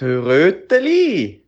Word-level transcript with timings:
Tröteli. 0.00 1.42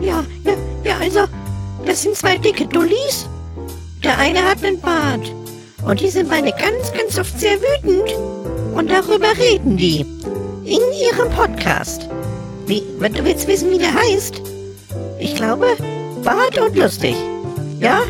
Ja, 0.00 0.24
ja, 0.44 0.54
ja, 0.82 0.96
also, 0.98 1.20
das 1.84 2.00
sind 2.00 2.16
zwei 2.16 2.38
dicke 2.38 2.64
Dullis. 2.68 3.28
Der 4.02 4.16
eine 4.16 4.42
hat 4.42 4.64
einen 4.64 4.80
Bart. 4.80 5.30
Und 5.84 6.00
die 6.00 6.08
sind 6.08 6.30
beide 6.30 6.52
ganz, 6.52 6.90
ganz 6.96 7.18
oft 7.18 7.38
sehr 7.38 7.58
wütend. 7.60 8.16
Und 8.74 8.90
darüber 8.90 9.36
reden 9.36 9.76
die. 9.76 10.06
In 10.64 10.80
ihrem 10.98 11.30
Podcast. 11.36 12.08
Wie, 12.66 12.82
wenn 12.98 13.12
du 13.12 13.22
willst 13.26 13.46
wissen, 13.46 13.70
wie 13.70 13.78
der 13.78 13.92
heißt? 13.92 14.40
Ich 15.18 15.34
glaube, 15.34 15.76
Bart 16.22 16.56
und 16.56 16.78
lustig. 16.78 17.14
Ja? 17.78 18.00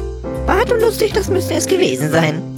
Bart 0.47 0.71
und 0.71 0.81
lustig, 0.81 1.13
das 1.13 1.29
müsste 1.29 1.55
es 1.55 1.67
gewesen 1.67 2.13
sein. 2.13 2.54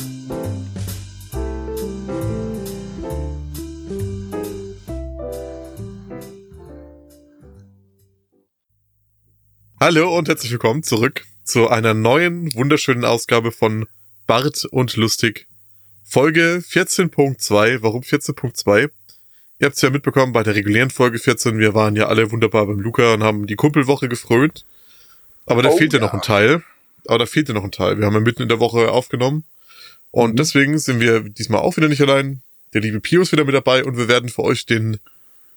Hallo 9.89 10.19
und 10.19 10.27
herzlich 10.27 10.51
willkommen 10.51 10.83
zurück 10.83 11.25
zu 11.45 11.69
einer 11.69 11.95
neuen, 11.95 12.53
wunderschönen 12.55 13.05
Ausgabe 13.05 13.53
von 13.53 13.87
Bart 14.27 14.65
und 14.65 14.97
Lustig. 14.97 15.47
Folge 16.03 16.61
14.2. 16.69 17.83
Warum 17.83 18.03
14.2? 18.03 18.81
Ihr 18.81 18.91
habt 19.65 19.77
es 19.77 19.83
ja 19.83 19.91
mitbekommen 19.91 20.33
bei 20.33 20.43
der 20.43 20.57
regulären 20.57 20.91
Folge 20.91 21.21
14. 21.21 21.61
Wir 21.61 21.73
waren 21.75 21.95
ja 21.95 22.09
alle 22.09 22.33
wunderbar 22.33 22.67
beim 22.67 22.81
Luca 22.81 23.15
und 23.15 23.23
haben 23.23 23.47
die 23.47 23.55
Kumpelwoche 23.55 24.09
gefrönt. 24.09 24.65
Aber 25.47 25.63
da 25.63 25.69
Oh 25.69 25.77
fehlt 25.77 25.93
ja 25.93 26.01
ja. 26.01 26.05
noch 26.05 26.15
ein 26.15 26.21
Teil. 26.21 26.65
Aber 27.07 27.21
da 27.21 27.27
fehlt 27.27 27.47
ja 27.47 27.55
noch 27.55 27.63
ein 27.63 27.71
Teil. 27.71 27.97
Wir 27.97 28.07
haben 28.07 28.15
ja 28.15 28.19
mitten 28.19 28.43
in 28.43 28.49
der 28.49 28.59
Woche 28.59 28.91
aufgenommen. 28.91 29.45
Und 30.11 30.33
Mhm. 30.33 30.37
deswegen 30.37 30.79
sind 30.81 30.99
wir 30.99 31.21
diesmal 31.21 31.61
auch 31.61 31.77
wieder 31.77 31.87
nicht 31.87 32.03
allein. 32.03 32.43
Der 32.75 32.81
liebe 32.81 32.99
Pio 32.99 33.23
ist 33.23 33.31
wieder 33.31 33.45
mit 33.45 33.55
dabei 33.55 33.85
und 33.85 33.97
wir 33.97 34.09
werden 34.09 34.31
für 34.31 34.43
euch 34.43 34.67
den, 34.67 34.99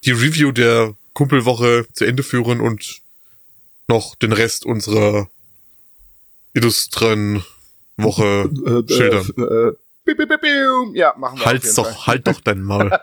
die 0.06 0.12
Review 0.12 0.52
der 0.52 0.94
Kumpelwoche 1.14 1.88
zu 1.94 2.06
Ende 2.06 2.22
führen 2.22 2.62
und 2.62 3.02
noch 3.90 4.16
den 4.16 4.32
Rest 4.32 4.66
unserer 4.66 5.30
illustren 6.54 7.44
Woche 7.98 8.50
schildern. 8.88 9.26
Äh, 9.28 10.16
piu, 10.16 10.16
piu, 10.16 10.38
piu. 10.38 10.94
Ja, 10.94 11.14
machen 11.18 11.40
wir 11.40 11.46
Halt's 11.46 11.76
doch, 11.76 12.08
halt 12.08 12.28
doch 12.28 12.40
dein 12.42 12.62
Maul. 12.62 12.92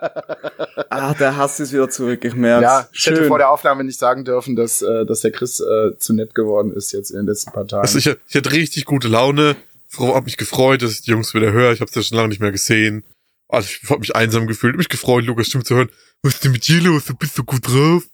Ah, 0.88 1.14
der 1.14 1.36
Hass 1.36 1.58
ist 1.58 1.72
wieder 1.72 1.90
zurück, 1.90 2.24
ich 2.24 2.34
merk's. 2.34 2.62
Ja, 2.62 2.88
ich 2.92 3.06
hätte 3.06 3.16
Schön. 3.18 3.28
vor 3.28 3.38
der 3.38 3.50
Aufnahme 3.50 3.82
nicht 3.84 3.98
sagen 3.98 4.24
dürfen, 4.24 4.56
dass, 4.56 4.82
äh, 4.82 5.04
dass 5.04 5.20
der 5.20 5.30
Chris 5.30 5.60
äh, 5.60 5.98
zu 5.98 6.14
nett 6.14 6.34
geworden 6.34 6.72
ist 6.72 6.92
jetzt 6.92 7.10
in 7.10 7.16
den 7.16 7.26
letzten 7.26 7.52
paar 7.52 7.66
Tagen. 7.66 7.82
Also 7.82 7.98
ich, 7.98 8.06
ich 8.06 8.34
hatte 8.34 8.52
richtig 8.52 8.84
gute 8.84 9.08
Laune. 9.08 9.56
Hab 9.98 10.24
mich 10.24 10.36
gefreut, 10.36 10.82
dass 10.82 10.92
ich 10.92 11.02
die 11.02 11.10
Jungs 11.10 11.34
wieder 11.34 11.52
höre. 11.52 11.72
Ich 11.72 11.80
habe 11.80 11.90
ja 11.92 12.02
schon 12.02 12.16
lange 12.16 12.28
nicht 12.28 12.40
mehr 12.40 12.52
gesehen. 12.52 13.04
Also 13.48 13.68
ich 13.68 13.90
hab 13.90 14.00
mich 14.00 14.14
einsam 14.14 14.46
gefühlt. 14.46 14.74
Hab 14.74 14.78
mich 14.78 14.88
gefreut, 14.88 15.24
Lukas 15.24 15.48
Stimme 15.48 15.64
zu 15.64 15.74
hören. 15.74 15.90
Was 16.22 16.34
ist 16.34 16.44
denn 16.44 16.52
mit 16.52 16.66
dir 16.66 16.80
los? 16.80 17.04
Du 17.04 17.14
bist 17.14 17.34
so 17.34 17.44
gut 17.44 17.66
drauf. 17.66 18.04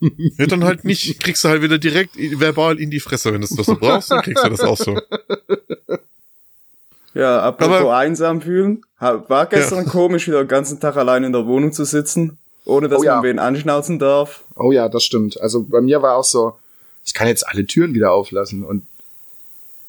Ja, 0.00 0.46
dann 0.46 0.64
halt 0.64 0.84
nicht. 0.84 1.20
Kriegst 1.22 1.42
du 1.44 1.48
halt 1.48 1.62
wieder 1.62 1.78
direkt 1.78 2.16
verbal 2.16 2.78
in 2.80 2.90
die 2.90 3.00
Fresse. 3.00 3.32
Wenn 3.32 3.40
du 3.42 3.46
das 3.54 3.66
so 3.66 3.76
brauchst, 3.76 4.10
dann 4.10 4.22
kriegst 4.22 4.44
du 4.44 4.48
das 4.48 4.60
auch 4.60 4.76
so. 4.78 4.98
Ja, 7.14 7.40
apropos 7.42 7.76
Aber- 7.80 7.96
einsam 7.96 8.40
fühlen. 8.40 8.84
War 8.98 9.46
gestern 9.46 9.86
komisch, 9.86 10.26
wieder 10.28 10.44
den 10.44 10.48
ganzen 10.48 10.78
Tag 10.78 10.96
allein 10.96 11.24
in 11.24 11.32
der 11.32 11.46
Wohnung 11.46 11.72
zu 11.72 11.84
sitzen, 11.84 12.36
ohne 12.66 12.88
dass 12.88 13.00
Oh 13.00 13.04
ja. 13.04 13.14
man 13.16 13.24
wen 13.24 13.38
anschnauzen 13.38 13.98
darf. 13.98 14.44
oh 14.56 14.72
ja, 14.72 14.88
das 14.90 15.04
stimmt. 15.04 15.40
Also 15.40 15.62
bei 15.64 15.80
mir 15.80 16.02
war 16.02 16.16
auch 16.16 16.24
so, 16.24 16.52
ich 17.06 17.14
kann 17.14 17.26
jetzt 17.26 17.46
alle 17.48 17.64
Türen 17.64 17.94
wieder 17.94 18.12
auflassen 18.12 18.62
und 18.62 18.84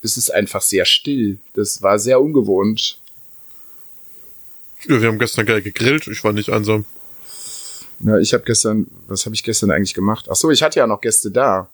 es 0.01 0.15
ist 0.17 0.33
einfach 0.33 0.61
sehr 0.61 0.85
still. 0.85 1.39
Das 1.53 1.81
war 1.83 1.99
sehr 1.99 2.21
ungewohnt. 2.21 2.97
Ja, 4.87 4.99
wir 5.01 5.09
haben 5.09 5.19
gestern 5.19 5.45
geil 5.45 5.61
gegrillt. 5.61 6.07
Ich 6.07 6.23
war 6.23 6.31
nicht 6.33 6.49
einsam. 6.49 6.85
Ja, 8.03 8.17
ich 8.17 8.33
habe 8.33 8.43
gestern, 8.43 8.87
was 9.07 9.25
habe 9.25 9.35
ich 9.35 9.43
gestern 9.43 9.71
eigentlich 9.71 9.93
gemacht? 9.93 10.27
Ach 10.29 10.35
so, 10.35 10.49
ich 10.51 10.63
hatte 10.63 10.79
ja 10.79 10.87
noch 10.87 11.01
Gäste 11.01 11.31
da. 11.31 11.69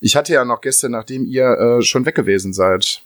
Ich 0.00 0.14
hatte 0.14 0.32
ja 0.32 0.44
noch 0.44 0.60
Gäste, 0.60 0.88
nachdem 0.88 1.26
ihr 1.26 1.46
äh, 1.46 1.82
schon 1.82 2.06
weg 2.06 2.14
gewesen 2.14 2.52
seid. 2.52 3.02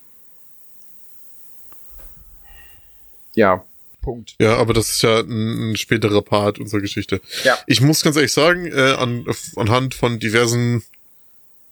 Ja, 3.35 3.65
Punkt. 4.03 4.35
Ja, 4.41 4.57
aber 4.57 4.75
das 4.75 4.91
ist 4.91 5.03
ja 5.03 5.21
ein, 5.21 5.71
ein 5.71 5.77
späterer 5.77 6.23
Part 6.23 6.59
unserer 6.59 6.81
Geschichte. 6.81 7.21
Ja. 7.45 7.57
Ich 7.67 7.81
muss 7.81 8.03
ganz 8.03 8.17
ehrlich 8.17 8.33
sagen, 8.33 8.67
äh, 8.67 8.95
an, 8.99 9.25
anhand 9.57 9.95
von 9.95 10.19
diversen 10.19 10.83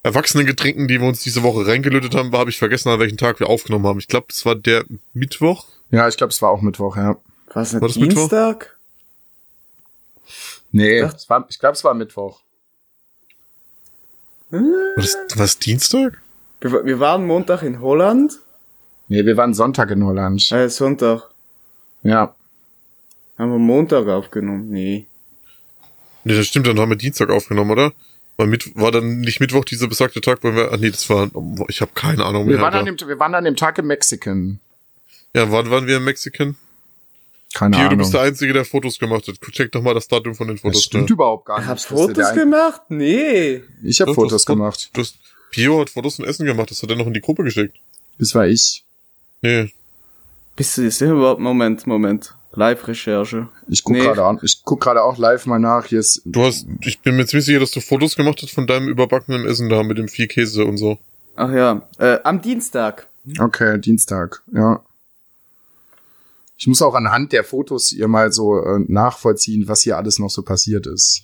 Erwachsenengetränken, 0.01 0.87
die 0.87 0.99
wir 0.99 1.07
uns 1.07 1.21
diese 1.21 1.43
Woche 1.43 1.67
reingelötet 1.67 2.15
haben, 2.15 2.31
habe 2.31 2.49
ich 2.49 2.57
vergessen, 2.57 2.89
an 2.89 2.99
welchen 2.99 3.17
Tag 3.17 3.39
wir 3.39 3.49
aufgenommen 3.49 3.85
haben. 3.85 3.99
Ich 3.99 4.07
glaube, 4.07 4.27
das 4.29 4.45
war 4.45 4.55
der 4.55 4.85
Mittwoch. 5.13 5.67
Ja, 5.91 6.07
ich 6.07 6.17
glaube, 6.17 6.31
es 6.31 6.41
war 6.41 6.49
auch 6.49 6.61
Mittwoch, 6.61 6.95
ja. 6.95 7.17
Was, 7.53 7.73
War 7.73 7.81
das 7.81 7.97
Mittwoch? 7.97 8.29
Nee, 10.71 10.99
Ja. 10.99 11.07
es 11.07 11.29
war, 11.29 11.45
ich 11.49 11.59
glaube, 11.59 11.73
es 11.73 11.83
war 11.83 11.93
Mittwoch. 11.93 12.39
War 14.49 14.61
das, 14.97 15.15
war 15.15 15.37
das 15.37 15.59
Dienstag? 15.59 16.21
Wir, 16.59 16.85
wir 16.85 16.99
waren 16.99 17.25
Montag 17.25 17.63
in 17.63 17.79
Holland, 17.81 18.39
Nee, 19.07 19.25
wir 19.25 19.35
waren 19.35 19.53
Sonntag 19.53 19.91
in 19.91 20.05
Holland. 20.05 20.49
äh, 20.53 20.69
Sonntag. 20.69 21.23
Ja. 22.01 22.33
Haben 23.37 23.51
wir 23.51 23.59
Montag 23.59 24.07
aufgenommen? 24.07 24.69
Nee. 24.69 25.05
Nee, 26.23 26.35
das 26.37 26.47
stimmt, 26.47 26.67
dann 26.67 26.79
haben 26.79 26.89
wir 26.91 26.95
Dienstag 26.95 27.29
aufgenommen, 27.29 27.71
oder? 27.71 27.91
War, 28.37 28.45
mit, 28.45 28.73
war 28.77 28.91
dann 28.91 29.19
nicht 29.19 29.41
Mittwoch 29.41 29.65
dieser 29.65 29.87
besagte 29.89 30.21
Tag, 30.21 30.39
wo 30.43 30.53
wir, 30.55 30.71
ah 30.71 30.77
nee, 30.77 30.89
das 30.91 31.09
war, 31.09 31.29
ich 31.67 31.81
habe 31.81 31.91
keine 31.93 32.23
Ahnung 32.23 32.47
Wir 32.47 32.53
mehr. 32.55 32.61
waren, 32.63 32.73
an 32.75 32.85
dem, 32.85 32.97
wir 33.05 33.19
waren 33.19 33.35
an 33.35 33.43
dem 33.43 33.57
Tag 33.57 33.77
im 33.79 33.87
Mexican. 33.87 34.59
ja, 35.35 35.51
wann 35.51 35.69
waren 35.69 35.87
wir 35.87 35.97
in 35.97 36.03
Mexikan? 36.05 36.55
Keine 37.53 37.71
Pio, 37.75 37.79
du 37.81 37.85
Ahnung. 37.87 37.97
bist 37.99 38.13
der 38.13 38.21
Einzige, 38.21 38.53
der 38.53 38.65
Fotos 38.65 38.97
gemacht 38.99 39.27
hat. 39.27 39.35
Check 39.51 39.71
doch 39.71 39.81
mal 39.81 39.93
das 39.93 40.07
Datum 40.07 40.35
von 40.35 40.47
den 40.47 40.55
das 40.57 40.61
Fotos. 40.61 40.83
stimmt 40.83 41.09
da. 41.09 41.13
überhaupt 41.13 41.45
gar 41.45 41.59
nicht. 41.59 41.69
Das 41.69 41.79
ist 41.81 41.85
Fotos 41.87 42.33
gemacht? 42.33 42.81
Nee. 42.89 43.61
Ich 43.83 44.01
habe 44.01 44.13
Fotos 44.13 44.31
das 44.31 44.43
Fo- 44.45 44.53
gemacht. 44.53 44.89
Du 44.93 45.01
hast, 45.01 45.15
Pio 45.51 45.81
hat 45.81 45.89
Fotos 45.89 46.19
und 46.19 46.25
Essen 46.25 46.45
gemacht, 46.45 46.71
das 46.71 46.81
hat 46.81 46.89
er 46.89 46.95
noch 46.95 47.07
in 47.07 47.13
die 47.13 47.21
Gruppe 47.21 47.43
geschickt. 47.43 47.77
Das 48.19 48.33
war 48.35 48.47
ich. 48.47 48.83
Nee, 49.41 49.71
Bist 50.55 50.77
du 50.77 50.83
jetzt 50.83 51.01
überhaupt? 51.01 51.39
Moment, 51.41 51.87
Moment. 51.87 52.35
Live-Recherche. 52.53 53.47
Ich 53.69 53.83
guck 53.83 53.93
Nee. 53.95 54.01
gerade 54.03 54.23
an. 54.25 54.39
Ich 54.43 54.61
guck 54.65 54.81
gerade 54.81 55.01
auch 55.01 55.17
live 55.17 55.45
mal 55.45 55.57
nach. 55.59 55.85
Hier 55.85 55.99
ist 56.01 56.21
Du 56.25 56.43
hast, 56.43 56.67
ich 56.81 56.99
bin 56.99 57.15
mir 57.15 57.25
ziemlich 57.25 57.45
sicher, 57.45 57.59
dass 57.61 57.71
du 57.71 57.79
Fotos 57.79 58.15
gemacht 58.17 58.39
hast 58.43 58.51
von 58.51 58.67
deinem 58.67 58.89
überbackenen 58.89 59.45
Essen 59.45 59.69
da 59.69 59.83
mit 59.83 59.97
dem 59.97 60.09
viel 60.09 60.27
Käse 60.27 60.65
und 60.65 60.77
so. 60.77 60.97
Ach 61.35 61.51
ja, 61.51 61.87
äh, 61.97 62.19
am 62.23 62.41
Dienstag. 62.41 63.07
Okay, 63.39 63.79
Dienstag, 63.79 64.41
ja. 64.53 64.81
Ich 66.61 66.67
muss 66.67 66.83
auch 66.83 66.93
anhand 66.93 67.31
der 67.31 67.43
Fotos 67.43 67.87
hier 67.87 68.07
mal 68.07 68.31
so 68.31 68.63
äh, 68.63 68.77
nachvollziehen, 68.87 69.67
was 69.67 69.81
hier 69.81 69.97
alles 69.97 70.19
noch 70.19 70.29
so 70.29 70.43
passiert 70.43 70.85
ist. 70.85 71.23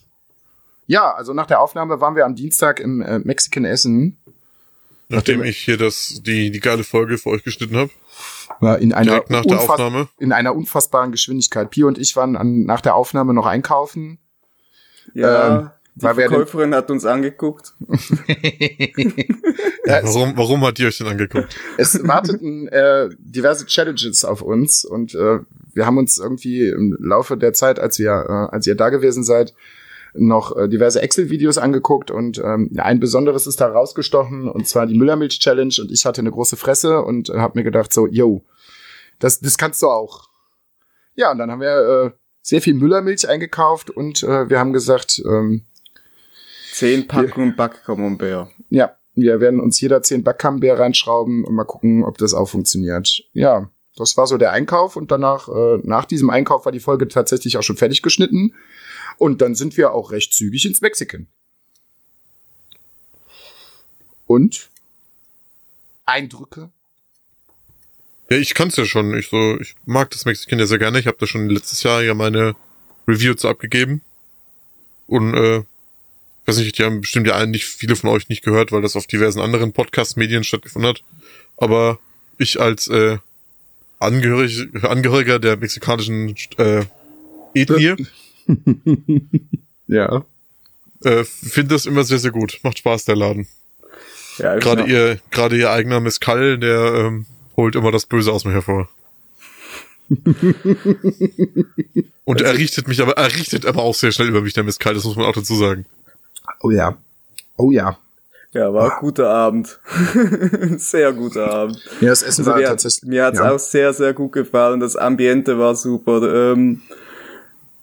Ja, 0.88 1.14
also 1.14 1.32
nach 1.32 1.46
der 1.46 1.62
Aufnahme 1.62 2.02
waren 2.02 2.16
wir 2.16 2.26
am 2.26 2.34
Dienstag 2.34 2.80
im 2.80 3.04
äh, 3.04 3.20
Mexican 3.20 3.64
Essen. 3.64 4.18
Nachdem 5.10 5.38
Nachdem- 5.38 5.44
ich 5.44 5.60
hier 5.60 5.78
das, 5.78 6.22
die, 6.26 6.50
die 6.50 6.60
geile 6.60 6.84
Folge 6.84 7.20
für 7.20 7.30
euch 7.30 7.44
geschnitten 7.44 7.78
habe. 7.78 7.92
War 8.62 8.80
in 8.80 8.94
einer, 8.94 9.12
Direkt 9.12 9.30
nach 9.30 9.46
der 9.46 9.60
Aufnahme. 9.62 10.08
in 10.18 10.32
einer 10.32 10.56
unfassbaren 10.56 11.12
Geschwindigkeit. 11.12 11.70
Pio 11.70 11.88
und 11.88 12.00
ich 12.00 12.16
waren 12.16 12.36
an, 12.36 12.64
nach 12.64 12.82
der 12.82 12.96
Aufnahme 12.96 13.36
noch 13.36 13.46
einkaufen. 13.46 14.18
Ja, 15.14 15.60
Ähm, 15.60 15.70
die 15.98 16.04
weil 16.04 16.14
Verkäuferin 16.16 16.76
hat 16.76 16.92
uns 16.92 17.06
angeguckt. 17.06 17.74
Ja, 19.86 20.02
Warum, 20.04 20.36
warum 20.36 20.66
hat 20.66 20.78
ihr 20.80 20.88
euch 20.88 20.98
denn 20.98 21.08
angeguckt? 21.08 21.56
es 21.78 22.06
warteten 22.06 22.68
äh, 22.68 23.08
diverse 23.20 23.66
Challenges 23.66 24.26
auf 24.26 24.42
uns 24.42 24.84
und 24.84 25.16
äh, 25.16 25.40
wir 25.74 25.86
haben 25.86 25.98
uns 25.98 26.18
irgendwie 26.18 26.68
im 26.68 26.98
Laufe 27.00 27.38
der 27.38 27.54
Zeit, 27.54 27.80
als 27.80 27.98
wir, 27.98 28.10
äh, 28.28 28.54
als 28.54 28.68
ihr 28.68 28.76
da 28.76 28.90
gewesen 28.90 29.24
seid, 29.24 29.54
noch 30.14 30.58
äh, 30.58 30.68
diverse 30.68 31.02
Excel-Videos 31.02 31.58
angeguckt 31.58 32.12
und 32.12 32.38
ähm, 32.40 32.70
ein 32.78 33.00
besonderes 33.00 33.48
ist 33.48 33.62
da 33.62 33.68
rausgestochen 33.68 34.50
und 34.50 34.68
zwar 34.68 34.88
die 34.88 34.98
Müllermilch-Challenge 34.98 35.76
und 35.80 35.90
ich 35.90 36.06
hatte 36.06 36.20
eine 36.20 36.32
große 36.32 36.58
Fresse 36.58 37.02
und 37.04 37.30
äh, 37.30 37.38
habe 37.38 37.58
mir 37.58 37.64
gedacht 37.64 37.94
so, 37.94 38.08
yo, 38.08 38.44
das, 39.20 39.40
das 39.40 39.58
kannst 39.58 39.82
du 39.82 39.88
auch. 39.88 40.28
Ja, 41.16 41.32
und 41.32 41.38
dann 41.38 41.50
haben 41.50 41.62
wir 41.62 42.06
äh, 42.06 42.12
sehr 42.42 42.62
viel 42.62 42.74
Müllermilch 42.74 43.30
eingekauft 43.30 43.90
und 43.90 44.22
äh, 44.24 44.50
wir 44.50 44.60
haben 44.60 44.74
gesagt, 44.74 45.22
ähm, 45.26 45.64
Zehn 46.78 47.08
Packungen 47.08 47.56
Backcamembert. 47.56 48.52
ja, 48.70 48.96
wir 49.16 49.40
werden 49.40 49.60
uns 49.60 49.82
jeder 49.82 50.04
zehn 50.04 50.24
Backcamembert 50.24 50.78
reinschrauben 50.78 51.44
und 51.44 51.56
mal 51.56 51.64
gucken, 51.64 52.04
ob 52.04 52.20
das 52.20 52.36
auch 52.36 52.48
funktioniert. 52.48 53.24
Ja, 53.34 53.72
das 53.96 54.16
war 54.16 54.28
so 54.28 54.38
der 54.38 54.52
Einkauf 54.52 54.96
und 54.96 55.10
danach, 55.10 55.48
äh, 55.50 55.80
nach 55.82 56.06
diesem 56.06 56.30
Einkauf 56.30 56.66
war 56.66 56.72
die 56.72 56.80
Folge 56.80 57.08
tatsächlich 57.08 57.58
auch 57.58 57.64
schon 57.64 57.78
fertig 57.78 58.04
geschnitten. 58.04 58.54
Und 59.18 59.42
dann 59.42 59.56
sind 59.56 59.76
wir 59.76 59.92
auch 59.92 60.12
recht 60.12 60.36
zügig 60.36 60.68
ins 60.68 60.82
Mexican. 60.82 61.26
Und? 64.28 64.70
Eindrücke? 66.06 66.70
Ja, 68.30 68.38
ich 68.38 68.54
kann's 68.54 68.76
ja 68.76 68.86
schon. 68.86 69.18
Ich 69.18 69.30
so, 69.30 69.60
ich 69.60 69.74
mag 69.86 70.12
das 70.12 70.26
Mexikan 70.26 70.60
ja 70.60 70.68
sehr 70.68 70.78
gerne. 70.78 71.00
Ich 71.00 71.08
habe 71.08 71.18
da 71.20 71.26
schon 71.26 71.50
letztes 71.50 71.82
Jahr 71.82 72.04
ja 72.04 72.14
meine 72.14 72.56
Review 73.08 73.34
zu 73.34 73.48
abgegeben. 73.48 74.04
Und 75.08 75.34
äh, 75.34 75.64
weiß 76.48 76.58
nicht, 76.58 76.78
die 76.78 76.84
haben 76.84 77.02
bestimmt 77.02 77.28
ja 77.28 77.46
nicht 77.46 77.66
viele 77.66 77.96
von 77.96 78.10
euch 78.10 78.30
nicht 78.30 78.44
gehört, 78.44 78.72
weil 78.72 78.82
das 78.82 78.96
auf 78.96 79.08
diversen 79.08 79.42
anderen 79.42 79.74
Podcast-Medien 79.74 80.44
stattgefunden 80.44 80.90
hat. 80.90 81.04
Aber 81.58 82.00
ich 82.38 82.60
als 82.62 82.88
äh, 82.88 83.18
Angehörig, 84.00 84.68
Angehöriger 84.84 85.40
der 85.40 85.58
mexikanischen 85.58 86.36
äh, 86.58 86.86
Ethnie 87.56 87.96
Ja. 89.88 90.24
äh, 91.04 91.24
finde 91.24 91.76
das 91.76 91.86
immer 91.88 92.04
sehr, 92.04 92.20
sehr 92.20 92.32
gut. 92.32 92.60
Macht 92.64 92.78
Spaß, 92.78 93.06
der 93.06 93.16
Laden. 93.16 93.48
Ja, 94.38 94.58
Gerade 94.58 94.84
ihr, 94.84 95.20
gerade 95.32 95.58
ihr 95.58 95.72
eigener 95.72 96.00
Mescal, 96.00 96.60
der 96.60 96.94
ähm, 96.94 97.26
holt 97.56 97.76
immer 97.76 97.92
das 97.92 98.06
Böse 98.06 98.32
aus 98.32 98.46
mir 98.46 98.52
hervor. 98.54 98.88
Und 102.24 102.42
er 102.42 102.56
richtet 102.56 102.88
mich 102.88 103.02
aber, 103.02 103.14
er 103.14 103.34
richtet 103.34 103.66
aber 103.66 103.82
auch 103.82 103.96
sehr 103.96 104.12
schnell 104.12 104.28
über 104.28 104.42
mich, 104.42 104.54
der 104.54 104.64
Mescal, 104.64 104.94
das 104.94 105.06
muss 105.06 105.16
man 105.16 105.26
auch 105.26 105.34
dazu 105.34 105.56
sagen. 105.56 105.86
Oh 106.62 106.72
ja. 106.72 106.98
Oh 107.58 107.72
ja. 107.72 107.98
Ja, 108.54 108.74
war 108.74 108.94
ein 108.94 109.00
guter 109.02 109.30
Abend. 109.30 109.80
Sehr 110.78 111.14
guter 111.14 111.52
Abend. 111.52 111.84
Ja, 112.02 112.10
das 112.10 112.24
Essen 112.24 112.42
Also 112.42 112.52
war 112.52 112.58
mir, 112.58 112.66
tatsächlich. 112.66 113.10
mir 113.10 113.26
hat's 113.26 113.40
ja. 113.40 113.52
auch 113.52 113.60
sehr, 113.60 113.94
sehr 113.94 114.14
gut 114.14 114.32
gefallen. 114.32 114.80
Das 114.80 114.96
Ambiente 114.96 115.60
war 115.60 115.76
super. 115.76 116.54
Ähm, 116.54 116.82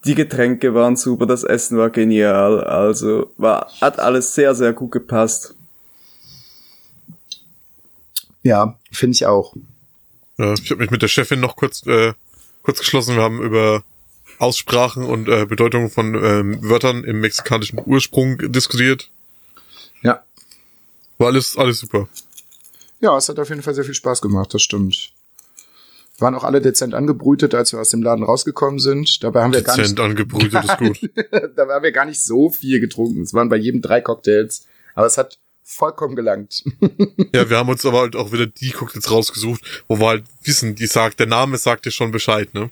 die 0.05 0.14
Getränke 0.14 0.75
waren 0.75 0.96
super. 0.96 1.26
Das 1.26 1.44
Essen 1.44 1.78
war 1.78 1.90
genial. 1.90 2.64
Also 2.64 3.31
war, 3.37 3.70
hat 3.81 3.99
alles 4.00 4.34
sehr, 4.34 4.55
sehr 4.55 4.72
gut 4.72 4.90
gepasst. 4.90 5.55
Ja, 8.43 8.76
finde 8.90 9.14
ich 9.14 9.26
auch. 9.26 9.55
Ich 10.37 10.70
habe 10.70 10.82
mich 10.82 10.90
mit 10.90 11.02
der 11.02 11.08
Chefin 11.08 11.40
noch 11.40 11.56
kurz, 11.56 11.87
äh, 11.87 12.12
kurz 12.62 12.81
geschlossen. 12.81 13.17
Wir 13.17 13.22
haben 13.22 13.40
über 13.40 13.84
Aussprachen 14.44 15.05
und 15.05 15.29
äh, 15.29 15.46
Bedeutung 15.46 15.91
von 15.91 16.14
ähm, 16.14 16.58
Wörtern 16.62 17.02
im 17.05 17.20
mexikanischen 17.20 17.81
Ursprung 17.85 18.38
diskutiert. 18.52 19.11
Ja. 20.02 20.23
War 21.19 21.29
alles, 21.29 21.56
alles 21.56 21.81
super. 21.81 22.08
Ja, 23.00 23.17
es 23.17 23.29
hat 23.29 23.38
auf 23.38 23.49
jeden 23.49 23.62
Fall 23.62 23.75
sehr 23.75 23.85
viel 23.85 23.94
Spaß 23.94 24.20
gemacht, 24.20 24.55
das 24.55 24.62
stimmt. 24.62 25.11
Waren 26.19 26.35
auch 26.35 26.44
alle 26.44 26.61
dezent 26.61 26.94
angebrütet, 26.94 27.55
als 27.55 27.73
wir 27.73 27.81
aus 27.81 27.88
dem 27.88 28.02
Laden 28.02 28.25
rausgekommen 28.25 28.79
sind. 28.79 29.23
Dabei 29.25 29.43
haben 29.43 29.52
wir 29.52 29.62
gar 29.62 29.76
Dezent 29.76 29.99
nicht, 29.99 30.05
angebrütet 30.05 30.64
ist 30.64 30.79
gut. 30.79 31.11
dabei 31.56 31.75
haben 31.75 31.82
wir 31.82 31.93
gar 31.93 32.05
nicht 32.05 32.23
so 32.23 32.50
viel 32.50 32.79
getrunken. 32.81 33.23
Es 33.23 33.35
waren 33.35 33.49
bei 33.49 33.56
jedem 33.56 33.82
drei 33.82 34.00
Cocktails. 34.00 34.67
Aber 34.94 35.06
es 35.06 35.19
hat 35.19 35.38
vollkommen 35.64 36.14
gelangt. 36.14 36.62
Ja, 37.35 37.49
wir 37.50 37.56
haben 37.56 37.69
uns 37.69 37.85
aber 37.85 38.00
halt 38.00 38.14
auch 38.14 38.32
wieder 38.32 38.46
die 38.46 38.70
Cocktails 38.70 39.11
rausgesucht, 39.11 39.85
wo 39.88 39.99
wir 39.99 40.06
halt 40.06 40.25
wissen, 40.44 40.75
die 40.75 40.87
sagt, 40.87 41.19
der 41.19 41.26
Name 41.26 41.58
sagt 41.58 41.87
dir 41.87 41.91
schon 41.91 42.12
Bescheid, 42.12 42.55
ne? 42.55 42.70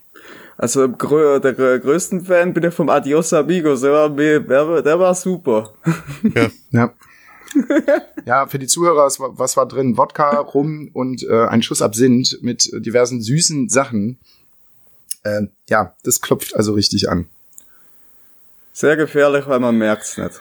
Also 0.59 0.89
grö 0.89 1.41
der 1.41 1.55
grö 1.55 1.79
größten 1.81 2.25
Fan 2.25 2.53
bin 2.55 2.65
ich 2.65 2.75
vom 2.75 2.89
Adios 2.89 3.33
Amigos. 3.33 3.81
Der 3.81 3.93
war, 3.93 4.11
der, 4.11 4.49
war- 4.49 4.83
der 4.83 4.99
war 4.99 5.15
super. 5.15 5.73
Ja. 6.35 6.51
Ja. 6.71 6.93
ja, 8.25 8.47
für 8.47 8.59
die 8.59 8.67
Zuhörer, 8.67 9.07
es 9.07 9.21
was 9.21 9.57
war 9.59 9.67
drin? 9.69 9.97
Wodka, 9.99 10.39
Rum 10.41 10.89
und 10.95 11.23
äh, 11.25 11.47
ein 11.47 11.63
Schuss 11.63 11.83
Absinth 11.83 12.39
mit 12.41 12.71
diversen 12.73 13.21
süßen 13.21 13.69
Sachen. 13.69 14.19
Äh, 15.23 15.43
ja, 15.69 15.95
das 16.03 16.21
klopft 16.23 16.57
also 16.57 16.73
richtig 16.73 17.11
an. 17.11 17.27
Sehr 18.73 18.97
gefährlich, 18.97 19.47
weil 19.47 19.61
man 19.61 19.77
merkt's 19.77 20.17
nicht. 20.17 20.41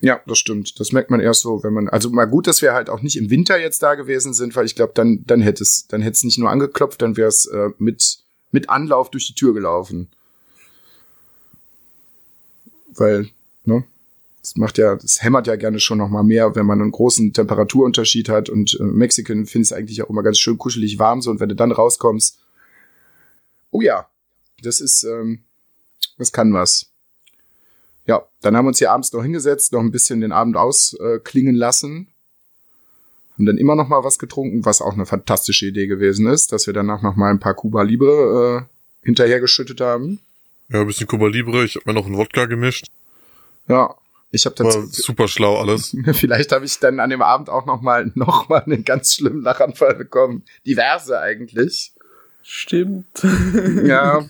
Ja, 0.00 0.20
das 0.26 0.38
stimmt. 0.38 0.78
Das 0.78 0.92
merkt 0.92 1.10
man 1.10 1.20
erst 1.20 1.40
so, 1.42 1.62
wenn 1.62 1.72
man, 1.72 1.88
also 1.88 2.10
mal 2.10 2.26
gut, 2.26 2.46
dass 2.46 2.60
wir 2.60 2.72
halt 2.74 2.90
auch 2.90 3.00
nicht 3.02 3.16
im 3.16 3.30
Winter 3.30 3.58
jetzt 3.58 3.82
da 3.82 3.94
gewesen 3.94 4.34
sind, 4.34 4.54
weil 4.56 4.66
ich 4.66 4.74
glaube, 4.74 4.92
dann, 4.94 5.24
dann 5.26 5.40
hätte 5.40 5.62
es, 5.62 5.86
dann 5.86 6.02
hätte 6.02 6.16
es 6.16 6.24
nicht 6.24 6.38
nur 6.38 6.50
angeklopft, 6.50 7.00
dann 7.02 7.16
wäre 7.16 7.28
es 7.28 7.46
äh, 7.46 7.70
mit, 7.78 8.18
mit 8.52 8.70
Anlauf 8.70 9.10
durch 9.10 9.26
die 9.26 9.34
Tür 9.34 9.52
gelaufen. 9.52 10.08
Weil, 12.94 13.30
ne, 13.64 13.84
das 14.40 14.56
macht 14.56 14.78
ja, 14.78 14.96
das 14.96 15.22
hämmert 15.22 15.46
ja 15.46 15.56
gerne 15.56 15.80
schon 15.80 15.98
noch 15.98 16.08
mal 16.08 16.22
mehr, 16.22 16.54
wenn 16.54 16.66
man 16.66 16.80
einen 16.80 16.90
großen 16.90 17.32
Temperaturunterschied 17.32 18.28
hat 18.28 18.48
und 18.48 18.78
äh, 18.78 18.84
Mexican 18.84 19.46
finde 19.46 19.66
ich 19.66 19.74
eigentlich 19.74 20.02
auch 20.02 20.10
immer 20.10 20.22
ganz 20.22 20.38
schön 20.38 20.58
kuschelig 20.58 20.98
warm 20.98 21.22
so 21.22 21.30
und 21.30 21.40
wenn 21.40 21.48
du 21.48 21.54
dann 21.54 21.72
rauskommst, 21.72 22.38
oh 23.70 23.80
ja, 23.80 24.08
das 24.62 24.80
ist, 24.80 25.04
ähm, 25.04 25.40
das 26.18 26.32
kann 26.32 26.52
was. 26.52 26.90
Ja, 28.06 28.26
dann 28.40 28.56
haben 28.56 28.64
wir 28.64 28.68
uns 28.68 28.78
hier 28.78 28.90
abends 28.90 29.12
noch 29.12 29.22
hingesetzt, 29.22 29.72
noch 29.72 29.80
ein 29.80 29.92
bisschen 29.92 30.20
den 30.20 30.32
Abend 30.32 30.56
ausklingen 30.56 31.54
äh, 31.54 31.58
lassen. 31.58 32.11
Haben 33.34 33.46
dann 33.46 33.58
immer 33.58 33.74
noch 33.74 33.88
mal 33.88 34.04
was 34.04 34.18
getrunken, 34.18 34.64
was 34.64 34.82
auch 34.82 34.92
eine 34.92 35.06
fantastische 35.06 35.66
Idee 35.66 35.86
gewesen 35.86 36.26
ist, 36.26 36.52
dass 36.52 36.66
wir 36.66 36.74
danach 36.74 37.02
noch 37.02 37.16
mal 37.16 37.30
ein 37.30 37.40
paar 37.40 37.54
Cuba 37.54 37.82
Libre 37.82 38.66
äh, 38.66 39.06
hinterhergeschüttet 39.06 39.80
haben. 39.80 40.20
Ja, 40.68 40.80
ein 40.80 40.86
bisschen 40.86 41.06
Cuba 41.06 41.28
Libre, 41.28 41.64
ich 41.64 41.76
habe 41.76 41.84
mir 41.86 41.94
noch 41.94 42.06
einen 42.06 42.16
Wodka 42.16 42.46
gemischt. 42.46 42.86
Ja, 43.68 43.94
ich 44.30 44.46
habe 44.46 44.56
dann 44.56 44.66
War 44.66 44.86
super 44.86 45.28
schlau 45.28 45.58
alles. 45.58 45.94
vielleicht 46.12 46.52
habe 46.52 46.64
ich 46.64 46.78
dann 46.78 47.00
an 47.00 47.10
dem 47.10 47.22
Abend 47.22 47.50
auch 47.50 47.66
noch 47.66 47.82
mal 47.82 48.10
noch 48.14 48.48
mal 48.48 48.62
einen 48.62 48.84
ganz 48.84 49.14
schlimmen 49.14 49.42
Lachanfall 49.42 49.94
bekommen. 49.94 50.42
Diverse 50.66 51.20
eigentlich. 51.20 51.92
Stimmt. 52.42 53.06
Ja. 53.84 54.24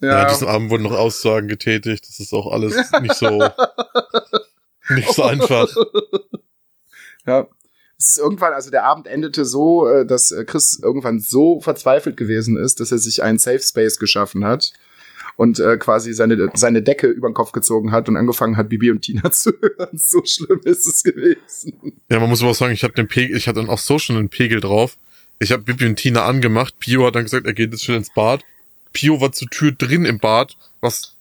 Ja, 0.00 0.08
Ja, 0.08 0.22
an 0.24 0.28
diesem 0.28 0.48
Abend 0.48 0.70
wurden 0.70 0.82
noch 0.82 0.92
Aussagen 0.92 1.48
getätigt. 1.48 2.06
Das 2.06 2.20
ist 2.20 2.34
auch 2.34 2.52
alles 2.52 2.76
nicht 3.00 3.14
so, 3.14 3.48
nicht 4.90 5.12
so 5.12 5.22
einfach. 5.22 5.68
Ja. 7.26 7.46
Es 7.98 8.08
ist 8.08 8.18
irgendwann, 8.18 8.52
also 8.52 8.70
der 8.70 8.84
Abend 8.84 9.06
endete 9.06 9.44
so, 9.44 9.88
äh, 9.88 10.04
dass 10.04 10.30
äh, 10.30 10.44
Chris 10.44 10.78
irgendwann 10.82 11.18
so 11.20 11.60
verzweifelt 11.60 12.16
gewesen 12.16 12.56
ist, 12.56 12.80
dass 12.80 12.92
er 12.92 12.98
sich 12.98 13.22
einen 13.22 13.38
Safe 13.38 13.60
Space 13.60 13.98
geschaffen 13.98 14.44
hat 14.44 14.72
und 15.36 15.58
äh, 15.60 15.76
quasi 15.76 16.12
seine, 16.12 16.50
seine 16.54 16.82
Decke 16.82 17.06
über 17.06 17.28
den 17.28 17.34
Kopf 17.34 17.52
gezogen 17.52 17.92
hat 17.92 18.08
und 18.08 18.16
angefangen 18.16 18.56
hat, 18.56 18.68
Bibi 18.68 18.90
und 18.90 19.02
Tina 19.02 19.30
zu 19.30 19.52
hören. 19.60 19.96
So 19.96 20.22
schlimm 20.24 20.60
ist 20.64 20.86
es 20.86 21.02
gewesen. 21.02 21.94
Ja, 22.10 22.20
man 22.20 22.28
muss 22.28 22.42
aber 22.42 22.50
auch 22.50 22.56
sagen, 22.56 22.72
ich 22.72 22.84
habe 22.84 22.94
den 22.94 23.08
Pegel, 23.08 23.36
ich 23.36 23.46
hatte 23.46 23.60
dann 23.60 23.70
auch 23.70 23.78
so 23.78 23.98
schon 23.98 24.16
einen 24.16 24.28
Pegel 24.28 24.60
drauf. 24.60 24.96
Ich 25.38 25.52
habe 25.52 25.62
Bibi 25.62 25.86
und 25.86 25.96
Tina 25.96 26.24
angemacht. 26.24 26.78
Pio 26.78 27.06
hat 27.06 27.14
dann 27.14 27.24
gesagt, 27.24 27.46
er 27.46 27.52
geht 27.52 27.72
jetzt 27.72 27.84
schnell 27.84 27.98
ins 27.98 28.12
Bad. 28.12 28.42
Pio 28.92 29.20
war 29.20 29.32
zur 29.32 29.48
Tür 29.48 29.72
drin 29.72 30.06
im 30.06 30.18
Bad, 30.18 30.56
was 30.80 31.14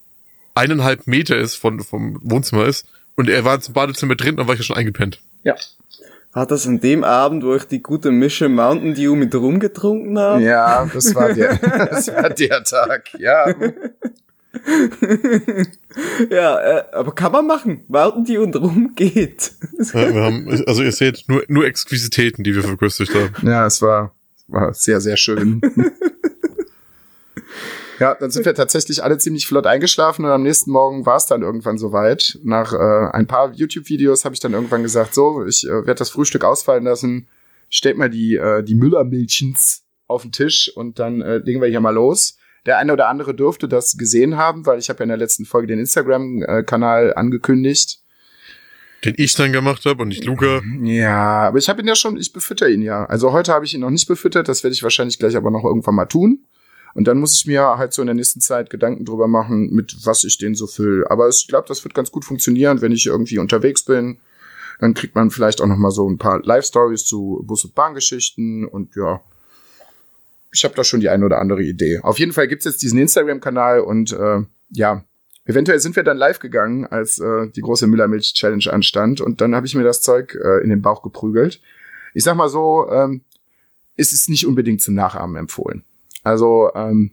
eineinhalb 0.53 1.07
Meter 1.07 1.37
ist 1.37 1.55
von 1.55 1.81
vom 1.81 2.19
Wohnzimmer 2.23 2.65
ist. 2.65 2.87
Und 3.17 3.29
er 3.29 3.43
war 3.43 3.55
jetzt 3.55 3.67
im 3.67 3.73
Badezimmer 3.73 4.15
drin, 4.15 4.37
dann 4.37 4.47
war 4.47 4.53
ich 4.53 4.61
ja 4.61 4.65
schon 4.65 4.77
eingepennt. 4.77 5.19
Ja. 5.43 5.55
Hat 6.35 6.51
das 6.51 6.67
an 6.67 6.81
dem 6.81 7.05
Abend, 7.05 7.45
wo 7.45 7.55
ich 7.55 7.63
die 7.63 7.81
gute 7.81 8.11
Mische 8.11 8.49
Mountain 8.49 8.93
Dew 8.93 9.15
mit 9.15 9.33
Rum 9.33 9.57
getrunken 9.57 10.19
habe? 10.19 10.43
Ja, 10.43 10.85
das 10.93 11.15
war 11.15 11.31
der, 11.31 11.55
das 11.89 12.09
war 12.09 12.29
der 12.29 12.61
Tag. 12.65 13.09
Ja. 13.17 13.55
Ja, 16.29 16.59
äh, 16.59 16.83
aber 16.91 17.15
kann 17.15 17.31
man 17.31 17.47
machen. 17.47 17.85
Mountain 17.87 18.25
Dew 18.25 18.43
und 18.43 18.55
Rum 18.57 18.91
geht. 18.95 19.53
Ja, 19.93 20.13
wir 20.13 20.23
haben, 20.23 20.63
also 20.67 20.83
ihr 20.83 20.91
seht 20.91 21.23
nur, 21.27 21.43
nur 21.47 21.65
Exquisitäten, 21.65 22.43
die 22.43 22.53
wir 22.53 22.63
verköstigt 22.63 23.15
haben. 23.15 23.47
Ja, 23.47 23.65
es 23.65 23.81
war, 23.81 24.13
war 24.47 24.73
sehr, 24.73 24.99
sehr 24.99 25.15
schön. 25.15 25.61
ja, 27.99 28.15
dann 28.15 28.31
sind 28.31 28.45
wir 28.45 28.53
tatsächlich 28.53 29.03
alle 29.03 29.17
ziemlich 29.17 29.47
flott 29.47 29.65
eingeschlafen 29.65 30.25
und 30.25 30.31
am 30.31 30.43
nächsten 30.43 30.71
Morgen 30.71 31.05
war 31.05 31.17
es 31.17 31.25
dann 31.25 31.41
irgendwann 31.41 31.77
soweit. 31.77 32.39
Nach 32.43 32.73
äh, 32.73 33.11
ein 33.13 33.27
paar 33.27 33.53
YouTube-Videos 33.53 34.25
habe 34.25 34.33
ich 34.33 34.41
dann 34.41 34.53
irgendwann 34.53 34.83
gesagt, 34.83 35.13
so, 35.13 35.45
ich 35.45 35.65
äh, 35.65 35.69
werde 35.69 35.95
das 35.95 36.09
Frühstück 36.09 36.43
ausfallen 36.43 36.83
lassen, 36.83 37.27
stellt 37.69 37.97
mal 37.97 38.09
die, 38.09 38.35
äh, 38.35 38.63
die 38.63 38.75
Müllermilchens 38.75 39.83
auf 40.07 40.23
den 40.23 40.31
Tisch 40.31 40.71
und 40.75 40.99
dann 40.99 41.21
äh, 41.21 41.37
legen 41.37 41.61
wir 41.61 41.69
hier 41.69 41.81
mal 41.81 41.93
los. 41.93 42.37
Der 42.65 42.77
eine 42.79 42.93
oder 42.93 43.09
andere 43.09 43.35
dürfte 43.35 43.67
das 43.67 43.97
gesehen 43.97 44.37
haben, 44.37 44.65
weil 44.65 44.79
ich 44.79 44.89
habe 44.89 44.99
ja 44.99 45.03
in 45.03 45.09
der 45.09 45.17
letzten 45.17 45.45
Folge 45.45 45.67
den 45.67 45.79
Instagram-Kanal 45.79 47.13
angekündigt. 47.13 47.99
Den 49.03 49.13
ich 49.17 49.35
dann 49.35 49.51
gemacht 49.51 49.85
habe 49.85 50.01
und 50.01 50.07
nicht 50.07 50.25
Luca. 50.25 50.61
Ja, 50.81 51.47
aber 51.47 51.59
ich 51.59 51.69
habe 51.69 51.81
ihn 51.81 51.87
ja 51.87 51.95
schon, 51.95 52.17
ich 52.17 52.33
befütter 52.33 52.67
ihn 52.67 52.81
ja. 52.81 53.05
Also 53.05 53.33
heute 53.33 53.53
habe 53.53 53.65
ich 53.65 53.75
ihn 53.75 53.81
noch 53.81 53.91
nicht 53.91 54.07
befüttert, 54.07 54.47
das 54.47 54.63
werde 54.63 54.73
ich 54.73 54.81
wahrscheinlich 54.81 55.19
gleich 55.19 55.35
aber 55.35 55.51
noch 55.51 55.63
irgendwann 55.63 55.93
mal 55.93 56.05
tun. 56.05 56.45
Und 56.95 57.09
dann 57.09 57.19
muss 57.19 57.33
ich 57.33 57.45
mir 57.45 57.61
halt 57.61 57.93
so 57.93 58.01
in 58.01 58.05
der 58.05 58.15
nächsten 58.15 58.39
Zeit 58.39 58.69
Gedanken 58.69 59.03
drüber 59.03 59.27
machen, 59.27 59.69
mit 59.71 59.97
was 60.05 60.23
ich 60.23 60.37
den 60.37 60.55
so 60.55 60.65
fülle. 60.65 61.11
Aber 61.11 61.27
ich 61.27 61.45
glaube, 61.47 61.67
das 61.67 61.83
wird 61.83 61.93
ganz 61.93 62.09
gut 62.09 62.23
funktionieren, 62.23 62.81
wenn 62.81 62.93
ich 62.93 63.05
irgendwie 63.05 63.37
unterwegs 63.37 63.83
bin. 63.83 64.17
Dann 64.79 64.93
kriegt 64.93 65.13
man 65.13 65.29
vielleicht 65.29 65.61
auch 65.61 65.67
noch 65.67 65.75
mal 65.75 65.91
so 65.91 66.09
ein 66.09 66.17
paar 66.17 66.41
Live-Stories 66.41 67.05
zu 67.05 67.43
Bus- 67.45 67.65
und 67.65 67.75
Bahngeschichten 67.75 68.65
und 68.65 68.95
ja. 68.95 69.21
Ich 70.53 70.63
habe 70.63 70.73
da 70.73 70.85
schon 70.85 71.01
die 71.01 71.09
eine 71.09 71.25
oder 71.25 71.39
andere 71.39 71.63
Idee. 71.63 71.99
Auf 72.01 72.17
jeden 72.17 72.31
Fall 72.31 72.47
gibt's 72.47 72.63
jetzt 72.63 72.81
diesen 72.81 72.97
Instagram-Kanal 72.97 73.81
und 73.81 74.13
äh, 74.13 74.43
ja, 74.69 75.03
eventuell 75.43 75.79
sind 75.79 75.97
wir 75.97 76.03
dann 76.03 76.15
live 76.15 76.39
gegangen, 76.39 76.85
als 76.85 77.19
äh, 77.19 77.49
die 77.49 77.61
große 77.61 77.87
Müllermilch-Challenge 77.87 78.71
anstand. 78.71 79.19
Und 79.19 79.41
dann 79.41 79.53
habe 79.53 79.67
ich 79.67 79.75
mir 79.75 79.83
das 79.83 80.01
Zeug 80.01 80.33
äh, 80.41 80.63
in 80.63 80.69
den 80.69 80.81
Bauch 80.81 81.03
geprügelt. 81.03 81.59
Ich 82.13 82.23
sag 82.23 82.37
mal 82.37 82.47
so, 82.47 82.89
ähm, 82.89 83.19
ist 83.97 84.13
es 84.13 84.29
nicht 84.29 84.47
unbedingt 84.47 84.81
zum 84.81 84.93
Nachahmen 84.93 85.35
empfohlen. 85.35 85.83
Also 86.25 86.71
ähm, 86.73 87.11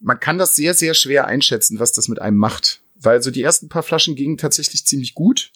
man 0.00 0.18
kann 0.18 0.38
das 0.38 0.56
sehr, 0.56 0.74
sehr 0.74 0.94
schwer 0.94 1.26
einschätzen, 1.26 1.78
was 1.78 1.92
das 1.92 2.08
mit 2.08 2.20
einem 2.20 2.38
macht. 2.38 2.80
Weil 2.96 3.22
so 3.22 3.30
die 3.30 3.42
ersten 3.42 3.68
paar 3.68 3.82
Flaschen 3.82 4.16
gingen 4.16 4.38
tatsächlich 4.38 4.86
ziemlich 4.86 5.14
gut. 5.14 5.52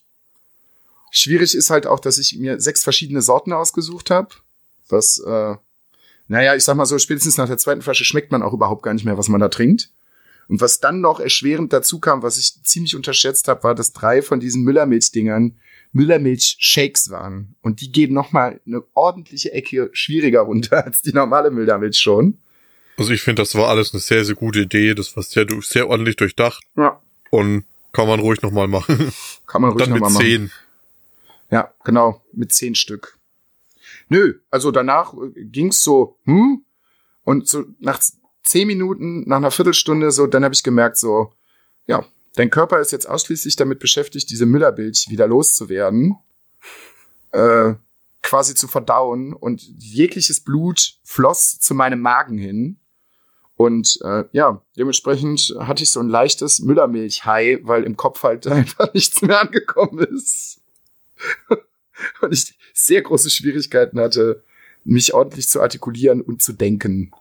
Schwierig 1.11 1.55
ist 1.55 1.71
halt 1.71 1.87
auch, 1.87 2.01
dass 2.01 2.19
ich 2.19 2.39
mir 2.39 2.61
sechs 2.61 2.85
verschiedene 2.85 3.23
Sorten 3.23 3.53
ausgesucht 3.53 4.11
habe. 4.11 4.29
Was, 4.89 5.19
äh, 5.19 5.57
naja, 6.29 6.55
ich 6.55 6.65
sag 6.65 6.77
mal 6.77 6.87
so, 6.87 6.99
spätestens 6.99 7.39
nach 7.39 7.49
der 7.49 7.59
zweiten 7.59 7.83
Flasche 7.83 8.05
schmeckt 8.05 8.31
man 8.31 8.43
auch 8.43 8.53
überhaupt 8.53 8.83
gar 8.83 8.93
nicht 8.93 9.05
mehr, 9.05 9.19
was 9.19 9.29
man 9.29 9.41
da 9.41 9.49
trinkt. 9.49 9.91
Und 10.49 10.61
was 10.61 10.81
dann 10.81 11.01
noch 11.01 11.19
erschwerend 11.19 11.73
dazu 11.73 11.99
kam, 11.99 12.23
was 12.23 12.37
ich 12.37 12.63
ziemlich 12.63 12.95
unterschätzt 12.95 13.49
habe, 13.49 13.63
war, 13.63 13.75
dass 13.75 13.95
drei 13.95 14.21
von 14.21 14.39
diesen 14.39 14.65
Müllermilch-Dingern 14.65 15.57
Müllermilch-Shakes 15.93 17.11
waren. 17.11 17.55
Und 17.63 17.81
die 17.81 17.93
gehen 17.93 18.13
noch 18.15 18.33
mal 18.33 18.61
eine 18.67 18.83
ordentliche 18.95 19.53
Ecke 19.53 19.91
schwieriger 19.93 20.41
runter 20.41 20.85
als 20.85 21.03
die 21.03 21.13
normale 21.13 21.51
Müllermilch 21.51 21.99
schon. 21.99 22.39
Also 22.99 23.13
ich 23.13 23.23
finde, 23.23 23.43
das 23.43 23.55
war 23.55 23.69
alles 23.69 23.93
eine 23.93 24.01
sehr, 24.01 24.25
sehr 24.25 24.35
gute 24.35 24.61
Idee. 24.61 24.95
Das 24.95 25.17
war 25.17 25.23
sehr, 25.23 25.47
sehr 25.61 25.89
ordentlich 25.89 26.17
durchdacht 26.17 26.63
Ja. 26.77 27.01
und 27.31 27.65
kann 27.93 28.07
man 28.09 28.21
ruhig 28.21 28.41
nochmal 28.43 28.69
machen. 28.69 29.13
Kann 29.47 29.61
man 29.61 29.73
ruhig 29.73 29.81
Dann 29.85 29.91
noch 29.91 29.97
mit 29.97 30.03
mal 30.03 30.11
machen. 30.11 30.25
zehn. 30.25 30.51
Ja, 31.51 31.75
genau, 31.85 32.23
mit 32.33 32.53
zehn 32.55 32.75
Stück. 32.75 33.19
Nö, 34.09 34.39
also 34.51 34.71
danach 34.71 35.13
äh, 35.15 35.45
ging's 35.45 35.83
so, 35.83 36.17
hm? 36.25 36.65
Und 37.25 37.49
so 37.49 37.65
nach 37.81 38.01
zehn 38.43 38.67
Minuten, 38.67 39.29
nach 39.29 39.37
einer 39.37 39.51
Viertelstunde, 39.51 40.11
so, 40.11 40.27
dann 40.27 40.43
habe 40.45 40.55
ich 40.55 40.63
gemerkt, 40.63 40.97
so, 40.97 41.33
ja, 41.87 42.05
dein 42.35 42.51
Körper 42.51 42.81
ist 42.81 42.93
jetzt 42.93 43.09
ausschließlich 43.09 43.57
damit 43.57 43.79
beschäftigt, 43.79 44.31
diese 44.31 44.47
Müllerbilch 44.47 45.07
wieder 45.09 45.27
loszuwerden, 45.27 46.17
äh, 47.33 47.75
quasi 48.23 48.55
zu 48.55 48.69
verdauen 48.69 49.33
und 49.33 49.63
jegliches 49.79 50.41
Blut 50.41 50.95
floss 51.05 51.59
zu 51.59 51.75
meinem 51.75 52.01
Magen 52.01 52.39
hin. 52.39 52.79
Und 53.57 53.99
äh, 54.03 54.25
ja, 54.33 54.63
dementsprechend 54.77 55.55
hatte 55.59 55.83
ich 55.83 55.91
so 55.91 56.01
ein 56.01 56.09
leichtes 56.09 56.61
Müllermilch-High, 56.61 57.61
weil 57.63 57.85
im 57.85 57.97
Kopf 57.97 58.23
halt 58.23 58.47
einfach 58.49 58.93
nichts 58.95 59.23
mehr 59.23 59.41
angekommen 59.41 59.99
ist 60.01 60.61
und 62.21 62.33
ich 62.33 62.57
sehr 62.73 63.03
große 63.03 63.31
Schwierigkeiten 63.31 64.01
hatte, 64.01 64.43
mich 64.85 65.15
ordentlich 65.15 65.49
zu 65.49 65.61
artikulieren 65.61 66.21
und 66.23 66.43
zu 66.43 66.53
denken. 66.53 67.13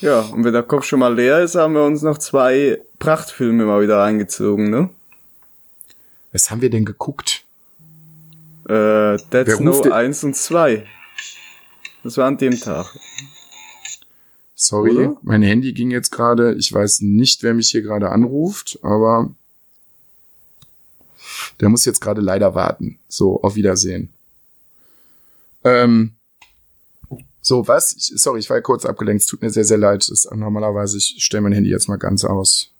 Ja, 0.00 0.20
und 0.20 0.44
wenn 0.44 0.52
der 0.52 0.62
Kopf 0.62 0.84
schon 0.84 0.98
mal 1.00 1.14
leer 1.14 1.42
ist, 1.42 1.54
haben 1.54 1.74
wir 1.74 1.84
uns 1.84 2.02
noch 2.02 2.18
zwei 2.18 2.82
Prachtfilme 2.98 3.64
mal 3.64 3.82
wieder 3.82 3.98
reingezogen, 3.98 4.70
ne? 4.70 4.90
Was 6.32 6.50
haben 6.50 6.60
wir 6.60 6.70
denn 6.70 6.84
geguckt? 6.84 7.44
Äh, 8.68 9.16
Dead 9.32 9.48
Snow 9.50 9.80
denn- 9.82 9.92
1 9.92 10.24
und 10.24 10.34
2. 10.36 10.86
Das 12.02 12.16
war 12.16 12.26
an 12.26 12.38
dem 12.38 12.58
Tag. 12.60 12.86
Sorry, 14.54 14.90
Oder? 14.96 15.16
mein 15.22 15.42
Handy 15.42 15.72
ging 15.72 15.90
jetzt 15.90 16.10
gerade. 16.10 16.54
Ich 16.54 16.72
weiß 16.72 17.00
nicht, 17.02 17.42
wer 17.42 17.52
mich 17.54 17.70
hier 17.70 17.82
gerade 17.82 18.10
anruft, 18.10 18.78
aber 18.82 19.30
der 21.60 21.68
muss 21.68 21.84
jetzt 21.84 22.00
gerade 22.00 22.20
leider 22.20 22.54
warten. 22.54 22.98
So, 23.08 23.42
auf 23.42 23.54
Wiedersehen. 23.54 24.08
Ähm, 25.64 26.12
so, 27.42 27.68
was? 27.68 27.94
Ich, 27.96 28.12
sorry, 28.20 28.40
ich 28.40 28.50
war 28.50 28.60
kurz 28.60 28.84
abgelenkt. 28.86 29.22
Es 29.22 29.28
tut 29.28 29.42
mir 29.42 29.50
sehr, 29.50 29.64
sehr 29.64 29.78
leid. 29.78 30.00
Das 30.02 30.08
ist 30.08 30.34
normalerweise, 30.34 30.96
ich 30.96 31.16
stelle 31.18 31.42
mein 31.42 31.52
Handy 31.52 31.70
jetzt 31.70 31.88
mal 31.88 31.96
ganz 31.96 32.24
aus. 32.24 32.70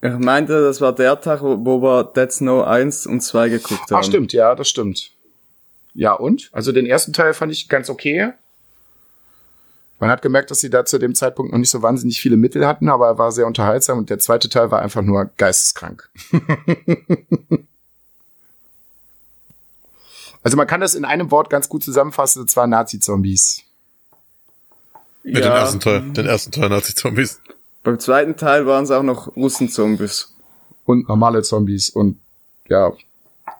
Ich 0.00 0.12
meinte, 0.12 0.62
das 0.62 0.80
war 0.80 0.94
der 0.94 1.20
Tag, 1.20 1.42
wo, 1.42 1.58
wo 1.64 1.82
wir 1.82 2.04
Dead 2.04 2.30
Snow 2.30 2.64
1 2.64 3.06
und 3.06 3.20
2 3.20 3.48
geguckt 3.48 3.90
haben. 3.90 3.98
Ach, 3.98 4.04
stimmt, 4.04 4.32
ja, 4.32 4.54
das 4.54 4.68
stimmt. 4.68 5.10
Ja, 5.94 6.12
und? 6.12 6.50
Also 6.52 6.70
den 6.70 6.86
ersten 6.86 7.12
Teil 7.12 7.34
fand 7.34 7.50
ich 7.50 7.68
ganz 7.68 7.90
okay. 7.90 8.32
Man 9.98 10.10
hat 10.10 10.22
gemerkt, 10.22 10.52
dass 10.52 10.60
sie 10.60 10.70
da 10.70 10.84
zu 10.84 10.98
dem 10.98 11.16
Zeitpunkt 11.16 11.50
noch 11.50 11.58
nicht 11.58 11.70
so 11.70 11.82
wahnsinnig 11.82 12.20
viele 12.20 12.36
Mittel 12.36 12.64
hatten, 12.64 12.88
aber 12.88 13.08
er 13.08 13.18
war 13.18 13.32
sehr 13.32 13.48
unterhaltsam 13.48 13.98
und 13.98 14.10
der 14.10 14.20
zweite 14.20 14.48
Teil 14.48 14.70
war 14.70 14.80
einfach 14.80 15.02
nur 15.02 15.28
geisteskrank. 15.36 16.08
also 20.44 20.56
man 20.56 20.68
kann 20.68 20.80
das 20.80 20.94
in 20.94 21.04
einem 21.04 21.32
Wort 21.32 21.50
ganz 21.50 21.68
gut 21.68 21.82
zusammenfassen, 21.82 22.42
und 22.42 22.50
zwar 22.50 22.68
Nazi-Zombies. 22.68 23.64
Ja, 25.24 25.40
den 25.40 25.50
ersten 25.50 25.80
Teil. 25.80 26.02
Den 26.12 26.26
ersten 26.26 26.52
Teil 26.52 26.68
Nazi-Zombies. 26.68 27.40
Beim 27.82 27.98
zweiten 27.98 28.36
Teil 28.36 28.66
waren 28.66 28.84
es 28.84 28.90
auch 28.90 29.02
noch 29.02 29.34
Russen-Zombies. 29.36 30.34
Und 30.84 31.08
normale 31.08 31.42
Zombies 31.42 31.90
und 31.90 32.18
ja, 32.68 32.92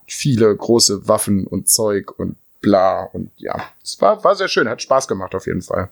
viele 0.06 0.54
große 0.54 1.06
Waffen 1.08 1.46
und 1.46 1.68
Zeug 1.68 2.18
und 2.18 2.36
bla 2.60 3.02
und 3.12 3.30
ja. 3.36 3.62
Es 3.82 4.00
war, 4.00 4.22
war 4.24 4.34
sehr 4.34 4.48
schön, 4.48 4.68
hat 4.68 4.82
Spaß 4.82 5.08
gemacht 5.08 5.34
auf 5.34 5.46
jeden 5.46 5.62
Fall. 5.62 5.90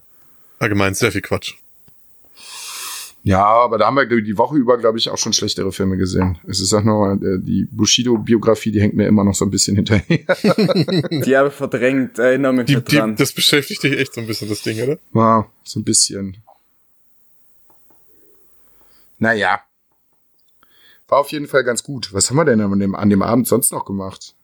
Allgemein 0.59 0.95
sehr 0.95 1.13
viel 1.13 1.21
Quatsch. 1.21 1.55
Ja, 3.23 3.45
aber 3.45 3.77
da 3.77 3.87
haben 3.87 3.97
wir 3.97 4.07
die 4.07 4.39
Woche 4.39 4.57
über, 4.57 4.79
glaube 4.79 4.99
ich, 4.99 5.11
auch 5.11 5.19
schon 5.19 5.33
schlechtere 5.33 5.73
Filme 5.73 5.97
gesehen. 5.97 6.39
Es 6.47 6.61
ist 6.61 6.73
auch 6.73 6.85
nur 6.85 7.15
äh, 7.15 7.41
die 7.41 7.67
Bushido-Biografie, 7.73 8.71
die 8.71 8.81
hängt 8.81 8.95
mir 8.95 9.09
immer 9.09 9.25
noch 9.25 9.35
so 9.35 9.45
ein 9.45 9.51
bisschen 9.51 9.75
hinterher. 9.75 10.05
Die 11.11 11.37
habe 11.37 11.49
ich 11.49 11.55
verdrängt, 11.55 12.21
erinnere 12.21 12.53
mich 12.53 12.67
Die, 12.67 12.77
nicht 12.77 12.93
die, 12.93 12.97
dran. 12.97 13.17
das 13.17 13.33
beschäftigt 13.33 13.83
dich 13.83 13.99
echt 13.99 14.15
so 14.15 14.21
ein 14.21 14.29
bisschen, 14.29 14.49
das 14.49 14.63
Ding, 14.63 14.81
oder? 14.81 14.99
Ja, 15.13 15.47
so 15.65 15.81
ein 15.81 15.85
bisschen. 15.85 16.37
Naja. 19.19 19.61
War 21.09 21.19
auf 21.19 21.31
jeden 21.31 21.47
Fall 21.47 21.65
ganz 21.65 21.83
gut. 21.83 22.13
Was 22.13 22.31
haben 22.31 22.37
wir 22.37 22.45
denn 22.45 22.61
an 22.61 22.79
dem, 22.79 22.95
an 22.95 23.11
dem 23.11 23.23
Abend 23.23 23.47
sonst 23.47 23.73
noch 23.73 23.85
gemacht? 23.85 24.35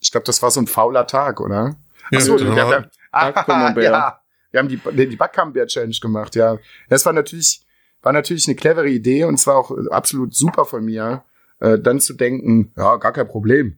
Ich 0.00 0.10
glaube, 0.10 0.24
das 0.24 0.42
war 0.42 0.50
so 0.50 0.60
ein 0.60 0.66
fauler 0.66 1.06
Tag, 1.06 1.40
oder? 1.40 1.76
Ja, 2.10 2.18
Ach 2.18 2.20
so, 2.20 2.36
dann 2.36 2.56
wir, 2.56 2.66
haben 2.66 2.90
ah, 3.12 3.74
ja, 3.80 4.20
wir 4.50 4.58
haben 4.58 4.68
die, 4.68 4.80
die 5.06 5.16
Backcamembert-Challenge 5.16 5.96
gemacht, 6.00 6.34
ja. 6.34 6.58
Das 6.88 7.06
war 7.06 7.12
natürlich, 7.12 7.64
war 8.02 8.12
natürlich 8.12 8.48
eine 8.48 8.56
clevere 8.56 8.88
Idee 8.88 9.24
und 9.24 9.38
zwar 9.38 9.56
auch 9.56 9.70
äh, 9.70 9.88
absolut 9.90 10.34
super 10.34 10.64
von 10.64 10.84
mir, 10.84 11.22
äh, 11.60 11.78
dann 11.78 12.00
zu 12.00 12.14
denken, 12.14 12.72
ja, 12.76 12.96
gar 12.96 13.12
kein 13.12 13.28
Problem. 13.28 13.76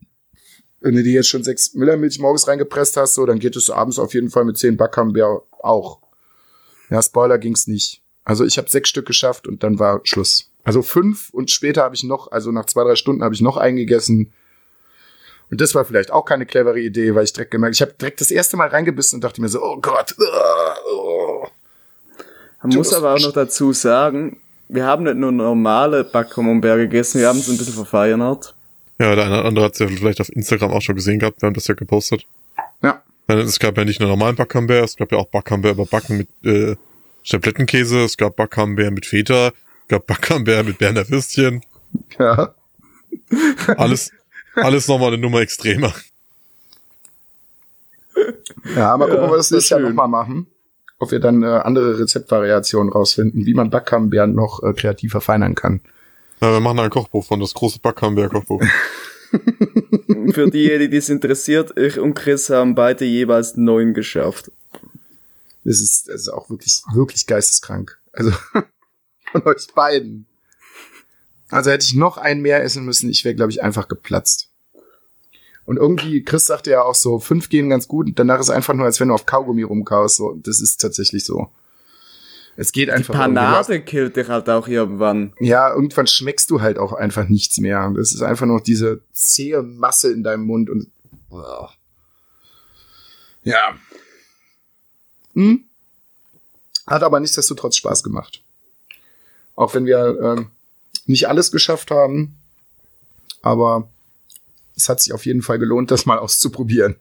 Wenn 0.80 0.94
du 0.94 1.02
dir 1.02 1.12
jetzt 1.12 1.28
schon 1.28 1.44
sechs 1.44 1.74
Müllermilch 1.74 2.18
morgens 2.18 2.48
reingepresst 2.48 2.96
hast, 2.96 3.14
so, 3.14 3.26
dann 3.26 3.38
geht 3.38 3.54
es 3.56 3.70
abends 3.70 3.98
auf 3.98 4.14
jeden 4.14 4.30
Fall 4.30 4.44
mit 4.44 4.58
zehn 4.58 4.76
Backcamembert 4.76 5.42
auch. 5.60 6.00
Ja, 6.90 7.02
Spoiler 7.02 7.38
ging's 7.38 7.66
nicht. 7.66 8.01
Also 8.24 8.44
ich 8.44 8.58
habe 8.58 8.68
sechs 8.68 8.88
Stück 8.88 9.06
geschafft 9.06 9.46
und 9.46 9.62
dann 9.62 9.78
war 9.78 10.00
Schluss. 10.04 10.50
Also 10.64 10.82
fünf 10.82 11.30
und 11.30 11.50
später 11.50 11.82
habe 11.82 11.94
ich 11.94 12.04
noch, 12.04 12.30
also 12.30 12.52
nach 12.52 12.66
zwei, 12.66 12.84
drei 12.84 12.94
Stunden 12.94 13.24
habe 13.24 13.34
ich 13.34 13.40
noch 13.40 13.56
eingegessen. 13.56 14.32
Und 15.50 15.60
das 15.60 15.74
war 15.74 15.84
vielleicht 15.84 16.10
auch 16.10 16.24
keine 16.24 16.46
clevere 16.46 16.80
Idee, 16.80 17.14
weil 17.14 17.24
ich 17.24 17.32
direkt 17.32 17.50
gemerkt, 17.50 17.74
ich 17.76 17.82
habe 17.82 17.92
direkt 18.00 18.20
das 18.20 18.30
erste 18.30 18.56
Mal 18.56 18.68
reingebissen 18.68 19.16
und 19.16 19.24
dachte 19.24 19.40
mir 19.40 19.48
so, 19.48 19.62
oh 19.62 19.78
Gott. 19.80 20.14
uh, 20.18 20.90
oh. 20.90 21.46
Man 22.62 22.76
muss 22.76 22.94
aber 22.94 23.14
auch 23.14 23.20
noch 23.20 23.32
dazu 23.32 23.72
sagen, 23.72 24.40
wir 24.68 24.86
haben 24.86 25.02
nicht 25.02 25.16
nur 25.16 25.32
normale 25.32 26.04
Backcamembert 26.04 26.78
gegessen, 26.78 27.20
wir 27.20 27.28
haben 27.28 27.40
es 27.40 27.48
ein 27.48 27.58
bisschen 27.58 27.74
verfeinert. 27.74 28.54
Ja, 28.98 29.14
der 29.16 29.24
eine 29.24 29.40
oder 29.40 29.44
andere 29.46 29.64
hat 29.64 29.72
es 29.72 29.80
ja 29.80 29.88
vielleicht 29.88 30.20
auf 30.20 30.30
Instagram 30.30 30.70
auch 30.70 30.80
schon 30.80 30.94
gesehen 30.94 31.18
gehabt, 31.18 31.42
wir 31.42 31.48
haben 31.48 31.54
das 31.54 31.66
ja 31.66 31.74
gepostet. 31.74 32.24
Ja, 32.82 33.02
Es 33.26 33.58
gab 33.58 33.76
ja 33.76 33.84
nicht 33.84 34.00
nur 34.00 34.08
normalen 34.08 34.36
Backcamembert, 34.36 34.84
es 34.84 34.96
gab 34.96 35.10
ja 35.10 35.18
auch 35.18 35.26
Backcamembert 35.26 35.72
überbacken 35.74 36.18
mit 36.18 36.28
äh, 36.44 36.76
Schablettenkäse, 37.22 38.04
es 38.04 38.16
gab 38.16 38.36
Backcamembert 38.36 38.92
mit 38.92 39.06
Feta, 39.06 39.48
es 39.48 39.88
gab 39.88 40.06
Backcamembert 40.06 40.66
mit 40.66 40.78
Berner 40.78 41.08
Würstchen. 41.08 41.62
ja. 42.18 42.54
Alles, 43.76 44.10
alles 44.54 44.88
nochmal 44.88 45.08
eine 45.08 45.18
Nummer 45.18 45.40
extremer. 45.40 45.92
Ja, 48.76 48.96
mal 48.96 49.06
gucken, 49.06 49.22
Ja, 49.22 49.24
ob 49.24 49.30
wir 49.32 49.36
das 49.36 49.50
nächstes 49.50 49.70
Jahr 49.70 49.80
nochmal 49.80 50.08
machen. 50.08 50.46
Ob 50.98 51.10
wir 51.10 51.18
dann 51.20 51.42
äh, 51.42 51.46
andere 51.46 51.98
Rezeptvariationen 51.98 52.92
rausfinden, 52.92 53.44
wie 53.44 53.54
man 53.54 53.70
Backcamembert 53.70 54.30
noch 54.30 54.62
äh, 54.62 54.72
kreativ 54.72 55.12
verfeinern 55.12 55.54
kann. 55.54 55.80
Ja, 56.40 56.52
wir 56.52 56.60
machen 56.60 56.78
ein 56.78 56.90
Kochbuch 56.90 57.24
von 57.24 57.40
das 57.40 57.54
große 57.54 57.78
Backcamembert-Kochbuch. 57.80 58.62
Für 60.32 60.50
diejenigen, 60.50 60.90
die 60.90 60.96
es 60.98 61.08
interessiert, 61.08 61.76
ich 61.78 61.98
und 61.98 62.14
Chris 62.14 62.50
haben 62.50 62.74
beide 62.74 63.04
jeweils 63.04 63.56
neun 63.56 63.94
geschafft. 63.94 64.50
Das 65.64 65.80
ist, 65.80 66.08
das 66.08 66.22
ist 66.22 66.28
auch 66.28 66.50
wirklich, 66.50 66.82
wirklich 66.92 67.26
geisteskrank. 67.26 67.98
Also 68.12 68.32
von 69.32 69.42
euch 69.44 69.66
beiden. 69.74 70.26
Also 71.50 71.70
hätte 71.70 71.84
ich 71.84 71.94
noch 71.94 72.16
einen 72.16 72.40
mehr 72.40 72.62
essen 72.62 72.84
müssen, 72.84 73.10
ich 73.10 73.24
wäre, 73.24 73.34
glaube 73.34 73.52
ich, 73.52 73.62
einfach 73.62 73.88
geplatzt. 73.88 74.48
Und 75.64 75.76
irgendwie, 75.76 76.22
Chris 76.24 76.46
sagte 76.46 76.70
ja 76.70 76.82
auch 76.82 76.94
so, 76.94 77.18
fünf 77.18 77.48
gehen 77.48 77.68
ganz 77.68 77.86
gut 77.86 78.06
und 78.06 78.18
danach 78.18 78.40
ist 78.40 78.50
einfach 78.50 78.74
nur, 78.74 78.86
als 78.86 78.98
wenn 79.00 79.08
du 79.08 79.14
auf 79.14 79.26
Kaugummi 79.26 79.62
rumkaust. 79.62 80.16
So, 80.16 80.34
das 80.42 80.60
ist 80.60 80.80
tatsächlich 80.80 81.24
so. 81.24 81.50
Es 82.56 82.72
geht 82.72 82.90
einfach. 82.90 83.14
irgendwie. 83.14 83.34
Panade 83.34 83.80
killt 83.82 84.16
dich 84.16 84.28
halt 84.28 84.48
auch 84.50 84.68
irgendwann. 84.68 85.34
Ja, 85.40 85.72
irgendwann 85.72 86.06
schmeckst 86.06 86.50
du 86.50 86.60
halt 86.60 86.78
auch 86.78 86.92
einfach 86.92 87.28
nichts 87.28 87.58
mehr. 87.58 87.92
Das 87.96 88.12
ist 88.12 88.22
einfach 88.22 88.46
nur 88.46 88.60
diese 88.60 89.00
zähe 89.12 89.62
Masse 89.62 90.12
in 90.12 90.22
deinem 90.22 90.44
Mund 90.44 90.68
und. 90.68 90.90
Ja. 93.44 93.74
Hm? 95.34 95.64
Hat 96.86 97.02
aber 97.02 97.20
nichtsdestotrotz 97.20 97.76
Spaß 97.76 98.02
gemacht. 98.02 98.40
Auch 99.56 99.74
wenn 99.74 99.86
wir 99.86 100.18
ähm, 100.22 100.50
nicht 101.06 101.28
alles 101.28 101.52
geschafft 101.52 101.90
haben. 101.90 102.36
Aber 103.42 103.88
es 104.76 104.88
hat 104.88 105.00
sich 105.00 105.12
auf 105.12 105.26
jeden 105.26 105.42
Fall 105.42 105.58
gelohnt, 105.58 105.90
das 105.90 106.06
mal 106.06 106.18
auszuprobieren. 106.18 106.96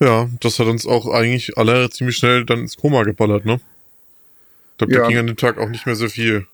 Ja, 0.00 0.28
das 0.40 0.58
hat 0.58 0.66
uns 0.66 0.86
auch 0.86 1.06
eigentlich 1.08 1.56
alle 1.56 1.88
ziemlich 1.90 2.16
schnell 2.16 2.44
dann 2.44 2.60
ins 2.60 2.76
Koma 2.76 3.04
geballert, 3.04 3.44
ne? 3.44 3.60
Ich 4.72 4.78
glaube, 4.78 4.92
Ja. 4.92 5.00
da 5.02 5.08
ging 5.08 5.18
an 5.18 5.26
dem 5.28 5.36
Tag 5.36 5.58
auch 5.58 5.68
nicht 5.68 5.86
mehr 5.86 5.94
so 5.96 6.08
viel. 6.08 6.46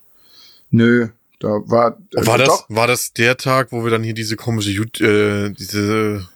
Nö, 0.69 1.09
da 1.39 1.47
war. 1.67 1.97
äh, 2.15 2.25
War 2.25 2.37
das, 2.37 2.47
doch, 2.47 2.65
war 2.69 2.87
das 2.87 3.13
der 3.13 3.37
Tag, 3.37 3.71
wo 3.71 3.83
wir 3.83 3.89
dann 3.91 4.03
hier 4.03 4.13
diese 4.13 4.35
komische, 4.35 4.69
Jut- 4.69 5.01
äh, 5.03 5.49
diese, 5.49 6.29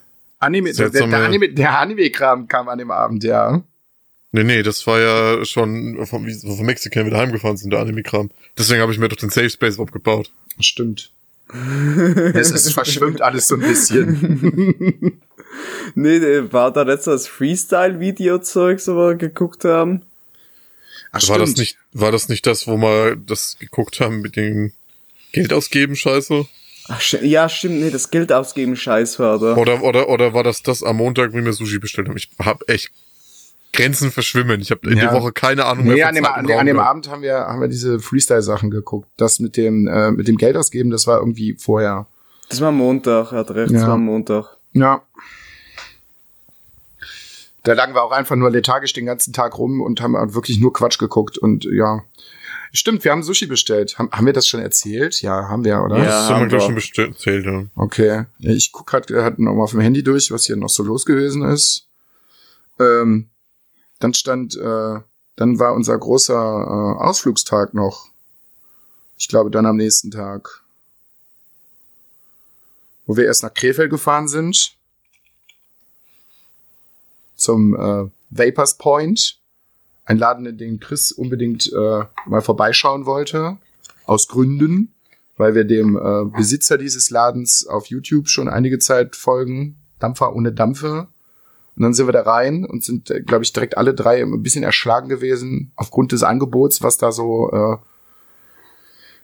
Anime, 0.45 0.73
der, 0.73 0.89
seltsame- 0.91 1.09
der 1.09 1.19
Anime, 1.25 1.49
der 1.49 1.79
Anime-Kram 1.79 2.47
kam 2.47 2.69
an 2.69 2.77
dem 2.77 2.91
Abend, 2.91 3.23
ja. 3.23 3.61
Nee, 4.31 4.43
nee, 4.43 4.63
das 4.63 4.85
war 4.87 4.99
ja 4.99 5.45
schon 5.45 6.05
vom, 6.05 6.27
von 6.29 6.65
Mexiko 6.65 7.05
wieder 7.05 7.17
heimgefahren 7.17 7.57
sind, 7.57 7.71
der 7.71 7.79
Anime-Kram. 7.79 8.29
Deswegen 8.57 8.81
habe 8.81 8.91
ich 8.91 8.97
mir 8.99 9.07
doch 9.09 9.15
den 9.17 9.29
Safe 9.29 9.49
Space 9.49 9.79
aufgebaut. 9.79 10.31
Stimmt. 10.59 11.11
es, 12.33 12.51
es 12.51 12.71
verschwimmt 12.73 13.21
alles 13.21 13.47
so 13.47 13.55
ein 13.55 13.61
bisschen. 13.61 15.21
Nee, 15.95 16.19
der 16.19 16.51
war 16.51 16.73
da 16.73 16.81
letztes 16.81 17.27
Freestyle-Video-Zeug, 17.27 18.81
so 18.81 18.95
wir 18.97 19.15
geguckt 19.15 19.63
haben. 19.63 20.01
Ach, 21.13 21.29
War 21.29 21.39
das 21.39 21.55
nicht, 21.55 21.77
war 21.93 22.11
das 22.11 22.27
nicht 22.27 22.45
das, 22.45 22.67
wo 22.67 22.75
wir 22.77 23.15
das 23.15 23.55
geguckt 23.57 24.01
haben 24.01 24.19
mit 24.19 24.35
dem 24.35 24.73
Geld 25.31 25.53
ausgeben, 25.53 25.95
Scheiße? 25.95 26.45
Ach, 26.87 27.01
ja, 27.21 27.49
stimmt, 27.49 27.79
nee, 27.81 27.89
das 27.89 28.11
Geld 28.11 28.31
ausgeben 28.31 28.75
Scheiß 28.75 29.17
war 29.19 29.39
da. 29.39 29.55
Oder, 29.55 29.81
oder, 29.81 30.07
oder 30.09 30.33
war 30.33 30.43
das 30.43 30.61
das 30.61 30.83
am 30.83 30.97
Montag, 30.97 31.33
wie 31.33 31.43
wir 31.43 31.53
Sushi 31.53 31.79
bestellt 31.79 32.07
haben? 32.07 32.17
Ich 32.17 32.29
hab 32.39 32.69
echt 32.69 32.91
Grenzen 33.73 34.11
verschwimmen. 34.11 34.61
Ich 34.61 34.69
habe 34.71 34.89
in 34.89 34.97
Ja. 34.97 35.05
der 35.11 35.13
Woche 35.21 35.31
keine 35.31 35.65
Ahnung 35.65 35.85
Nee, 35.85 35.95
mehr. 35.95 36.07
an 36.09 36.15
dem, 36.15 36.23
Zeit 36.23 36.33
an, 36.35 36.45
dem- 36.45 36.51
an 36.51 36.57
Raum 36.59 36.65
dem. 36.67 36.79
Abend 36.79 37.09
haben 37.09 37.21
wir, 37.23 37.37
haben 37.39 37.59
wir 37.59 37.67
diese 37.67 37.99
Freestyle-Sachen 37.99 38.69
geguckt. 38.69 39.07
Das 39.17 39.39
mit 39.39 39.57
dem, 39.57 39.87
äh, 39.87 40.11
mit 40.11 40.27
dem 40.27 40.37
Geld 40.37 40.55
ausgeben, 40.55 40.91
das 40.91 41.07
war 41.07 41.17
irgendwie 41.19 41.55
vorher. 41.59 42.05
Das 42.49 42.61
war 42.61 42.71
Montag, 42.71 43.31
er 43.31 43.39
hat 43.39 43.51
recht, 43.51 43.73
das 43.73 43.81
Ja. 43.81 43.87
war 43.89 43.97
Montag. 43.97 44.55
Ja. 44.73 45.01
Da 47.63 47.73
lagen 47.73 47.95
wir 47.95 48.03
auch 48.03 48.11
einfach 48.11 48.35
nur 48.35 48.51
lethargisch 48.51 48.93
den 48.93 49.07
ganzen 49.07 49.33
Tag 49.33 49.57
rum 49.57 49.81
und 49.81 49.99
haben 50.01 50.15
halt 50.15 50.35
wirklich 50.35 50.59
nur 50.59 50.71
Quatsch 50.71 50.99
geguckt 50.99 51.37
und 51.39 51.65
ja. 51.65 52.03
Stimmt, 52.71 53.03
wir 53.03 53.11
haben 53.11 53.23
Sushi 53.23 53.45
bestellt. 53.45 53.97
Haben, 53.97 54.09
haben 54.11 54.25
wir 54.25 54.33
das 54.33 54.47
schon 54.47 54.59
erzählt? 54.59 55.21
Ja, 55.21 55.47
haben 55.47 55.63
wir, 55.63 55.81
oder? 55.81 55.97
Ja. 55.97 56.03
Das 56.03 56.29
haben 56.29 56.51
wir, 56.51 56.59
schon 56.59 56.75
bestellt, 56.75 57.15
erzählt, 57.15 57.45
ja. 57.45 57.65
Okay. 57.75 58.25
Ich 58.39 58.71
guck 58.71 58.87
gerade 58.87 59.23
halt 59.23 59.39
noch 59.39 59.53
mal 59.53 59.63
auf 59.63 59.71
dem 59.71 59.79
Handy 59.79 60.03
durch, 60.03 60.31
was 60.31 60.45
hier 60.45 60.55
noch 60.55 60.69
so 60.69 60.83
los 60.83 61.05
gewesen 61.05 61.43
ist. 61.43 61.87
Ähm, 62.79 63.29
dann 63.99 64.13
stand, 64.13 64.55
äh, 64.55 64.99
dann 65.35 65.59
war 65.59 65.73
unser 65.73 65.97
großer 65.97 66.33
äh, 66.33 67.03
Ausflugstag 67.03 67.73
noch. 67.73 68.09
Ich 69.17 69.27
glaube, 69.27 69.51
dann 69.51 69.65
am 69.65 69.77
nächsten 69.77 70.11
Tag. 70.11 70.61
Wo 73.05 73.15
wir 73.15 73.25
erst 73.25 73.43
nach 73.43 73.53
Krefeld 73.53 73.91
gefahren 73.91 74.27
sind. 74.27 74.75
Zum 77.35 77.75
äh, 77.75 78.09
Vapors 78.29 78.77
Point. 78.77 79.37
Ein 80.05 80.17
Laden, 80.17 80.45
in 80.45 80.57
den 80.57 80.79
Chris 80.79 81.11
unbedingt 81.11 81.71
äh, 81.73 82.03
mal 82.25 82.41
vorbeischauen 82.41 83.05
wollte. 83.05 83.57
Aus 84.05 84.27
Gründen 84.27 84.95
weil 85.37 85.55
wir 85.55 85.65
dem 85.65 85.97
äh, 85.97 86.25
Besitzer 86.35 86.77
dieses 86.77 87.09
Ladens 87.09 87.67
auf 87.67 87.87
YouTube 87.87 88.29
schon 88.29 88.47
einige 88.47 88.79
Zeit 88.79 89.15
folgen. 89.15 89.77
Dampfer 89.99 90.35
ohne 90.35 90.51
Dampfe. 90.51 91.07
Und 91.75 91.83
dann 91.83 91.93
sind 91.93 92.07
wir 92.07 92.13
da 92.13 92.21
rein 92.21 92.65
und 92.65 92.83
sind, 92.83 93.09
äh, 93.11 93.21
glaube 93.21 93.43
ich, 93.43 93.51
direkt 93.51 93.77
alle 93.77 93.93
drei 93.93 94.21
ein 94.21 94.43
bisschen 94.43 94.63
erschlagen 94.63 95.09
gewesen 95.09 95.71
aufgrund 95.75 96.11
des 96.11 96.23
Angebots, 96.23 96.81
was 96.81 96.97
da 96.97 97.11
so 97.11 97.51
äh, 97.51 97.77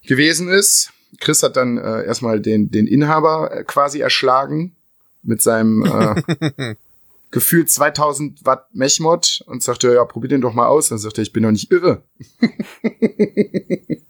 gewesen 0.07 0.49
ist. 0.49 0.91
Chris 1.19 1.43
hat 1.43 1.55
dann 1.55 1.77
äh, 1.77 2.03
erstmal 2.03 2.39
den, 2.41 2.71
den 2.71 2.87
Inhaber 2.87 3.51
äh, 3.51 3.63
quasi 3.63 3.99
erschlagen 3.99 4.75
mit 5.23 5.41
seinem 5.41 5.83
äh, 5.85 6.75
gefühlt 7.31 7.69
2000 7.69 8.45
Watt 8.45 8.67
Mechmod 8.73 9.43
und 9.47 9.63
sagte, 9.63 9.93
ja, 9.93 10.05
probier 10.05 10.29
den 10.29 10.41
doch 10.41 10.53
mal 10.53 10.67
aus. 10.67 10.89
Dann 10.89 10.97
sagte 10.97 11.21
er, 11.21 11.23
ich 11.23 11.33
bin 11.33 11.43
doch 11.43 11.51
nicht 11.51 11.71
irre. 11.71 12.03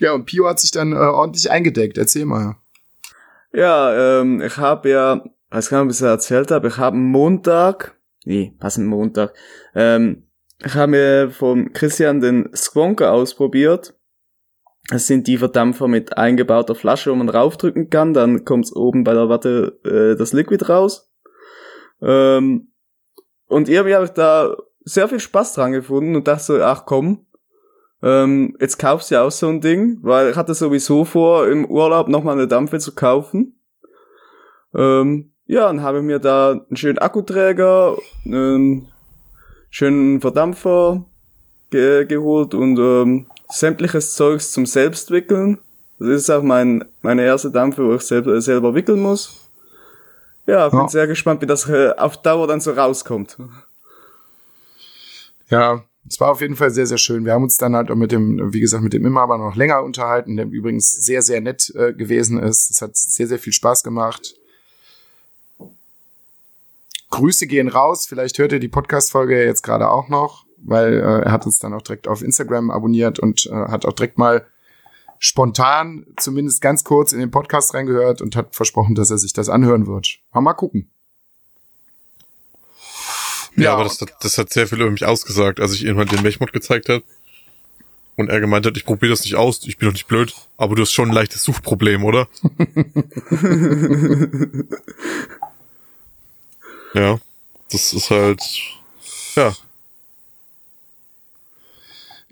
Ja, 0.00 0.14
und 0.14 0.24
Pio 0.24 0.48
hat 0.48 0.58
sich 0.58 0.70
dann 0.70 0.92
äh, 0.92 0.96
ordentlich 0.96 1.50
eingedeckt. 1.50 1.98
Erzähl 1.98 2.24
mal. 2.24 2.56
Ja, 3.52 4.20
ähm, 4.20 4.40
ich 4.40 4.56
habe 4.56 4.88
ja, 4.88 5.22
was 5.50 5.66
ich 5.66 5.72
noch 5.72 5.80
ein 5.80 5.88
bisschen 5.88 6.06
erzählt 6.06 6.50
habe, 6.50 6.68
ich 6.68 6.78
habe 6.78 6.96
Montag, 6.96 7.96
nee, 8.24 8.54
ein 8.58 8.86
Montag, 8.86 9.34
ähm, 9.74 10.24
ich 10.64 10.74
habe 10.74 10.92
mir 10.92 11.30
vom 11.30 11.72
Christian 11.72 12.20
den 12.20 12.48
Squonker 12.54 13.12
ausprobiert. 13.12 13.94
Das 14.90 15.06
sind 15.06 15.28
die 15.28 15.38
Verdampfer 15.38 15.86
mit 15.86 16.18
eingebauter 16.18 16.74
Flasche, 16.74 17.12
wo 17.12 17.14
man 17.14 17.28
raufdrücken 17.28 17.90
kann, 17.90 18.12
dann 18.12 18.44
kommt's 18.44 18.74
oben 18.74 19.04
bei 19.04 19.14
der 19.14 19.28
Watte 19.28 19.78
äh, 19.84 20.18
das 20.18 20.32
Liquid 20.32 20.68
raus. 20.68 21.12
Ähm, 22.02 22.72
und 23.46 23.68
irgendwie 23.68 23.94
habe 23.94 24.04
ich 24.04 24.10
da 24.10 24.56
sehr 24.80 25.08
viel 25.08 25.20
Spaß 25.20 25.54
dran 25.54 25.72
gefunden 25.72 26.16
und 26.16 26.26
dachte 26.26 26.42
so, 26.42 26.62
ach 26.62 26.86
komm, 26.86 27.26
ähm, 28.02 28.56
jetzt 28.60 28.78
kaufst 28.78 29.10
du 29.10 29.14
ja 29.14 29.22
auch 29.22 29.30
so 29.30 29.48
ein 29.48 29.60
Ding, 29.60 29.98
weil 30.02 30.30
ich 30.30 30.36
hatte 30.36 30.54
sowieso 30.54 31.04
vor, 31.04 31.46
im 31.48 31.66
Urlaub 31.66 32.08
nochmal 32.08 32.34
eine 32.34 32.48
Dampfe 32.48 32.78
zu 32.78 32.94
kaufen. 32.94 33.60
Ähm, 34.74 35.32
ja, 35.46 35.66
dann 35.66 35.82
habe 35.82 35.98
ich 35.98 36.04
mir 36.04 36.18
da 36.18 36.52
einen 36.52 36.76
schönen 36.76 36.98
Akkuträger, 36.98 37.96
einen 38.24 38.88
schönen 39.68 40.20
Verdampfer 40.20 41.04
ge 41.70 42.06
geholt 42.06 42.54
und 42.54 42.78
ähm, 42.78 43.26
sämtliches 43.50 44.14
Zeugs 44.14 44.52
zum 44.52 44.66
Selbstwickeln. 44.66 45.58
Das 45.98 46.08
ist 46.08 46.30
auch 46.30 46.42
mein, 46.42 46.84
meine 47.02 47.24
erste 47.24 47.50
Dampfe, 47.50 47.84
wo 47.86 47.94
ich 47.94 48.02
selber, 48.02 48.40
selber 48.40 48.74
wickeln 48.74 49.00
muss. 49.00 49.36
Ja, 50.46 50.68
bin 50.68 50.78
Ja. 50.80 50.88
sehr 50.88 51.06
gespannt, 51.06 51.42
wie 51.42 51.46
das 51.46 51.68
äh, 51.68 51.90
auf 51.96 52.22
Dauer 52.22 52.46
dann 52.46 52.60
so 52.60 52.72
rauskommt. 52.72 53.36
Ja, 55.50 55.82
es 56.08 56.18
war 56.20 56.30
auf 56.30 56.40
jeden 56.40 56.56
Fall 56.56 56.70
sehr, 56.70 56.86
sehr 56.86 56.96
schön. 56.98 57.24
Wir 57.24 57.34
haben 57.34 57.42
uns 57.42 57.56
dann 57.58 57.76
halt 57.76 57.90
auch 57.90 57.96
mit 57.96 58.12
dem, 58.12 58.52
wie 58.52 58.60
gesagt, 58.60 58.82
mit 58.82 58.92
dem 58.94 59.04
Inhaber 59.04 59.36
noch 59.36 59.54
länger 59.56 59.82
unterhalten, 59.82 60.36
der 60.36 60.46
übrigens 60.46 60.90
sehr, 61.04 61.20
sehr 61.22 61.40
nett 61.40 61.70
äh, 61.76 61.92
gewesen 61.92 62.38
ist. 62.42 62.70
Es 62.70 62.80
hat 62.80 62.96
sehr, 62.96 63.26
sehr 63.26 63.38
viel 63.38 63.52
Spaß 63.52 63.82
gemacht. 63.82 64.34
Grüße 67.10 67.46
gehen 67.46 67.68
raus. 67.68 68.06
Vielleicht 68.06 68.38
hört 68.38 68.52
ihr 68.52 68.60
die 68.60 68.68
Podcast-Folge 68.68 69.38
ja 69.38 69.44
jetzt 69.44 69.62
gerade 69.62 69.90
auch 69.90 70.08
noch, 70.08 70.44
weil 70.62 70.94
äh, 70.94 71.22
er 71.24 71.32
hat 71.32 71.44
uns 71.46 71.58
dann 71.58 71.74
auch 71.74 71.82
direkt 71.82 72.08
auf 72.08 72.22
Instagram 72.22 72.70
abonniert 72.70 73.18
und 73.18 73.46
äh, 73.46 73.50
hat 73.52 73.84
auch 73.86 73.92
direkt 73.92 74.18
mal 74.18 74.46
spontan, 75.18 76.06
zumindest 76.16 76.62
ganz 76.62 76.82
kurz 76.84 77.12
in 77.12 77.20
den 77.20 77.30
Podcast 77.30 77.74
reingehört 77.74 78.22
und 78.22 78.36
hat 78.36 78.54
versprochen, 78.54 78.94
dass 78.94 79.10
er 79.10 79.18
sich 79.18 79.32
das 79.34 79.48
anhören 79.50 79.86
wird. 79.86 80.18
Mal, 80.32 80.40
mal 80.40 80.54
gucken. 80.54 80.88
Ja, 83.56 83.64
Ja. 83.64 83.72
aber 83.74 83.84
das, 83.84 84.00
hat- 84.00 84.14
das 84.20 84.38
hat 84.38 84.52
sehr 84.52 84.66
viel 84.66 84.80
über 84.80 84.90
mich 84.90 85.04
ausgesagt, 85.04 85.60
als 85.60 85.72
ich 85.74 85.84
irgendwann 85.84 86.08
den 86.08 86.22
Mechmod 86.22 86.52
gezeigt 86.52 86.88
habe. 86.88 87.02
Und 88.16 88.28
er 88.28 88.40
gemeint 88.40 88.66
hat, 88.66 88.76
ich 88.76 88.84
probiere 88.84 89.10
das 89.12 89.22
nicht 89.24 89.36
aus, 89.36 89.64
ich 89.66 89.78
bin 89.78 89.88
doch 89.88 89.94
nicht 89.94 90.06
blöd, 90.08 90.34
aber 90.58 90.74
du 90.74 90.82
hast 90.82 90.92
schon 90.92 91.08
ein 91.08 91.14
leichtes 91.14 91.42
Suchproblem, 91.42 92.04
oder? 92.04 92.28
ja, 96.94 97.18
das 97.70 97.92
ist 97.92 98.10
halt, 98.10 98.42
ja, 99.36 99.54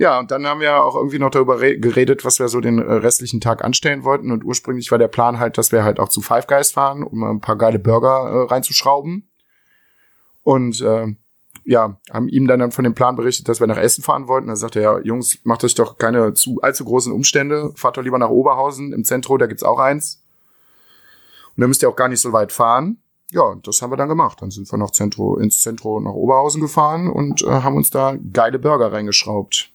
Ja, 0.01 0.21
und 0.21 0.31
dann 0.31 0.47
haben 0.47 0.61
wir 0.61 0.85
auch 0.85 0.95
irgendwie 0.95 1.19
noch 1.19 1.31
darüber 1.31 1.61
re- 1.61 1.77
geredet, 1.77 2.25
was 2.25 2.39
wir 2.39 2.47
so 2.49 2.61
den 2.61 2.79
äh, 2.79 2.93
restlichen 2.93 3.41
Tag 3.41 3.65
anstellen 3.65 4.05
wollten. 4.05 4.31
Und 4.31 4.45
ursprünglich 4.45 4.93
war 4.93 4.99
der 4.99 5.09
Plan 5.09 5.41
halt, 5.41 5.59
dass 5.59 5.73
wir 5.73 5.83
halt 5.83 5.99
auch 5.99 6.09
zu 6.09 6.21
Five 6.21 6.47
Guys 6.47 6.71
fahren, 6.71 7.03
um 7.03 7.25
ein 7.25 7.41
paar 7.41 7.57
geile 7.57 7.81
Burger 7.81 8.31
äh, 8.31 8.47
reinzuschrauben. 8.47 9.29
Und 10.45 10.81
äh, 10.81 11.09
ja, 11.65 11.99
haben 12.13 12.29
ihm 12.29 12.47
dann, 12.47 12.61
dann 12.61 12.71
von 12.71 12.85
dem 12.85 12.95
Plan 12.95 13.17
berichtet, 13.17 13.49
dass 13.49 13.59
wir 13.59 13.67
nach 13.67 13.77
Essen 13.77 14.05
fahren 14.05 14.29
wollten. 14.29 14.47
Da 14.47 14.55
sagte 14.55 14.81
er, 14.81 14.99
ja, 14.99 15.05
Jungs, 15.05 15.41
macht 15.43 15.65
euch 15.65 15.75
doch 15.75 15.99
keine 15.99 16.33
zu 16.33 16.61
allzu 16.63 16.85
großen 16.85 17.13
Umstände. 17.13 17.73
Fahrt 17.75 17.97
doch 17.97 18.03
lieber 18.03 18.19
nach 18.19 18.31
Oberhausen 18.31 18.93
im 18.93 19.05
Zentrum, 19.05 19.39
da 19.39 19.47
gibt's 19.47 19.65
auch 19.65 19.81
eins. 19.81 20.23
Und 21.57 21.63
da 21.63 21.67
müsst 21.67 21.83
ihr 21.83 21.89
auch 21.89 21.97
gar 21.97 22.09
nicht 22.09 22.21
so 22.21 22.33
weit 22.33 22.53
fahren. 22.53 23.03
Ja, 23.33 23.57
das 23.65 23.83
haben 23.83 23.91
wir 23.91 23.97
dann 23.97 24.09
gemacht. 24.09 24.41
Dann 24.41 24.53
sind 24.53 24.71
wir 24.73 24.79
nach 24.79 24.93
Zentro, 24.93 25.37
ins 25.39 25.61
Zentrum 25.61 26.05
nach 26.05 26.13
Oberhausen 26.13 26.61
gefahren 26.61 27.11
und 27.11 27.43
äh, 27.43 27.47
haben 27.51 27.77
uns 27.77 27.91
da 27.91 28.17
geile 28.33 28.61
Burger 28.61 28.93
reingeschraubt. 28.93 29.73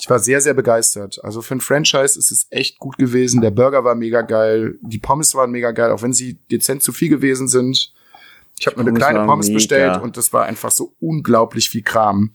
Ich 0.00 0.08
war 0.08 0.18
sehr, 0.18 0.40
sehr 0.40 0.54
begeistert. 0.54 1.22
Also 1.22 1.42
für 1.42 1.54
ein 1.54 1.60
Franchise 1.60 2.18
ist 2.18 2.32
es 2.32 2.46
echt 2.48 2.78
gut 2.78 2.96
gewesen. 2.96 3.42
Der 3.42 3.50
Burger 3.50 3.84
war 3.84 3.94
mega 3.94 4.22
geil. 4.22 4.78
Die 4.80 4.98
Pommes 4.98 5.34
waren 5.34 5.50
mega 5.50 5.72
geil, 5.72 5.90
auch 5.90 6.02
wenn 6.02 6.14
sie 6.14 6.38
dezent 6.50 6.82
zu 6.82 6.92
viel 6.92 7.10
gewesen 7.10 7.48
sind. 7.48 7.92
Ich 8.58 8.66
habe 8.66 8.82
mir 8.82 8.88
eine 8.88 8.98
kleine 8.98 9.26
Pommes 9.26 9.48
mega. 9.48 9.56
bestellt 9.56 10.02
und 10.02 10.16
das 10.16 10.32
war 10.32 10.46
einfach 10.46 10.70
so 10.70 10.94
unglaublich 11.00 11.68
viel 11.68 11.82
Kram. 11.82 12.34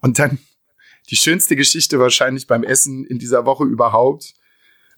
Und 0.00 0.18
dann 0.18 0.38
die 1.10 1.16
schönste 1.16 1.56
Geschichte 1.56 1.98
wahrscheinlich 1.98 2.46
beim 2.46 2.62
Essen 2.62 3.04
in 3.04 3.18
dieser 3.18 3.44
Woche 3.44 3.64
überhaupt. 3.64 4.34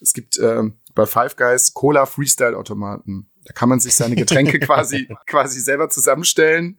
Es 0.01 0.13
gibt 0.13 0.39
ähm, 0.39 0.75
bei 0.95 1.07
Five 1.07 1.35
Guys 1.35 1.75
Cola 1.75 2.07
Freestyle 2.07 2.57
Automaten. 2.57 3.27
Da 3.45 3.53
kann 3.53 3.69
man 3.69 3.81
sich 3.81 3.97
seine 3.97 4.15
Getränke 4.15 4.61
quasi 4.61 5.09
quasi 5.27 5.59
selber 5.59 5.89
zusammenstellen. 5.89 6.79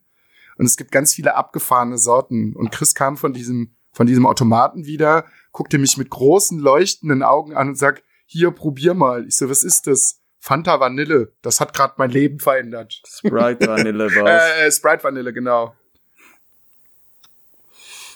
Und 0.58 0.66
es 0.66 0.78
gibt 0.78 0.92
ganz 0.92 1.14
viele 1.14 1.36
abgefahrene 1.36 1.98
Sorten. 1.98 2.54
Und 2.56 2.72
Chris 2.72 2.94
kam 2.96 3.18
von 3.18 3.34
diesem, 3.34 3.72
von 3.92 4.08
diesem 4.08 4.26
Automaten 4.26 4.86
wieder, 4.86 5.26
guckte 5.52 5.78
mich 5.78 5.98
mit 5.98 6.10
großen 6.10 6.60
leuchtenden 6.60 7.24
Augen 7.24 7.56
an 7.56 7.70
und 7.70 7.78
sagt, 7.78 8.04
hier, 8.26 8.52
probier 8.52 8.94
mal. 8.94 9.26
Ich 9.28 9.36
so, 9.36 9.50
was 9.50 9.64
ist 9.64 9.88
das? 9.88 10.20
Fanta 10.40 10.80
Vanille. 10.80 11.32
Das 11.42 11.62
hat 11.62 11.74
gerade 11.74 11.94
mein 11.98 12.10
Leben 12.10 12.40
verändert. 12.40 13.02
Sprite 13.08 13.66
Vanille 13.66 14.06
war's. 14.16 14.44
Äh, 14.60 14.72
Sprite 14.72 15.04
Vanille, 15.04 15.32
genau. 15.32 15.74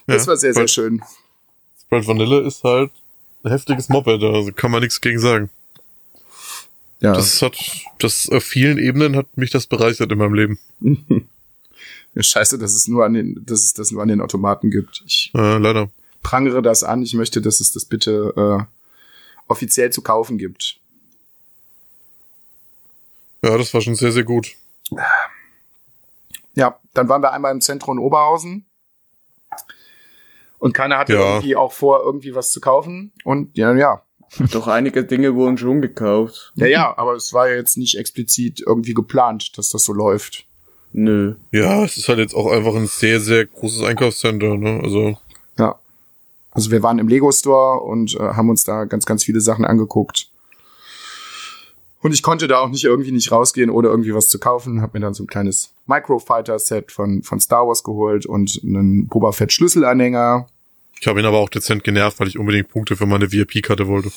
Das 0.07 0.23
Ja, 0.23 0.27
war 0.27 0.37
sehr, 0.37 0.53
sehr 0.53 0.67
schön. 0.67 1.01
Sprite 1.85 2.07
Vanille 2.07 2.41
ist 2.41 2.63
halt 2.63 2.91
ein 3.43 3.51
heftiges 3.51 3.87
Moped, 3.89 4.21
also 4.21 4.51
kann 4.51 4.71
man 4.71 4.81
nichts 4.81 4.99
gegen 4.99 5.19
sagen. 5.19 5.49
Ja, 6.99 7.13
Das 7.13 7.41
hat, 7.41 7.55
das 7.99 8.27
auf 8.29 8.43
vielen 8.43 8.77
Ebenen 8.77 9.15
hat 9.15 9.37
mich 9.37 9.51
das 9.51 9.67
bereichert 9.67 10.11
in 10.11 10.17
meinem 10.17 10.33
Leben. 10.33 10.59
Scheiße, 12.23 12.57
dass 12.57 12.73
es 12.73 12.87
nur 12.87 13.05
an 13.05 13.13
den, 13.13 13.43
dass 13.45 13.63
es 13.63 13.73
das 13.73 13.91
nur 13.91 14.01
an 14.01 14.07
den 14.07 14.21
Automaten 14.21 14.69
gibt. 14.71 15.03
Ich 15.05 15.31
Äh, 15.35 15.57
leider. 15.57 15.89
prangere 16.23 16.61
das 16.61 16.83
an. 16.83 17.01
Ich 17.03 17.13
möchte, 17.13 17.41
dass 17.41 17.59
es 17.59 17.71
das 17.71 17.85
bitte 17.85 18.33
äh, 18.35 18.63
offiziell 19.47 19.91
zu 19.91 20.01
kaufen 20.01 20.37
gibt. 20.37 20.77
Ja, 23.43 23.57
das 23.57 23.73
war 23.73 23.81
schon 23.81 23.95
sehr, 23.95 24.11
sehr 24.11 24.23
gut. 24.23 24.49
Ja, 26.55 26.79
dann 26.93 27.07
waren 27.07 27.21
wir 27.21 27.31
einmal 27.33 27.51
im 27.51 27.61
Zentrum 27.61 27.97
in 27.97 28.03
Oberhausen. 28.03 28.65
Und 30.59 30.73
keiner 30.73 30.97
hatte 30.97 31.13
Ja. 31.13 31.19
irgendwie 31.35 31.55
auch 31.55 31.71
vor, 31.71 32.01
irgendwie 32.03 32.33
was 32.33 32.51
zu 32.51 32.59
kaufen. 32.59 33.11
Und 33.23 33.55
ja, 33.57 33.73
ja. 33.75 34.01
Doch 34.51 34.67
einige 34.67 35.05
Dinge 35.05 35.35
wurden 35.35 35.57
schon 35.57 35.81
gekauft. 35.81 36.51
Ja, 36.55 36.65
ja, 36.65 36.97
aber 36.97 37.13
es 37.13 37.31
war 37.31 37.47
ja 37.47 37.55
jetzt 37.55 37.77
nicht 37.77 37.95
explizit 37.97 38.61
irgendwie 38.65 38.93
geplant, 38.95 39.57
dass 39.57 39.69
das 39.69 39.83
so 39.85 39.93
läuft. 39.93 40.46
Nö. 40.93 41.35
Ja, 41.51 41.83
es 41.83 41.97
ist 41.97 42.09
halt 42.09 42.19
jetzt 42.19 42.33
auch 42.35 42.51
einfach 42.51 42.75
ein 42.75 42.87
sehr, 42.87 43.19
sehr 43.19 43.45
großes 43.45 43.83
Einkaufscenter, 43.83 44.57
ne? 44.57 44.79
Also, 44.83 45.17
Ja. 45.59 45.79
Also 46.51 46.71
wir 46.71 46.81
waren 46.81 46.97
im 46.97 47.07
Lego 47.07 47.31
Store 47.31 47.81
und 47.81 48.15
äh, 48.15 48.19
haben 48.19 48.49
uns 48.49 48.63
da 48.63 48.85
ganz, 48.85 49.05
ganz 49.05 49.23
viele 49.23 49.41
Sachen 49.41 49.63
angeguckt. 49.63 50.31
Und 52.01 52.13
ich 52.13 52.23
konnte 52.23 52.47
da 52.47 52.59
auch 52.59 52.69
nicht 52.69 52.83
irgendwie 52.83 53.11
nicht 53.11 53.31
rausgehen 53.31 53.69
oder 53.69 53.89
irgendwie 53.89 54.13
was 54.13 54.29
zu 54.29 54.39
kaufen. 54.39 54.81
Hab 54.81 54.93
mir 54.93 54.99
dann 54.99 55.13
so 55.13 55.23
ein 55.23 55.27
kleines 55.27 55.71
Microfighter-Set 55.87 56.91
von, 56.91 57.21
von 57.21 57.39
Star 57.39 57.67
Wars 57.67 57.83
geholt 57.83 58.25
und 58.25 58.61
einen 58.63 59.07
Boba 59.07 59.31
Fett 59.33 59.51
Schlüsselanhänger. 59.51 60.47
ich 60.99 61.07
habe 61.07 61.19
ihn 61.19 61.25
aber 61.25 61.37
auch 61.37 61.49
dezent 61.49 61.83
genervt, 61.83 62.19
weil 62.19 62.27
ich 62.27 62.39
unbedingt 62.39 62.69
Punkte 62.69 62.95
für 62.95 63.05
meine 63.05 63.31
VIP-Karte 63.31 63.87
wollte. 63.87 64.11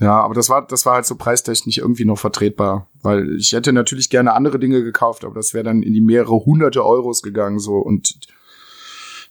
Ja, 0.00 0.20
aber 0.20 0.34
das 0.34 0.48
war, 0.48 0.66
das 0.66 0.86
war 0.86 0.94
halt 0.94 1.06
so 1.06 1.14
preistechnisch 1.14 1.78
irgendwie 1.78 2.04
noch 2.04 2.18
vertretbar. 2.18 2.88
Weil 3.02 3.36
ich 3.36 3.52
hätte 3.52 3.72
natürlich 3.72 4.10
gerne 4.10 4.32
andere 4.32 4.58
Dinge 4.58 4.82
gekauft, 4.82 5.24
aber 5.24 5.34
das 5.34 5.54
wäre 5.54 5.64
dann 5.64 5.82
in 5.82 5.92
die 5.92 6.00
mehrere 6.00 6.44
hunderte 6.44 6.84
Euros 6.84 7.22
gegangen, 7.22 7.58
so. 7.58 7.76
Und 7.76 8.18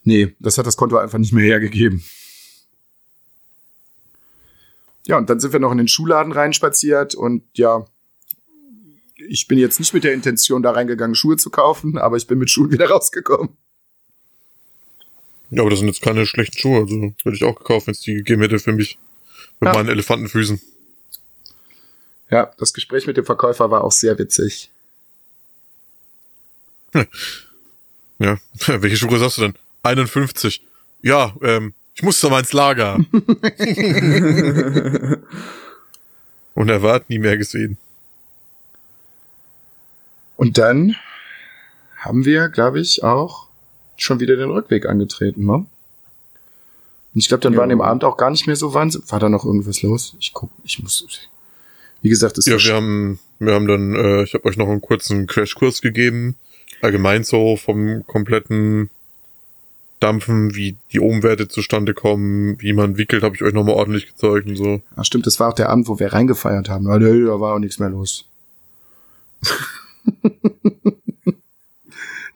nee, 0.04 0.34
das 0.38 0.56
hat 0.58 0.66
das 0.66 0.76
Konto 0.76 0.96
einfach 0.96 1.18
nicht 1.18 1.32
mehr 1.32 1.44
hergegeben. 1.44 2.02
Ja, 5.06 5.18
und 5.18 5.28
dann 5.28 5.38
sind 5.38 5.52
wir 5.52 5.60
noch 5.60 5.72
in 5.72 5.78
den 5.78 5.88
Schuhladen 5.88 6.32
reinspaziert 6.32 7.14
und 7.14 7.42
ja, 7.54 7.84
ich 9.16 9.46
bin 9.46 9.58
jetzt 9.58 9.78
nicht 9.78 9.92
mit 9.92 10.02
der 10.02 10.14
Intention 10.14 10.62
da 10.62 10.70
reingegangen, 10.70 11.14
Schuhe 11.14 11.36
zu 11.36 11.50
kaufen, 11.50 11.98
aber 11.98 12.16
ich 12.16 12.26
bin 12.26 12.38
mit 12.38 12.50
Schuhen 12.50 12.72
wieder 12.72 12.88
rausgekommen. 12.88 13.50
Ja, 15.50 15.60
aber 15.60 15.70
das 15.70 15.80
sind 15.80 15.88
jetzt 15.88 16.00
keine 16.00 16.24
schlechten 16.24 16.56
Schuhe, 16.56 16.80
also 16.80 17.12
hätte 17.22 17.36
ich 17.36 17.44
auch 17.44 17.56
gekauft, 17.56 17.86
wenn 17.86 17.92
es 17.92 18.00
die 18.00 18.14
gegeben 18.14 18.40
hätte 18.42 18.58
für 18.58 18.72
mich. 18.72 18.98
Mit 19.64 19.72
Ja. 19.74 19.78
meinen 19.78 19.88
Elefantenfüßen. 19.88 20.60
Ja, 22.30 22.52
das 22.58 22.72
Gespräch 22.74 23.06
mit 23.06 23.16
dem 23.16 23.24
Verkäufer 23.24 23.70
war 23.70 23.82
auch 23.84 23.92
sehr 23.92 24.18
witzig. 24.18 24.70
Ja. 28.20 28.38
Welche 28.68 28.96
Schuhe 28.96 29.18
sagst 29.18 29.38
du 29.38 29.42
denn? 29.42 29.54
51. 29.82 30.64
Ja, 31.02 31.34
ähm, 31.42 31.74
ich 31.96 32.02
muss 32.04 32.20
doch 32.20 32.30
mal 32.30 32.38
ins 32.38 32.52
Lager. 32.52 32.94
Und 36.54 36.68
er 36.68 36.80
war 36.82 37.02
nie 37.08 37.18
mehr 37.18 37.36
gesehen. 37.36 37.76
Und 40.36 40.58
dann 40.58 40.94
haben 41.98 42.24
wir, 42.24 42.48
glaube 42.50 42.78
ich, 42.80 43.02
auch 43.02 43.48
schon 43.96 44.20
wieder 44.20 44.36
den 44.36 44.50
Rückweg 44.50 44.86
angetreten, 44.86 45.44
ne? 45.44 45.66
Und 47.14 47.20
ich 47.20 47.28
glaube, 47.28 47.40
dann 47.42 47.52
Ja. 47.52 47.58
war 47.58 47.62
an 47.64 47.70
dem 47.70 47.80
Abend 47.80 48.04
auch 48.04 48.16
gar 48.16 48.30
nicht 48.30 48.46
mehr 48.46 48.56
so 48.56 48.74
wahnsinnig. 48.74 49.10
War 49.12 49.20
da 49.20 49.28
noch 49.28 49.44
irgendwas 49.44 49.82
los? 49.82 50.16
Ich 50.20 50.32
guck, 50.32 50.50
ich 50.64 50.82
muss. 50.82 51.06
Wie 52.02 52.08
gesagt, 52.08 52.36
es 52.38 52.46
Ja, 52.46 52.56
ist 52.56 52.66
wir 52.66 52.74
haben, 52.74 53.18
wir 53.38 53.54
haben 53.54 53.66
dann, 53.68 53.94
äh, 53.94 54.22
ich 54.24 54.34
habe 54.34 54.44
euch 54.46 54.56
noch 54.56 54.68
einen 54.68 54.80
kurzen 54.80 55.26
Crashkurs 55.26 55.80
gegeben. 55.80 56.36
Allgemein 56.82 57.24
so 57.24 57.56
vom 57.56 58.04
kompletten 58.06 58.90
Dampfen, 60.00 60.54
wie 60.54 60.76
die 60.92 61.00
Ohmwerte 61.00 61.48
zustande 61.48 61.94
kommen, 61.94 62.60
wie 62.60 62.72
man 62.74 62.98
wickelt, 62.98 63.22
habe 63.22 63.36
ich 63.36 63.42
euch 63.42 63.54
nochmal 63.54 63.76
ordentlich 63.76 64.06
gezeigt 64.06 64.46
und 64.46 64.56
so. 64.56 64.82
Ah, 64.96 65.04
stimmt, 65.04 65.26
das 65.26 65.40
war 65.40 65.48
auch 65.50 65.54
der 65.54 65.70
Abend, 65.70 65.88
wo 65.88 65.98
wir 65.98 66.12
reingefeiert 66.12 66.68
haben. 66.68 66.86
Ja, 66.88 66.98
da 66.98 67.40
war 67.40 67.54
auch 67.54 67.58
nichts 67.58 67.78
mehr 67.78 67.88
los. 67.90 68.26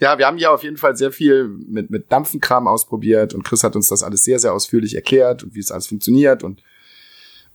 ja, 0.01 0.19
wir 0.19 0.27
haben 0.27 0.39
ja 0.39 0.51
auf 0.51 0.63
jeden 0.63 0.77
Fall 0.77 0.97
sehr 0.97 1.13
viel 1.13 1.49
mit, 1.49 1.91
mit 1.91 2.11
Dampfenkram 2.13 2.69
ausprobiert 2.69 3.35
und 3.35 3.45
Chris 3.45 3.65
hat 3.65 3.77
uns 3.77 3.89
das 3.89 4.03
alles 4.03 4.23
sehr, 4.23 4.39
sehr 4.39 4.53
ausführlich 4.53 4.95
erklärt 4.95 5.43
und 5.43 5.55
wie 5.55 5.61
es 5.61 5.71
alles 5.71 5.87
funktioniert 5.87 6.43
und 6.43 6.63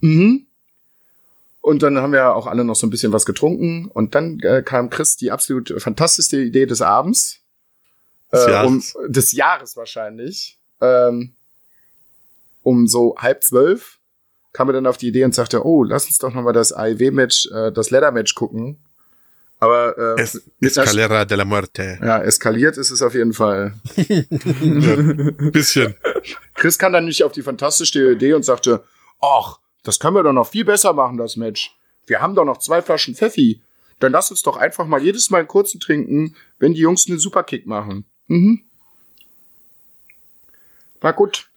mhm. 0.01 0.47
Und 1.61 1.81
dann 1.81 1.97
haben 1.97 2.11
wir 2.11 2.35
auch 2.35 2.45
alle 2.45 2.65
noch 2.65 2.75
so 2.75 2.85
ein 2.85 2.89
bisschen 2.89 3.13
was 3.13 3.25
getrunken 3.25 3.87
und 3.87 4.15
dann 4.15 4.37
äh, 4.41 4.61
kam 4.63 4.89
Chris 4.89 5.15
die 5.15 5.31
absolut 5.31 5.73
fantastischste 5.81 6.41
Idee 6.41 6.65
des 6.65 6.81
Abends. 6.81 7.39
Des 8.33 8.41
äh, 8.41 8.65
um, 8.65 8.79
Jahres. 8.81 8.97
des 9.07 9.31
Jahres 9.31 9.77
wahrscheinlich. 9.77 10.59
Ähm, 10.81 11.35
um 12.63 12.85
so 12.85 13.15
halb 13.17 13.45
zwölf 13.45 13.99
kam 14.51 14.67
er 14.67 14.73
dann 14.73 14.87
auf 14.87 14.97
die 14.97 15.07
Idee 15.07 15.23
und 15.23 15.33
sagte, 15.33 15.65
oh, 15.65 15.83
lass 15.83 16.05
uns 16.07 16.17
doch 16.17 16.33
noch 16.33 16.43
mal 16.43 16.51
das 16.51 16.73
AEW-Match, 16.73 17.49
äh, 17.53 17.71
das 17.71 17.91
Ladder-Match 17.91 18.35
gucken. 18.35 18.83
Aber 19.63 20.17
äh, 20.17 20.21
Es, 20.21 20.41
Escalera 20.59 21.23
de 21.23 21.37
la 21.37 21.45
Muerte. 21.45 21.97
ja, 22.01 22.21
eskaliert 22.21 22.77
ist 22.77 22.91
es 22.91 23.01
auf 23.01 23.13
jeden 23.13 23.31
Fall. 23.33 23.73
Bisschen. 25.51 25.95
Chris 26.55 26.77
kam 26.77 26.91
dann 26.91 27.05
nicht 27.05 27.23
auf 27.23 27.31
die 27.31 27.41
fantastische 27.43 28.11
Idee 28.11 28.33
und 28.33 28.43
sagte, 28.43 28.83
ach, 29.21 29.59
das 29.83 29.99
können 29.99 30.15
wir 30.15 30.23
doch 30.23 30.33
noch 30.33 30.47
viel 30.49 30.65
besser 30.65 30.91
machen, 30.93 31.17
das 31.17 31.37
Match. 31.37 31.75
Wir 32.07 32.19
haben 32.21 32.35
doch 32.35 32.43
noch 32.43 32.57
zwei 32.59 32.81
Flaschen 32.81 33.15
Pfeffi. 33.15 33.61
Dann 33.99 34.11
lass 34.11 34.31
uns 34.31 34.41
doch 34.41 34.57
einfach 34.57 34.85
mal 34.85 35.01
jedes 35.01 35.29
Mal 35.29 35.37
einen 35.39 35.47
kurzen 35.47 35.79
trinken, 35.79 36.35
wenn 36.59 36.73
die 36.73 36.81
Jungs 36.81 37.07
einen 37.07 37.19
Superkick 37.19 37.65
machen. 37.65 38.03
Mhm. 38.27 38.63
War 40.99 41.13
gut. 41.13 41.47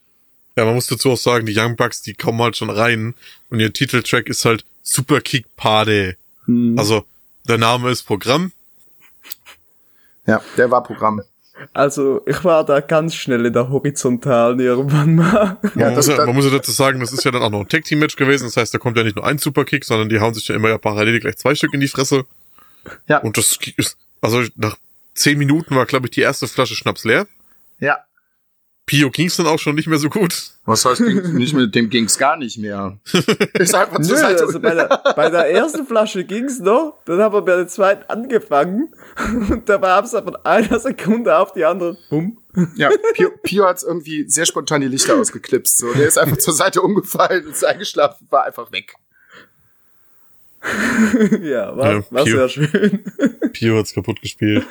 Ja, 0.56 0.64
man 0.64 0.74
muss 0.74 0.86
dazu 0.86 1.10
auch 1.10 1.16
sagen, 1.18 1.46
die 1.46 1.58
Young 1.58 1.74
Bucks, 1.76 2.02
die 2.02 2.14
kommen 2.14 2.40
halt 2.40 2.56
schon 2.56 2.70
rein 2.70 3.14
und 3.50 3.58
ihr 3.60 3.72
Titeltrack 3.72 4.28
ist 4.28 4.44
halt 4.44 4.64
Super 4.82 5.20
Kick 5.20 5.56
Party. 5.56 6.14
Mhm. 6.46 6.78
Also, 6.78 7.04
der 7.48 7.58
Name 7.58 7.90
ist 7.90 8.02
Programm. 8.04 8.52
Ja, 10.26 10.40
der 10.56 10.70
war 10.70 10.82
Programm. 10.82 11.22
Also, 11.72 12.20
ich 12.26 12.44
war 12.44 12.64
da 12.64 12.80
ganz 12.80 13.14
schnell 13.14 13.46
in 13.46 13.52
der 13.52 13.70
Horizontalen 13.70 14.60
irgendwann 14.60 15.14
mal. 15.14 15.56
Man, 15.62 15.72
Ja, 15.74 15.90
muss 15.90 16.06
das- 16.06 16.18
ja, 16.18 16.26
man 16.26 16.34
muss 16.34 16.44
ja 16.44 16.50
dazu 16.50 16.70
sagen, 16.72 17.00
das 17.00 17.12
ist 17.12 17.24
ja 17.24 17.30
dann 17.30 17.42
auch 17.42 17.48
noch 17.50 17.60
ein 17.60 17.68
Tag-Team-Match 17.68 18.16
gewesen. 18.16 18.44
Das 18.44 18.56
heißt, 18.58 18.74
da 18.74 18.78
kommt 18.78 18.96
ja 18.98 19.04
nicht 19.04 19.16
nur 19.16 19.24
ein 19.24 19.38
Superkick, 19.38 19.84
sondern 19.84 20.08
die 20.10 20.20
hauen 20.20 20.34
sich 20.34 20.48
ja 20.48 20.54
immer 20.54 20.68
ja 20.68 20.76
parallel 20.78 21.18
gleich 21.20 21.36
zwei 21.36 21.54
Stück 21.54 21.72
in 21.72 21.80
die 21.80 21.88
Fresse. 21.88 22.26
Ja. 23.08 23.18
Und 23.18 23.38
das 23.38 23.58
ist, 23.76 23.96
also 24.20 24.42
nach 24.56 24.76
zehn 25.14 25.38
Minuten 25.38 25.74
war, 25.74 25.86
glaube 25.86 26.06
ich, 26.08 26.10
die 26.10 26.20
erste 26.20 26.46
Flasche 26.46 26.74
Schnaps 26.74 27.04
leer. 27.04 27.26
Ja. 27.80 27.98
Pio 28.86 29.10
ging's 29.10 29.36
dann 29.36 29.46
auch 29.48 29.58
schon 29.58 29.74
nicht 29.74 29.88
mehr 29.88 29.98
so 29.98 30.08
gut. 30.08 30.52
Was 30.64 30.84
heißt, 30.84 31.02
ging- 31.04 31.34
nicht 31.34 31.54
mit 31.54 31.74
dem 31.74 31.90
ging's 31.90 32.16
gar 32.18 32.36
nicht 32.36 32.56
mehr. 32.58 32.98
Ist 33.54 33.74
einfach 33.74 33.98
Nö, 33.98 34.04
zur 34.04 34.16
Seite. 34.16 34.44
also 34.44 34.60
bei 34.60 34.74
der, 34.74 35.02
bei 35.16 35.28
der 35.28 35.50
ersten 35.50 35.84
Flasche 35.86 36.22
ging's 36.24 36.60
noch, 36.60 36.96
dann 37.04 37.18
haben 37.20 37.34
wir 37.34 37.42
bei 37.42 37.56
der 37.56 37.66
zweiten 37.66 38.04
angefangen 38.08 38.92
und 39.50 39.68
da 39.68 39.82
war 39.82 40.04
es 40.04 40.12
von 40.12 40.36
einer 40.44 40.78
Sekunde 40.78 41.36
auf 41.36 41.52
die 41.52 41.64
andere. 41.64 41.98
Bumm. 42.10 42.38
Ja, 42.76 42.90
Pio, 43.14 43.30
Pio 43.42 43.64
hat's 43.66 43.82
irgendwie 43.82 44.24
sehr 44.30 44.46
spontan 44.46 44.80
die 44.80 44.86
Lichter 44.88 45.16
ausgeklipst. 45.16 45.78
So, 45.78 45.92
der 45.92 46.06
ist 46.06 46.16
einfach 46.18 46.38
zur 46.38 46.54
Seite 46.54 46.80
umgefallen 46.80 47.44
und 47.44 47.52
ist 47.52 47.64
eingeschlafen, 47.64 48.26
war 48.30 48.44
einfach 48.44 48.70
weg. 48.70 48.94
Ja, 51.42 51.76
war, 51.76 51.92
Ja, 51.94 52.04
war 52.10 52.24
Pio. 52.24 52.36
sehr 52.36 52.48
schön. 52.48 53.04
Pio 53.52 53.78
hat's 53.78 53.92
kaputt 53.94 54.20
gespielt. 54.22 54.64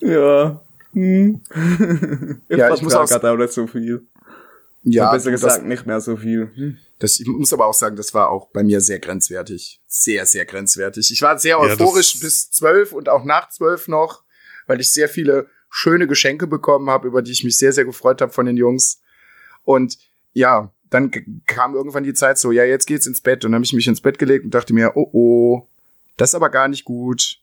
Ja. 0.00 0.60
Hm. 0.96 1.42
Ich 2.48 2.56
Ja, 2.56 2.72
ich 2.74 2.80
muss 2.82 2.94
auch- 2.94 3.06
gerade 3.06 3.30
auch 3.30 3.36
nicht 3.36 3.52
so 3.52 3.66
viel. 3.66 4.06
Ja, 4.82 5.10
besser 5.12 5.30
das, 5.32 5.42
gesagt, 5.42 5.64
nicht 5.66 5.84
mehr 5.84 6.00
so 6.00 6.16
viel. 6.16 6.50
Hm. 6.54 6.78
das, 7.00 7.18
ich 7.20 7.26
muss 7.26 7.52
aber 7.52 7.66
auch 7.66 7.74
sagen, 7.74 7.96
das 7.96 8.14
war 8.14 8.30
auch 8.30 8.48
bei 8.50 8.62
mir 8.62 8.80
sehr 8.80 8.98
grenzwertig. 9.00 9.80
Sehr, 9.88 10.24
sehr 10.26 10.44
grenzwertig. 10.46 11.10
Ich 11.10 11.20
war 11.22 11.38
sehr 11.38 11.56
Ja, 11.56 11.58
euphorisch 11.58 12.12
das- 12.14 12.20
bis 12.22 12.50
zwölf 12.50 12.92
und 12.92 13.08
auch 13.08 13.24
nach 13.24 13.50
zwölf 13.50 13.88
noch, 13.88 14.22
weil 14.66 14.80
ich 14.80 14.90
sehr 14.90 15.08
viele 15.08 15.48
schöne 15.68 16.06
Geschenke 16.06 16.46
bekommen 16.46 16.88
habe, 16.88 17.08
über 17.08 17.20
die 17.20 17.32
ich 17.32 17.44
mich 17.44 17.58
sehr, 17.58 17.72
sehr 17.72 17.84
gefreut 17.84 18.22
habe 18.22 18.32
von 18.32 18.46
den 18.46 18.56
Jungs. 18.56 19.02
Und 19.64 19.98
ja, 20.32 20.72
dann 20.88 21.10
kam 21.46 21.74
irgendwann 21.74 22.04
die 22.04 22.14
Zeit 22.14 22.38
so, 22.38 22.52
ja, 22.52 22.64
jetzt 22.64 22.86
geht's 22.86 23.06
ins 23.08 23.20
Bett. 23.20 23.44
Und 23.44 23.50
dann 23.50 23.56
habe 23.56 23.64
ich 23.64 23.72
mich 23.74 23.88
ins 23.88 24.00
Bett 24.00 24.18
gelegt 24.18 24.44
und 24.46 24.54
dachte 24.54 24.72
mir, 24.72 24.92
oh 24.94 25.10
oh, 25.12 25.68
das 26.16 26.30
ist 26.30 26.34
aber 26.36 26.48
gar 26.48 26.68
nicht 26.68 26.84
gut. 26.84 27.38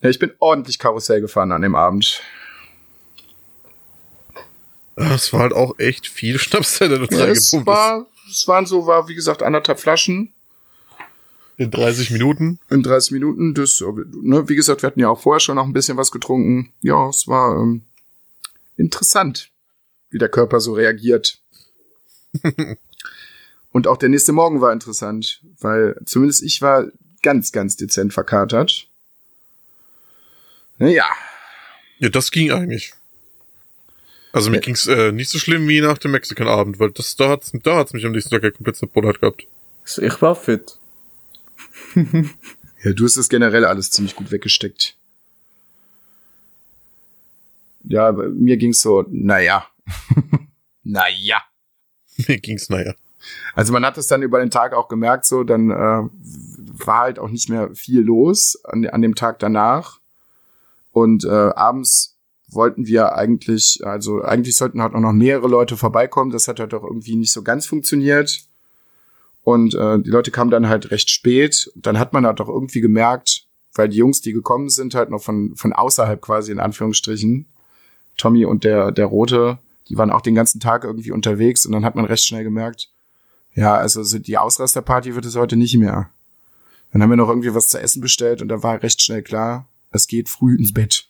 Ja, 0.00 0.08
ich 0.08 0.18
bin 0.18 0.32
ordentlich 0.40 0.78
Karussell 0.78 1.20
gefahren 1.20 1.52
an 1.52 1.62
dem 1.62 1.74
Abend. 1.74 2.22
Es 4.98 5.32
war 5.32 5.40
halt 5.40 5.52
auch 5.52 5.78
echt 5.78 6.06
viel 6.06 6.38
Schnaps, 6.38 6.78
der 6.78 6.88
da 6.88 6.96
Ja, 6.96 7.04
es 7.04 7.12
reingepumpt 7.52 7.66
war, 7.66 8.06
es 8.30 8.48
waren 8.48 8.66
so, 8.66 8.86
war, 8.86 9.08
wie 9.08 9.14
gesagt, 9.14 9.42
anderthalb 9.42 9.78
Flaschen. 9.80 10.26
ist. 10.26 10.32
In 11.58 11.70
30 11.72 12.10
Minuten. 12.12 12.60
in 12.70 12.82
30 12.82 13.12
Minuten. 13.12 13.54
Das, 13.54 13.80
ne, 13.80 14.48
wie 14.48 14.54
gesagt, 14.56 14.82
wir 14.82 14.86
hatten 14.88 15.00
ja 15.00 15.08
auch 15.08 15.20
vorher 15.20 15.40
schon 15.40 15.56
noch 15.56 15.64
ein 15.64 15.72
bisschen 15.72 15.96
was 15.96 16.12
getrunken. 16.12 16.72
Ja, 16.82 17.08
es 17.08 17.26
war 17.26 17.56
ähm, 17.56 17.82
interessant, 18.76 19.50
wie 20.10 20.18
der 20.18 20.28
Körper 20.28 20.60
so 20.60 20.74
reagiert. 20.74 21.40
Und 23.72 23.86
auch 23.86 23.96
der 23.96 24.08
nächste 24.08 24.32
Morgen 24.32 24.60
war 24.60 24.72
interessant, 24.72 25.40
weil 25.60 25.96
zumindest 26.04 26.42
ich 26.42 26.62
war 26.62 26.86
ganz, 27.22 27.52
ganz 27.52 27.76
dezent 27.76 28.12
verkatert. 28.12 28.88
Naja, 30.78 31.06
Ja, 31.98 32.08
das 32.08 32.30
ging 32.30 32.52
eigentlich. 32.52 32.92
Also 34.38 34.50
mir 34.50 34.58
Ja. 34.58 34.60
ging's 34.60 34.86
äh, 34.86 35.10
nicht 35.10 35.30
so 35.30 35.38
schlimm 35.40 35.66
wie 35.66 35.80
nach 35.80 35.98
dem 35.98 36.12
Mexican-Abend, 36.12 36.78
weil 36.78 36.92
das 36.92 37.16
da 37.16 37.28
hat's, 37.30 37.50
da 37.64 37.76
hat's 37.78 37.92
mich 37.92 38.06
am 38.06 38.12
nächsten 38.12 38.30
Tag 38.30 38.44
ja 38.44 38.52
komplett 38.52 38.76
zerbullert 38.76 39.20
gehabt. 39.20 39.48
Also 39.82 40.02
Ich 40.02 40.22
war 40.22 40.36
fit. 40.36 40.78
Ja, 42.84 42.92
du 42.92 43.04
hast 43.04 43.16
das 43.16 43.28
generell 43.28 43.64
alles 43.64 43.90
ziemlich 43.90 44.14
gut 44.14 44.30
weggesteckt. 44.30 44.94
Ja, 47.82 48.06
aber 48.06 48.28
mir 48.28 48.56
ging's 48.56 48.80
so, 48.80 49.04
naja. 49.08 49.66
naja. 50.84 51.42
Mir 52.28 52.38
ging's 52.38 52.68
naja. 52.68 52.94
Also 53.56 53.72
man 53.72 53.84
hat 53.84 53.98
es 53.98 54.06
dann 54.06 54.22
über 54.22 54.38
den 54.38 54.50
Tag 54.50 54.74
auch 54.74 54.86
gemerkt, 54.86 55.26
so, 55.26 55.42
dann 55.42 55.70
äh, 55.72 55.74
war 56.84 56.98
halt 57.00 57.18
auch 57.18 57.30
nicht 57.30 57.48
mehr 57.48 57.74
viel 57.74 58.02
los 58.02 58.56
an, 58.64 58.86
an 58.86 59.02
dem 59.02 59.16
Tag 59.16 59.40
danach. 59.40 59.98
Und 60.92 61.24
äh, 61.24 61.28
abends 61.28 62.14
wollten 62.50 62.86
wir 62.86 63.14
eigentlich, 63.14 63.80
also 63.84 64.22
eigentlich 64.22 64.56
sollten 64.56 64.82
halt 64.82 64.94
auch 64.94 65.00
noch 65.00 65.12
mehrere 65.12 65.48
Leute 65.48 65.76
vorbeikommen. 65.76 66.30
Das 66.30 66.48
hat 66.48 66.60
halt 66.60 66.74
auch 66.74 66.84
irgendwie 66.84 67.16
nicht 67.16 67.32
so 67.32 67.42
ganz 67.42 67.66
funktioniert. 67.66 68.42
Und 69.44 69.74
äh, 69.74 69.98
die 70.00 70.10
Leute 70.10 70.30
kamen 70.30 70.50
dann 70.50 70.68
halt 70.68 70.90
recht 70.90 71.10
spät. 71.10 71.70
Dann 71.74 71.98
hat 71.98 72.12
man 72.12 72.26
halt 72.26 72.40
auch 72.40 72.48
irgendwie 72.48 72.80
gemerkt, 72.80 73.46
weil 73.74 73.88
die 73.88 73.96
Jungs, 73.96 74.20
die 74.20 74.32
gekommen 74.32 74.68
sind, 74.68 74.94
halt 74.94 75.10
noch 75.10 75.22
von, 75.22 75.54
von 75.56 75.72
außerhalb 75.72 76.20
quasi 76.20 76.52
in 76.52 76.60
Anführungsstrichen, 76.60 77.46
Tommy 78.16 78.44
und 78.44 78.64
der, 78.64 78.92
der 78.92 79.06
Rote, 79.06 79.58
die 79.88 79.96
waren 79.96 80.10
auch 80.10 80.20
den 80.20 80.34
ganzen 80.34 80.60
Tag 80.60 80.84
irgendwie 80.84 81.12
unterwegs 81.12 81.64
und 81.64 81.72
dann 81.72 81.84
hat 81.84 81.94
man 81.94 82.04
recht 82.04 82.24
schnell 82.24 82.44
gemerkt, 82.44 82.90
ja, 83.54 83.74
also 83.74 84.02
so 84.02 84.18
die 84.18 84.36
Ausrasterparty 84.36 85.14
wird 85.14 85.24
es 85.24 85.36
heute 85.36 85.56
nicht 85.56 85.76
mehr. 85.76 86.10
Dann 86.92 87.02
haben 87.02 87.10
wir 87.10 87.16
noch 87.16 87.28
irgendwie 87.28 87.54
was 87.54 87.68
zu 87.68 87.80
essen 87.80 88.00
bestellt 88.00 88.42
und 88.42 88.48
da 88.48 88.62
war 88.62 88.82
recht 88.82 89.02
schnell 89.02 89.22
klar, 89.22 89.66
es 89.90 90.06
geht 90.06 90.28
früh 90.28 90.56
ins 90.56 90.72
Bett. 90.72 91.06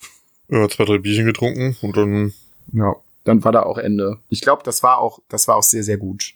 Ja, 0.49 0.69
zwei, 0.69 0.85
drei 0.85 0.99
Bierchen 0.99 1.27
getrunken 1.27 1.77
und 1.83 1.97
dann, 1.97 2.33
Ja, 2.73 2.97
dann 3.25 3.45
war 3.45 3.53
da 3.53 3.63
auch 3.63 3.79
Ende. 3.79 4.19
Ich 4.29 4.41
glaube, 4.41 4.63
das 4.65 4.83
war 4.83 4.99
auch, 4.99 5.21
das 5.29 5.49
war 5.49 5.57
auch 5.57 5.63
sehr, 5.63 5.83
sehr 5.83 5.99
gut. 5.99 6.35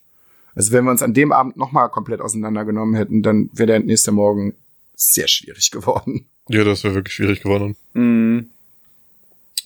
Also 0.55 0.73
wenn 0.73 0.85
wir 0.85 0.91
uns 0.91 1.03
an 1.03 1.15
dem 1.15 1.33
Abend 1.33 1.57
nochmal 1.57 1.89
komplett 1.89 2.21
auseinandergenommen 2.21 2.95
hätten, 2.95 3.23
dann 3.23 3.49
wäre 3.55 3.69
der 3.69 3.81
nächste 3.81 4.13
Morgen 4.13 4.55
sehr 4.95 5.29
schwierig 5.29 5.71
geworden. 5.71 6.27
ja, 6.49 6.65
das 6.65 6.85
wäre 6.85 6.95
wirklich 6.95 7.15
schwierig 7.15 7.43
geworden. 7.43 7.77
Mhm. 7.95 8.51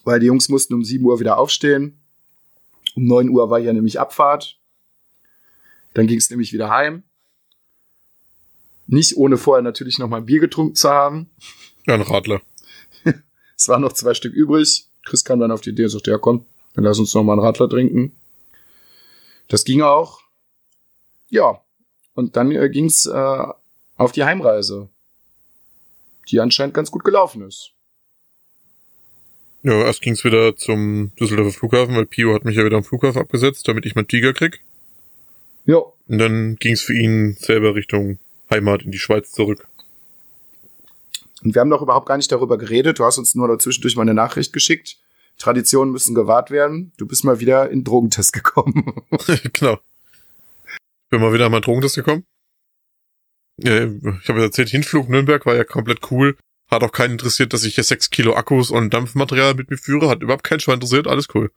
Weil 0.04 0.20
die 0.20 0.26
Jungs 0.26 0.48
mussten 0.48 0.74
um 0.74 0.84
7 0.84 1.04
Uhr 1.04 1.18
wieder 1.18 1.38
aufstehen. 1.38 1.98
Um 2.94 3.06
9 3.06 3.28
Uhr 3.28 3.50
war 3.50 3.58
ja 3.58 3.72
nämlich 3.72 3.98
Abfahrt. 3.98 4.56
Dann 5.94 6.06
ging 6.06 6.18
es 6.18 6.30
nämlich 6.30 6.52
wieder 6.52 6.70
heim. 6.70 7.02
Nicht 8.86 9.16
ohne 9.16 9.36
vorher 9.36 9.62
natürlich 9.62 9.98
noch 9.98 10.08
mal 10.08 10.18
ein 10.18 10.26
Bier 10.26 10.38
getrunken 10.38 10.76
zu 10.76 10.88
haben. 10.88 11.28
Ja, 11.86 11.94
ein 11.94 12.02
Radler. 12.02 12.40
Es 13.56 13.68
waren 13.68 13.80
noch 13.82 13.92
zwei 13.92 14.14
Stück 14.14 14.34
übrig. 14.34 14.86
Chris 15.04 15.24
kam 15.24 15.40
dann 15.40 15.50
auf 15.50 15.60
die 15.60 15.70
Idee 15.70 15.84
und 15.84 15.90
sagte, 15.90 16.10
ja 16.10 16.18
komm, 16.18 16.44
dann 16.74 16.84
lass 16.84 16.98
uns 16.98 17.14
noch 17.14 17.22
mal 17.22 17.32
einen 17.32 17.42
Radler 17.42 17.68
trinken. 17.68 18.12
Das 19.48 19.64
ging 19.64 19.82
auch. 19.82 20.20
Ja. 21.30 21.60
Und 22.14 22.36
dann 22.36 22.50
äh, 22.50 22.68
ging's 22.68 23.06
äh, 23.06 23.46
auf 23.96 24.12
die 24.12 24.24
Heimreise. 24.24 24.88
Die 26.28 26.40
anscheinend 26.40 26.74
ganz 26.74 26.90
gut 26.90 27.04
gelaufen 27.04 27.42
ist. 27.42 27.70
Ja, 29.62 29.84
erst 29.84 30.02
ging's 30.02 30.24
wieder 30.24 30.56
zum 30.56 31.12
Düsseldorfer 31.18 31.58
Flughafen, 31.58 31.96
weil 31.96 32.06
Pio 32.06 32.34
hat 32.34 32.44
mich 32.44 32.56
ja 32.56 32.64
wieder 32.64 32.76
am 32.76 32.84
Flughafen 32.84 33.20
abgesetzt, 33.20 33.66
damit 33.68 33.84
ich 33.86 33.94
meinen 33.94 34.08
Tiger 34.08 34.32
krieg. 34.32 34.60
Ja. 35.64 35.78
Und 36.08 36.18
dann 36.18 36.56
ging's 36.56 36.82
für 36.82 36.94
ihn 36.94 37.34
selber 37.34 37.74
Richtung 37.74 38.18
Heimat 38.50 38.82
in 38.82 38.92
die 38.92 38.98
Schweiz 38.98 39.32
zurück. 39.32 39.66
Und 41.46 41.54
wir 41.54 41.60
haben 41.60 41.70
doch 41.70 41.80
überhaupt 41.80 42.08
gar 42.08 42.16
nicht 42.16 42.32
darüber 42.32 42.58
geredet. 42.58 42.98
Du 42.98 43.04
hast 43.04 43.18
uns 43.18 43.36
nur 43.36 43.46
dazwischendurch 43.46 43.94
mal 43.94 44.02
eine 44.02 44.14
Nachricht 44.14 44.52
geschickt. 44.52 44.96
Traditionen 45.38 45.92
müssen 45.92 46.12
gewahrt 46.12 46.50
werden. 46.50 46.90
Du 46.96 47.06
bist 47.06 47.22
mal 47.22 47.38
wieder 47.38 47.70
in 47.70 47.84
Drogentest 47.84 48.32
gekommen. 48.32 48.96
genau. 49.52 49.78
Bin 51.08 51.20
mal 51.20 51.32
wieder 51.32 51.48
meinen 51.48 51.62
Drogentest 51.62 51.94
gekommen. 51.94 52.26
Ich 53.58 53.68
habe 53.70 54.42
erzählt, 54.42 54.70
Hinflug 54.70 55.08
Nürnberg 55.08 55.46
war 55.46 55.54
ja 55.54 55.62
komplett 55.62 56.10
cool. 56.10 56.36
Hat 56.68 56.82
auch 56.82 56.90
keinen 56.90 57.12
interessiert, 57.12 57.52
dass 57.52 57.62
ich 57.62 57.76
hier 57.76 57.84
sechs 57.84 58.10
Kilo 58.10 58.34
Akkus 58.34 58.72
und 58.72 58.92
Dampfmaterial 58.92 59.54
mit 59.54 59.70
mir 59.70 59.78
führe. 59.78 60.08
Hat 60.08 60.22
überhaupt 60.22 60.42
keinen 60.42 60.58
Schwein 60.58 60.74
interessiert. 60.74 61.06
Alles 61.06 61.28
cool. 61.32 61.52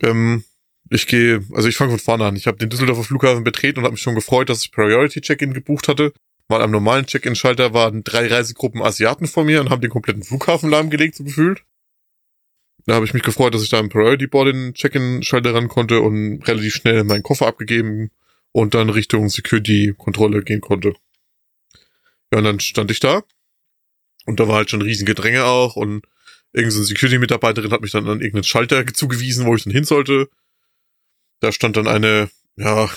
Ähm, 0.00 0.44
ich 0.88 1.06
gehe, 1.06 1.44
also 1.52 1.68
ich 1.68 1.76
fange 1.76 1.90
von 1.90 1.98
vorne 1.98 2.24
an. 2.24 2.36
Ich 2.36 2.46
habe 2.46 2.56
den 2.56 2.70
Düsseldorfer 2.70 3.04
Flughafen 3.04 3.44
betreten 3.44 3.80
und 3.80 3.84
habe 3.84 3.92
mich 3.92 4.00
schon 4.00 4.14
gefreut, 4.14 4.48
dass 4.48 4.64
ich 4.64 4.72
Priority 4.72 5.20
Check-in 5.20 5.52
gebucht 5.52 5.88
hatte. 5.88 6.14
Weil 6.50 6.62
am 6.62 6.72
normalen 6.72 7.06
Check-in-Schalter 7.06 7.74
waren 7.74 8.02
drei 8.02 8.26
Reisegruppen 8.26 8.82
Asiaten 8.82 9.28
vor 9.28 9.44
mir 9.44 9.60
und 9.60 9.70
haben 9.70 9.82
den 9.82 9.90
kompletten 9.90 10.24
Flughafen 10.24 10.68
lahmgelegt, 10.68 11.14
so 11.14 11.22
gefühlt. 11.22 11.62
Da 12.86 12.94
habe 12.94 13.04
ich 13.04 13.14
mich 13.14 13.22
gefreut, 13.22 13.54
dass 13.54 13.62
ich 13.62 13.68
da 13.68 13.78
im 13.78 13.88
Priority 13.88 14.26
Board 14.26 14.48
den 14.48 14.74
Check-in-Schalter 14.74 15.54
ran 15.54 15.68
konnte 15.68 16.00
und 16.00 16.42
relativ 16.48 16.74
schnell 16.74 17.04
meinen 17.04 17.22
Koffer 17.22 17.46
abgegeben 17.46 18.10
und 18.50 18.74
dann 18.74 18.90
Richtung 18.90 19.28
Security-Kontrolle 19.28 20.42
gehen 20.42 20.60
konnte. 20.60 20.94
Ja, 22.32 22.38
und 22.38 22.44
dann 22.44 22.58
stand 22.58 22.90
ich 22.90 22.98
da 22.98 23.22
und 24.26 24.40
da 24.40 24.48
war 24.48 24.56
halt 24.56 24.70
schon 24.70 24.82
riesen 24.82 25.06
Gedränge 25.06 25.44
auch 25.44 25.76
und 25.76 26.04
irgendeine 26.52 26.82
Security-Mitarbeiterin 26.82 27.70
hat 27.70 27.82
mich 27.82 27.92
dann 27.92 28.08
an 28.08 28.18
irgendeinen 28.18 28.42
Schalter 28.42 28.84
zugewiesen, 28.88 29.46
wo 29.46 29.54
ich 29.54 29.62
dann 29.62 29.72
hin 29.72 29.84
sollte. 29.84 30.28
Da 31.38 31.52
stand 31.52 31.76
dann 31.76 31.86
eine, 31.86 32.28
ja, 32.56 32.90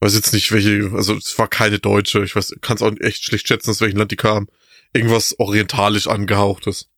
weiß 0.00 0.14
jetzt 0.14 0.32
nicht 0.32 0.52
welche, 0.52 0.90
also 0.94 1.14
es 1.14 1.38
war 1.38 1.48
keine 1.48 1.78
Deutsche, 1.78 2.22
ich 2.22 2.36
weiß, 2.36 2.56
kann 2.60 2.76
es 2.76 2.82
auch 2.82 2.92
echt 3.00 3.24
schlecht 3.24 3.48
schätzen, 3.48 3.70
aus 3.70 3.80
welchem 3.80 3.98
Land 3.98 4.12
die 4.12 4.16
kam. 4.16 4.48
Irgendwas 4.92 5.38
orientalisch 5.38 6.06
angehauchtes. 6.06 6.88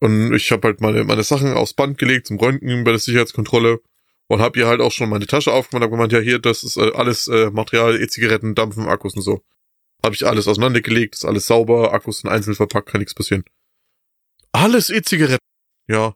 Und 0.00 0.34
ich 0.34 0.50
habe 0.50 0.68
halt 0.68 0.80
meine, 0.80 1.04
meine 1.04 1.22
Sachen 1.22 1.52
aufs 1.54 1.74
Band 1.74 1.96
gelegt 1.98 2.26
zum 2.26 2.38
Röntgen 2.38 2.82
bei 2.84 2.90
der 2.90 2.98
Sicherheitskontrolle 2.98 3.80
und 4.26 4.40
habe 4.40 4.58
ihr 4.58 4.66
halt 4.66 4.80
auch 4.80 4.90
schon 4.90 5.08
meine 5.08 5.26
Tasche 5.26 5.52
aufgemacht 5.52 5.82
und 5.82 5.84
hab 5.84 5.90
gemeint, 5.92 6.12
ja 6.12 6.18
hier, 6.18 6.38
das 6.38 6.64
ist 6.64 6.76
äh, 6.76 6.90
alles 6.94 7.28
äh, 7.28 7.50
Material, 7.50 8.00
E-Zigaretten, 8.00 8.54
Dampfen, 8.54 8.88
Akkus 8.88 9.14
und 9.14 9.22
so. 9.22 9.42
Habe 10.04 10.14
ich 10.14 10.26
alles 10.26 10.48
auseinandergelegt, 10.48 11.14
ist 11.14 11.24
alles 11.24 11.46
sauber, 11.46 11.92
Akkus 11.92 12.18
sind 12.18 12.30
einzeln 12.30 12.56
verpackt, 12.56 12.88
kann 12.88 12.98
nichts 13.00 13.14
passieren. 13.14 13.44
Alles 14.50 14.90
E-Zigaretten. 14.90 15.38
Ja. 15.86 16.14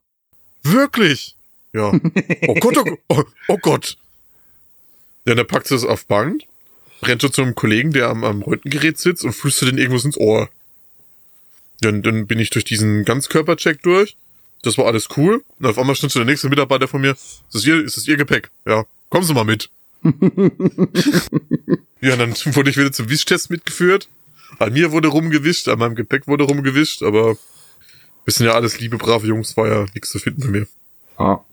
Wirklich? 0.63 1.37
Ja. 1.73 1.93
Oh 2.49 2.55
Gott, 2.55 2.77
oh, 2.79 2.85
Gott, 2.85 2.99
oh, 3.09 3.25
oh 3.49 3.59
Gott. 3.59 3.97
Ja, 5.27 5.35
dann 5.35 5.47
packt 5.47 5.67
sie 5.67 5.75
es 5.75 5.85
auf 5.85 6.07
Band, 6.07 6.47
rennt 7.03 7.21
so 7.21 7.29
zu 7.29 7.43
einem 7.43 7.55
Kollegen, 7.55 7.93
der 7.93 8.09
am, 8.09 8.25
am 8.25 8.43
Röntgengerät 8.43 8.99
sitzt 8.99 9.25
und 9.25 9.33
flüstert 9.33 9.71
den 9.71 9.79
irgendwas 9.79 10.05
ins 10.05 10.17
Ohr. 10.17 10.49
Dann, 11.81 12.03
dann 12.03 12.27
bin 12.27 12.39
ich 12.39 12.51
durch 12.51 12.65
diesen 12.65 13.05
Ganzkörpercheck 13.05 13.83
durch. 13.83 14.17
Das 14.63 14.79
war 14.79 14.87
alles 14.87 15.09
cool. 15.17 15.45
Und 15.59 15.67
auf 15.67 15.79
einmal 15.79 15.95
stand 15.95 16.13
so 16.13 16.21
der 16.21 16.27
nächste 16.27 16.49
Mitarbeiter 16.49 16.89
von 16.89 17.01
mir. 17.01 17.11
Ist 17.13 17.45
das 17.53 17.67
ihr, 17.67 17.85
ist 17.85 17.97
das 17.97 18.09
ihr 18.09 18.17
Gepäck? 18.17 18.51
Ja. 18.67 18.87
Kommen 19.11 19.25
Sie 19.25 19.35
mal 19.35 19.45
mit. 19.45 19.69
ja, 22.01 22.17
dann 22.17 22.35
wurde 22.55 22.71
ich 22.71 22.77
wieder 22.77 22.93
zum 22.93 23.09
Wischtest 23.09 23.51
mitgeführt. 23.51 24.09
An 24.59 24.73
mir 24.73 24.93
wurde 24.93 25.09
rumgewischt, 25.09 25.69
an 25.69 25.79
meinem 25.79 25.95
Gepäck 25.97 26.27
wurde 26.27 26.45
rumgewischt, 26.45 27.03
aber 27.03 27.37
wir 28.25 28.33
sind 28.33 28.47
ja 28.47 28.55
alles 28.55 28.81
liebe, 28.81 28.97
brave 28.97 29.27
Jungs, 29.27 29.57
war 29.57 29.69
ja 29.69 29.87
nichts 29.95 30.11
zu 30.11 30.19
finden 30.19 30.43
bei 30.43 30.49
mir. 30.49 30.67
Ja. 31.19 31.45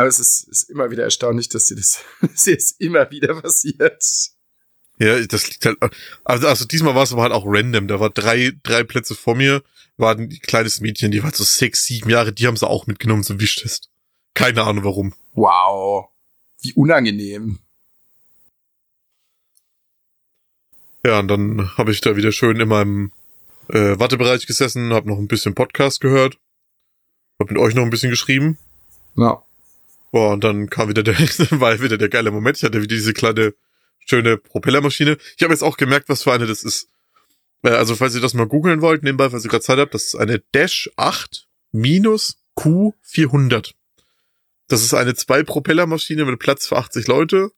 Aber 0.00 0.08
es 0.08 0.18
ist, 0.18 0.48
ist 0.48 0.70
immer 0.70 0.90
wieder 0.90 1.04
erstaunlich, 1.04 1.50
dass 1.50 1.66
dir 1.66 1.76
das, 1.76 2.02
dass 2.22 2.44
dir 2.44 2.56
das 2.56 2.70
immer 2.78 3.10
wieder 3.10 3.38
passiert. 3.38 4.02
Ja, 4.98 5.20
das 5.26 5.48
liegt 5.48 5.66
halt. 5.66 5.76
Also, 6.24 6.48
also 6.48 6.64
diesmal 6.64 6.94
war 6.94 7.02
es 7.02 7.12
aber 7.12 7.20
halt 7.20 7.32
auch 7.32 7.44
random. 7.46 7.86
Da 7.86 8.00
war 8.00 8.08
drei, 8.08 8.52
drei 8.62 8.82
Plätze 8.82 9.14
vor 9.14 9.34
mir, 9.34 9.62
war 9.98 10.16
ein 10.16 10.30
kleines 10.40 10.80
Mädchen, 10.80 11.10
die 11.10 11.22
war 11.22 11.34
so 11.34 11.44
sechs, 11.44 11.84
sieben 11.84 12.08
Jahre, 12.08 12.32
die 12.32 12.46
haben 12.46 12.56
sie 12.56 12.66
auch 12.66 12.86
mitgenommen 12.86 13.24
zum 13.24 13.40
Wischtest. 13.40 13.90
Keine 14.32 14.62
Ahnung 14.62 14.84
warum. 14.84 15.12
Wow. 15.34 16.08
Wie 16.62 16.72
unangenehm. 16.72 17.58
Ja, 21.04 21.18
und 21.18 21.28
dann 21.28 21.76
habe 21.76 21.92
ich 21.92 22.00
da 22.00 22.16
wieder 22.16 22.32
schön 22.32 22.58
in 22.58 22.68
meinem 22.68 23.12
äh, 23.68 23.98
Wartebereich 23.98 24.46
gesessen, 24.46 24.94
habe 24.94 25.10
noch 25.10 25.18
ein 25.18 25.28
bisschen 25.28 25.54
Podcast 25.54 26.00
gehört, 26.00 26.38
habe 27.38 27.52
mit 27.52 27.62
euch 27.62 27.74
noch 27.74 27.82
ein 27.82 27.90
bisschen 27.90 28.10
geschrieben. 28.10 28.56
Ja. 29.18 29.44
Boah, 30.10 30.32
und 30.32 30.42
dann 30.44 30.68
kam 30.68 30.88
wieder 30.88 31.02
der, 31.02 31.18
war 31.60 31.80
wieder 31.80 31.98
der 31.98 32.08
geile 32.08 32.30
Moment. 32.30 32.56
Ich 32.56 32.62
hatte 32.64 32.82
wieder 32.82 32.94
diese 32.94 33.12
kleine, 33.12 33.54
schöne 34.06 34.36
Propellermaschine. 34.36 35.16
Ich 35.36 35.42
habe 35.42 35.52
jetzt 35.52 35.62
auch 35.62 35.76
gemerkt, 35.76 36.08
was 36.08 36.22
für 36.22 36.32
eine 36.32 36.46
das 36.46 36.62
ist. 36.62 36.88
Äh, 37.62 37.70
Also, 37.70 37.96
falls 37.96 38.14
ihr 38.14 38.20
das 38.20 38.34
mal 38.34 38.46
googeln 38.46 38.80
wollt, 38.80 39.02
nebenbei, 39.02 39.30
falls 39.30 39.44
ihr 39.44 39.50
gerade 39.50 39.64
Zeit 39.64 39.78
habt, 39.78 39.94
das 39.94 40.06
ist 40.06 40.14
eine 40.16 40.40
Dash 40.52 40.90
8 40.96 41.46
minus 41.72 42.38
Q400. 42.56 43.72
Das 44.68 44.82
ist 44.82 44.94
eine 44.94 45.14
Zwei-Propellermaschine 45.14 46.24
mit 46.24 46.38
Platz 46.38 46.66
für 46.66 46.76
80 46.76 47.06
Leute. 47.06 47.50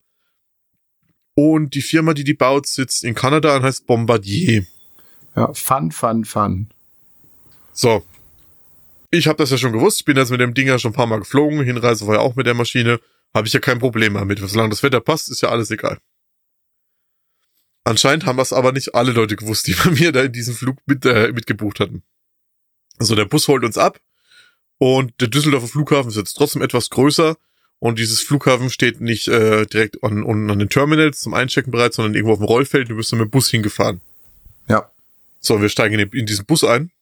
Und 1.35 1.75
die 1.75 1.83
Firma, 1.83 2.15
die 2.15 2.25
die 2.25 2.35
baut, 2.35 2.67
sitzt 2.67 3.05
in 3.05 3.15
Kanada 3.15 3.57
und 3.57 3.62
heißt 3.62 3.87
Bombardier. 3.87 4.67
Ja, 5.35 5.53
fun, 5.55 5.91
fun, 5.91 6.25
fun. 6.25 6.69
So. 7.73 8.05
Ich 9.14 9.29
habe 9.29 9.37
das 9.37 9.51
ja 9.51 9.59
schon 9.59 9.72
gewusst. 9.72 10.01
Ich 10.01 10.05
bin 10.07 10.16
jetzt 10.16 10.31
mit 10.31 10.40
dem 10.40 10.55
Ding 10.55 10.66
ja 10.66 10.79
schon 10.79 10.92
ein 10.92 10.94
paar 10.94 11.07
Mal 11.07 11.18
geflogen. 11.18 11.62
Hinreise 11.62 12.07
war 12.07 12.14
ja 12.14 12.20
auch 12.22 12.35
mit 12.35 12.46
der 12.46 12.55
Maschine. 12.55 12.98
Habe 13.35 13.46
ich 13.46 13.53
ja 13.53 13.61
kein 13.61 13.79
Problem 13.79 14.14
mehr 14.14 14.25
mit. 14.25 14.38
Solange 14.38 14.70
das 14.70 14.83
Wetter 14.83 15.01
passt, 15.01 15.31
ist 15.31 15.42
ja 15.42 15.51
alles 15.51 15.70
egal. 15.70 15.98
Anscheinend 17.85 18.25
haben 18.25 18.38
das 18.38 18.55
aber 18.55 18.72
nicht 18.72 18.94
alle 18.94 19.12
Leute 19.12 19.37
gewusst, 19.37 19.66
die 19.66 19.75
bei 19.85 19.90
mir 19.90 20.12
da 20.12 20.22
in 20.22 20.33
diesem 20.33 20.55
Flug 20.55 20.79
mit, 20.87 21.05
äh, 21.05 21.31
mitgebucht 21.31 21.79
hatten. 21.79 22.03
Also 22.98 23.14
der 23.14 23.27
Bus 23.27 23.48
holt 23.48 23.64
uns 23.64 23.77
ab 23.77 24.01
und 24.79 25.12
der 25.20 25.29
Düsseldorfer 25.29 25.68
Flughafen 25.68 26.09
ist 26.11 26.16
jetzt 26.16 26.35
trotzdem 26.35 26.62
etwas 26.62 26.88
größer 26.88 27.37
und 27.81 27.98
dieses 27.98 28.22
Flughafen 28.22 28.70
steht 28.70 29.03
nicht 29.03 29.29
äh, 29.29 29.66
direkt 29.66 30.03
an, 30.05 30.25
an 30.25 30.59
den 30.59 30.68
Terminals 30.70 31.20
zum 31.20 31.35
Einchecken 31.35 31.70
bereit, 31.70 31.92
sondern 31.92 32.14
irgendwo 32.14 32.33
auf 32.33 32.38
dem 32.38 32.46
Rollfeld. 32.46 32.88
Du 32.88 32.96
bist 32.96 33.12
dann 33.12 33.18
mit 33.18 33.29
dem 33.29 33.31
Bus 33.31 33.51
hingefahren. 33.51 34.01
Ja. 34.68 34.90
So, 35.40 35.61
wir 35.61 35.68
steigen 35.68 35.98
in, 35.98 36.09
in 36.11 36.27
diesen 36.27 36.46
Bus 36.46 36.64
ein. 36.64 36.92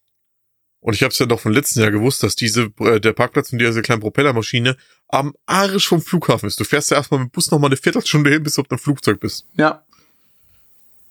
Und 0.81 0.95
ich 0.95 1.03
habe 1.03 1.13
es 1.13 1.19
ja 1.19 1.27
noch 1.27 1.41
vom 1.41 1.53
letzten 1.53 1.81
Jahr 1.81 1.91
gewusst, 1.91 2.23
dass 2.23 2.37
diese 2.37 2.73
äh, 2.81 3.01
der 3.01 3.13
Parkplatz 3.13 3.51
von 3.51 3.59
dieser 3.59 3.83
kleinen 3.83 4.01
Propellermaschine 4.01 4.77
am 5.09 5.35
Arsch 5.47 5.89
vom 5.89 6.01
Flughafen 6.01 6.47
ist. 6.47 6.59
Du 6.59 6.65
fährst 6.65 6.91
ja 6.91 6.97
erstmal 6.97 7.21
mit 7.21 7.29
dem 7.29 7.33
Bus 7.33 7.51
noch 7.51 7.59
mal 7.59 7.67
eine 7.67 7.77
Viertelstunde 7.77 8.31
hin, 8.31 8.43
bis 8.43 8.55
du 8.55 8.63
auf 8.63 8.69
dem 8.69 8.79
Flugzeug 8.79 9.21
bist. 9.21 9.47
Ja. 9.57 9.85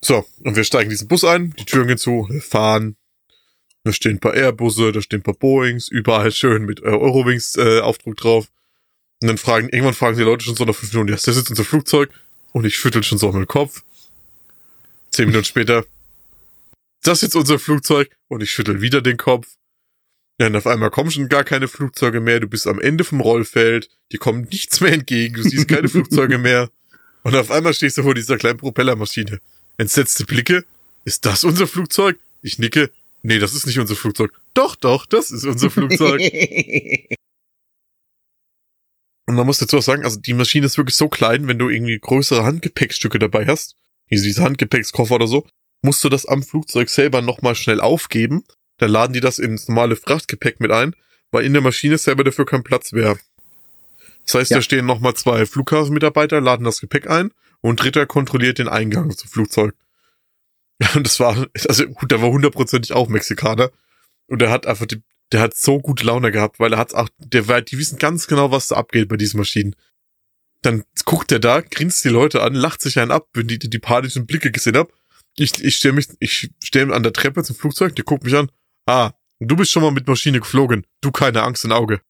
So, 0.00 0.26
und 0.42 0.56
wir 0.56 0.64
steigen 0.64 0.90
diesen 0.90 1.08
Bus 1.08 1.24
ein, 1.24 1.54
die 1.58 1.64
Türen 1.64 1.86
gehen 1.86 1.98
zu, 1.98 2.26
wir 2.30 2.40
fahren. 2.40 2.96
Da 3.84 3.92
stehen 3.92 4.16
ein 4.16 4.20
paar 4.20 4.34
Airbusse, 4.34 4.92
da 4.92 5.00
stehen 5.00 5.20
ein 5.20 5.22
paar 5.22 5.34
Boeings, 5.34 5.88
überall 5.88 6.32
schön 6.32 6.64
mit 6.64 6.80
äh, 6.80 6.86
Eurowings 6.86 7.56
äh, 7.56 7.80
Aufdruck 7.80 8.16
drauf. 8.16 8.48
Und 9.22 9.28
dann 9.28 9.38
fragen, 9.38 9.68
irgendwann 9.68 9.94
fragen 9.94 10.16
die 10.16 10.22
Leute 10.22 10.44
schon 10.44 10.56
so 10.56 10.64
nach 10.64 10.74
fünf 10.74 10.92
Minuten, 10.92 11.10
ja, 11.10 11.16
das 11.16 11.28
ist 11.28 11.48
unser 11.48 11.64
Flugzeug. 11.64 12.10
Und 12.52 12.66
ich 12.66 12.76
schüttel 12.76 13.02
schon 13.02 13.18
so 13.18 13.30
meinen 13.30 13.46
Kopf. 13.46 13.82
Zehn 15.10 15.26
Minuten 15.26 15.44
später, 15.44 15.84
das 17.02 17.18
ist 17.18 17.22
jetzt 17.22 17.36
unser 17.36 17.58
Flugzeug. 17.58 18.10
Und 18.28 18.42
ich 18.42 18.50
schüttel 18.50 18.80
wieder 18.80 19.02
den 19.02 19.16
Kopf. 19.16 19.46
Ja, 20.40 20.46
und 20.46 20.56
auf 20.56 20.66
einmal 20.66 20.90
kommen 20.90 21.10
schon 21.10 21.28
gar 21.28 21.44
keine 21.44 21.68
Flugzeuge 21.68 22.22
mehr. 22.22 22.40
Du 22.40 22.46
bist 22.46 22.66
am 22.66 22.80
Ende 22.80 23.04
vom 23.04 23.20
Rollfeld. 23.20 23.90
Die 24.10 24.16
kommen 24.16 24.48
nichts 24.50 24.80
mehr 24.80 24.94
entgegen. 24.94 25.34
Du 25.34 25.42
siehst 25.42 25.68
keine 25.68 25.88
Flugzeuge 25.90 26.38
mehr. 26.38 26.70
Und 27.22 27.36
auf 27.36 27.50
einmal 27.50 27.74
stehst 27.74 27.98
du 27.98 28.02
vor 28.02 28.14
dieser 28.14 28.38
kleinen 28.38 28.56
Propellermaschine. 28.56 29.40
Entsetzte 29.76 30.24
Blicke. 30.24 30.64
Ist 31.04 31.26
das 31.26 31.44
unser 31.44 31.66
Flugzeug? 31.66 32.18
Ich 32.40 32.58
nicke. 32.58 32.90
Nee, 33.20 33.38
das 33.38 33.52
ist 33.52 33.66
nicht 33.66 33.78
unser 33.80 33.96
Flugzeug. 33.96 34.32
Doch, 34.54 34.76
doch, 34.76 35.04
das 35.04 35.30
ist 35.30 35.44
unser 35.44 35.68
Flugzeug. 35.68 36.22
Und 39.26 39.34
man 39.34 39.44
muss 39.44 39.58
dazu 39.58 39.76
auch 39.76 39.82
sagen, 39.82 40.04
also 40.04 40.18
die 40.18 40.32
Maschine 40.32 40.64
ist 40.64 40.78
wirklich 40.78 40.96
so 40.96 41.10
klein, 41.10 41.48
wenn 41.48 41.58
du 41.58 41.68
irgendwie 41.68 41.98
größere 41.98 42.44
Handgepäckstücke 42.44 43.18
dabei 43.18 43.46
hast, 43.46 43.76
wie 44.08 44.16
diese 44.16 44.42
Handgepäckskoffer 44.42 45.16
oder 45.16 45.26
so, 45.26 45.46
musst 45.82 46.02
du 46.02 46.08
das 46.08 46.24
am 46.24 46.42
Flugzeug 46.42 46.88
selber 46.88 47.20
nochmal 47.20 47.54
schnell 47.56 47.82
aufgeben. 47.82 48.42
Dann 48.80 48.90
laden 48.90 49.12
die 49.12 49.20
das 49.20 49.38
ins 49.38 49.68
normale 49.68 49.94
Frachtgepäck 49.94 50.58
mit 50.58 50.70
ein, 50.72 50.96
weil 51.30 51.44
in 51.44 51.52
der 51.52 51.62
Maschine 51.62 51.98
selber 51.98 52.24
dafür 52.24 52.46
kein 52.46 52.64
Platz 52.64 52.92
wäre. 52.92 53.18
Das 54.24 54.34
heißt, 54.34 54.50
Ja. 54.50 54.56
da 54.56 54.62
stehen 54.62 54.86
nochmal 54.86 55.14
zwei 55.14 55.46
Flughafenmitarbeiter, 55.46 56.40
laden 56.40 56.64
das 56.64 56.80
Gepäck 56.80 57.08
ein 57.08 57.30
und 57.60 57.82
dritter 57.82 58.06
kontrolliert 58.06 58.58
den 58.58 58.68
Eingang 58.68 59.14
zum 59.16 59.30
Flugzeug. 59.30 59.74
Und 60.94 61.04
das 61.06 61.20
war, 61.20 61.46
also 61.68 61.86
gut, 61.88 62.10
der 62.10 62.22
war 62.22 62.30
hundertprozentig 62.30 62.94
auch 62.94 63.08
Mexikaner. 63.08 63.70
Und 64.28 64.40
der 64.40 64.50
hat 64.50 64.66
einfach, 64.66 64.86
die, 64.86 65.02
der 65.30 65.42
hat 65.42 65.54
so 65.54 65.78
gute 65.78 66.06
Laune 66.06 66.32
gehabt, 66.32 66.58
weil 66.58 66.72
er 66.72 66.78
hat 66.78 66.94
auch, 66.94 67.10
der 67.18 67.48
war, 67.48 67.60
die 67.60 67.76
wissen 67.76 67.98
ganz 67.98 68.26
genau, 68.26 68.50
was 68.50 68.68
da 68.68 68.76
abgeht 68.76 69.10
bei 69.10 69.18
diesen 69.18 69.36
Maschinen. 69.36 69.76
Dann 70.62 70.84
guckt 71.04 71.32
er 71.32 71.38
da, 71.38 71.60
grinst 71.60 72.02
die 72.04 72.08
Leute 72.08 72.42
an, 72.42 72.54
lacht 72.54 72.80
sich 72.80 72.98
einen 72.98 73.10
ab, 73.10 73.28
wenn 73.34 73.46
die 73.46 73.58
die 73.58 73.78
panischen 73.78 74.24
Blicke 74.26 74.50
gesehen 74.50 74.78
hab. 74.78 74.90
Ich, 75.36 75.62
ich 75.62 75.76
stelle 75.76 75.94
mich, 75.94 76.08
ich 76.18 76.50
stehe 76.64 76.90
an 76.94 77.02
der 77.02 77.12
Treppe 77.12 77.42
zum 77.44 77.56
Flugzeug, 77.56 77.94
der 77.96 78.04
guckt 78.06 78.24
mich 78.24 78.34
an. 78.34 78.50
Ah, 78.90 79.12
du 79.38 79.54
bist 79.56 79.70
schon 79.70 79.82
mal 79.82 79.92
mit 79.92 80.06
Maschine 80.08 80.40
geflogen. 80.40 80.84
Du 81.00 81.12
keine 81.12 81.42
Angst 81.42 81.64
im 81.64 81.72
Auge. 81.72 82.00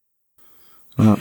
ja. 0.98 1.18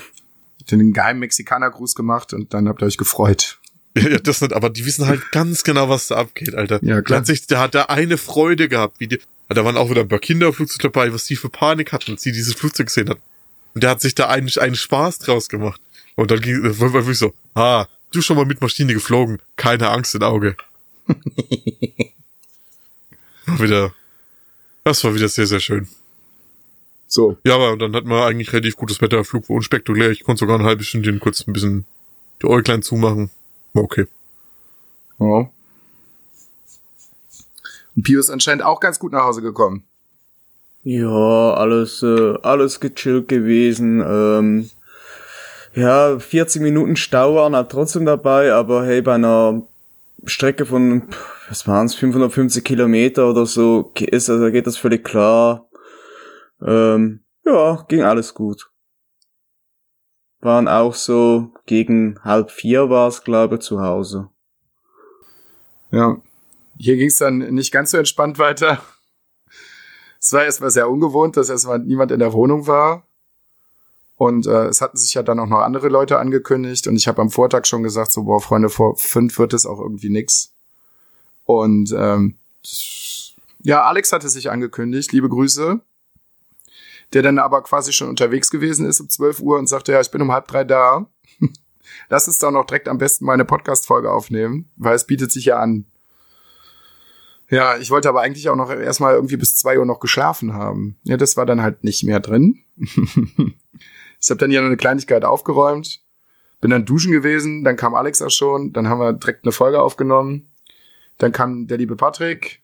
Den 0.71 0.93
geheimen 0.93 1.19
Mexikanergruß 1.21 1.95
gemacht 1.95 2.31
und 2.31 2.53
dann 2.53 2.67
habt 2.69 2.81
ihr 2.83 2.85
euch 2.85 2.97
gefreut. 2.97 3.59
Ja, 3.97 4.19
das 4.19 4.39
nicht, 4.39 4.53
aber 4.53 4.69
die 4.69 4.85
wissen 4.85 5.07
halt 5.07 5.31
ganz 5.31 5.63
genau, 5.63 5.89
was 5.89 6.07
da 6.09 6.17
abgeht, 6.17 6.53
Alter. 6.53 6.75
Ja, 6.83 6.95
Der 6.95 7.01
klar. 7.01 7.19
hat 7.19 7.25
sich, 7.25 7.47
der 7.47 7.59
hat 7.59 7.73
da 7.73 7.85
eine 7.85 8.17
Freude 8.19 8.69
gehabt, 8.69 8.99
wie 8.99 9.07
die, 9.07 9.19
da 9.49 9.65
waren 9.65 9.75
auch 9.77 9.89
wieder 9.89 10.01
ein 10.01 10.07
paar 10.07 10.19
Kinder 10.19 10.45
im 10.47 10.53
Flugzeug 10.53 10.79
dabei, 10.93 11.11
was 11.11 11.25
die 11.25 11.35
für 11.35 11.49
Panik 11.49 11.91
hatten, 11.91 12.11
als 12.11 12.21
sie 12.21 12.31
dieses 12.31 12.53
Flugzeug 12.53 12.85
gesehen 12.87 13.09
hatten. 13.09 13.21
Und 13.73 13.81
der 13.83 13.89
hat 13.89 13.99
sich 13.99 14.13
da 14.13 14.27
einen, 14.29 14.47
einen 14.59 14.75
Spaß 14.75 15.17
draus 15.19 15.49
gemacht. 15.49 15.81
Und 16.15 16.29
dann 16.29 16.39
ging, 16.39 16.61
war 16.79 16.93
wirklich 16.93 17.17
so, 17.17 17.33
ah, 17.55 17.87
du 18.11 18.21
schon 18.21 18.37
mal 18.37 18.45
mit 18.45 18.61
Maschine 18.61 18.93
geflogen, 18.93 19.41
keine 19.55 19.89
Angst 19.89 20.13
im 20.13 20.21
Auge. 20.21 20.55
wieder, 23.47 23.91
das 24.89 25.03
war 25.03 25.15
wieder 25.15 25.29
sehr, 25.29 25.47
sehr 25.47 25.59
schön. 25.59 25.87
So. 27.07 27.37
Ja, 27.43 27.55
aber 27.55 27.75
dann 27.77 27.95
hatten 27.95 28.09
wir 28.09 28.25
eigentlich 28.25 28.53
relativ 28.53 28.75
gutes 28.75 29.01
Wetter, 29.01 29.23
Flug 29.23 29.49
war 29.49 29.55
unspektakulär, 29.55 30.11
ich 30.11 30.23
konnte 30.23 30.41
sogar 30.41 30.59
eine 30.59 30.67
halbe 30.67 30.83
Stunde 30.83 31.17
kurz 31.17 31.47
ein 31.47 31.53
bisschen 31.53 31.85
die 32.41 32.47
Äuglein 32.47 32.83
zumachen. 32.83 33.31
War 33.73 33.83
okay. 33.83 34.05
Ja. 35.19 35.49
Und 37.95 38.03
Pio 38.03 38.19
ist 38.19 38.29
anscheinend 38.29 38.63
auch 38.63 38.79
ganz 38.79 38.99
gut 38.99 39.11
nach 39.11 39.23
Hause 39.23 39.41
gekommen. 39.41 39.83
Ja, 40.83 41.53
alles, 41.53 42.03
äh, 42.03 42.35
alles 42.41 42.79
gechillt 42.79 43.27
gewesen. 43.27 44.01
Ähm, 44.01 44.69
ja, 45.75 46.17
40 46.19 46.61
Minuten 46.61 46.95
Stau 46.95 47.35
waren 47.35 47.55
halt 47.55 47.69
trotzdem 47.69 48.05
dabei, 48.05 48.53
aber 48.53 48.85
hey, 48.85 49.01
bei 49.01 49.15
einer 49.15 49.61
Strecke 50.25 50.65
von, 50.65 51.03
was 51.49 51.67
waren's, 51.67 51.95
550 51.95 52.63
Kilometer 52.63 53.29
oder 53.29 53.45
so, 53.45 53.91
ist, 53.97 54.29
also 54.29 54.51
geht 54.51 54.67
das 54.67 54.77
völlig 54.77 55.03
klar. 55.03 55.67
Ähm, 56.61 57.21
ja, 57.43 57.83
ging 57.87 58.03
alles 58.03 58.33
gut. 58.33 58.69
Waren 60.41 60.67
auch 60.67 60.93
so 60.93 61.51
gegen 61.65 62.19
halb 62.23 62.51
vier 62.51 62.89
war's, 62.89 63.23
glaube 63.23 63.55
ich, 63.55 63.61
zu 63.61 63.81
Hause. 63.81 64.29
Ja. 65.91 66.21
Hier 66.77 66.95
ging 66.95 67.07
es 67.07 67.17
dann 67.17 67.39
nicht 67.39 67.71
ganz 67.71 67.91
so 67.91 67.97
entspannt 67.97 68.39
weiter. 68.39 68.81
Es 70.21 70.31
war 70.31 70.43
erstmal 70.43 70.69
sehr 70.69 70.89
ungewohnt, 70.89 71.35
dass 71.35 71.49
erstmal 71.49 71.79
niemand 71.79 72.11
in 72.11 72.19
der 72.19 72.31
Wohnung 72.33 72.67
war. 72.67 73.07
Und 74.15 74.47
äh, 74.47 74.67
es 74.67 74.81
hatten 74.81 74.97
sich 74.97 75.13
ja 75.13 75.23
dann 75.23 75.39
auch 75.39 75.47
noch 75.47 75.59
andere 75.59 75.87
Leute 75.87 76.19
angekündigt. 76.19 76.87
Und 76.87 76.95
ich 76.95 77.07
habe 77.07 77.21
am 77.21 77.31
Vortag 77.31 77.65
schon 77.65 77.83
gesagt, 77.83 78.11
so, 78.11 78.23
boah, 78.23 78.39
Freunde, 78.39 78.69
vor 78.69 78.95
fünf 78.97 79.39
wird 79.39 79.53
es 79.53 79.65
auch 79.65 79.79
irgendwie 79.79 80.09
nix. 80.09 80.53
Und 81.49 81.91
ähm, 81.97 82.35
ja, 83.63 83.81
Alex 83.81 84.13
hatte 84.13 84.29
sich 84.29 84.51
angekündigt, 84.51 85.11
liebe 85.11 85.29
Grüße. 85.29 85.81
Der 87.13 87.23
dann 87.23 87.39
aber 87.39 87.63
quasi 87.63 87.91
schon 87.91 88.07
unterwegs 88.07 88.51
gewesen 88.51 88.85
ist 88.85 88.99
um 88.99 89.09
12 89.09 89.39
Uhr 89.39 89.57
und 89.57 89.65
sagte, 89.65 89.93
ja, 89.93 89.99
ich 89.99 90.11
bin 90.11 90.21
um 90.21 90.31
halb 90.31 90.47
drei 90.47 90.63
da. 90.63 91.07
Lass 92.09 92.27
uns 92.27 92.37
doch 92.37 92.51
noch 92.51 92.65
direkt 92.65 92.87
am 92.87 92.99
besten 92.99 93.25
mal 93.25 93.33
eine 93.33 93.45
Podcast-Folge 93.45 94.11
aufnehmen, 94.11 94.69
weil 94.75 94.93
es 94.93 95.07
bietet 95.07 95.31
sich 95.31 95.45
ja 95.45 95.57
an. 95.57 95.87
Ja, 97.49 97.77
ich 97.77 97.89
wollte 97.89 98.09
aber 98.09 98.21
eigentlich 98.21 98.47
auch 98.49 98.55
noch 98.55 98.69
erstmal 98.69 99.15
irgendwie 99.15 99.37
bis 99.37 99.55
zwei 99.55 99.79
Uhr 99.79 99.87
noch 99.87 99.99
geschlafen 99.99 100.53
haben. 100.53 100.99
Ja, 101.01 101.17
das 101.17 101.35
war 101.35 101.47
dann 101.47 101.63
halt 101.63 101.83
nicht 101.83 102.03
mehr 102.03 102.19
drin. 102.19 102.59
ich 102.77 104.29
habe 104.29 104.37
dann 104.37 104.51
hier 104.51 104.61
noch 104.61 104.67
eine 104.67 104.77
Kleinigkeit 104.77 105.25
aufgeräumt, 105.25 106.01
bin 106.61 106.69
dann 106.69 106.85
duschen 106.85 107.11
gewesen, 107.11 107.63
dann 107.63 107.75
kam 107.75 107.95
Alex 107.95 108.21
auch 108.21 108.29
schon, 108.29 108.71
dann 108.71 108.87
haben 108.87 108.99
wir 108.99 109.13
direkt 109.13 109.45
eine 109.45 109.51
Folge 109.51 109.81
aufgenommen. 109.81 110.45
Dann 111.19 111.31
kam 111.31 111.67
der 111.67 111.77
liebe 111.77 111.95
Patrick 111.95 112.61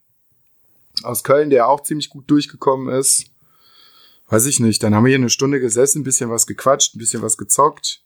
aus 1.04 1.24
Köln, 1.24 1.50
der 1.50 1.68
auch 1.68 1.84
ziemlich 1.84 2.10
gut 2.10 2.30
durchgekommen 2.32 2.94
ist. 2.94 3.26
Weiß 4.28 4.48
ich 4.48 4.60
nicht, 4.60 4.82
dann 4.82 4.96
haben 4.96 5.04
wir 5.06 5.10
hier 5.10 5.20
eine 5.20 5.30
Stunde 5.30 5.60
gesessen, 5.60 6.00
ein 6.00 6.04
bisschen 6.04 6.32
was 6.32 6.48
gequatscht, 6.48 6.96
ein 6.96 7.00
bisschen 7.00 7.22
was 7.22 7.38
gezockt. 7.38 8.02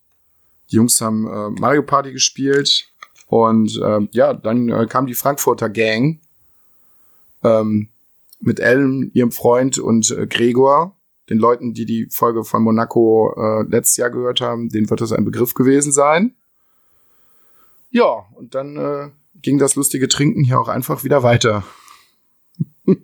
Die 0.69 0.75
Jungs 0.75 0.99
haben 0.99 1.27
äh, 1.27 1.49
Mario 1.59 1.83
Party 1.83 2.11
gespielt 2.11 2.89
und 3.27 3.79
äh, 3.81 4.07
ja, 4.11 4.33
dann 4.33 4.69
äh, 4.69 4.85
kam 4.87 5.05
die 5.05 5.13
Frankfurter 5.13 5.69
Gang 5.69 6.19
ähm, 7.43 7.89
mit 8.41 8.59
Ellen, 8.59 9.11
ihrem 9.13 9.31
Freund 9.31 9.77
und 9.77 10.11
äh, 10.11 10.27
Gregor, 10.27 10.97
den 11.29 11.37
Leuten, 11.37 11.73
die 11.73 11.85
die 11.85 12.07
Folge 12.09 12.43
von 12.43 12.63
Monaco 12.63 13.33
äh, 13.37 13.63
letztes 13.69 13.97
Jahr 13.97 14.09
gehört 14.09 14.41
haben, 14.41 14.69
denen 14.69 14.89
wird 14.89 15.01
das 15.01 15.11
ein 15.11 15.25
Begriff 15.25 15.53
gewesen 15.53 15.91
sein. 15.91 16.35
Ja, 17.91 18.25
und 18.35 18.55
dann 18.55 18.77
äh, 18.77 19.09
ging 19.41 19.57
das 19.57 19.75
lustige 19.75 20.07
Trinken 20.07 20.43
hier 20.43 20.59
auch 20.59 20.67
einfach 20.67 21.03
wieder 21.03 21.23
weiter. 21.23 21.63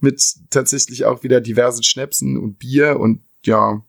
mit 0.00 0.22
tatsächlich 0.50 1.04
auch 1.04 1.22
wieder 1.22 1.40
diversen 1.40 1.82
Schnäpsen 1.82 2.36
und 2.36 2.58
Bier 2.58 2.98
und 3.00 3.20
ja. 3.42 3.82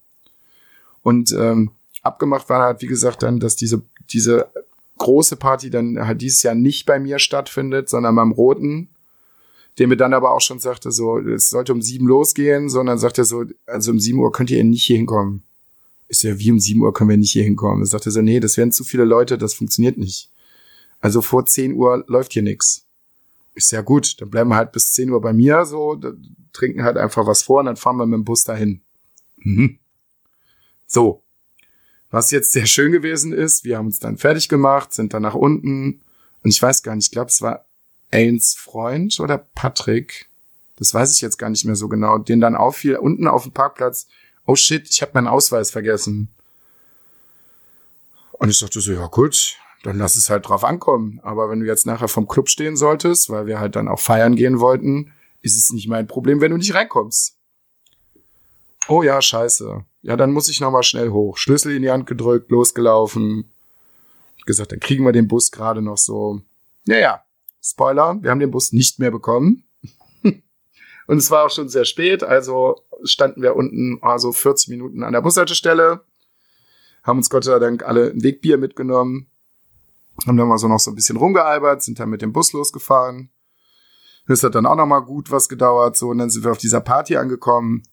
Und 1.02 1.32
ähm, 1.32 1.72
abgemacht 2.02 2.50
war 2.50 2.64
halt, 2.64 2.82
wie 2.82 2.88
gesagt, 2.88 3.24
dann, 3.24 3.40
dass 3.40 3.56
diese, 3.56 3.82
diese 4.10 4.50
große 4.98 5.36
Party 5.36 5.70
dann 5.70 6.06
halt 6.06 6.22
dieses 6.22 6.44
Jahr 6.44 6.56
nicht 6.56 6.86
bei 6.86 7.00
mir 7.00 7.20
stattfindet, 7.20 7.90
sondern 7.90 8.16
beim 8.16 8.32
Roten, 8.32 8.90
der 9.78 9.88
mir 9.88 9.98
dann 9.98 10.14
aber 10.14 10.32
auch 10.32 10.42
schon 10.42 10.60
sagte, 10.60 10.92
so, 10.92 11.20
es 11.20 11.50
sollte 11.50 11.72
um 11.72 11.82
sieben 11.82 12.08
losgehen, 12.08 12.70
sondern 12.70 12.98
sagt 12.98 13.20
er 13.20 13.26
so, 13.26 13.46
also 13.68 13.92
um 13.92 14.00
sieben 14.00 14.20
Uhr 14.20 14.32
könnt 14.32 14.50
ihr 14.50 14.64
nicht 14.64 14.86
hier 14.86 14.98
hinkommen. 14.98 15.44
Ist 16.08 16.24
ja 16.24 16.40
wie 16.40 16.52
um 16.52 16.60
sieben 16.60 16.82
Uhr 16.82 16.94
können 16.94 17.10
wir 17.10 17.18
nicht 17.18 17.32
hier 17.32 17.44
hinkommen. 17.44 17.82
Dann 17.82 17.86
sagt 17.86 18.06
er 18.06 18.12
so, 18.12 18.22
nee, 18.22 18.40
das 18.40 18.58
wären 18.58 18.72
zu 18.72 18.84
viele 18.84 19.04
Leute, 19.04 19.38
das 19.38 19.54
funktioniert 19.54 19.98
nicht. 19.98 20.32
Also 21.00 21.22
vor 21.22 21.46
zehn 21.46 21.74
Uhr 21.74 22.04
läuft 22.08 22.34
hier 22.34 22.44
nix. 22.44 22.86
Ist 23.54 23.72
ja 23.72 23.82
gut, 23.82 24.22
dann 24.22 24.30
bleiben 24.30 24.50
wir 24.52 24.56
halt 24.56 24.72
bis 24.72 24.94
10 24.94 25.10
Uhr 25.10 25.20
bei 25.20 25.34
mir, 25.34 25.66
so, 25.66 26.00
trinken 26.54 26.84
halt 26.84 26.96
einfach 26.96 27.26
was 27.26 27.42
vor 27.42 27.62
und 27.62 27.66
dann 27.66 27.76
fahren 27.76 27.98
wir 27.98 28.06
mit 28.06 28.18
dem 28.18 28.24
Bus 28.24 28.44
dahin. 28.44 28.82
Mhm. 29.38 29.80
So. 30.86 31.24
Was 32.12 32.30
jetzt 32.30 32.52
sehr 32.52 32.68
schön 32.68 32.92
gewesen 32.92 33.34
ist, 33.34 33.64
wir 33.64 33.78
haben 33.78 33.88
uns 33.88 34.00
dann 34.00 34.18
fertig 34.18 34.48
gemacht, 34.48 34.94
sind 34.94 35.14
dann 35.14 35.24
nach 35.24 35.34
unten, 35.34 36.02
Und 36.44 36.52
ich 36.52 36.62
weiß 36.62 36.84
gar 36.84 36.96
nicht, 36.96 37.08
ich 37.08 37.12
glaube, 37.12 37.30
es 37.30 37.42
war 37.42 37.66
Ains 38.12 38.56
Freund 38.56 39.20
oder 39.20 39.38
Patrick. 39.38 40.30
Das 40.78 40.94
weiß 40.94 41.14
ich 41.14 41.22
jetzt 41.22 41.38
gar 41.38 41.50
nicht 41.50 41.66
mehr 41.66 41.76
so 41.76 41.90
genau. 41.90 42.20
Den 42.20 42.40
dann 42.40 42.56
auffiel, 42.56 42.96
unten 42.96 43.28
auf 43.28 43.44
dem 43.44 43.52
Parkplatz. 43.52 44.08
Oh 44.46 44.56
shit, 44.56 44.88
ich 44.90 45.02
habe 45.02 45.12
meinen 45.16 45.28
Ausweis 45.28 45.72
vergessen. 45.72 46.30
Und 48.34 48.50
ich 48.50 48.60
dachte 48.60 48.80
so, 48.80 48.94
ja 48.94 49.08
gut, 49.08 49.58
dann 49.88 49.98
lass 49.98 50.18
es 50.18 50.30
halt 50.30 50.48
drauf 50.48 50.66
ankommen. 50.66 51.22
Aber 51.24 51.50
wenn 51.50 51.62
du 51.62 51.66
jetzt 51.66 51.86
nachher 51.86 52.10
vom 52.10 52.28
Club 52.28 52.50
stehen 52.50 52.76
solltest, 52.76 53.30
weil 53.30 53.46
wir 53.46 53.60
halt 53.60 53.78
dann 53.78 53.88
auch 53.88 54.02
feiern 54.02 54.36
gehen 54.36 54.60
wollten, 54.60 55.14
ist 55.42 55.58
es 55.58 55.72
nicht 55.72 55.88
mein 55.88 56.08
Problem, 56.08 56.42
wenn 56.42 56.52
du 56.52 56.58
nicht 56.58 56.74
reinkommst. 56.74 57.38
Oh 58.90 59.02
ja, 59.02 59.22
scheiße. 59.22 59.86
Ja, 60.02 60.18
dann 60.18 60.34
muss 60.34 60.50
ich 60.50 60.60
nochmal 60.60 60.84
schnell 60.84 61.10
hoch. 61.12 61.38
Schlüssel 61.38 61.74
in 61.74 61.84
die 61.84 61.90
Hand 61.90 62.06
gedrückt, 62.06 62.52
losgelaufen. 62.52 63.50
Ich 64.36 64.44
gesagt, 64.44 64.74
dann 64.74 64.82
kriegen 64.82 65.06
wir 65.06 65.14
den 65.14 65.30
Bus 65.30 65.52
gerade 65.52 65.82
noch 65.82 65.98
so. 65.98 66.42
Ja, 66.86 66.98
ja. 66.98 67.24
Spoiler, 67.64 68.18
wir 68.22 68.30
haben 68.30 68.40
den 68.40 68.52
Bus 68.52 68.74
nicht 68.74 69.00
mehr 69.00 69.12
bekommen. 69.12 69.64
Und 71.08 71.18
es 71.18 71.32
war 71.32 71.46
auch 71.46 71.52
schon 71.52 71.70
sehr 71.70 71.86
spät, 71.86 72.24
also 72.24 72.84
standen 73.04 73.42
wir 73.42 73.56
unten 73.56 74.00
also 74.02 74.34
40 74.34 74.68
Minuten 74.68 75.04
an 75.04 75.14
der 75.14 75.22
Bushaltestelle, 75.22 76.04
haben 77.04 77.20
uns 77.20 77.30
Gott 77.30 77.46
sei 77.46 77.60
Dank 77.60 77.84
alle 77.84 78.12
ein 78.12 78.24
Wegbier 78.24 78.58
mitgenommen, 78.58 79.28
haben 80.26 80.38
dann 80.38 80.48
mal 80.48 80.58
so 80.58 80.68
noch 80.68 80.80
so 80.80 80.92
ein 80.92 80.96
bisschen 80.96 81.18
rumgealbert, 81.18 81.84
sind 81.84 82.00
dann 82.00 82.10
mit 82.10 82.22
dem 82.22 82.34
Bus 82.34 82.54
losgefahren. 82.54 83.30
Das 84.28 84.44
hat 84.44 84.56
dann 84.56 84.66
auch 84.66 84.76
noch 84.76 84.86
mal 84.86 85.00
gut 85.00 85.32
was 85.32 85.48
gedauert, 85.48 85.96
so, 85.96 86.10
und 86.10 86.18
dann 86.18 86.30
sind 86.30 86.44
wir 86.44 86.52
auf 86.52 86.58
dieser 86.58 86.82
Party 86.82 87.16
angekommen. 87.16 87.84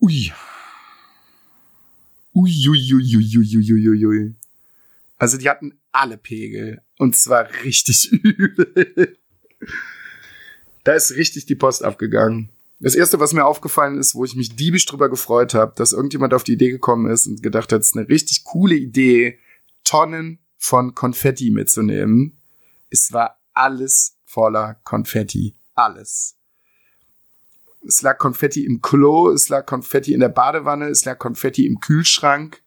Ui. 0.00 0.32
Ui, 2.34 2.68
ui, 2.68 2.94
ui, 2.94 3.16
ui, 3.16 3.38
ui, 3.38 3.56
ui, 3.56 3.88
ui, 3.88 4.06
ui. 4.06 4.34
Also 5.18 5.36
die 5.36 5.48
hatten 5.50 5.78
alle 5.92 6.16
Pegel. 6.16 6.80
Und 6.98 7.16
zwar 7.16 7.48
richtig 7.64 8.12
übel. 8.12 9.18
Da 10.84 10.92
ist 10.92 11.16
richtig 11.16 11.46
die 11.46 11.56
Post 11.56 11.84
abgegangen. 11.84 12.50
Das 12.80 12.94
erste, 12.94 13.18
was 13.18 13.32
mir 13.32 13.44
aufgefallen 13.44 13.98
ist, 13.98 14.14
wo 14.14 14.24
ich 14.24 14.36
mich 14.36 14.54
diebisch 14.54 14.86
drüber 14.86 15.08
gefreut 15.08 15.52
habe, 15.52 15.74
dass 15.74 15.92
irgendjemand 15.92 16.32
auf 16.32 16.44
die 16.44 16.52
Idee 16.52 16.70
gekommen 16.70 17.10
ist 17.10 17.26
und 17.26 17.42
gedacht 17.42 17.72
hat, 17.72 17.80
es 17.80 17.88
ist 17.88 17.96
eine 17.96 18.08
richtig 18.08 18.44
coole 18.44 18.76
Idee, 18.76 19.40
Tonnen 19.82 20.38
von 20.58 20.94
Konfetti 20.94 21.50
mitzunehmen. 21.50 22.38
Es 22.90 23.12
war 23.12 23.38
alles 23.54 24.18
voller 24.26 24.74
Konfetti. 24.84 25.56
Alles. 25.74 26.36
Es 27.86 28.02
lag 28.02 28.18
Konfetti 28.18 28.64
im 28.64 28.82
Klo, 28.82 29.30
es 29.30 29.48
lag 29.48 29.64
Konfetti 29.64 30.12
in 30.12 30.20
der 30.20 30.28
Badewanne, 30.28 30.88
es 30.88 31.04
lag 31.04 31.18
Konfetti 31.18 31.64
im 31.64 31.80
Kühlschrank. 31.80 32.60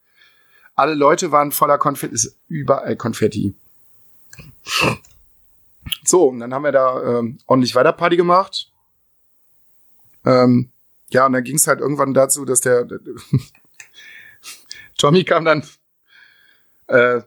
Alle 0.74 0.96
Leute 0.96 1.32
waren 1.32 1.52
voller 1.52 1.78
Konfetti, 1.78 2.16
es 2.16 2.26
ist 2.26 2.39
überall 2.48 2.96
Konfetti. 2.96 3.56
So, 6.06 6.30
und 6.30 6.39
dann 6.39 6.54
haben 6.54 6.64
wir 6.64 6.72
da 6.72 7.20
ähm, 7.20 7.39
ordentlich 7.46 7.76
weiter 7.76 7.92
Party 7.92 8.16
gemacht. 8.16 8.72
Ähm, 10.26 10.72
ja, 11.10 11.26
und 11.26 11.34
dann 11.34 11.44
ging 11.44 11.58
es 11.58 11.68
halt 11.68 11.82
irgendwann 11.82 12.14
dazu, 12.14 12.46
dass 12.46 12.62
der, 12.62 12.88
Tommy 14.98 15.24
kam 15.26 15.46
dann, 15.46 15.64
äh, 16.88 17.22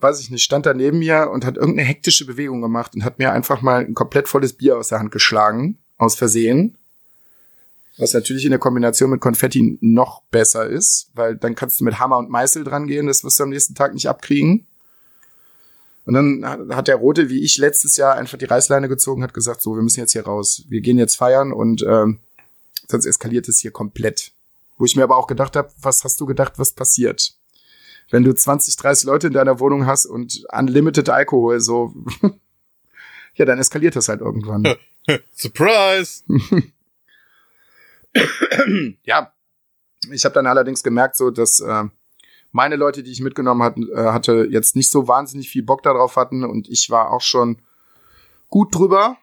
weiß 0.00 0.20
ich 0.20 0.30
nicht, 0.30 0.42
stand 0.42 0.66
da 0.66 0.74
neben 0.74 0.98
mir 0.98 1.30
und 1.30 1.44
hat 1.44 1.56
irgendeine 1.56 1.86
hektische 1.86 2.26
Bewegung 2.26 2.60
gemacht 2.60 2.94
und 2.94 3.04
hat 3.04 3.18
mir 3.18 3.32
einfach 3.32 3.62
mal 3.62 3.84
ein 3.84 3.94
komplett 3.94 4.28
volles 4.28 4.52
Bier 4.52 4.76
aus 4.76 4.88
der 4.88 4.98
Hand 4.98 5.10
geschlagen, 5.10 5.78
aus 5.98 6.14
Versehen. 6.14 6.76
Was 7.98 8.14
natürlich 8.14 8.44
in 8.44 8.50
der 8.50 8.58
Kombination 8.58 9.10
mit 9.10 9.20
Konfetti 9.20 9.78
noch 9.80 10.22
besser 10.30 10.66
ist, 10.66 11.10
weil 11.14 11.36
dann 11.36 11.54
kannst 11.54 11.80
du 11.80 11.84
mit 11.84 11.98
Hammer 11.98 12.18
und 12.18 12.30
Meißel 12.30 12.64
dran 12.64 12.86
gehen, 12.86 13.06
das 13.06 13.24
wirst 13.24 13.38
du 13.38 13.44
am 13.44 13.50
nächsten 13.50 13.74
Tag 13.74 13.92
nicht 13.94 14.08
abkriegen. 14.08 14.66
Und 16.06 16.14
dann 16.14 16.74
hat 16.74 16.88
der 16.88 16.96
Rote, 16.96 17.28
wie 17.28 17.42
ich 17.42 17.58
letztes 17.58 17.96
Jahr, 17.96 18.16
einfach 18.16 18.38
die 18.38 18.46
Reißleine 18.46 18.88
gezogen, 18.88 19.22
hat 19.22 19.34
gesagt, 19.34 19.60
so, 19.60 19.76
wir 19.76 19.82
müssen 19.82 20.00
jetzt 20.00 20.12
hier 20.12 20.24
raus. 20.24 20.64
Wir 20.68 20.80
gehen 20.80 20.98
jetzt 20.98 21.16
feiern 21.16 21.52
und 21.52 21.82
ähm, 21.86 22.20
sonst 22.88 23.06
eskaliert 23.06 23.48
es 23.48 23.58
hier 23.58 23.70
komplett. 23.70 24.32
Wo 24.78 24.84
ich 24.86 24.96
mir 24.96 25.02
aber 25.02 25.16
auch 25.16 25.26
gedacht 25.26 25.56
habe, 25.56 25.70
was 25.80 26.02
hast 26.04 26.20
du 26.20 26.26
gedacht, 26.26 26.54
was 26.56 26.72
passiert? 26.72 27.34
Wenn 28.10 28.24
du 28.24 28.34
20, 28.34 28.76
30 28.76 29.06
Leute 29.06 29.28
in 29.28 29.32
deiner 29.32 29.60
Wohnung 29.60 29.86
hast 29.86 30.06
und 30.06 30.44
unlimited 30.52 31.08
Alkohol, 31.08 31.60
so, 31.60 31.94
ja, 33.34 33.44
dann 33.44 33.58
eskaliert 33.58 33.96
das 33.96 34.08
halt 34.08 34.20
irgendwann. 34.20 34.64
Surprise! 35.32 36.22
ja, 39.04 39.32
ich 40.10 40.24
habe 40.24 40.34
dann 40.34 40.46
allerdings 40.46 40.82
gemerkt, 40.82 41.16
so 41.16 41.30
dass 41.30 41.60
äh, 41.60 41.84
meine 42.52 42.76
Leute, 42.76 43.02
die 43.02 43.12
ich 43.12 43.20
mitgenommen 43.20 43.62
hat, 43.62 43.76
äh, 43.78 44.12
hatte, 44.12 44.48
jetzt 44.50 44.74
nicht 44.74 44.90
so 44.90 45.06
wahnsinnig 45.06 45.48
viel 45.48 45.62
Bock 45.62 45.82
darauf 45.82 46.16
hatten 46.16 46.44
und 46.44 46.68
ich 46.68 46.90
war 46.90 47.10
auch 47.10 47.20
schon 47.20 47.62
gut 48.48 48.74
drüber, 48.74 49.16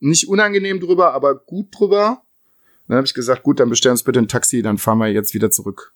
nicht 0.00 0.28
unangenehm 0.28 0.80
drüber, 0.80 1.12
aber 1.14 1.36
gut 1.36 1.68
drüber. 1.78 2.22
Dann 2.88 2.98
habe 2.98 3.06
ich 3.06 3.14
gesagt, 3.14 3.42
gut, 3.42 3.60
dann 3.60 3.70
bestellen 3.70 3.92
uns 3.92 4.02
bitte 4.02 4.18
ein 4.20 4.28
Taxi, 4.28 4.62
dann 4.62 4.78
fahren 4.78 4.98
wir 4.98 5.08
jetzt 5.08 5.34
wieder 5.34 5.50
zurück. 5.50 5.92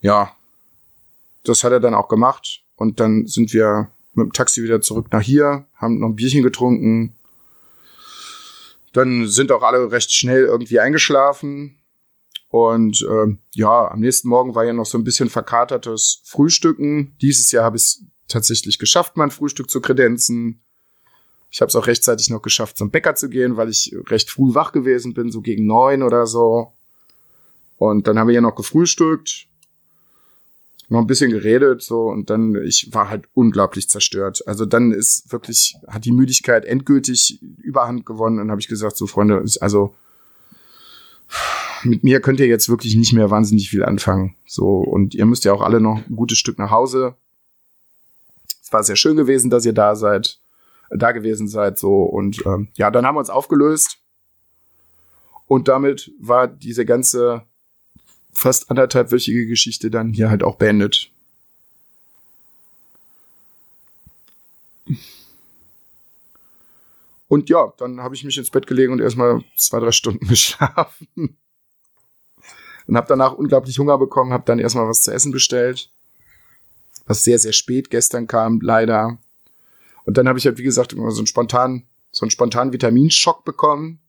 Ja, 0.00 0.36
das 1.44 1.64
hat 1.64 1.72
er 1.72 1.80
dann 1.80 1.94
auch 1.94 2.08
gemacht 2.08 2.64
und 2.76 3.00
dann 3.00 3.26
sind 3.26 3.52
wir 3.52 3.90
mit 4.14 4.24
dem 4.24 4.32
Taxi 4.32 4.62
wieder 4.62 4.80
zurück 4.80 5.08
nach 5.12 5.22
hier, 5.22 5.66
haben 5.74 5.98
noch 5.98 6.08
ein 6.08 6.16
Bierchen 6.16 6.42
getrunken. 6.42 7.16
Dann 8.92 9.26
sind 9.26 9.50
auch 9.52 9.62
alle 9.62 9.90
recht 9.90 10.12
schnell 10.12 10.44
irgendwie 10.44 10.78
eingeschlafen. 10.78 11.76
Und 12.48 13.04
ähm, 13.10 13.40
ja, 13.52 13.90
am 13.90 13.98
nächsten 13.98 14.28
Morgen 14.28 14.54
war 14.54 14.64
ja 14.64 14.72
noch 14.72 14.86
so 14.86 14.96
ein 14.96 15.02
bisschen 15.02 15.28
verkatertes 15.28 16.22
Frühstücken. 16.24 17.16
Dieses 17.20 17.50
Jahr 17.50 17.64
habe 17.64 17.76
ich 17.76 17.82
es 17.82 18.04
tatsächlich 18.28 18.78
geschafft, 18.78 19.16
mein 19.16 19.32
Frühstück 19.32 19.68
zu 19.68 19.80
kredenzen. 19.80 20.62
Ich 21.50 21.60
habe 21.60 21.68
es 21.68 21.76
auch 21.76 21.88
rechtzeitig 21.88 22.30
noch 22.30 22.42
geschafft, 22.42 22.76
zum 22.76 22.90
Bäcker 22.90 23.16
zu 23.16 23.28
gehen, 23.28 23.56
weil 23.56 23.68
ich 23.68 23.94
recht 24.06 24.30
früh 24.30 24.54
wach 24.54 24.72
gewesen 24.72 25.14
bin, 25.14 25.32
so 25.32 25.40
gegen 25.40 25.66
neun 25.66 26.02
oder 26.02 26.26
so. 26.26 26.72
Und 27.76 28.06
dann 28.06 28.18
haben 28.18 28.28
wir 28.28 28.34
ja 28.34 28.40
noch 28.40 28.54
gefrühstückt, 28.54 29.48
noch 30.88 31.00
ein 31.00 31.06
bisschen 31.06 31.30
geredet, 31.30 31.82
so 31.82 32.08
und 32.08 32.30
dann 32.30 32.54
ich 32.62 32.90
war 32.92 33.08
halt 33.08 33.24
unglaublich 33.34 33.88
zerstört. 33.88 34.46
Also 34.46 34.66
dann 34.66 34.92
ist 34.92 35.32
wirklich 35.32 35.76
hat 35.86 36.04
die 36.04 36.12
Müdigkeit 36.12 36.64
endgültig 36.64 37.40
Überhand 37.58 38.04
gewonnen 38.04 38.38
und 38.38 38.50
habe 38.50 38.60
ich 38.60 38.68
gesagt, 38.68 38.96
so 38.96 39.06
Freunde, 39.06 39.44
also 39.60 39.94
mit 41.84 42.04
mir 42.04 42.20
könnt 42.20 42.40
ihr 42.40 42.46
jetzt 42.46 42.68
wirklich 42.68 42.96
nicht 42.96 43.12
mehr 43.12 43.30
wahnsinnig 43.30 43.70
viel 43.70 43.84
anfangen. 43.84 44.36
So, 44.46 44.78
und 44.78 45.14
ihr 45.14 45.26
müsst 45.26 45.44
ja 45.44 45.52
auch 45.52 45.62
alle 45.62 45.80
noch 45.80 45.98
ein 46.06 46.16
gutes 46.16 46.38
Stück 46.38 46.58
nach 46.58 46.70
Hause. 46.70 47.14
Es 48.62 48.72
war 48.72 48.82
sehr 48.82 48.96
schön 48.96 49.16
gewesen, 49.16 49.50
dass 49.50 49.66
ihr 49.66 49.72
da 49.72 49.94
seid, 49.94 50.40
äh, 50.90 50.98
da 50.98 51.12
gewesen 51.12 51.48
seid, 51.48 51.78
so, 51.78 52.02
und 52.02 52.44
ähm, 52.46 52.68
ja, 52.74 52.90
dann 52.90 53.06
haben 53.06 53.16
wir 53.16 53.20
uns 53.20 53.30
aufgelöst. 53.30 53.98
Und 55.46 55.68
damit 55.68 56.10
war 56.18 56.48
diese 56.48 56.86
ganze 56.86 57.42
fast 58.34 58.70
anderthalbwöchige 58.70 59.46
Geschichte 59.46 59.90
dann 59.90 60.12
hier 60.12 60.30
halt 60.30 60.42
auch 60.42 60.56
beendet. 60.56 61.10
Und 67.28 67.48
ja, 67.48 67.72
dann 67.78 68.00
habe 68.00 68.14
ich 68.14 68.24
mich 68.24 68.36
ins 68.36 68.50
Bett 68.50 68.66
gelegen 68.66 68.92
und 68.92 69.00
erstmal 69.00 69.42
zwei, 69.56 69.80
drei 69.80 69.92
Stunden 69.92 70.26
geschlafen 70.28 71.36
und 72.86 72.96
habe 72.96 73.08
danach 73.08 73.32
unglaublich 73.32 73.78
Hunger 73.78 73.98
bekommen, 73.98 74.32
habe 74.32 74.44
dann 74.46 74.58
erstmal 74.58 74.88
was 74.88 75.00
zu 75.00 75.12
essen 75.12 75.32
bestellt, 75.32 75.90
was 77.06 77.24
sehr, 77.24 77.38
sehr 77.38 77.52
spät 77.52 77.90
gestern 77.90 78.26
kam, 78.26 78.60
leider. 78.60 79.18
Und 80.04 80.18
dann 80.18 80.28
habe 80.28 80.38
ich 80.38 80.46
halt, 80.46 80.58
wie 80.58 80.64
gesagt, 80.64 80.92
immer 80.92 81.10
so 81.10 81.20
einen 81.20 81.26
spontanen, 81.26 81.86
so 82.10 82.24
einen 82.24 82.30
spontanen 82.30 82.72
Vitaminschock 82.72 83.44
bekommen, 83.44 84.00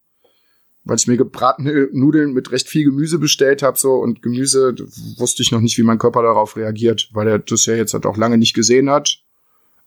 weil 0.86 0.98
ich 0.98 1.08
mir 1.08 1.18
gebratene 1.18 1.90
Nudeln 1.92 2.34
mit 2.34 2.52
recht 2.52 2.70
viel 2.70 2.86
Gemüse 2.86 3.20
bestellt 3.20 3.64
habe, 3.64 3.78
so 3.78 3.96
und 3.96 4.22
Gemüse 4.22 4.76
wusste 5.18 5.42
ich 5.42 5.52
noch 5.52 5.62
nicht, 5.62 5.78
wie 5.78 5.84
mein 5.84 5.98
Körper 5.98 6.22
darauf 6.22 6.56
reagiert, 6.56 7.10
weil 7.14 7.28
er 7.28 7.40
das 7.40 7.66
ja 7.66 7.74
jetzt 7.74 7.94
halt 7.94 8.06
auch 8.06 8.18
lange 8.18 8.38
nicht 8.38 8.54
gesehen 8.54 8.90
hat. 8.90 9.20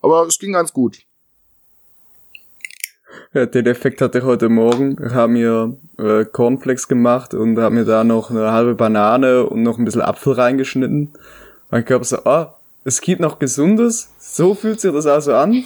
Aber 0.00 0.26
es 0.26 0.38
ging 0.38 0.52
ganz 0.52 0.72
gut. 0.72 0.98
Ja, 3.34 3.46
den 3.46 3.66
Effekt 3.66 4.00
hatte 4.00 4.18
ich 4.18 4.24
heute 4.24 4.48
Morgen. 4.48 4.96
Ich 5.04 5.12
habe 5.12 5.32
mir 5.32 5.76
äh, 5.98 6.24
Cornflakes 6.24 6.88
gemacht 6.88 7.34
und 7.34 7.58
habe 7.58 7.74
mir 7.74 7.84
da 7.84 8.02
noch 8.02 8.30
eine 8.30 8.52
halbe 8.52 8.74
Banane 8.74 9.44
und 9.44 9.62
noch 9.62 9.78
ein 9.78 9.84
bisschen 9.84 10.02
Apfel 10.02 10.32
reingeschnitten. 10.32 11.10
Mein 11.70 11.84
Körper 11.84 12.04
so, 12.04 12.24
ah, 12.24 12.58
es 12.84 13.00
gibt 13.02 13.20
noch 13.20 13.38
Gesundes. 13.38 14.08
So 14.18 14.54
fühlt 14.54 14.80
sich 14.80 14.92
das 14.92 15.06
also 15.06 15.34
an. 15.34 15.52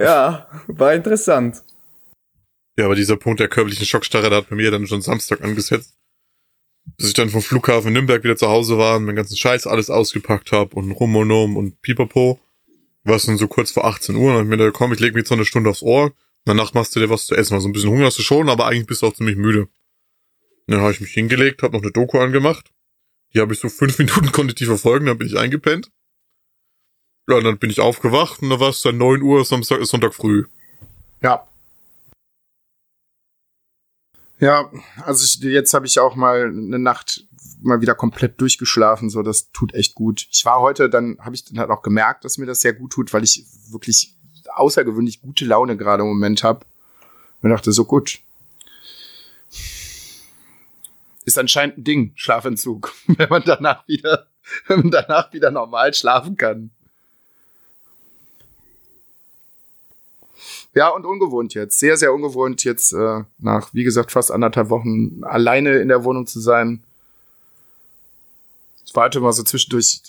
ja, 0.00 0.46
war 0.66 0.94
interessant. 0.94 1.62
Ja, 2.80 2.86
aber 2.86 2.94
dieser 2.94 3.18
Punkt 3.18 3.40
der 3.40 3.48
körperlichen 3.48 3.84
Schockstarre, 3.84 4.30
der 4.30 4.38
hat 4.38 4.48
bei 4.48 4.56
mir 4.56 4.70
dann 4.70 4.86
schon 4.86 5.02
Samstag 5.02 5.42
angesetzt. 5.44 5.98
Bis 6.96 7.08
ich 7.08 7.12
dann 7.12 7.28
vom 7.28 7.42
Flughafen 7.42 7.92
Nürnberg 7.92 8.24
wieder 8.24 8.38
zu 8.38 8.48
Hause 8.48 8.78
war 8.78 8.96
und 8.96 9.04
meinen 9.04 9.16
ganzen 9.16 9.36
Scheiß 9.36 9.66
alles 9.66 9.90
ausgepackt 9.90 10.50
habe 10.50 10.74
und 10.76 10.90
Rumonom 10.90 11.58
und 11.58 11.82
Pipapo 11.82 12.40
war 13.04 13.16
es 13.16 13.26
dann 13.26 13.36
so 13.36 13.48
kurz 13.48 13.70
vor 13.70 13.84
18 13.84 14.16
Uhr 14.16 14.32
und 14.32 14.38
hab 14.38 14.46
mir 14.46 14.56
da, 14.56 14.70
komm, 14.70 14.94
ich 14.94 14.98
leg 14.98 15.14
jetzt 15.14 15.28
noch 15.28 15.36
eine 15.36 15.44
Stunde 15.44 15.68
aufs 15.68 15.82
Ohr. 15.82 16.14
Danach 16.46 16.72
machst 16.72 16.96
du 16.96 17.00
dir 17.00 17.10
was 17.10 17.26
zu 17.26 17.34
essen. 17.34 17.52
Also 17.52 17.68
ein 17.68 17.72
bisschen 17.72 17.90
Hunger 17.90 18.06
hast 18.06 18.18
du 18.18 18.22
schon, 18.22 18.48
aber 18.48 18.64
eigentlich 18.64 18.86
bist 18.86 19.02
du 19.02 19.08
auch 19.08 19.12
ziemlich 19.12 19.36
müde. 19.36 19.68
Dann 20.66 20.80
habe 20.80 20.92
ich 20.92 21.02
mich 21.02 21.12
hingelegt, 21.12 21.62
habe 21.62 21.76
noch 21.76 21.82
eine 21.82 21.92
Doku 21.92 22.18
angemacht. 22.18 22.72
Die 23.34 23.40
habe 23.40 23.52
ich 23.52 23.60
so 23.60 23.68
fünf 23.68 23.98
Minuten 23.98 24.32
konnte 24.32 24.54
ich 24.58 24.66
verfolgen, 24.66 25.04
dann 25.04 25.18
bin 25.18 25.26
ich 25.26 25.36
eingepennt. 25.36 25.90
Ja, 27.28 27.36
und 27.36 27.44
dann 27.44 27.58
bin 27.58 27.68
ich 27.68 27.80
aufgewacht 27.80 28.40
und 28.40 28.48
da 28.48 28.58
war 28.58 28.70
es 28.70 28.80
dann 28.80 28.96
9 28.96 29.20
Uhr, 29.20 29.44
Samstag 29.44 29.80
ist 29.80 29.90
Sonntag 29.90 30.14
früh. 30.14 30.46
Ja. 31.20 31.46
Ja, 34.40 34.70
also 35.04 35.24
ich, 35.24 35.38
jetzt 35.42 35.74
habe 35.74 35.86
ich 35.86 36.00
auch 36.00 36.16
mal 36.16 36.46
eine 36.46 36.78
Nacht 36.78 37.26
mal 37.62 37.82
wieder 37.82 37.94
komplett 37.94 38.40
durchgeschlafen, 38.40 39.10
so 39.10 39.22
das 39.22 39.52
tut 39.52 39.74
echt 39.74 39.94
gut. 39.94 40.26
Ich 40.30 40.46
war 40.46 40.60
heute, 40.60 40.88
dann 40.88 41.18
habe 41.20 41.34
ich 41.34 41.44
dann 41.44 41.58
halt 41.58 41.70
auch 41.70 41.82
gemerkt, 41.82 42.24
dass 42.24 42.38
mir 42.38 42.46
das 42.46 42.62
sehr 42.62 42.72
gut 42.72 42.92
tut, 42.92 43.12
weil 43.12 43.22
ich 43.22 43.44
wirklich 43.68 44.16
außergewöhnlich 44.54 45.20
gute 45.20 45.44
Laune 45.44 45.76
gerade 45.76 46.02
im 46.02 46.08
Moment 46.08 46.42
habe. 46.42 46.64
Und 47.42 47.50
dachte 47.50 47.72
so 47.72 47.84
gut. 47.84 48.20
Ist 51.24 51.38
anscheinend 51.38 51.78
ein 51.78 51.84
Ding, 51.84 52.12
Schlafentzug, 52.14 52.92
wenn 53.06 53.28
man 53.28 53.42
danach 53.44 53.86
wieder, 53.88 54.26
wenn 54.66 54.80
man 54.80 54.90
danach 54.90 55.32
wieder 55.32 55.50
normal 55.50 55.94
schlafen 55.94 56.36
kann. 56.36 56.70
Ja, 60.74 60.88
und 60.90 61.04
ungewohnt 61.04 61.54
jetzt. 61.54 61.78
Sehr, 61.78 61.96
sehr 61.96 62.14
ungewohnt 62.14 62.62
jetzt 62.64 62.92
äh, 62.92 63.24
nach, 63.38 63.74
wie 63.74 63.82
gesagt, 63.82 64.12
fast 64.12 64.30
anderthalb 64.30 64.70
Wochen 64.70 65.22
alleine 65.24 65.78
in 65.78 65.88
der 65.88 66.04
Wohnung 66.04 66.26
zu 66.26 66.38
sein. 66.38 66.84
Ich 68.86 68.94
warte 68.94 69.20
mal 69.20 69.32
so 69.32 69.42
zwischendurch 69.42 70.00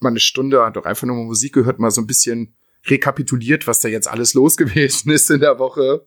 mal 0.00 0.10
eine 0.10 0.20
Stunde, 0.20 0.64
hat 0.64 0.76
doch 0.76 0.84
einfach 0.84 1.06
nur 1.06 1.16
mal 1.16 1.24
Musik 1.24 1.52
gehört, 1.54 1.78
mal 1.78 1.90
so 1.90 2.00
ein 2.00 2.06
bisschen 2.06 2.54
rekapituliert, 2.86 3.66
was 3.66 3.80
da 3.80 3.88
jetzt 3.88 4.08
alles 4.08 4.34
los 4.34 4.56
gewesen 4.58 5.10
ist 5.10 5.30
in 5.30 5.40
der 5.40 5.58
Woche. 5.58 6.04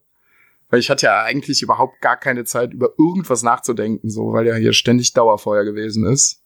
Weil 0.69 0.79
ich 0.79 0.89
hatte 0.89 1.05
ja 1.05 1.23
eigentlich 1.23 1.61
überhaupt 1.61 2.01
gar 2.01 2.17
keine 2.17 2.43
Zeit, 2.43 2.73
über 2.73 2.93
irgendwas 2.97 3.41
nachzudenken, 3.41 4.09
so, 4.09 4.33
weil 4.33 4.47
ja 4.47 4.55
hier 4.55 4.73
ständig 4.73 5.13
Dauerfeuer 5.13 5.63
gewesen 5.63 6.05
ist. 6.05 6.41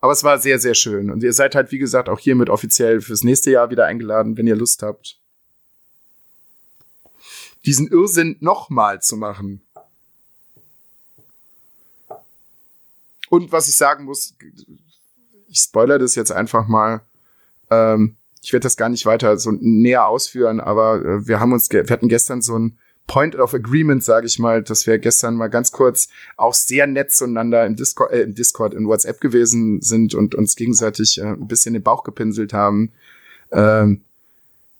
Aber 0.00 0.12
es 0.12 0.22
war 0.24 0.38
sehr, 0.38 0.58
sehr 0.58 0.74
schön. 0.74 1.10
Und 1.10 1.22
ihr 1.22 1.32
seid 1.32 1.54
halt, 1.54 1.72
wie 1.72 1.78
gesagt, 1.78 2.08
auch 2.08 2.18
hiermit 2.18 2.50
offiziell 2.50 3.00
fürs 3.00 3.24
nächste 3.24 3.50
Jahr 3.50 3.70
wieder 3.70 3.86
eingeladen, 3.86 4.36
wenn 4.36 4.46
ihr 4.46 4.56
Lust 4.56 4.82
habt 4.82 5.21
diesen 7.64 7.88
Irrsinn 7.88 8.36
nochmal 8.40 9.00
zu 9.00 9.16
machen. 9.16 9.60
Und 13.28 13.50
was 13.50 13.68
ich 13.68 13.76
sagen 13.76 14.04
muss, 14.04 14.34
ich 15.48 15.58
spoilere 15.58 15.98
das 15.98 16.14
jetzt 16.14 16.32
einfach 16.32 16.68
mal. 16.68 17.00
Ähm, 17.70 18.16
ich 18.42 18.52
werde 18.52 18.64
das 18.64 18.76
gar 18.76 18.88
nicht 18.88 19.06
weiter 19.06 19.38
so 19.38 19.52
näher 19.52 20.06
ausführen, 20.06 20.60
aber 20.60 20.96
äh, 21.02 21.26
wir 21.26 21.40
haben 21.40 21.52
uns, 21.52 21.70
wir 21.70 21.86
hatten 21.88 22.08
gestern 22.08 22.42
so 22.42 22.58
ein 22.58 22.76
Point 23.06 23.36
of 23.36 23.54
Agreement, 23.54 24.02
sage 24.02 24.26
ich 24.26 24.38
mal, 24.38 24.62
dass 24.62 24.86
wir 24.86 24.98
gestern 24.98 25.36
mal 25.36 25.48
ganz 25.48 25.72
kurz 25.72 26.08
auch 26.36 26.54
sehr 26.54 26.86
nett 26.86 27.12
zueinander 27.12 27.66
im 27.66 27.76
Discord, 27.76 28.12
äh, 28.12 28.22
im 28.22 28.34
Discord, 28.34 28.74
in 28.74 28.86
WhatsApp 28.86 29.20
gewesen 29.20 29.80
sind 29.80 30.14
und 30.14 30.34
uns 30.34 30.56
gegenseitig 30.56 31.18
äh, 31.18 31.24
ein 31.24 31.48
bisschen 31.48 31.74
den 31.74 31.82
Bauch 31.82 32.04
gepinselt 32.04 32.52
haben. 32.52 32.92
Ähm, 33.50 34.02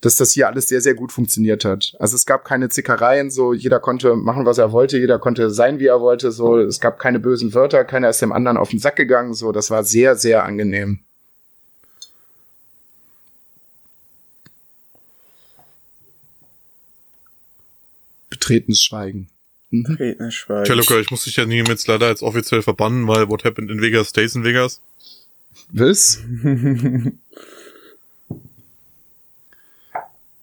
dass 0.03 0.17
das 0.17 0.33
hier 0.33 0.49
alles 0.49 0.69
sehr, 0.69 0.81
sehr 0.81 0.95
gut 0.95 1.13
funktioniert 1.13 1.65
hat. 1.65 1.95
Also 1.99 2.17
es 2.17 2.27
gab 2.27 2.45
keine 2.45 2.69
Zickereien, 2.69 3.31
so 3.31 3.55
jeder 3.55 3.79
konnte 3.79 4.17
machen, 4.17 4.45
was 4.45 4.59
er 4.59 4.73
wollte, 4.73 4.99
jeder 4.99 5.19
konnte 5.19 5.49
sein, 5.51 5.79
wie 5.79 5.87
er 5.87 6.01
wollte, 6.01 6.33
so 6.33 6.59
es 6.59 6.81
gab 6.81 6.99
keine 6.99 7.21
bösen 7.21 7.55
Wörter, 7.55 7.85
keiner 7.85 8.11
ist 8.11 8.21
dem 8.21 8.33
anderen 8.33 8.57
auf 8.57 8.71
den 8.71 8.81
Sack 8.81 8.97
gegangen, 8.97 9.33
so 9.33 9.53
das 9.53 9.71
war 9.71 9.85
sehr, 9.85 10.17
sehr 10.17 10.45
angenehm. 10.45 10.99
Betretenes 18.29 18.83
Schweigen. 18.83 19.29
Mhm. 19.71 19.85
Betretenes 19.85 20.35
Schweigen. 20.35 20.65
Tja, 20.65 20.75
Luca, 20.75 20.99
ich 20.99 21.13
muss 21.13 21.23
dich 21.23 21.37
ja 21.37 21.47
nie 21.47 21.63
jetzt 21.63 21.87
leider 21.87 22.09
jetzt 22.09 22.23
offiziell 22.23 22.63
verbannen, 22.63 23.07
weil 23.07 23.29
what 23.29 23.45
happened 23.45 23.71
in 23.71 23.81
Vegas 23.81 24.09
stays 24.09 24.35
in 24.35 24.43
Vegas. 24.43 24.81
Was? 25.71 26.19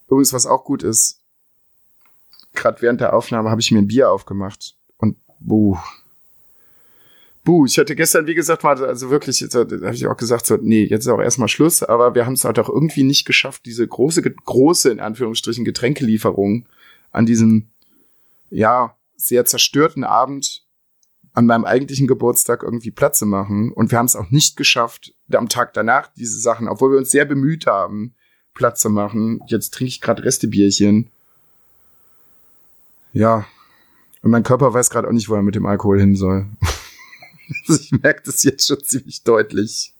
Übrigens, 0.10 0.34
was 0.34 0.46
auch 0.46 0.64
gut 0.64 0.84
ist, 0.84 1.22
gerade 2.54 2.82
während 2.82 3.02
der 3.02 3.14
Aufnahme 3.14 3.50
habe 3.50 3.62
ich 3.62 3.72
mir 3.72 3.80
ein 3.80 3.88
Bier 3.88 4.12
aufgemacht. 4.12 4.76
Und 4.98 5.18
buh. 5.40 5.78
Buh, 7.44 7.66
ich 7.66 7.78
hatte 7.78 7.96
gestern, 7.96 8.28
wie 8.28 8.36
gesagt, 8.36 8.64
mal, 8.64 8.84
also 8.84 9.10
wirklich, 9.10 9.46
da 9.50 9.60
habe 9.60 9.94
ich 9.94 10.08
auch 10.08 10.18
gesagt, 10.18 10.46
so, 10.46 10.58
nee, 10.62 10.84
jetzt 10.84 11.06
ist 11.06 11.12
auch 11.12 11.22
erstmal 11.22 11.48
Schluss, 11.48 11.84
aber 11.84 12.14
wir 12.14 12.26
haben 12.26 12.34
es 12.34 12.44
halt 12.44 12.60
auch 12.60 12.70
irgendwie 12.70 13.04
nicht 13.04 13.26
geschafft, 13.26 13.66
diese 13.66 13.88
große, 13.88 14.22
große, 14.22 14.92
in 14.92 15.00
Anführungsstrichen, 15.00 15.64
Getränkelieferung 15.64 16.68
an 17.12 17.26
diesem, 17.26 17.70
ja, 18.50 18.96
sehr 19.16 19.46
zerstörten 19.46 20.04
Abend 20.04 20.64
an 21.34 21.46
meinem 21.46 21.66
eigentlichen 21.66 22.08
Geburtstag 22.08 22.64
irgendwie 22.64 22.92
Platz 22.92 23.20
zu 23.20 23.26
machen. 23.26 23.72
Und 23.72 23.92
wir 23.92 23.98
haben 23.98 24.06
es 24.06 24.16
auch 24.16 24.30
nicht 24.32 24.58
geschafft, 24.58 25.14
am 25.32 25.50
Tag 25.50 25.74
danach 25.74 26.12
diese 26.16 26.40
Sachen, 26.40 26.68
obwohl 26.68 26.92
wir 26.92 26.98
uns 26.98 27.10
sehr 27.10 27.26
bemüht 27.26 27.66
haben, 27.68 28.16
Platz 28.60 28.82
zu 28.82 28.90
machen. 28.90 29.42
Jetzt 29.48 29.74
trinke 29.74 29.88
ich 29.88 30.02
gerade 30.02 30.24
Restebierchen. 30.24 31.08
Ja. 33.14 33.46
Und 34.22 34.32
mein 34.32 34.44
Körper 34.44 34.74
weiß 34.74 34.90
gerade 34.90 35.08
auch 35.08 35.14
nicht, 35.14 35.30
wo 35.30 35.36
er 35.36 35.42
mit 35.42 35.56
dem 35.56 35.66
Alkohol 35.66 36.00
hin 36.00 36.16
soll. 36.16 36.46
Also 37.68 37.82
ich 37.82 37.92
merke 37.92 38.22
das 38.28 38.44
jetzt 38.44 38.68
schon 38.68 38.84
ziemlich 38.84 39.24
deutlich. 39.24 39.92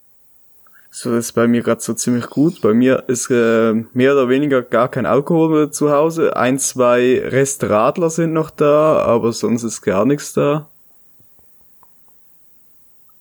So 0.92 1.16
ist 1.16 1.32
bei 1.32 1.48
mir 1.48 1.64
gerade 1.64 1.82
so 1.82 1.96
ziemlich 1.96 2.28
gut. 2.28 2.62
Bei 2.62 2.76
mir 2.76 3.06
ist 3.08 3.32
äh, 3.32 3.74
mehr 3.94 4.14
oder 4.14 4.30
weniger 4.30 4.62
gar 4.62 4.88
kein 4.88 5.08
Alkohol 5.08 5.50
mehr 5.50 5.72
zu 5.72 5.90
Hause. 5.90 6.36
Ein, 6.36 6.60
zwei 6.60 7.24
Restradler 7.26 8.12
sind 8.12 8.34
noch 8.34 8.52
da, 8.52 9.00
aber 9.02 9.34
sonst 9.34 9.64
ist 9.64 9.82
gar 9.82 10.06
nichts 10.06 10.34
da. 10.34 10.70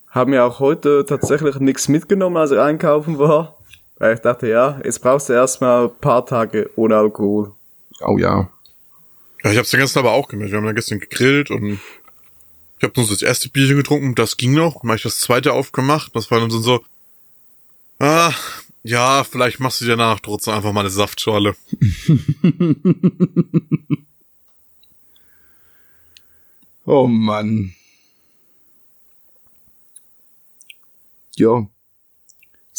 Haben 0.09 0.33
ja 0.33 0.45
auch 0.45 0.59
heute 0.59 1.05
tatsächlich 1.07 1.59
nichts 1.59 1.87
mitgenommen, 1.87 2.37
als 2.37 2.51
ich 2.51 2.59
einkaufen 2.59 3.17
war. 3.17 3.58
Weil 3.99 4.15
ich 4.15 4.21
dachte, 4.21 4.47
ja, 4.47 4.81
jetzt 4.83 5.01
brauchst 5.01 5.29
du 5.29 5.33
erstmal 5.33 5.85
ein 5.85 5.95
paar 5.99 6.25
Tage 6.25 6.71
ohne 6.75 6.95
Alkohol. 6.95 7.51
Oh 7.99 8.17
ja. 8.17 8.49
Ja, 9.43 9.51
ich 9.51 9.57
hab's 9.57 9.71
ja 9.71 9.79
gestern 9.79 10.05
aber 10.05 10.13
auch 10.13 10.29
gemerkt. 10.29 10.51
Wir 10.51 10.57
haben 10.57 10.65
ja 10.65 10.71
gestern 10.71 10.99
gegrillt 10.99 11.51
und 11.51 11.79
ich 12.77 12.83
habe 12.83 12.93
nur 12.95 13.05
so 13.05 13.13
das 13.13 13.21
erste 13.21 13.49
Bierchen 13.49 13.75
getrunken, 13.75 14.15
das 14.15 14.37
ging 14.37 14.53
noch. 14.53 14.81
Dann 14.81 14.91
hab 14.91 14.97
ich 14.97 15.03
das 15.03 15.19
zweite 15.19 15.51
aufgemacht. 15.51 16.15
Das 16.15 16.31
war 16.31 16.39
dann 16.39 16.49
so, 16.49 16.81
ah, 17.99 18.31
ja, 18.83 19.25
vielleicht 19.25 19.59
machst 19.59 19.81
du 19.81 19.85
dir 19.85 19.97
danach 19.97 20.21
trotzdem 20.21 20.53
einfach 20.53 20.71
mal 20.71 20.79
eine 20.81 20.89
Saftschorle. 20.89 21.57
oh 26.85 27.07
Mann. 27.07 27.73
Jo. 31.35 31.67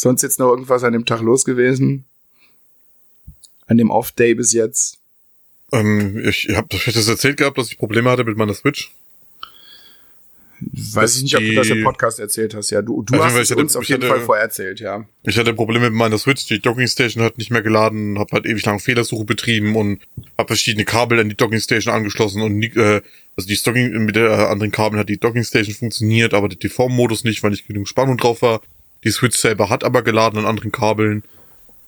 Sonst 0.01 0.23
jetzt 0.23 0.39
noch 0.39 0.49
irgendwas 0.49 0.83
an 0.83 0.93
dem 0.93 1.05
Tag 1.05 1.21
los 1.21 1.45
gewesen? 1.45 2.05
An 3.67 3.77
dem 3.77 3.91
Off-Day 3.91 4.33
bis 4.33 4.51
jetzt? 4.51 4.97
Ähm, 5.71 6.17
ich 6.27 6.49
habe 6.55 6.67
das 6.69 7.07
erzählt 7.07 7.37
gehabt, 7.37 7.59
dass 7.59 7.67
ich 7.67 7.77
Probleme 7.77 8.09
hatte 8.09 8.23
mit 8.23 8.35
meiner 8.35 8.55
Switch. 8.55 8.91
Weiß 10.59 11.17
ich 11.17 11.21
nicht, 11.21 11.35
ob 11.37 11.43
du 11.43 11.53
das 11.53 11.69
im 11.69 11.83
Podcast 11.83 12.19
erzählt 12.19 12.55
hast. 12.55 12.71
Ja, 12.71 12.81
du, 12.81 13.03
du 13.03 13.13
also, 13.13 13.25
hast 13.25 13.35
es 13.35 13.51
hatte, 13.51 13.61
uns 13.61 13.75
auf 13.75 13.83
jeden 13.83 14.01
hatte, 14.01 14.11
Fall 14.11 14.25
vorher 14.25 14.43
erzählt, 14.43 14.79
ja. 14.79 15.05
Ich 15.21 15.37
hatte 15.37 15.53
Probleme 15.53 15.91
mit 15.91 15.97
meiner 15.99 16.17
Switch. 16.17 16.47
Die 16.47 16.59
Dockingstation 16.59 17.23
hat 17.23 17.37
nicht 17.37 17.51
mehr 17.51 17.61
geladen, 17.61 18.17
habe 18.17 18.31
halt 18.31 18.47
ewig 18.47 18.65
lang 18.65 18.79
Fehlersuche 18.79 19.25
betrieben 19.25 19.75
und 19.75 20.01
habe 20.35 20.47
verschiedene 20.47 20.85
Kabel 20.85 21.19
an 21.19 21.29
die 21.29 21.37
Dockingstation 21.37 21.93
angeschlossen 21.93 22.41
und 22.41 22.59
äh, 22.75 23.01
also 23.35 23.47
die 23.47 23.55
Stocking 23.55 24.03
mit 24.03 24.15
der 24.15 24.49
anderen 24.49 24.71
Kabel 24.71 24.97
hat 24.97 25.09
die 25.09 25.19
Dockingstation 25.19 25.75
funktioniert, 25.75 26.33
aber 26.33 26.49
der 26.49 26.57
TV-Modus 26.57 27.23
nicht, 27.23 27.43
weil 27.43 27.51
nicht 27.51 27.67
genug 27.67 27.87
Spannung 27.87 28.17
drauf 28.17 28.41
war. 28.41 28.61
Die 29.03 29.11
Switch 29.11 29.37
selber 29.37 29.69
hat 29.69 29.83
aber 29.83 30.01
geladen 30.03 30.39
an 30.39 30.45
anderen 30.45 30.71
Kabeln. 30.71 31.23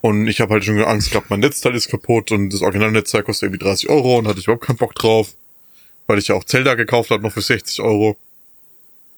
Und 0.01 0.27
ich 0.27 0.41
habe 0.41 0.53
halt 0.53 0.65
schon 0.65 0.81
Angst 0.81 1.11
gehabt, 1.11 1.29
mein 1.29 1.39
Netzteil 1.39 1.75
ist 1.75 1.89
kaputt 1.89 2.31
und 2.31 2.49
das 2.51 2.61
Originalnetzteil 2.61 3.23
kostet 3.23 3.47
irgendwie 3.47 3.63
30 3.63 3.89
Euro 3.89 4.17
und 4.17 4.27
hatte 4.27 4.39
ich 4.39 4.45
überhaupt 4.45 4.65
keinen 4.65 4.77
Bock 4.77 4.95
drauf. 4.95 5.35
Weil 6.07 6.19
ich 6.19 6.27
ja 6.27 6.35
auch 6.35 6.43
Zelda 6.43 6.75
gekauft 6.75 7.09
habe, 7.09 7.23
noch 7.23 7.31
für 7.31 7.41
60 7.41 7.79
Euro. 7.79 8.17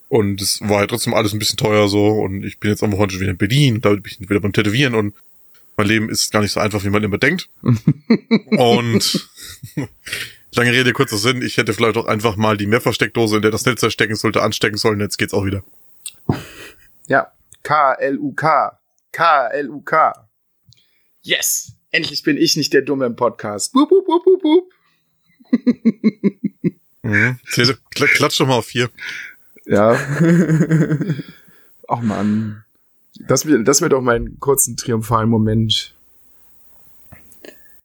Und 0.09 0.41
es 0.41 0.61
war 0.61 0.79
halt 0.79 0.91
trotzdem 0.91 1.15
alles 1.15 1.33
ein 1.33 1.39
bisschen 1.39 1.57
teuer 1.57 1.87
so. 1.87 2.05
Und 2.05 2.43
ich 2.43 2.59
bin 2.59 2.69
jetzt 2.69 2.83
am 2.83 2.91
Wochenende 2.91 3.19
wieder 3.19 3.31
in 3.31 3.37
Berlin, 3.37 3.81
da 3.81 3.89
bin 3.89 4.03
ich 4.05 4.29
wieder 4.29 4.39
beim 4.39 4.53
Tätowieren 4.53 4.93
und 4.93 5.15
mein 5.77 5.87
Leben 5.87 6.09
ist 6.09 6.31
gar 6.31 6.41
nicht 6.41 6.51
so 6.51 6.59
einfach, 6.59 6.83
wie 6.83 6.89
man 6.89 7.03
immer 7.03 7.17
denkt. 7.17 7.49
und 8.51 9.29
lange 10.53 10.71
Rede, 10.71 10.93
kurzer 10.93 11.17
Sinn, 11.17 11.41
ich 11.41 11.57
hätte 11.57 11.73
vielleicht 11.73 11.97
auch 11.97 12.05
einfach 12.05 12.35
mal 12.35 12.57
die 12.57 12.67
Mehrversteckdose, 12.67 13.37
in 13.37 13.41
der 13.41 13.51
das 13.51 13.65
Netzteil 13.65 13.91
stecken 13.91 14.15
sollte, 14.15 14.41
anstecken 14.41 14.77
sollen. 14.77 14.99
Jetzt 14.99 15.17
geht's 15.17 15.33
auch 15.33 15.45
wieder. 15.45 15.63
Ja, 17.07 17.31
K-L-U-K. 17.65 18.79
K-L-U-K. 19.11 20.29
Yes! 21.21 21.73
Endlich 21.89 22.21
bin 22.21 22.37
ich 22.37 22.55
nicht 22.57 22.71
der 22.73 22.83
Dumme 22.83 23.07
im 23.07 23.15
Podcast. 23.15 23.73
Boop, 23.73 23.89
boop, 23.89 24.05
boop, 24.05 24.23
boop, 24.23 24.41
boop. 24.43 24.71
mhm. 27.01 27.39
Klatsch 27.89 28.39
doch 28.39 28.45
mal 28.45 28.57
auf 28.57 28.67
vier. 28.67 28.91
Ja. 29.65 29.97
Ach 31.87 32.01
man. 32.01 32.63
Das 33.27 33.47
wird, 33.47 33.67
das 33.67 33.81
wird 33.81 33.95
auch 33.95 34.01
mein 34.01 34.39
kurzen 34.39 34.77
triumphalen 34.77 35.29
Moment. 35.29 35.95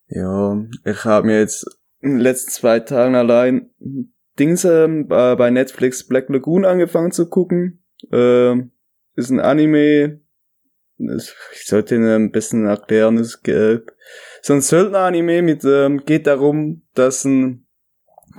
Ja, 0.08 0.62
ich 0.84 1.04
habe 1.06 1.26
mir 1.26 1.38
jetzt 1.38 1.64
in 2.00 2.10
den 2.10 2.20
letzten 2.20 2.50
zwei 2.50 2.80
Tagen 2.80 3.14
allein 3.14 3.70
Dings 4.38 4.66
ähm, 4.66 5.08
bei 5.08 5.48
Netflix 5.48 6.06
Black 6.06 6.28
Lagoon 6.28 6.66
angefangen 6.66 7.12
zu 7.12 7.30
gucken. 7.30 7.82
Ähm, 8.12 8.72
ist 9.20 9.30
ein 9.30 9.40
Anime, 9.40 10.20
ich 10.98 11.64
sollte 11.66 11.94
ihn 11.94 12.06
ein 12.06 12.30
bisschen 12.30 12.66
erklären, 12.66 13.18
es 13.18 13.40
äh, 13.46 13.80
so 14.42 14.54
ein 14.54 14.60
Söldner-Anime 14.60 15.42
mit, 15.42 15.64
ähm, 15.64 16.04
geht 16.04 16.26
darum, 16.26 16.82
dass 16.94 17.24
ein 17.24 17.66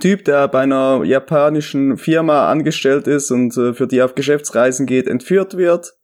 Typ, 0.00 0.24
der 0.24 0.48
bei 0.48 0.60
einer 0.60 1.04
japanischen 1.04 1.96
Firma 1.96 2.50
angestellt 2.50 3.06
ist 3.06 3.30
und 3.30 3.56
äh, 3.56 3.74
für 3.74 3.86
die 3.86 4.02
auf 4.02 4.14
Geschäftsreisen 4.14 4.86
geht, 4.86 5.06
entführt 5.06 5.56
wird, 5.56 5.94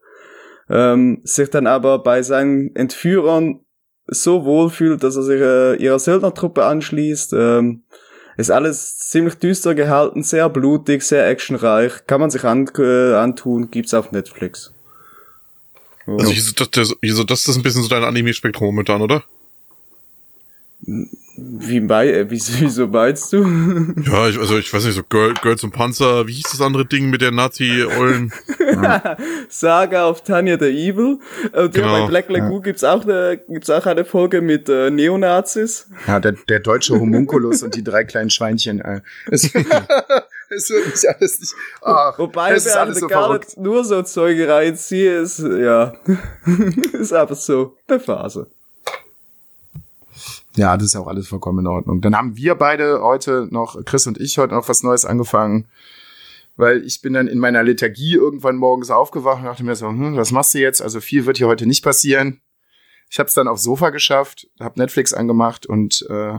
ähm, 0.68 1.20
sich 1.24 1.50
dann 1.50 1.66
aber 1.66 2.02
bei 2.02 2.22
seinen 2.22 2.74
Entführern 2.76 3.60
so 4.06 4.44
wohlfühlt, 4.44 5.02
dass 5.02 5.16
er 5.16 5.22
sich 5.22 5.40
äh, 5.40 5.76
ihrer 5.76 5.98
Söldnertruppe 5.98 6.64
anschließt. 6.64 7.32
Ähm, 7.34 7.84
ist 8.39 8.51
alles 8.51 8.99
ziemlich 8.99 9.34
düster 9.34 9.74
gehalten, 9.74 10.22
sehr 10.22 10.49
blutig, 10.49 11.03
sehr 11.03 11.28
actionreich. 11.28 12.07
Kann 12.07 12.20
man 12.20 12.30
sich 12.30 12.45
an, 12.45 12.70
äh, 12.78 13.14
antun, 13.14 13.70
gibt's 13.70 13.93
auf 13.93 14.12
Netflix. 14.12 14.72
Also 16.07 16.30
hier, 16.30 16.43
so, 16.43 16.53
das, 16.53 16.95
so, 17.03 17.24
das 17.24 17.49
ist 17.49 17.57
ein 17.57 17.62
bisschen 17.62 17.82
so 17.82 17.89
dein 17.89 18.05
Anime-Spektrum 18.05 18.66
momentan, 18.68 19.03
oder? 19.03 19.24
Wie 21.41 21.80
bei, 21.80 22.09
äh, 22.09 22.30
wie, 22.30 22.36
wieso 22.61 22.86
meinst 22.89 23.32
du? 23.32 23.43
Ja, 24.11 24.28
ich, 24.28 24.39
also 24.39 24.59
ich 24.59 24.72
weiß 24.72 24.84
nicht, 24.84 24.95
so 24.95 25.03
Girl, 25.09 25.34
Girls 25.34 25.62
und 25.64 25.72
Panzer, 25.72 26.26
wie 26.26 26.32
hieß 26.32 26.51
das 26.51 26.61
andere 26.61 26.84
Ding 26.86 27.11
mit 27.11 27.20
der 27.20 27.30
Nazi-Eulen? 27.30 28.32
Saga 29.49 30.09
of 30.09 30.22
Tanya 30.22 30.59
the 30.59 30.66
Evil. 30.66 31.18
Und 31.53 31.74
Genau. 31.74 31.86
ja, 31.97 32.03
bei 32.03 32.07
Black 32.09 32.28
Lagoon 32.30 32.62
gibt's 32.62 32.84
auch 32.84 33.05
eine, 33.05 33.41
gibt's 33.49 33.70
auch 33.70 33.86
eine 33.86 34.05
Folge 34.05 34.41
mit 34.41 34.68
äh, 34.68 34.91
Neonazis. 34.91 35.89
Ja, 36.07 36.20
der, 36.20 36.32
der 36.49 36.61
deutsche 36.61 36.99
Homunculus 36.99 37.62
und 37.62 37.74
die 37.74 37.84
drei 37.84 38.05
kleinen 38.05 38.30
Schweinchen. 38.30 38.80
Äh. 38.80 39.01
Es, 39.30 39.45
es 40.64 40.70
wird 40.70 40.86
nicht 40.86 41.07
alles 41.07 41.41
nicht. 41.41 41.55
Ach, 41.82 42.18
Wobei 42.18 42.53
es 42.53 42.64
ist 42.64 42.72
wir 42.74 42.80
alles 42.80 43.01
so 43.01 43.07
gar 43.07 43.24
verrückt. 43.24 43.49
nicht 43.49 43.59
nur 43.59 43.84
so 43.84 44.01
Zeuge 44.03 44.49
reinziehen, 44.49 45.22
ist, 45.22 45.41
ja, 45.41 45.93
ist 46.95 47.12
aber 47.12 47.34
so 47.34 47.76
eine 47.86 48.01
Phase. 48.01 48.51
Ja, 50.57 50.76
das 50.76 50.86
ist 50.86 50.96
auch 50.96 51.07
alles 51.07 51.28
vollkommen 51.28 51.61
in 51.61 51.66
Ordnung. 51.66 52.01
Dann 52.01 52.16
haben 52.16 52.36
wir 52.36 52.55
beide 52.55 53.03
heute 53.03 53.49
noch, 53.51 53.84
Chris 53.84 54.07
und 54.07 54.18
ich, 54.18 54.38
heute 54.38 54.55
noch 54.55 54.68
was 54.68 54.82
Neues 54.82 55.05
angefangen. 55.05 55.68
Weil 56.57 56.84
ich 56.84 57.01
bin 57.03 57.12
dann 57.12 57.28
in 57.28 57.38
meiner 57.38 57.62
Lethargie 57.62 58.14
irgendwann 58.14 58.57
morgens 58.57 58.90
aufgewacht 58.90 59.38
und 59.38 59.44
dachte 59.44 59.64
mir 59.64 59.76
so, 59.76 59.88
hm, 59.88 60.16
was 60.16 60.32
machst 60.32 60.55
du 60.55 60.59
jetzt? 60.59 60.82
Also 60.82 61.01
viel 61.01 61.26
wird 61.26 61.36
hier 61.36 61.46
heute 61.46 61.66
nicht 61.66 61.84
passieren. 61.84 62.40
Ich 63.11 63.18
habe 63.18 63.28
es 63.28 63.34
dann 63.34 63.46
aufs 63.46 63.62
Sofa 63.62 63.90
geschafft, 63.90 64.49
habe 64.59 64.78
Netflix 64.80 65.14
angemacht 65.14 65.66
und 65.66 66.05
äh, 66.11 66.38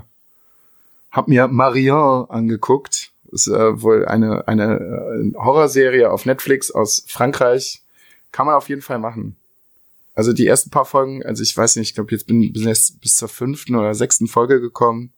habe 1.12 1.30
mir 1.32 1.48
Marion 1.48 2.30
angeguckt. 2.30 3.12
Ist 3.32 3.48
äh, 3.48 3.82
wohl 3.82 4.06
eine, 4.06 4.48
eine 4.48 4.76
äh, 4.76 5.38
Horrorserie 5.38 6.12
auf 6.12 6.26
Netflix 6.26 6.72
aus 6.72 7.06
Frankreich. 7.08 7.84
Kann 8.32 8.46
man 8.46 8.56
auf 8.56 8.70
jeden 8.70 8.82
Fall 8.82 9.00
machen. 9.00 9.39
Also 10.20 10.34
die 10.34 10.48
ersten 10.48 10.70
paar 10.70 10.84
Folgen, 10.84 11.26
also 11.26 11.42
ich 11.42 11.56
weiß 11.56 11.78
nicht, 11.78 11.92
ich 11.92 11.96
glaube, 11.96 12.12
jetzt 12.12 12.28
bin 12.28 12.42
jetzt 12.42 13.00
bis 13.00 13.16
zur 13.16 13.30
fünften 13.30 13.74
oder 13.78 13.96
sechsten 13.96 14.28
Folge 14.28 14.60
gekommen. 14.60 15.14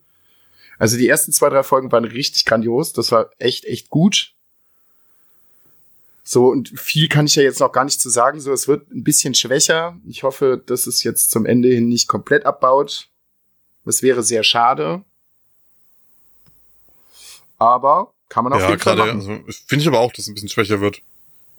Also 0.78 0.96
die 0.96 1.08
ersten 1.08 1.32
zwei, 1.32 1.50
drei 1.50 1.64
Folgen 1.64 1.92
waren 1.92 2.06
richtig 2.06 2.46
grandios. 2.46 2.94
Das 2.94 3.12
war 3.12 3.32
echt, 3.40 3.66
echt 3.66 3.90
gut. 3.90 4.36
So, 6.24 6.50
und 6.50 6.70
viel 6.80 7.08
kann 7.08 7.26
ich 7.26 7.34
ja 7.34 7.42
jetzt 7.42 7.62
noch 7.62 7.72
gar 7.72 7.84
nicht 7.84 8.00
zu 8.00 8.12
sagen. 8.12 8.40
So, 8.40 8.54
es 8.54 8.68
wird 8.68 8.92
ein 8.92 9.04
bisschen 9.04 9.34
schwächer. 9.34 10.00
Ich 10.08 10.22
hoffe, 10.22 10.62
dass 10.64 10.86
es 10.86 11.02
jetzt 11.02 11.32
zum 11.32 11.48
Ende 11.48 11.70
hin 11.70 11.90
nicht 11.90 12.08
komplett 12.08 12.46
abbaut. 12.46 13.10
Das 13.84 14.04
wäre 14.04 14.22
sehr 14.22 14.44
schade. 14.44 15.04
Aber 17.58 18.14
kann 18.30 18.44
man 18.44 18.54
auf 18.54 18.62
ja, 18.62 18.70
jeden 18.70 18.82
Fall 18.82 18.98
gerade, 18.98 19.16
machen. 19.16 19.46
also, 19.48 19.64
finde 19.66 19.82
ich 19.82 19.88
aber 19.88 20.00
auch, 20.00 20.12
dass 20.12 20.26
es 20.26 20.28
ein 20.28 20.36
bisschen 20.36 20.50
schwächer 20.50 20.80
wird. 20.80 21.02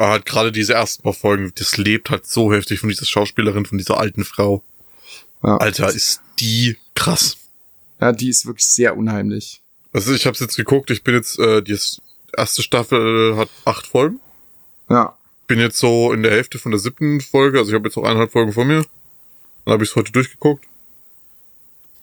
Aber 0.02 0.10
halt 0.10 0.26
gerade 0.26 0.50
diese 0.50 0.74
ersten 0.74 1.04
paar 1.04 1.12
Folgen, 1.12 1.52
das 1.54 1.76
lebt 1.76 2.10
halt 2.10 2.26
so 2.26 2.52
heftig 2.52 2.80
von 2.80 2.88
dieser 2.88 3.06
Schauspielerin, 3.06 3.66
von 3.66 3.78
dieser 3.78 3.98
alten 3.98 4.24
Frau. 4.24 4.60
Ja. 5.44 5.58
Alter, 5.58 5.94
ist 5.94 6.20
die 6.40 6.76
krass. 6.96 7.36
Ja, 8.00 8.10
die 8.10 8.28
ist 8.28 8.44
wirklich 8.44 8.66
sehr 8.66 8.96
unheimlich. 8.96 9.62
Also 9.92 10.12
ich 10.12 10.26
habe 10.26 10.36
jetzt 10.36 10.56
geguckt, 10.56 10.90
ich 10.90 11.04
bin 11.04 11.14
jetzt, 11.14 11.38
äh, 11.38 11.62
die 11.62 11.78
erste 12.36 12.62
Staffel 12.62 13.36
hat 13.36 13.48
acht 13.64 13.86
Folgen. 13.86 14.18
Ja. 14.90 15.16
Bin 15.46 15.60
jetzt 15.60 15.78
so 15.78 16.12
in 16.12 16.24
der 16.24 16.32
Hälfte 16.32 16.58
von 16.58 16.72
der 16.72 16.80
siebten 16.80 17.20
Folge, 17.20 17.60
also 17.60 17.70
ich 17.70 17.76
habe 17.76 17.86
jetzt 17.86 17.96
noch 17.96 18.02
eineinhalb 18.02 18.32
Folgen 18.32 18.52
vor 18.52 18.64
mir. 18.64 18.84
Dann 19.64 19.74
habe 19.74 19.84
ich 19.84 19.90
es 19.90 19.94
heute 19.94 20.10
durchgeguckt. 20.10 20.64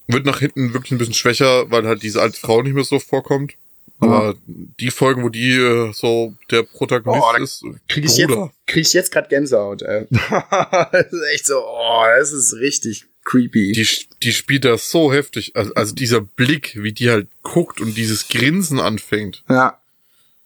Wird 0.07 0.25
nach 0.25 0.39
hinten 0.39 0.71
wirklich 0.71 0.93
ein 0.93 0.99
bisschen 0.99 1.15
schwächer, 1.15 1.69
weil 1.69 1.85
halt 1.85 2.01
diese 2.01 2.21
alte 2.21 2.39
Frau 2.39 2.61
nicht 2.61 2.75
mehr 2.75 2.85
so 2.85 2.97
vorkommt. 2.97 3.55
Aber 4.01 4.35
die 4.47 4.91
Folgen, 4.91 5.23
wo 5.23 5.29
die 5.29 5.51
äh, 5.55 5.91
so 5.93 6.33
der 6.51 6.63
Protagonist 6.63 7.23
Oh, 7.33 7.37
ist, 7.43 7.63
Krieg 7.89 8.05
ich 8.05 8.17
jetzt, 8.17 8.27
Bruder. 8.29 8.51
krieg 8.65 8.81
ich 8.85 8.93
jetzt 8.93 9.11
gerade 9.11 9.27
Gänsehaut, 9.27 9.81
ey. 9.81 10.07
das 10.09 11.11
ist 11.11 11.23
echt 11.33 11.45
so, 11.47 11.55
oh, 11.61 12.03
das 12.17 12.31
ist 12.31 12.53
richtig 12.55 13.05
creepy. 13.25 13.73
die, 13.73 13.87
die 14.23 14.31
spielt 14.31 14.63
das 14.65 14.89
so 14.89 15.11
heftig. 15.11 15.55
Also, 15.55 15.73
also 15.75 15.93
dieser 15.93 16.21
Blick, 16.21 16.77
wie 16.81 16.93
die 16.93 17.09
halt 17.09 17.27
guckt 17.43 17.81
und 17.81 17.95
dieses 17.97 18.27
Grinsen 18.29 18.79
anfängt. 18.79 19.43
ja. 19.49 19.77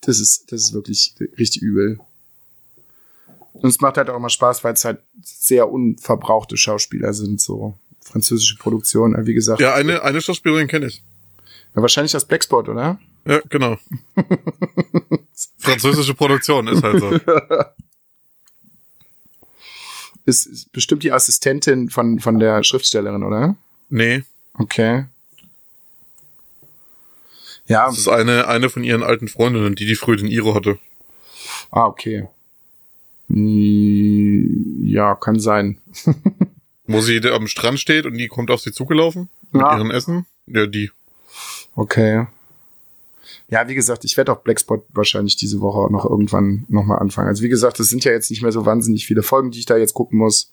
Das 0.05 0.19
ist, 0.19 0.51
das 0.51 0.63
ist 0.63 0.73
wirklich 0.73 1.13
richtig 1.37 1.61
übel. 1.61 1.97
Und 3.53 3.69
es 3.69 3.79
macht 3.79 3.95
halt 3.95 4.09
auch 4.09 4.17
immer 4.17 4.29
Spaß, 4.29 4.61
weil 4.65 4.73
es 4.73 4.83
halt 4.83 4.99
sehr 5.23 5.69
unverbrauchte 5.69 6.57
Schauspieler 6.57 7.13
sind, 7.13 7.39
so 7.39 7.75
französische 8.01 8.57
Produktion, 8.57 9.15
wie 9.25 9.33
gesagt. 9.33 9.61
Ja, 9.61 9.75
eine, 9.75 10.01
eine 10.01 10.19
Schauspielerin 10.19 10.67
kenne 10.67 10.87
ich. 10.87 11.01
Ja, 11.73 11.81
wahrscheinlich 11.81 12.11
das 12.11 12.25
Blackspot, 12.25 12.67
oder? 12.67 12.99
Ja, 13.25 13.41
genau. 13.49 13.77
Französische 15.57 16.13
Produktion 16.13 16.67
ist 16.67 16.83
halt 16.83 16.99
so. 16.99 17.19
Ist, 20.25 20.45
ist 20.45 20.71
bestimmt 20.71 21.03
die 21.03 21.11
Assistentin 21.11 21.89
von, 21.89 22.21
von 22.21 22.39
der 22.39 22.63
Schriftstellerin, 22.63 23.23
oder? 23.23 23.55
Nee, 23.89 24.23
Okay. 24.53 25.05
Ja, 27.65 27.87
das 27.87 27.97
ist 27.97 28.07
eine, 28.07 28.47
eine 28.47 28.69
von 28.69 28.83
ihren 28.83 29.03
alten 29.03 29.27
Freundinnen, 29.27 29.75
die 29.75 29.85
die 29.85 29.95
früher 29.95 30.17
den 30.17 30.27
Iro 30.27 30.53
hatte. 30.55 30.77
ah, 31.71 31.85
okay. 31.87 32.27
Hm, 33.29 34.85
Ja, 34.85 35.15
kann 35.15 35.39
sein. 35.39 35.77
Wo 36.87 37.01
sie 37.01 37.19
am 37.29 37.47
Strand 37.47 37.79
steht 37.79 38.05
und 38.05 38.13
die 38.17 38.27
kommt 38.27 38.51
auf 38.51 38.61
sie 38.61 38.71
zugelaufen 38.73 39.29
mit 39.51 39.61
Ja. 39.61 39.77
ihren 39.77 39.91
Essen. 39.91 40.25
Ja, 40.47 40.67
die. 40.67 40.91
Okay. 41.75 42.27
Ja, 43.49 43.67
wie 43.67 43.75
gesagt, 43.75 44.05
ich 44.05 44.17
werde 44.17 44.31
auch 44.31 44.41
Blackspot 44.41 44.85
wahrscheinlich 44.89 45.35
diese 45.35 45.61
Woche 45.61 45.91
noch 45.91 46.05
irgendwann 46.05 46.65
nochmal 46.69 46.99
anfangen. 46.99 47.27
Also 47.27 47.43
wie 47.43 47.49
gesagt, 47.49 47.79
es 47.79 47.89
sind 47.89 48.03
ja 48.03 48.11
jetzt 48.11 48.29
nicht 48.29 48.41
mehr 48.41 48.51
so 48.51 48.65
wahnsinnig 48.65 49.05
viele 49.05 49.23
Folgen, 49.23 49.51
die 49.51 49.59
ich 49.59 49.65
da 49.65 49.77
jetzt 49.77 49.93
gucken 49.93 50.17
muss. 50.17 50.51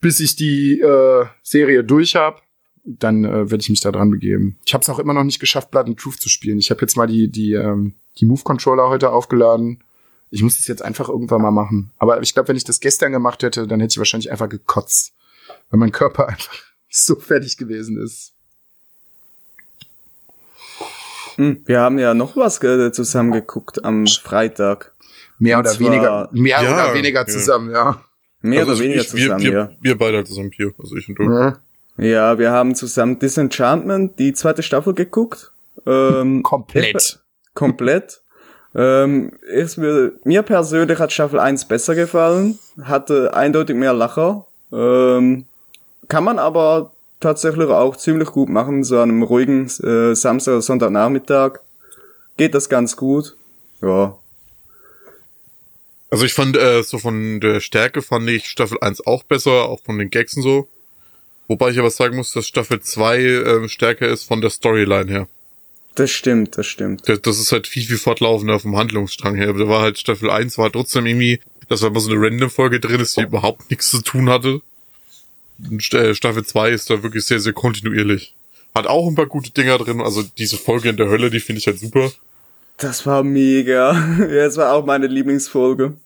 Bis 0.00 0.20
ich 0.20 0.36
die 0.36 0.80
äh, 0.80 1.26
Serie 1.42 1.84
durch 1.84 2.16
habe, 2.16 2.40
dann 2.84 3.24
äh, 3.24 3.50
werde 3.50 3.60
ich 3.60 3.70
mich 3.70 3.80
da 3.80 3.92
dran 3.92 4.10
begeben. 4.10 4.58
Ich 4.64 4.74
habe 4.74 4.82
es 4.82 4.88
auch 4.88 4.98
immer 4.98 5.12
noch 5.12 5.24
nicht 5.24 5.40
geschafft, 5.40 5.70
Blood 5.70 5.86
and 5.86 5.98
Truth 5.98 6.20
zu 6.20 6.28
spielen. 6.28 6.58
Ich 6.58 6.70
habe 6.70 6.80
jetzt 6.80 6.96
mal 6.96 7.06
die, 7.06 7.30
die, 7.30 7.52
ähm, 7.52 7.94
die 8.18 8.24
Move-Controller 8.24 8.88
heute 8.88 9.10
aufgeladen. 9.10 9.82
Ich 10.30 10.42
muss 10.42 10.56
das 10.56 10.66
jetzt 10.66 10.82
einfach 10.82 11.08
irgendwann 11.08 11.42
mal 11.42 11.50
machen. 11.50 11.90
Aber 11.98 12.20
ich 12.22 12.34
glaube, 12.34 12.48
wenn 12.48 12.56
ich 12.56 12.64
das 12.64 12.80
gestern 12.80 13.12
gemacht 13.12 13.42
hätte, 13.42 13.66
dann 13.66 13.80
hätte 13.80 13.92
ich 13.92 13.98
wahrscheinlich 13.98 14.30
einfach 14.30 14.48
gekotzt. 14.48 15.12
Weil 15.70 15.80
mein 15.80 15.92
Körper 15.92 16.28
einfach 16.28 16.56
so 16.88 17.14
fertig 17.16 17.56
gewesen 17.56 17.98
ist. 18.02 18.32
Hm, 20.78 20.86
wir 21.38 21.80
haben 21.80 21.98
ja 21.98 22.14
noch 22.14 22.36
was 22.36 22.62
äh, 22.62 22.90
zusammen 22.92 23.32
geguckt 23.32 23.84
am 23.84 24.06
Freitag. 24.06 24.92
Mehr 25.38 25.58
oder 25.60 25.70
zwar- 25.70 25.92
weniger, 25.92 26.28
mehr 26.32 26.62
Ja, 26.62 26.86
oder 26.86 26.94
weniger 26.94 27.20
ja. 27.20 27.26
zusammen, 27.26 27.70
ja. 27.70 28.00
Mehr 28.40 28.60
Also 28.60 28.72
oder 28.72 28.80
weniger 28.82 29.00
ich, 29.02 29.12
wir, 29.14 29.20
zusammen, 29.22 29.42
wir, 29.44 29.52
ja. 29.52 29.70
wir 29.80 29.98
beide 29.98 30.16
halt 30.18 30.26
zusammen 30.28 30.50
hier. 30.54 30.72
Also 30.78 30.96
ich 30.96 31.08
und 31.08 31.18
du. 31.18 31.22
ja. 31.24 31.58
Ja, 32.00 32.38
wir 32.38 32.52
haben 32.52 32.74
zusammen 32.76 33.18
Disenchantment, 33.18 34.18
die 34.20 34.32
zweite 34.32 34.62
Staffel 34.62 34.94
geguckt. 34.94 35.52
Ähm, 35.86 36.42
Komplett. 36.44 37.18
komplett. 37.54 38.20
Ähm, 38.74 39.32
ist 39.42 39.78
mir, 39.78 40.12
mir 40.24 40.42
persönlich 40.42 40.98
hat 41.00 41.12
Staffel 41.12 41.40
1 41.40 41.64
besser 41.66 41.94
gefallen, 41.96 42.58
hatte 42.82 43.34
eindeutig 43.34 43.74
mehr 43.74 43.94
Lacher. 43.94 44.46
Ähm, 44.72 45.46
kann 46.06 46.22
man 46.24 46.38
aber 46.38 46.92
tatsächlich 47.20 47.68
auch 47.68 47.96
ziemlich 47.96 48.28
gut 48.28 48.48
machen, 48.48 48.84
so 48.84 48.98
an 48.98 49.10
einem 49.10 49.22
ruhigen 49.22 49.66
äh, 49.66 50.14
Samstag 50.14 50.52
oder 50.52 50.62
Sonntagnachmittag. 50.62 51.60
Geht 52.36 52.54
das 52.54 52.68
ganz 52.68 52.96
gut. 52.96 53.36
Ja. 53.82 54.16
Also 56.10 56.24
ich 56.24 56.32
fand, 56.32 56.56
äh, 56.56 56.82
so 56.82 56.98
von 56.98 57.40
der 57.40 57.60
Stärke 57.60 58.02
fand 58.02 58.28
ich 58.30 58.46
Staffel 58.46 58.78
1 58.80 59.06
auch 59.06 59.24
besser, 59.24 59.64
auch 59.68 59.80
von 59.82 59.98
den 59.98 60.10
Gags 60.10 60.36
und 60.36 60.42
so. 60.42 60.68
Wobei 61.48 61.70
ich 61.70 61.78
aber 61.78 61.90
sagen 61.90 62.16
muss, 62.16 62.32
dass 62.32 62.46
Staffel 62.46 62.80
2 62.80 63.18
äh, 63.18 63.68
stärker 63.68 64.08
ist 64.08 64.24
von 64.24 64.40
der 64.40 64.50
Storyline 64.50 65.10
her. 65.10 65.28
Das 65.94 66.10
stimmt, 66.10 66.56
das 66.56 66.66
stimmt. 66.66 67.08
Das, 67.08 67.20
das 67.22 67.40
ist 67.40 67.52
halt 67.52 67.66
viel, 67.66 67.84
viel 67.84 67.98
fortlaufender 67.98 68.60
vom 68.60 68.76
Handlungsstrang 68.76 69.34
her. 69.34 69.52
Da 69.52 69.68
war 69.68 69.82
halt 69.82 69.98
Staffel 69.98 70.30
1 70.30 70.56
war 70.58 70.70
trotzdem 70.70 71.06
irgendwie, 71.06 71.40
dass 71.68 71.80
da 71.80 71.90
mal 71.90 72.00
so 72.00 72.10
eine 72.10 72.20
Random-Folge 72.20 72.80
drin 72.80 73.00
ist, 73.00 73.16
die 73.16 73.22
überhaupt 73.22 73.68
nichts 73.70 73.90
zu 73.90 74.00
tun 74.00 74.30
hatte. 74.30 74.60
Äh, 75.58 76.14
Staffel 76.14 76.44
2 76.44 76.70
ist 76.70 76.90
da 76.90 77.02
wirklich 77.02 77.24
sehr, 77.24 77.40
sehr 77.40 77.52
kontinuierlich. 77.52 78.34
Hat 78.74 78.86
auch 78.86 79.08
ein 79.08 79.14
paar 79.14 79.26
gute 79.26 79.50
Dinger 79.50 79.78
drin. 79.78 80.00
Also 80.00 80.22
diese 80.22 80.56
Folge 80.56 80.88
in 80.88 80.96
der 80.96 81.08
Hölle, 81.08 81.30
die 81.30 81.40
finde 81.40 81.60
ich 81.60 81.66
halt 81.66 81.78
super. 81.78 82.10
Das 82.76 83.06
war 83.06 83.22
mega. 83.22 83.92
Ja, 84.18 84.46
es 84.46 84.56
war 84.56 84.72
auch 84.72 84.84
meine 84.84 85.06
Lieblingsfolge. 85.06 85.96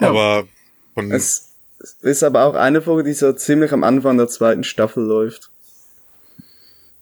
Aber 0.00 0.46
Von, 0.94 1.10
Es 1.10 1.54
ist 2.02 2.22
aber 2.22 2.44
auch 2.44 2.54
eine 2.54 2.82
Folge, 2.82 3.04
die 3.04 3.14
so 3.14 3.32
ziemlich 3.32 3.72
am 3.72 3.84
Anfang 3.84 4.18
der 4.18 4.28
zweiten 4.28 4.64
Staffel 4.64 5.04
läuft. 5.04 5.50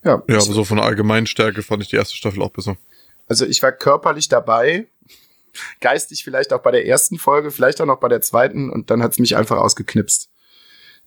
Ja, 0.05 0.23
ja, 0.29 0.37
aber 0.37 0.41
so 0.41 0.65
von 0.65 0.77
der 0.77 0.87
allgemeinen 0.87 1.27
Stärke 1.27 1.63
fand 1.63 1.83
ich 1.83 1.89
die 1.89 1.97
erste 1.97 2.17
Staffel 2.17 2.41
auch 2.43 2.51
besser. 2.51 2.77
Also 3.27 3.45
ich 3.45 3.63
war 3.63 3.73
körperlich 3.73 4.29
dabei, 4.29 4.87
geistig 5.81 6.23
vielleicht 6.23 6.53
auch 6.53 6.63
bei 6.63 6.71
der 6.71 6.87
ersten 6.87 7.19
Folge, 7.19 7.51
vielleicht 7.51 7.81
auch 7.81 7.87
noch 7.87 7.99
bei 7.99 8.09
der 8.09 8.21
zweiten 8.21 8.71
und 8.71 8.91
dann 8.91 9.03
hat's 9.03 9.19
mich 9.19 9.37
einfach 9.37 9.59
ausgeknipst. 9.59 10.29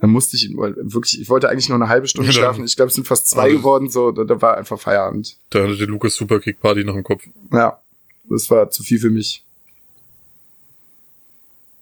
Dann 0.01 0.09
musste 0.09 0.35
ich 0.35 0.49
wirklich, 0.53 1.21
ich 1.21 1.29
wollte 1.29 1.47
eigentlich 1.49 1.69
nur 1.69 1.77
eine 1.77 1.87
halbe 1.87 2.07
Stunde 2.07 2.31
Ja. 2.31 2.33
schlafen. 2.33 2.65
Ich 2.65 2.75
glaube, 2.75 2.89
es 2.89 2.95
sind 2.95 3.07
fast 3.07 3.29
zwei 3.29 3.43
Also- 3.43 3.57
geworden, 3.57 3.89
so, 3.89 4.11
da, 4.11 4.23
da 4.23 4.41
war 4.41 4.57
einfach 4.57 4.79
Feierabend. 4.79 5.37
Da 5.51 5.61
hatte 5.63 5.77
die 5.77 5.85
Lukas 5.85 6.15
Superkick 6.15 6.59
Party 6.59 6.83
noch 6.83 6.95
im 6.95 7.03
Kopf. 7.03 7.23
Ja, 7.53 7.79
das 8.25 8.49
war 8.49 8.69
zu 8.71 8.81
viel 8.83 8.99
für 8.99 9.11
mich. 9.11 9.43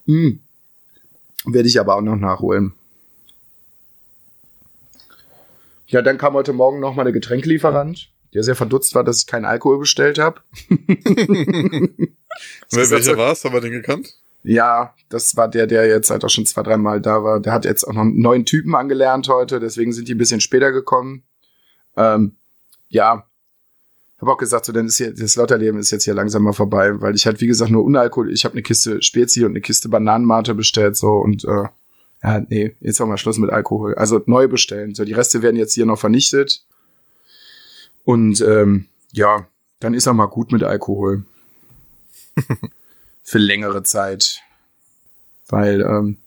Hm. 0.05 0.39
Werde 1.45 1.69
ich 1.69 1.79
aber 1.79 1.95
auch 1.95 2.01
noch 2.01 2.17
nachholen. 2.17 2.73
Ja, 5.87 6.01
dann 6.01 6.17
kam 6.17 6.33
heute 6.33 6.51
Morgen 6.53 6.79
noch 6.81 6.95
mal 6.95 7.03
der 7.05 7.13
Getränkelieferant, 7.13 8.09
der 8.33 8.43
sehr 8.43 8.55
verdutzt 8.55 8.93
war, 8.95 9.03
dass 9.03 9.19
ich 9.19 9.27
keinen 9.27 9.45
Alkohol 9.45 9.79
bestellt 9.79 10.19
habe. 10.19 10.41
Wer, 12.69 12.89
welcher 12.89 13.17
war 13.17 13.31
es? 13.31 13.43
Haben 13.45 13.53
wir 13.53 13.61
den 13.61 13.71
gekannt? 13.71 14.13
Ja, 14.43 14.93
das 15.09 15.35
war 15.35 15.49
der, 15.49 15.67
der 15.67 15.87
jetzt 15.87 16.09
halt 16.09 16.23
auch 16.23 16.29
schon 16.29 16.45
zwei, 16.45 16.63
dreimal 16.63 17.01
da 17.01 17.23
war. 17.23 17.39
Der 17.39 17.51
hat 17.51 17.65
jetzt 17.65 17.83
auch 17.83 17.93
noch 17.93 18.01
einen 18.01 18.21
neuen 18.21 18.45
Typen 18.45 18.75
angelernt 18.75 19.27
heute, 19.27 19.59
deswegen 19.59 19.91
sind 19.91 20.07
die 20.07 20.15
ein 20.15 20.17
bisschen 20.17 20.41
später 20.41 20.71
gekommen. 20.71 21.23
Ähm, 21.97 22.35
ja, 22.87 23.25
habe 24.19 24.31
auch 24.31 24.37
gesagt, 24.37 24.65
so 24.65 24.73
dann 24.73 24.87
ist 24.87 24.97
hier 24.97 25.13
das 25.13 25.35
Lotterleben 25.35 25.79
ist 25.79 25.91
jetzt 25.91 26.03
hier 26.03 26.13
langsam 26.13 26.43
mal 26.43 26.53
vorbei, 26.53 26.99
weil 27.01 27.15
ich 27.15 27.25
halt 27.25 27.39
wie 27.41 27.47
gesagt 27.47 27.71
nur 27.71 27.83
Unalkohol. 27.83 28.31
Ich 28.31 28.43
habe 28.45 28.53
eine 28.53 28.61
Kiste 28.61 29.01
Spezi 29.01 29.45
und 29.45 29.51
eine 29.51 29.61
Kiste 29.61 29.89
Bananenmate 29.89 30.55
bestellt 30.55 30.97
so 30.97 31.13
und 31.13 31.45
äh, 31.45 31.63
ja, 32.23 32.41
nee, 32.49 32.75
jetzt 32.81 32.99
haben 32.99 33.09
wir 33.09 33.17
Schluss 33.17 33.37
mit 33.37 33.49
Alkohol. 33.49 33.95
Also 33.95 34.21
neu 34.25 34.49
bestellen. 34.49 34.93
So 34.93 35.05
die 35.05 35.13
Reste 35.13 35.41
werden 35.41 35.55
jetzt 35.55 35.73
hier 35.73 35.85
noch 35.85 35.99
vernichtet 35.99 36.65
und 38.03 38.41
ähm, 38.41 38.85
ja, 39.13 39.47
dann 39.79 39.93
ist 39.93 40.07
auch 40.07 40.13
mal 40.13 40.25
gut 40.25 40.51
mit 40.51 40.63
Alkohol 40.63 41.23
für 43.29 43.37
längere 43.37 43.83
Zeit. 43.83 44.41
Weil 45.47 45.81
ähm, 45.81 46.17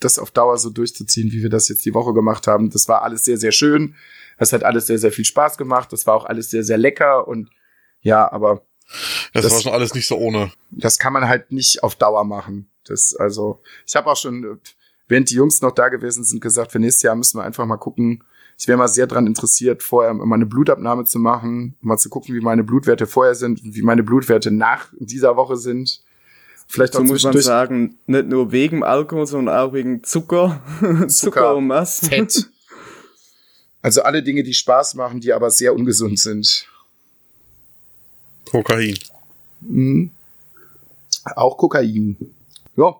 das 0.00 0.18
auf 0.18 0.30
Dauer 0.30 0.58
so 0.58 0.70
durchzuziehen, 0.70 1.32
wie 1.32 1.42
wir 1.42 1.50
das 1.50 1.68
jetzt 1.68 1.84
die 1.84 1.94
Woche 1.94 2.12
gemacht 2.14 2.46
haben, 2.46 2.70
das 2.70 2.88
war 2.88 3.02
alles 3.02 3.24
sehr, 3.24 3.38
sehr 3.38 3.52
schön. 3.52 3.94
Das 4.38 4.52
hat 4.52 4.64
alles 4.64 4.86
sehr, 4.86 4.98
sehr 4.98 5.12
viel 5.12 5.24
Spaß 5.24 5.56
gemacht. 5.56 5.92
Das 5.92 6.06
war 6.06 6.14
auch 6.14 6.24
alles 6.26 6.50
sehr, 6.50 6.62
sehr 6.62 6.78
lecker 6.78 7.26
und 7.26 7.50
ja, 8.02 8.30
aber 8.30 8.62
Das, 9.32 9.42
Das- 9.44 9.52
war 9.54 9.60
schon 9.62 9.72
alles 9.72 9.94
nicht 9.94 10.06
so 10.06 10.16
ohne. 10.16 10.52
das 10.70 10.98
kann 10.98 11.12
man 11.12 11.26
halt 11.28 11.50
nicht 11.50 11.82
auf 11.82 11.96
Dauer 11.96 12.24
machen. 12.24 12.68
Das, 12.84 13.16
also, 13.16 13.60
ich 13.84 13.96
habe 13.96 14.08
auch 14.08 14.16
schon, 14.16 14.44
äh, 14.44 14.56
während 15.08 15.28
die 15.30 15.34
Jungs 15.34 15.60
noch 15.60 15.72
da 15.72 15.88
gewesen 15.88 16.22
sind, 16.22 16.40
gesagt, 16.40 16.70
für 16.70 16.78
nächstes 16.78 17.02
Jahr 17.02 17.16
müssen 17.16 17.38
wir 17.38 17.44
einfach 17.44 17.66
mal 17.66 17.78
gucken. 17.78 18.22
Ich 18.58 18.68
wäre 18.68 18.78
mal 18.78 18.86
sehr 18.88 19.06
dran 19.08 19.26
interessiert, 19.26 19.82
vorher 19.82 20.14
mal 20.14 20.36
eine 20.36 20.46
Blutabnahme 20.46 21.04
zu 21.04 21.18
machen, 21.18 21.74
mal 21.80 21.98
zu 21.98 22.08
gucken, 22.08 22.34
wie 22.36 22.40
meine 22.40 22.62
Blutwerte 22.62 23.06
vorher 23.08 23.34
sind 23.34 23.60
und 23.62 23.74
wie 23.74 23.82
meine 23.82 24.02
Blutwerte 24.04 24.50
nach 24.52 24.88
dieser 24.98 25.36
Woche 25.36 25.56
sind. 25.56 26.02
Vielleicht 26.68 26.94
So 26.94 27.04
muss 27.04 27.22
man 27.22 27.40
sagen, 27.40 27.98
nicht 28.06 28.26
nur 28.26 28.52
wegen 28.52 28.82
Alkohol, 28.82 29.26
sondern 29.26 29.56
auch 29.56 29.72
wegen 29.72 30.02
Zucker. 30.02 30.60
Zucker, 31.08 31.56
und 31.56 31.68
was? 31.68 32.00
Fett. 32.00 32.48
Also 33.82 34.02
alle 34.02 34.22
Dinge, 34.22 34.42
die 34.42 34.54
Spaß 34.54 34.94
machen, 34.94 35.20
die 35.20 35.32
aber 35.32 35.50
sehr 35.50 35.74
ungesund 35.74 36.18
sind. 36.18 36.66
Kokain. 38.50 38.98
Mhm. 39.60 40.10
Auch 41.36 41.56
Kokain. 41.56 42.16
Ja. 42.76 42.96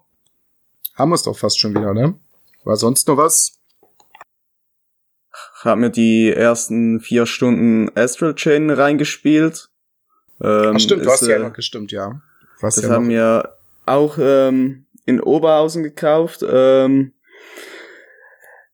Haben 0.94 1.10
wir 1.10 1.16
es 1.16 1.22
doch 1.22 1.36
fast 1.36 1.58
schon 1.58 1.74
wieder, 1.74 1.92
ne? 1.92 2.14
War 2.64 2.76
sonst 2.76 3.06
noch 3.08 3.16
was? 3.16 3.52
Ich 5.58 5.64
habe 5.64 5.80
mir 5.80 5.90
die 5.90 6.32
ersten 6.32 7.00
vier 7.00 7.26
Stunden 7.26 7.90
Astral 7.96 8.34
Chain 8.34 8.70
reingespielt. 8.70 9.68
Ähm, 10.40 10.72
Ach 10.76 10.80
stimmt, 10.80 11.02
du 11.02 11.06
ist, 11.06 11.12
hast 11.12 11.26
ja 11.28 11.36
äh, 11.36 11.40
noch 11.40 11.52
gestimmt, 11.52 11.92
ja. 11.92 12.20
Du 12.58 12.62
hast 12.62 12.76
Das 12.78 12.84
ja 12.84 12.90
haben 12.90 13.04
noch, 13.04 13.10
wir 13.10 13.55
auch 13.86 14.18
ähm, 14.20 14.86
in 15.06 15.20
Oberhausen 15.20 15.82
gekauft. 15.82 16.44
Ähm, 16.48 17.12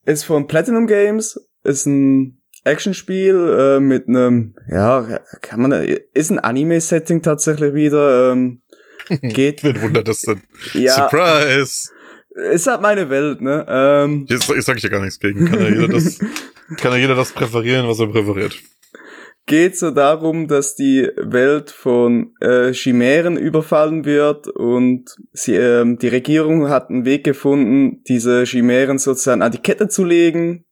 ist 0.05 0.25
von 0.25 0.47
Platinum 0.47 0.87
Games, 0.87 1.41
ist 1.63 1.87
ein 1.87 2.43
Actionspiel 2.65 3.37
äh, 3.59 3.81
mit 3.81 4.09
einem, 4.09 4.55
ja, 4.69 5.21
kann 5.41 5.61
man, 5.61 5.73
ist 5.73 6.31
ein 6.31 6.39
Anime-Setting 6.39 7.23
tatsächlich 7.23 7.75
wieder. 7.75 8.33
Ähm, 8.33 8.63
geht, 9.23 9.65
Wen 9.65 9.81
wundert 9.83 10.09
das 10.09 10.23
denn? 10.23 10.43
ja, 10.75 10.95
Surprise! 10.95 11.91
ist 12.35 12.67
halt 12.67 12.81
meine 12.81 13.11
Welt, 13.11 13.41
ne? 13.41 13.67
Ähm, 13.69 14.27
Jetzt, 14.29 14.49
jetzt 14.49 14.65
sag 14.65 14.77
ich 14.77 14.83
ja 14.83 14.89
gar 14.89 15.01
nichts 15.01 15.19
gegen. 15.21 15.45
Kann 15.47 15.61
ja 15.61 15.69
jeder 15.69 15.89
das, 15.89 16.19
kann 16.79 16.93
ja 16.93 16.99
jeder 16.99 17.15
das 17.15 17.33
präferieren, 17.33 17.87
was 17.89 17.99
er 17.99 18.07
präferiert. 18.07 18.59
Geht 19.47 19.77
so 19.77 19.91
darum, 19.91 20.47
dass 20.49 20.75
die 20.75 21.09
Welt 21.17 21.71
von 21.71 22.35
äh, 22.41 22.73
Chimären 22.73 23.37
überfallen 23.37 24.05
wird 24.05 24.49
und 24.49 25.17
sie, 25.33 25.57
ähm, 25.57 25.99
die 25.99 26.09
Regierung 26.09 26.69
hat 26.69 26.91
einen 26.91 27.05
Weg 27.05 27.25
gefunden, 27.25 28.03
diese 28.05 28.45
Chimären 28.45 28.99
sozusagen 28.99 29.43
an 29.43 29.53
die 29.53 29.59
Kette 29.59 29.89
zu 29.89 30.05
legen. 30.05 30.65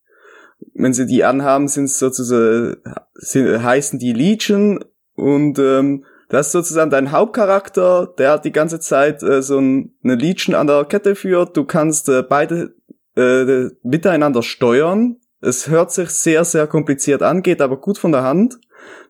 Wenn 0.75 0.93
sie 0.93 1.07
die 1.07 1.25
anhaben, 1.25 1.69
sind 1.69 1.91
sozusagen 1.91 2.77
sind, 3.15 3.63
heißen 3.63 3.99
die 3.99 4.13
Legion 4.13 4.85
und 5.15 5.59
ähm, 5.59 6.05
das 6.31 6.47
ist 6.47 6.53
sozusagen 6.53 6.91
dein 6.91 7.11
Hauptcharakter, 7.11 8.15
der 8.19 8.31
hat 8.33 8.45
die 8.45 8.53
ganze 8.53 8.79
Zeit 8.79 9.23
äh, 9.23 9.43
so 9.43 9.59
ein, 9.59 9.95
eine 10.05 10.15
Legion 10.15 10.55
an 10.55 10.69
der 10.69 10.85
Kette 10.85 11.17
führt. 11.17 11.57
Du 11.57 11.65
kannst 11.65 12.09
äh, 12.09 12.23
beide 12.23 12.75
äh, 13.17 13.71
miteinander 13.83 14.43
steuern. 14.43 15.17
Es 15.41 15.69
hört 15.69 15.93
sich 15.93 16.11
sehr, 16.11 16.45
sehr 16.45 16.67
kompliziert 16.67 17.23
an, 17.23 17.43
geht 17.43 17.61
aber 17.61 17.79
gut 17.79 17.99
von 17.99 18.13
der 18.13 18.23
Hand. 18.23 18.59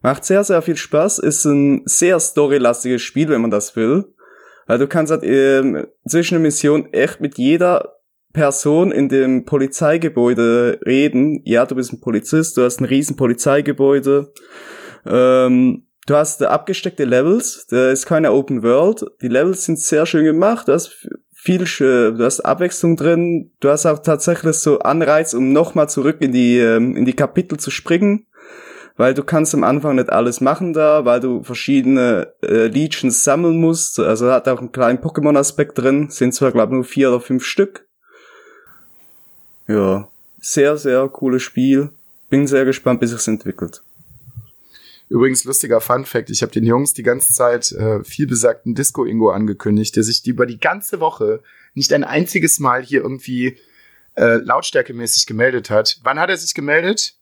Macht 0.03 0.25
sehr, 0.25 0.45
sehr 0.45 0.63
viel 0.63 0.77
Spaß. 0.77 1.19
Ist 1.19 1.45
ein 1.45 1.83
sehr 1.85 2.19
storylastiges 2.21 3.03
Spiel, 3.03 3.29
wenn 3.29 3.41
man 3.41 3.51
das 3.51 3.77
will. 3.77 4.05
Weil 4.67 4.79
du 4.79 4.87
kannst 4.87 5.11
halt 5.11 5.25
ähm, 5.25 5.87
zwischen 6.07 6.35
der 6.35 6.43
Mission 6.43 6.93
echt 6.93 7.21
mit 7.21 7.39
jeder 7.39 7.97
Person 8.33 8.93
in 8.93 9.09
dem 9.09 9.45
Polizeigebäude 9.45 10.81
reden. 10.87 11.43
Ja, 11.45 11.67
du 11.67 11.75
bist 11.75 11.93
ein 11.93 12.01
Polizist, 12.01 12.57
du 12.57 12.63
hast 12.63 12.81
ein 12.81 12.85
riesen 12.85 13.17
Polizeigebäude. 13.17 14.33
Ähm, 15.05 15.87
du 16.07 16.15
hast 16.15 16.43
abgesteckte 16.43 17.05
Levels, 17.05 17.67
da 17.69 17.91
ist 17.91 18.07
keine 18.07 18.33
Open 18.33 18.63
World. 18.63 19.05
Die 19.23 19.29
Levels 19.29 19.65
sind 19.65 19.81
sehr 19.81 20.07
schön 20.07 20.25
gemacht, 20.25 20.69
du 20.69 20.73
hast 20.73 21.09
viel, 21.43 21.63
schö- 21.63 22.11
du 22.17 22.25
hast 22.25 22.41
Abwechslung 22.41 22.97
drin, 22.97 23.51
du 23.61 23.71
hast 23.71 23.87
auch 23.87 24.01
tatsächlich 24.01 24.57
so 24.57 24.81
Anreiz, 24.81 25.33
um 25.33 25.53
nochmal 25.53 25.89
zurück 25.89 26.19
in 26.21 26.33
die, 26.33 26.59
ähm, 26.59 26.97
in 26.97 27.05
die 27.05 27.15
Kapitel 27.15 27.59
zu 27.59 27.71
springen. 27.71 28.27
Weil 28.97 29.15
du 29.15 29.23
kannst 29.23 29.55
am 29.55 29.65
Anfang 29.65 29.97
nicht 29.97 30.11
alles 30.11 30.43
machen 30.43 30.75
da, 30.75 31.07
weil 31.07 31.21
du 31.21 31.43
verschiedene 31.43 32.35
äh, 32.43 32.67
Legions 32.67 33.25
sammeln 33.25 33.57
musst. 33.57 33.99
Also 33.99 34.31
hat 34.31 34.47
auch 34.47 34.59
einen 34.59 34.73
kleinen 34.73 34.99
Pokémon-Aspekt 34.99 35.79
drin. 35.79 36.11
Sind 36.11 36.35
zwar, 36.35 36.53
glaube 36.53 36.73
ich, 36.73 36.75
nur 36.75 36.85
vier 36.85 37.09
oder 37.09 37.21
fünf 37.21 37.43
Stück. 37.47 37.87
Ja, 39.67 40.09
sehr, 40.41 40.77
sehr 40.77 41.09
cooles 41.09 41.43
Spiel. 41.43 41.89
Bin 42.29 42.47
sehr 42.47 42.67
gespannt, 42.67 43.01
bis 43.01 43.11
sich's 43.11 43.29
entwickelt. 43.29 43.83
Übrigens, 45.11 45.43
lustiger 45.43 45.81
Fun 45.81 46.05
Fact, 46.05 46.31
ich 46.31 46.41
habe 46.41 46.53
den 46.53 46.65
Jungs 46.65 46.95
die 46.95 47.03
ganze 47.03 47.33
Zeit 47.33 47.73
äh, 47.73 48.05
viel 48.05 48.29
besagten 48.29 48.77
Disco-Ingo 48.77 49.31
angekündigt, 49.31 49.97
der 49.97 50.05
sich 50.05 50.23
die 50.23 50.31
über 50.31 50.47
die 50.47 50.61
ganze 50.61 51.01
Woche 51.01 51.43
nicht 51.75 51.93
ein 51.93 52.05
einziges 52.05 52.61
Mal 52.61 52.85
hier 52.85 53.03
irgendwie 53.03 53.59
äh, 54.15 54.37
lautstärkemäßig 54.37 55.27
gemeldet 55.27 55.69
hat. 55.69 55.99
Wann 56.05 56.21
hat 56.21 56.31
er 56.31 56.37
sich 56.37 56.55
gemeldet? 56.55 57.15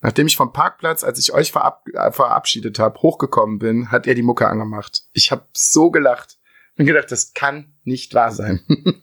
Nachdem 0.00 0.26
ich 0.26 0.36
vom 0.36 0.54
Parkplatz, 0.54 1.04
als 1.04 1.18
ich 1.18 1.34
euch 1.34 1.52
verab 1.52 1.84
äh, 1.92 2.10
verabschiedet 2.10 2.78
habe, 2.78 2.98
hochgekommen 3.02 3.58
bin, 3.58 3.90
hat 3.90 4.06
er 4.06 4.14
die 4.14 4.22
Mucke 4.22 4.48
angemacht. 4.48 5.02
Ich 5.12 5.30
habe 5.30 5.44
so 5.52 5.90
gelacht. 5.90 6.38
Bin 6.76 6.86
gedacht, 6.86 7.12
das 7.12 7.34
kann 7.34 7.74
nicht 7.84 8.14
wahr 8.14 8.32
sein. 8.32 8.62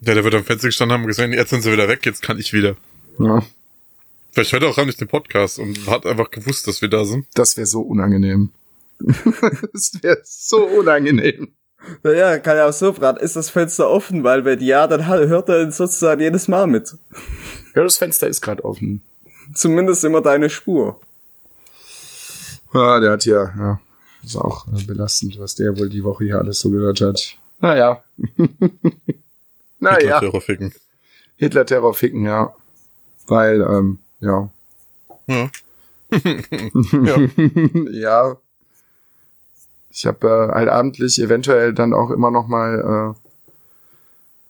Ja, 0.00 0.14
der 0.14 0.22
wird 0.22 0.34
am 0.34 0.44
Fenster 0.44 0.68
gestanden 0.68 0.94
haben 0.94 1.02
und 1.02 1.08
gesehen, 1.08 1.32
jetzt 1.32 1.50
sind 1.50 1.62
sie 1.62 1.72
wieder 1.72 1.88
weg, 1.88 2.04
jetzt 2.04 2.22
kann 2.22 2.38
ich 2.38 2.52
wieder. 2.52 2.76
ja, 3.18 3.42
Vielleicht 4.36 4.52
hört 4.52 4.64
er 4.64 4.68
auch 4.68 4.76
gar 4.76 4.84
nicht 4.84 5.00
den 5.00 5.08
Podcast 5.08 5.58
und 5.58 5.86
hat 5.86 6.04
einfach 6.04 6.30
gewusst, 6.30 6.68
dass 6.68 6.82
wir 6.82 6.90
da 6.90 7.06
sind. 7.06 7.26
das 7.32 7.56
wäre 7.56 7.66
so 7.66 7.80
unangenehm. 7.80 8.50
das 9.72 9.92
wäre 10.02 10.20
so 10.24 10.62
unangenehm. 10.62 11.48
Ja, 12.04 12.38
kann 12.38 12.58
ja 12.58 12.68
auch 12.68 12.72
so 12.74 12.92
fragen, 12.92 13.16
ist 13.16 13.34
das 13.36 13.48
Fenster 13.48 13.88
offen? 13.88 14.24
Weil 14.24 14.44
wenn 14.44 14.60
ja, 14.60 14.88
dann 14.88 15.06
hört 15.06 15.48
er 15.48 15.72
sozusagen 15.72 16.20
jedes 16.20 16.48
Mal 16.48 16.66
mit. 16.66 16.98
Ja, 17.74 17.82
das 17.82 17.96
Fenster 17.96 18.28
ist 18.28 18.42
gerade 18.42 18.62
offen. 18.62 19.00
Zumindest 19.54 20.04
immer 20.04 20.20
deine 20.20 20.50
Spur. 20.50 21.00
Ja, 22.74 23.00
der 23.00 23.12
hat 23.12 23.22
hier, 23.22 23.54
ja, 23.58 23.80
ist 24.22 24.36
auch 24.36 24.66
äh, 24.66 24.82
belastend, 24.82 25.38
was 25.38 25.54
der 25.54 25.78
wohl 25.78 25.88
die 25.88 26.04
Woche 26.04 26.24
hier 26.24 26.36
alles 26.36 26.60
so 26.60 26.68
gehört 26.68 27.00
hat. 27.00 27.38
Naja. 27.60 28.04
naja, 29.78 30.20
Hitler 30.20 30.40
ficken. 30.42 30.74
Hitler-Terror 31.36 31.94
ficken, 31.94 32.26
ja. 32.26 32.54
Weil, 33.28 33.62
ähm, 33.62 33.98
ja. 34.26 34.50
Ja. 36.92 37.16
ja. 37.90 38.36
Ich 39.90 40.04
habe 40.06 40.28
äh, 40.28 40.54
halt 40.54 40.68
abendlich 40.68 41.18
eventuell 41.20 41.72
dann 41.72 41.94
auch 41.94 42.10
immer 42.10 42.30
noch 42.30 42.48
mal 42.48 43.14
äh, 43.16 43.20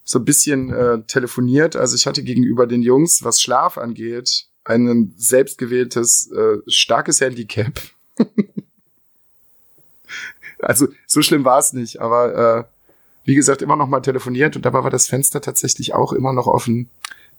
so 0.05 0.19
ein 0.19 0.25
bisschen 0.25 0.73
äh, 0.73 1.03
telefoniert. 1.03 1.77
Also 1.77 1.95
ich 1.95 2.07
hatte 2.07 2.25
gegenüber 2.25 2.67
den 2.67 2.83
Jungs, 2.83 3.23
was 3.23 3.41
Schlaf 3.41 3.79
angeht, 3.79 4.47
ein 4.65 5.15
selbstgewähltes 5.17 6.33
äh, 6.33 6.59
starkes 6.67 7.21
Handicap. 7.21 7.81
also 10.59 10.89
so 11.07 11.23
schlimm 11.23 11.45
war 11.45 11.61
es 11.61 11.73
nicht, 11.73 12.01
aber 12.01 12.59
äh, 12.59 12.65
wie 13.25 13.37
gesagt, 13.37 13.63
immer 13.63 13.77
noch 13.77 13.89
mal 13.89 14.01
telefoniert 14.01 14.57
und 14.57 14.65
dabei 14.65 14.83
war 14.83 14.91
das 14.91 15.07
Fenster 15.07 15.41
tatsächlich 15.41 15.95
auch 15.95 16.13
immer 16.13 16.33
noch 16.33 16.49
offen. 16.49 16.91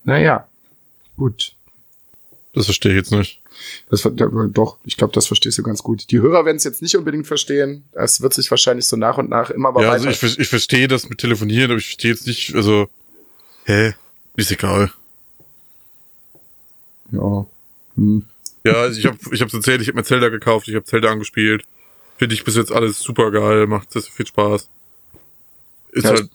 Naja, 0.05 0.47
gut. 1.17 1.56
Das 2.57 2.65
verstehe 2.65 2.91
ich 2.93 2.97
jetzt 2.97 3.11
nicht. 3.11 3.39
Das, 3.91 4.01
doch, 4.01 4.77
ich 4.83 4.97
glaube, 4.97 5.13
das 5.13 5.27
verstehst 5.27 5.59
du 5.59 5.63
ganz 5.63 5.83
gut. 5.83 6.09
Die 6.09 6.19
Hörer 6.19 6.43
werden 6.43 6.57
es 6.57 6.63
jetzt 6.63 6.81
nicht 6.81 6.97
unbedingt 6.97 7.27
verstehen. 7.27 7.83
Es 7.91 8.19
wird 8.19 8.33
sich 8.33 8.49
wahrscheinlich 8.49 8.87
so 8.87 8.97
nach 8.97 9.19
und 9.19 9.29
nach 9.29 9.51
immer 9.51 9.71
mal 9.71 9.83
ja, 9.83 9.89
weiter. 9.91 10.07
also 10.07 10.25
ich, 10.25 10.39
ich 10.39 10.47
verstehe 10.47 10.87
das 10.87 11.07
mit 11.07 11.19
Telefonieren, 11.19 11.69
aber 11.69 11.77
ich 11.77 11.85
verstehe 11.85 12.09
jetzt 12.09 12.25
nicht, 12.25 12.55
also, 12.55 12.89
hä? 13.65 13.93
Ist 14.37 14.51
egal. 14.51 14.91
ja. 17.11 17.45
Hm. 17.95 18.25
Ja, 18.63 18.73
also 18.73 18.99
ich 18.99 19.05
habe 19.05 19.17
ich 19.31 19.41
hab's 19.41 19.53
erzählt, 19.53 19.81
ich 19.81 19.87
habe 19.87 19.97
mir 19.97 20.03
Zelda 20.03 20.29
gekauft, 20.29 20.67
ich 20.67 20.73
habe 20.73 20.85
Zelda 20.85 21.11
angespielt. 21.11 21.63
Finde 22.17 22.33
ich 22.33 22.43
bis 22.43 22.55
jetzt 22.55 22.71
alles 22.71 22.99
super 22.99 23.29
geil, 23.29 23.67
macht 23.67 23.91
sehr 23.91 24.01
viel 24.01 24.25
Spaß. 24.25 24.67
Ist 25.91 26.03
Ja, 26.03 26.09
halt, 26.09 26.29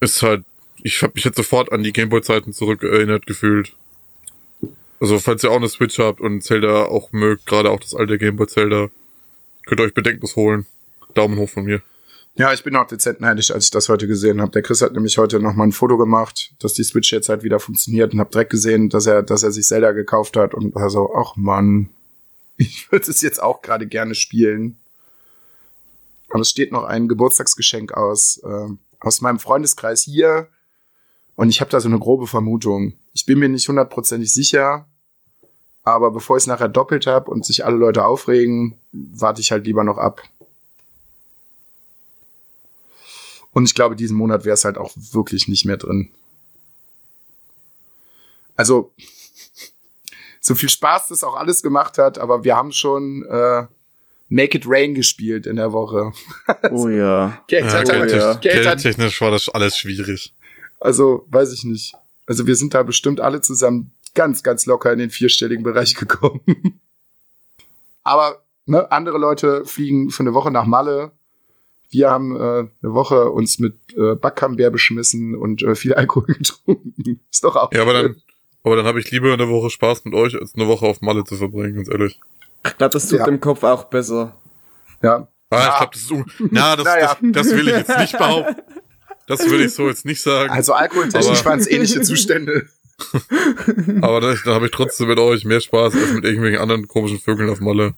ist 0.00 0.22
halt, 0.22 0.44
ich 0.82 1.02
habe 1.02 1.14
mich 1.14 1.24
jetzt 1.24 1.36
sofort 1.36 1.72
an 1.72 1.82
die 1.82 1.94
Gameboy-Zeiten 1.94 2.52
zurück 2.52 2.82
erinnert 2.82 3.26
gefühlt. 3.26 3.74
Also, 5.02 5.18
falls 5.18 5.42
ihr 5.42 5.50
auch 5.50 5.56
eine 5.56 5.68
Switch 5.68 5.98
habt 5.98 6.20
und 6.20 6.44
Zelda 6.44 6.84
auch 6.84 7.10
mögt, 7.10 7.46
gerade 7.46 7.70
auch 7.70 7.80
das 7.80 7.92
alte 7.92 8.18
Gameboy 8.18 8.46
Zelda, 8.46 8.88
könnt 9.66 9.80
ihr 9.80 9.84
euch 9.84 9.94
bedenkenlos 9.94 10.36
holen. 10.36 10.64
Daumen 11.14 11.38
hoch 11.38 11.48
von 11.48 11.64
mir. 11.64 11.82
Ja, 12.36 12.52
ich 12.52 12.62
bin 12.62 12.76
auch 12.76 12.86
dezent 12.86 13.20
neidisch, 13.20 13.50
als 13.50 13.64
ich 13.64 13.72
das 13.72 13.88
heute 13.88 14.06
gesehen 14.06 14.40
habe. 14.40 14.52
Der 14.52 14.62
Chris 14.62 14.80
hat 14.80 14.92
nämlich 14.92 15.18
heute 15.18 15.40
noch 15.40 15.54
mal 15.54 15.64
ein 15.64 15.72
Foto 15.72 15.98
gemacht, 15.98 16.54
dass 16.60 16.74
die 16.74 16.84
Switch 16.84 17.12
jetzt 17.12 17.28
halt 17.28 17.42
wieder 17.42 17.58
funktioniert 17.58 18.14
und 18.14 18.20
hab 18.20 18.30
direkt 18.30 18.52
gesehen, 18.52 18.90
dass 18.90 19.06
er, 19.06 19.24
dass 19.24 19.42
er 19.42 19.50
sich 19.50 19.66
Zelda 19.66 19.90
gekauft 19.90 20.36
hat 20.36 20.54
und 20.54 20.72
war 20.76 20.88
so, 20.88 21.12
ach 21.16 21.34
Mann, 21.34 21.88
ich 22.56 22.92
würde 22.92 23.10
es 23.10 23.22
jetzt 23.22 23.42
auch 23.42 23.60
gerade 23.60 23.88
gerne 23.88 24.14
spielen. 24.14 24.78
Aber 26.28 26.42
es 26.42 26.50
steht 26.50 26.70
noch 26.70 26.84
ein 26.84 27.08
Geburtstagsgeschenk 27.08 27.92
aus, 27.92 28.40
äh, 28.44 28.68
aus 29.00 29.20
meinem 29.20 29.40
Freundeskreis 29.40 30.02
hier 30.02 30.46
und 31.34 31.48
ich 31.48 31.60
habe 31.60 31.72
da 31.72 31.80
so 31.80 31.88
eine 31.88 31.98
grobe 31.98 32.28
Vermutung. 32.28 32.92
Ich 33.14 33.26
bin 33.26 33.40
mir 33.40 33.48
nicht 33.48 33.68
hundertprozentig 33.68 34.32
sicher, 34.32 34.86
aber 35.84 36.10
bevor 36.10 36.36
ich 36.36 36.44
es 36.44 36.46
nachher 36.46 36.68
doppelt 36.68 37.06
habe 37.06 37.30
und 37.30 37.44
sich 37.44 37.64
alle 37.64 37.76
Leute 37.76 38.04
aufregen, 38.04 38.78
warte 38.92 39.40
ich 39.40 39.50
halt 39.50 39.66
lieber 39.66 39.84
noch 39.84 39.98
ab. 39.98 40.22
Und 43.52 43.64
ich 43.64 43.74
glaube, 43.74 43.96
diesen 43.96 44.16
Monat 44.16 44.44
wäre 44.44 44.54
es 44.54 44.64
halt 44.64 44.78
auch 44.78 44.92
wirklich 44.94 45.48
nicht 45.48 45.64
mehr 45.64 45.76
drin. 45.76 46.10
Also, 48.56 48.90
so 50.40 50.54
viel 50.54 50.68
Spaß 50.68 51.08
das 51.08 51.24
auch 51.24 51.36
alles 51.36 51.62
gemacht 51.62 51.98
hat, 51.98 52.18
aber 52.18 52.44
wir 52.44 52.56
haben 52.56 52.72
schon 52.72 53.24
äh, 53.26 53.66
Make 54.28 54.58
It 54.58 54.64
Rain 54.66 54.94
gespielt 54.94 55.46
in 55.46 55.56
der 55.56 55.72
Woche. 55.72 56.12
Oh 56.70 56.88
ja. 56.88 57.42
Geld 57.48 57.66
Ja, 57.66 57.72
hat 57.72 57.90
oh 57.90 57.92
halt, 57.92 58.12
ja. 58.12 58.34
Geld 58.34 58.66
hat, 58.66 58.82
Geldtechnisch 58.82 59.20
war 59.20 59.30
das 59.30 59.48
alles 59.48 59.76
schwierig. 59.76 60.32
also 60.80 61.26
weiß 61.28 61.52
ich 61.52 61.64
nicht. 61.64 61.94
Also 62.26 62.46
wir 62.46 62.54
sind 62.56 62.72
da 62.72 62.82
bestimmt 62.82 63.20
alle 63.20 63.40
zusammen 63.40 63.92
ganz, 64.14 64.42
ganz 64.42 64.66
locker 64.66 64.92
in 64.92 64.98
den 64.98 65.10
vierstelligen 65.10 65.62
Bereich 65.64 65.94
gekommen. 65.96 66.40
aber 68.02 68.42
ne, 68.66 68.90
andere 68.90 69.18
Leute 69.18 69.64
fliegen 69.64 70.10
für 70.10 70.22
eine 70.22 70.34
Woche 70.34 70.50
nach 70.50 70.66
Malle. 70.66 71.12
Wir 71.90 72.10
haben 72.10 72.34
äh, 72.36 72.40
eine 72.40 72.70
Woche 72.94 73.30
uns 73.30 73.58
mit 73.58 73.76
äh, 73.96 74.14
Backcambär 74.14 74.70
beschmissen 74.70 75.34
und 75.34 75.62
äh, 75.62 75.74
viel 75.74 75.94
Alkohol 75.94 76.26
getrunken. 76.38 77.20
Ist 77.30 77.44
doch 77.44 77.56
auch 77.56 77.70
Ja, 77.72 77.82
aber 77.82 77.92
dann, 77.92 78.16
aber 78.64 78.76
dann 78.76 78.86
habe 78.86 78.98
ich 79.00 79.10
lieber 79.10 79.32
eine 79.32 79.48
Woche 79.48 79.68
Spaß 79.70 80.04
mit 80.06 80.14
euch, 80.14 80.34
als 80.34 80.54
eine 80.54 80.66
Woche 80.68 80.86
auf 80.86 81.00
Malle 81.02 81.24
zu 81.24 81.36
verbringen, 81.36 81.74
ganz 81.76 81.88
ehrlich. 81.90 82.18
Ich 82.66 82.76
glaube, 82.78 82.92
das 82.92 83.08
tut 83.08 83.18
Ja. 83.18 83.24
dem 83.26 83.40
Kopf 83.40 83.62
auch 83.64 83.84
besser. 83.84 84.36
Ja. 85.02 85.28
Ah, 85.50 85.56
Ja. 85.58 85.68
ich 85.68 85.76
glaube, 85.78 85.92
das 85.92 86.02
ist 86.02 86.10
un 86.12 86.24
Na, 86.50 86.76
das, 86.76 86.84
Naja. 86.86 87.16
das, 87.20 87.46
das 87.46 87.56
will 87.56 87.68
ich 87.68 87.74
jetzt 87.76 87.98
nicht 87.98 88.16
behaupten. 88.16 88.62
Das 89.26 89.50
will 89.50 89.60
ich 89.60 89.74
so 89.74 89.88
jetzt 89.88 90.04
nicht 90.04 90.22
sagen. 90.22 90.50
Also 90.50 90.72
alkoholtechnisch 90.72 91.44
waren 91.44 91.58
es 91.58 91.66
ähnliche 91.70 92.00
Zustände. 92.00 92.68
Aber 94.00 94.20
dann, 94.20 94.38
dann 94.44 94.54
habe 94.54 94.66
ich 94.66 94.70
trotzdem 94.72 95.08
mit 95.08 95.18
euch 95.18 95.44
mehr 95.44 95.60
Spaß 95.60 95.94
als 95.94 96.12
mit 96.12 96.24
irgendwelchen 96.24 96.60
anderen 96.60 96.88
komischen 96.88 97.18
Vögeln 97.18 97.50
auf 97.50 97.60
Malle. 97.60 97.94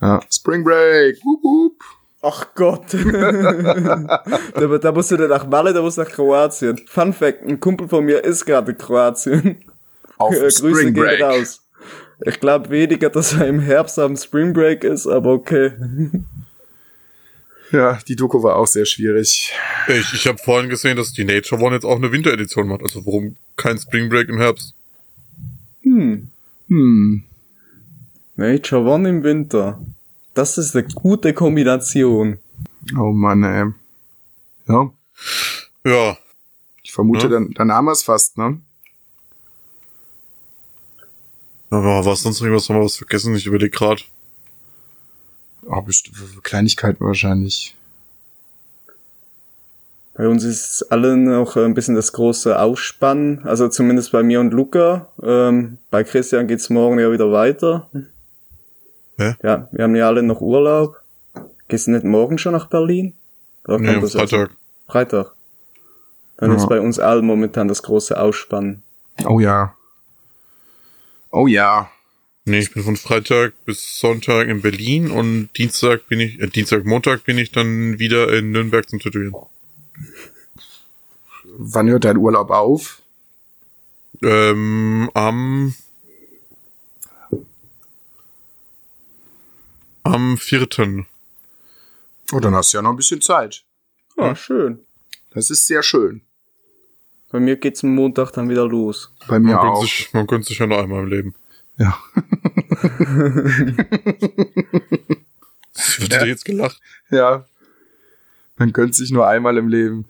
Ja. 0.00 0.20
Spring 0.30 0.64
Break. 0.64 1.16
Wup, 1.24 1.42
wup. 1.42 1.74
Ach 2.22 2.46
Gott. 2.54 2.84
da, 2.94 4.78
da 4.78 4.92
musst 4.92 5.10
du 5.10 5.16
nicht 5.16 5.28
nach 5.28 5.46
Malle, 5.46 5.72
da 5.72 5.82
musst 5.82 5.98
du 5.98 6.02
nach 6.02 6.10
Kroatien. 6.10 6.78
Fun 6.86 7.12
Fact, 7.12 7.42
ein 7.46 7.60
Kumpel 7.60 7.88
von 7.88 8.04
mir 8.04 8.24
ist 8.24 8.44
gerade 8.44 8.72
in 8.72 8.78
Kroatien. 8.78 9.64
Auf 10.16 10.34
Äh, 10.34 10.40
Grüße 10.40 10.58
Spring 10.58 10.94
gehen 10.94 11.04
Break. 11.04 11.22
raus. 11.22 11.62
Ich 12.24 12.40
glaube 12.40 12.70
weniger, 12.70 13.10
dass 13.10 13.34
er 13.34 13.46
im 13.46 13.60
Herbst 13.60 13.98
am 14.00 14.16
Spring 14.16 14.52
Break 14.52 14.82
ist, 14.82 15.06
aber 15.06 15.32
okay. 15.32 15.72
Ja, 17.72 17.98
die 18.08 18.16
Doku 18.16 18.42
war 18.42 18.56
auch 18.56 18.66
sehr 18.66 18.86
schwierig. 18.86 19.52
Ich, 19.88 20.14
ich 20.14 20.26
habe 20.26 20.38
vorhin 20.38 20.70
gesehen, 20.70 20.96
dass 20.96 21.12
die 21.12 21.24
Nature 21.24 21.60
One 21.60 21.74
jetzt 21.74 21.84
auch 21.84 21.96
eine 21.96 22.10
Winteredition 22.12 22.66
macht. 22.68 22.82
Also 22.82 23.04
warum 23.04 23.36
kein 23.56 23.78
Spring 23.78 24.08
Break 24.08 24.28
im 24.28 24.38
Herbst? 24.38 24.74
Hm. 25.82 26.30
Hm. 26.68 27.24
Nature 28.36 28.82
One 28.82 29.08
im 29.08 29.22
Winter. 29.22 29.80
Das 30.34 30.56
ist 30.56 30.76
eine 30.76 30.86
gute 30.86 31.34
Kombination. 31.34 32.38
Oh 32.96 33.12
Mann, 33.12 33.42
ey. 33.42 33.72
Ja, 34.68 34.90
Ja, 35.84 36.18
ich 36.82 36.92
vermute, 36.92 37.24
Ja. 37.24 37.28
dann, 37.32 37.52
dann 37.54 37.72
haben 37.72 37.86
wir 37.86 37.92
es 37.92 38.02
fast, 38.02 38.38
ne? 38.38 38.60
aber 41.70 42.04
was 42.06 42.22
sonst 42.22 42.40
noch 42.40 42.46
irgendwas 42.46 42.68
haben 42.68 42.76
wir 42.76 42.84
was 42.84 42.96
vergessen? 42.96 43.34
Ich 43.34 43.46
überlege 43.46 43.70
gerade. 43.70 44.02
Oh, 45.70 45.80
bestimmt 45.82 46.16
Kleinigkeiten 46.44 47.04
wahrscheinlich. 47.04 47.74
Bei 50.14 50.26
uns 50.26 50.42
ist 50.42 50.82
allen 50.90 51.24
noch 51.24 51.56
ein 51.56 51.74
bisschen 51.74 51.94
das 51.94 52.12
große 52.12 52.58
Ausspannen, 52.58 53.44
also 53.44 53.68
zumindest 53.68 54.10
bei 54.10 54.22
mir 54.24 54.40
und 54.40 54.52
Luca. 54.52 55.06
Ähm, 55.22 55.78
bei 55.90 56.02
Christian 56.02 56.48
geht's 56.48 56.70
morgen 56.70 56.98
ja 56.98 57.12
wieder 57.12 57.30
weiter. 57.30 57.88
Hä? 59.16 59.34
Ja, 59.42 59.68
wir 59.70 59.84
haben 59.84 59.94
ja 59.94 60.08
alle 60.08 60.22
noch 60.24 60.40
Urlaub. 60.40 60.96
Gehst 61.68 61.86
du 61.86 61.92
nicht 61.92 62.04
morgen 62.04 62.38
schon 62.38 62.52
nach 62.52 62.66
Berlin? 62.66 63.12
Oder 63.66 63.78
Nee, 63.78 64.00
Freitag. 64.08 64.50
Freitag. 64.88 65.32
Dann 66.38 66.50
Ja. 66.50 66.56
ist 66.56 66.68
bei 66.68 66.80
uns 66.80 66.98
allen 66.98 67.24
momentan 67.26 67.68
das 67.68 67.82
große 67.82 68.18
Ausspannen. 68.18 68.82
Oh 69.24 69.38
ja. 69.38 69.74
Oh 71.30 71.46
ja. 71.46 71.90
Nee, 72.48 72.60
ich 72.60 72.72
bin 72.72 72.82
von 72.82 72.96
Freitag 72.96 73.52
bis 73.66 74.00
Sonntag 74.00 74.48
in 74.48 74.62
Berlin 74.62 75.10
und 75.10 75.50
Dienstag 75.58 76.06
bin 76.08 76.18
ich, 76.18 76.40
äh, 76.40 76.46
Dienstag, 76.46 76.86
Montag 76.86 77.24
bin 77.24 77.36
ich 77.36 77.52
dann 77.52 77.98
wieder 77.98 78.32
in 78.32 78.52
Nürnberg 78.52 78.88
zum 78.88 79.00
Tätowieren. 79.00 79.34
Wann 81.44 81.90
hört 81.90 82.04
dein 82.06 82.16
Urlaub 82.16 82.50
auf? 82.50 83.02
Ähm, 84.22 85.10
am, 85.12 85.74
am 90.04 90.38
vierten. 90.38 91.06
Oh, 92.32 92.40
dann 92.40 92.54
hast 92.54 92.72
du 92.72 92.78
ja 92.78 92.82
noch 92.82 92.90
ein 92.90 92.96
bisschen 92.96 93.20
Zeit. 93.20 93.62
Ah, 94.16 94.34
schön. 94.34 94.80
Das 95.32 95.50
ist 95.50 95.66
sehr 95.66 95.82
schön. 95.82 96.22
Bei 97.30 97.40
mir 97.40 97.56
geht's 97.56 97.84
am 97.84 97.94
Montag 97.94 98.32
dann 98.32 98.48
wieder 98.48 98.66
los. 98.66 99.12
Bei 99.26 99.38
Man, 99.38 99.42
mir 99.42 99.58
gönnt 99.60 99.74
auch. 99.76 99.82
sich, 99.82 100.08
man 100.14 100.26
gönnt 100.26 100.46
sich 100.46 100.58
ja 100.58 100.66
noch 100.66 100.78
einmal 100.78 101.02
im 101.02 101.08
Leben. 101.10 101.34
Ja. 101.78 101.98
Wird 105.98 106.12
dir 106.12 106.26
jetzt 106.26 106.44
gelacht? 106.44 106.80
Ja. 107.10 107.46
Man 108.56 108.72
gönnt 108.72 108.94
sich 108.94 109.10
nur 109.10 109.26
einmal 109.28 109.56
im 109.56 109.68
Leben. 109.68 110.04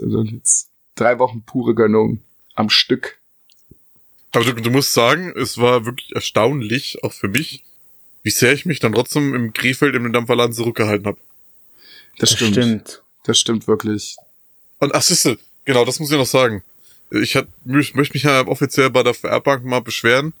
Also 0.00 0.22
jetzt 0.22 0.68
drei 0.94 1.18
Wochen 1.18 1.42
pure 1.42 1.74
Gönnung 1.74 2.20
am 2.54 2.68
Stück. 2.68 3.18
Aber 4.32 4.44
du, 4.44 4.52
du 4.52 4.70
musst 4.70 4.92
sagen, 4.92 5.32
es 5.36 5.56
war 5.58 5.86
wirklich 5.86 6.14
erstaunlich, 6.14 7.02
auch 7.02 7.12
für 7.12 7.28
mich, 7.28 7.64
wie 8.22 8.30
sehr 8.30 8.52
ich 8.52 8.66
mich 8.66 8.80
dann 8.80 8.92
trotzdem 8.92 9.34
im 9.34 9.52
Krefeld 9.54 9.94
im 9.94 10.12
Dampferladen 10.12 10.52
zurückgehalten 10.52 11.06
habe. 11.06 11.18
Das, 12.18 12.32
stimmt. 12.32 13.02
Das 13.24 13.38
stimmt 13.38 13.66
wirklich. 13.66 14.16
Und 14.78 14.94
ach, 14.94 15.02
siehste, 15.02 15.38
genau, 15.64 15.84
das 15.86 16.00
muss 16.00 16.10
ich 16.10 16.18
noch 16.18 16.26
sagen. 16.26 16.62
Ich, 17.10 17.36
hat, 17.36 17.48
ich 17.64 17.94
möchte 17.94 18.14
mich 18.14 18.24
ja 18.24 18.46
offiziell 18.46 18.90
bei 18.90 19.02
der 19.02 19.14
VR-Bank 19.14 19.64
mal 19.64 19.80
beschweren, 19.80 20.34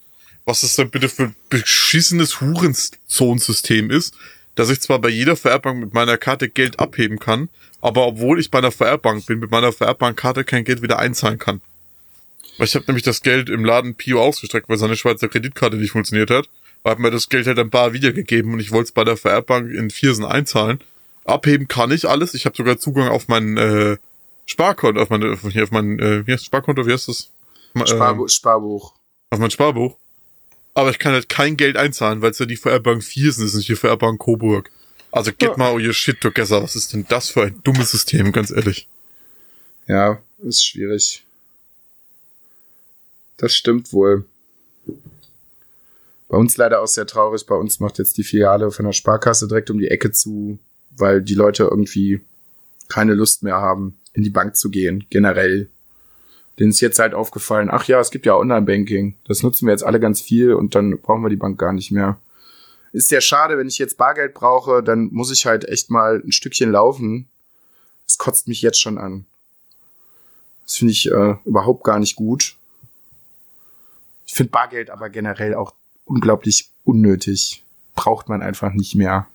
was 0.46 0.62
das 0.62 0.76
denn 0.76 0.90
bitte 0.90 1.08
für 1.08 1.24
ein 1.24 1.36
beschissenes 1.50 2.40
Hurenzonsystem 2.40 3.90
ist, 3.90 4.14
dass 4.54 4.70
ich 4.70 4.80
zwar 4.80 5.00
bei 5.00 5.10
jeder 5.10 5.36
VR-Bank 5.36 5.78
mit 5.78 5.92
meiner 5.92 6.16
Karte 6.16 6.48
Geld 6.48 6.80
abheben 6.80 7.18
kann, 7.18 7.50
aber 7.82 8.06
obwohl 8.06 8.40
ich 8.40 8.50
bei 8.50 8.58
einer 8.58 8.72
VR-Bank 8.72 9.26
bin, 9.26 9.40
mit 9.40 9.50
meiner 9.50 9.72
VR-Bank-Karte 9.72 10.44
kein 10.44 10.64
Geld 10.64 10.80
wieder 10.82 10.98
einzahlen 10.98 11.38
kann. 11.38 11.60
Weil 12.56 12.66
ich 12.66 12.74
habe 12.74 12.86
nämlich 12.86 13.02
das 13.02 13.20
Geld 13.20 13.50
im 13.50 13.64
Laden 13.64 13.94
Pio 13.94 14.22
ausgestreckt, 14.22 14.68
weil 14.68 14.78
seine 14.78 14.96
Schweizer 14.96 15.28
Kreditkarte 15.28 15.76
nicht 15.76 15.90
funktioniert 15.90 16.30
hat. 16.30 16.48
Hat 16.84 17.00
mir 17.00 17.10
das 17.10 17.28
Geld 17.28 17.46
halt 17.46 17.58
ein 17.58 17.70
paar 17.70 17.92
wiedergegeben 17.92 18.54
und 18.54 18.60
ich 18.60 18.70
wollte 18.70 18.84
es 18.84 18.92
bei 18.92 19.04
der 19.04 19.16
VR-Bank 19.16 19.70
in 19.70 19.90
Viersen 19.90 20.24
einzahlen. 20.24 20.80
Abheben 21.24 21.68
kann 21.68 21.90
ich 21.90 22.08
alles. 22.08 22.34
Ich 22.34 22.46
habe 22.46 22.56
sogar 22.56 22.78
Zugang 22.78 23.08
auf 23.08 23.28
mein 23.28 23.56
äh, 23.56 23.96
Sparkonto, 24.46 25.02
auf 25.02 25.10
mein, 25.10 25.36
hier 25.50 25.64
auf 25.64 25.72
mein, 25.72 25.98
äh, 25.98 26.26
wie 26.26 26.32
heißt 26.32 26.44
Sparkonto, 26.46 26.86
wie 26.86 26.92
heißt 26.92 27.08
das? 27.08 27.30
Sparbu 27.84 28.22
ähm, 28.22 28.28
Sparbuch. 28.28 28.92
auf 29.30 29.38
mein 29.38 29.50
Sparbuch. 29.50 29.98
Aber 30.76 30.90
ich 30.90 30.98
kann 30.98 31.14
halt 31.14 31.30
kein 31.30 31.56
Geld 31.56 31.78
einzahlen, 31.78 32.20
weil 32.20 32.32
es 32.32 32.38
ja 32.38 32.44
die 32.44 32.58
VR-Bank 32.58 33.02
Viersen 33.02 33.46
ist, 33.46 33.54
nicht 33.54 33.70
die 33.70 33.76
VR-Bank 33.76 34.20
Coburg. 34.20 34.70
Also 35.10 35.32
get 35.32 35.56
mal 35.56 35.72
your 35.74 35.94
shit 35.94 36.20
together. 36.20 36.62
Was 36.62 36.76
ist 36.76 36.92
denn 36.92 37.06
das 37.08 37.30
für 37.30 37.44
ein 37.44 37.62
dummes 37.64 37.92
System, 37.92 38.30
ganz 38.30 38.50
ehrlich? 38.50 38.86
Ja, 39.86 40.20
ist 40.42 40.66
schwierig. 40.66 41.24
Das 43.38 43.54
stimmt 43.54 43.90
wohl. 43.94 44.26
Bei 46.28 46.36
uns 46.36 46.58
leider 46.58 46.82
auch 46.82 46.88
sehr 46.88 47.06
traurig. 47.06 47.46
Bei 47.46 47.54
uns 47.54 47.80
macht 47.80 47.96
jetzt 47.96 48.18
die 48.18 48.24
Filiale 48.24 48.70
von 48.70 48.84
der 48.84 48.92
Sparkasse 48.92 49.48
direkt 49.48 49.70
um 49.70 49.78
die 49.78 49.88
Ecke 49.88 50.12
zu, 50.12 50.58
weil 50.90 51.22
die 51.22 51.34
Leute 51.34 51.62
irgendwie 51.62 52.20
keine 52.88 53.14
Lust 53.14 53.42
mehr 53.42 53.56
haben, 53.56 53.96
in 54.12 54.22
die 54.22 54.30
Bank 54.30 54.56
zu 54.56 54.68
gehen, 54.68 55.06
generell. 55.08 55.70
Denen 56.58 56.70
ist 56.70 56.80
jetzt 56.80 56.98
halt 56.98 57.14
aufgefallen, 57.14 57.68
ach 57.70 57.84
ja, 57.84 58.00
es 58.00 58.10
gibt 58.10 58.24
ja 58.24 58.34
Online-Banking. 58.34 59.14
Das 59.26 59.42
nutzen 59.42 59.66
wir 59.66 59.72
jetzt 59.72 59.84
alle 59.84 60.00
ganz 60.00 60.20
viel 60.20 60.54
und 60.54 60.74
dann 60.74 60.98
brauchen 60.98 61.22
wir 61.22 61.28
die 61.28 61.36
Bank 61.36 61.58
gar 61.58 61.72
nicht 61.72 61.90
mehr. 61.90 62.18
Ist 62.92 63.08
sehr 63.08 63.20
schade, 63.20 63.58
wenn 63.58 63.68
ich 63.68 63.78
jetzt 63.78 63.98
Bargeld 63.98 64.32
brauche, 64.32 64.82
dann 64.82 65.08
muss 65.12 65.30
ich 65.30 65.44
halt 65.44 65.68
echt 65.68 65.90
mal 65.90 66.22
ein 66.24 66.32
Stückchen 66.32 66.72
laufen. 66.72 67.28
Es 68.06 68.16
kotzt 68.16 68.48
mich 68.48 68.62
jetzt 68.62 68.80
schon 68.80 68.96
an. 68.96 69.26
Das 70.64 70.76
finde 70.76 70.92
ich 70.92 71.10
äh, 71.10 71.34
überhaupt 71.44 71.84
gar 71.84 71.98
nicht 71.98 72.16
gut. 72.16 72.56
Ich 74.26 74.34
finde 74.34 74.50
Bargeld 74.50 74.90
aber 74.90 75.10
generell 75.10 75.54
auch 75.54 75.74
unglaublich 76.04 76.70
unnötig. 76.84 77.62
Braucht 77.94 78.28
man 78.28 78.42
einfach 78.42 78.72
nicht 78.72 78.94
mehr. 78.94 79.26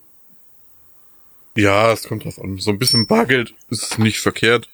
Ja, 1.55 1.91
es 1.91 2.03
kommt 2.03 2.25
drauf 2.25 2.39
an. 2.39 2.57
So 2.57 2.71
ein 2.71 2.79
bisschen 2.79 3.07
Bargeld 3.07 3.53
ist 3.69 3.99
nicht 3.99 4.19
verkehrt. 4.19 4.69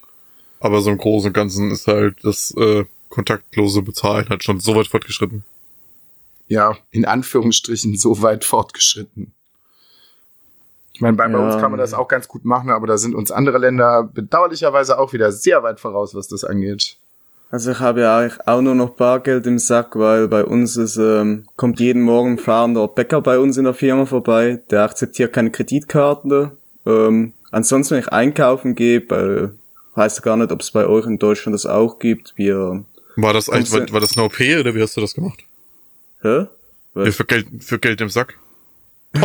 Aber 0.60 0.80
so 0.80 0.90
im 0.90 0.98
Großen 0.98 1.28
und 1.28 1.34
Ganzen 1.34 1.70
ist 1.70 1.86
halt 1.86 2.16
das 2.22 2.52
äh, 2.56 2.84
kontaktlose 3.10 3.82
Bezahlen 3.82 4.28
halt 4.28 4.42
schon 4.44 4.60
so 4.60 4.74
weit 4.74 4.88
fortgeschritten. 4.88 5.44
Ja, 6.48 6.76
in 6.90 7.04
Anführungsstrichen 7.04 7.96
so 7.96 8.22
weit 8.22 8.44
fortgeschritten. 8.44 9.32
Ich 10.94 11.00
meine, 11.00 11.16
bei, 11.16 11.28
bei 11.28 11.38
Ja. 11.38 11.44
uns 11.44 11.60
kann 11.60 11.70
man 11.70 11.78
das 11.78 11.94
auch 11.94 12.08
ganz 12.08 12.26
gut 12.26 12.44
machen, 12.44 12.70
aber 12.70 12.86
da 12.86 12.98
sind 12.98 13.14
uns 13.14 13.30
andere 13.30 13.58
Länder 13.58 14.02
bedauerlicherweise 14.12 14.98
auch 14.98 15.12
wieder 15.12 15.30
sehr 15.30 15.62
weit 15.62 15.78
voraus, 15.78 16.14
was 16.14 16.26
das 16.28 16.42
angeht. 16.44 16.96
Also 17.50 17.70
ich 17.70 17.80
habe 17.80 18.00
ja 18.00 18.18
eigentlich 18.18 18.46
auch 18.46 18.60
nur 18.60 18.74
noch 18.74 18.90
Bargeld 18.90 19.46
im 19.46 19.58
Sack, 19.58 19.96
weil 19.96 20.28
bei 20.28 20.44
uns 20.44 20.76
ist, 20.76 20.96
ähm, 20.96 21.46
kommt 21.56 21.80
jeden 21.80 22.02
Morgen 22.02 22.32
ein 22.32 22.38
fahrender 22.38 22.88
Bäcker 22.88 23.22
bei 23.22 23.38
uns 23.38 23.56
in 23.56 23.64
der 23.64 23.74
Firma 23.74 24.04
vorbei. 24.06 24.60
Der 24.70 24.82
akzeptiert 24.82 25.32
keine 25.32 25.50
Kreditkarten. 25.50 26.50
Ähm, 26.84 27.32
ansonsten, 27.50 27.94
wenn 27.94 28.00
ich 28.02 28.12
einkaufen 28.12 28.74
gehe, 28.74 29.00
bei, 29.00 29.50
weiß 29.98 30.22
gar 30.22 30.36
nicht, 30.38 30.50
ob 30.52 30.60
es 30.62 30.70
bei 30.70 30.86
euch 30.86 31.04
in 31.06 31.18
Deutschland 31.18 31.52
das 31.54 31.66
auch 31.66 31.98
gibt. 31.98 32.32
Wir, 32.36 32.84
War 33.16 33.32
das 33.34 33.50
eigentlich, 33.50 33.72
war, 33.72 33.92
war 33.92 34.00
das 34.00 34.16
eine 34.16 34.24
OP 34.24 34.40
oder 34.40 34.74
wie 34.74 34.80
hast 34.82 34.96
du 34.96 35.00
das 35.02 35.14
gemacht? 35.14 35.40
hä? 36.22 36.46
Ja, 36.94 37.10
für 37.12 37.24
Geld, 37.26 37.46
für 37.60 37.78
Geld 37.78 38.00
im 38.00 38.08
Sack? 38.08 38.34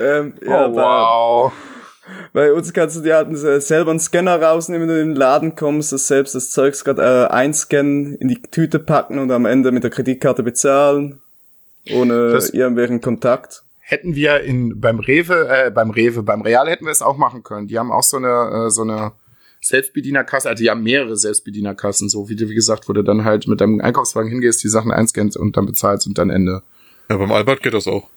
Ähm, 0.00 0.34
ja, 0.44 0.66
oh, 0.66 0.74
wow. 0.74 1.52
Bei 2.32 2.52
uns 2.52 2.72
kannst 2.72 2.96
du 2.96 3.00
dir 3.00 3.16
halt 3.16 3.62
selber 3.62 3.90
einen 3.90 3.98
Scanner 4.00 4.40
rausnehmen, 4.40 4.88
wenn 4.88 4.94
du 4.94 5.00
in 5.02 5.08
den 5.10 5.16
Laden 5.16 5.56
kommst, 5.56 5.92
das 5.92 6.06
selbst 6.06 6.34
das 6.34 6.50
Zeugs 6.50 6.84
grad 6.84 6.98
äh, 6.98 7.26
einscannen, 7.32 8.14
in 8.16 8.28
die 8.28 8.40
Tüte 8.42 8.78
packen 8.78 9.18
und 9.18 9.30
am 9.32 9.44
Ende 9.44 9.72
mit 9.72 9.82
der 9.82 9.90
Kreditkarte 9.90 10.42
bezahlen. 10.42 11.20
Ohne 11.92 12.30
Das- 12.32 12.50
irgendwelchen 12.50 13.00
Kontakt. 13.00 13.62
Hätten 13.88 14.16
wir 14.16 14.40
in 14.40 14.80
beim 14.80 14.98
Rewe, 14.98 15.48
äh, 15.48 15.70
beim 15.70 15.90
Rewe, 15.90 16.24
beim 16.24 16.40
Real 16.42 16.68
hätten 16.68 16.86
wir 16.86 16.90
es 16.90 17.02
auch 17.02 17.16
machen 17.16 17.44
können. 17.44 17.68
Die 17.68 17.78
haben 17.78 17.92
auch 17.92 18.02
so 18.02 18.16
eine, 18.16 18.66
äh, 18.66 18.70
so 18.70 18.82
eine 18.82 19.12
Selbstbedienerkasse, 19.60 20.48
also 20.48 20.62
die 20.62 20.70
haben 20.70 20.82
mehrere 20.82 21.16
Selbstbedienerkassen, 21.16 22.08
so 22.08 22.28
wie, 22.28 22.34
du- 22.36 22.48
wie 22.48 22.54
gesagt, 22.54 22.88
wo 22.88 22.92
du 22.92 23.02
dann 23.02 23.24
halt 23.24 23.46
mit 23.48 23.60
deinem 23.60 23.80
Einkaufswagen 23.80 24.28
hingehst, 24.30 24.62
die 24.64 24.68
Sachen 24.68 24.90
einscannst 24.90 25.36
und 25.36 25.56
dann 25.56 25.66
bezahlst 25.66 26.06
und 26.06 26.18
dann 26.18 26.30
Ende. 26.30 26.62
Ja, 27.08 27.16
beim 27.16 27.30
Albert 27.30 27.62
geht 27.62 27.74
das 27.74 27.86
auch. 27.86 28.08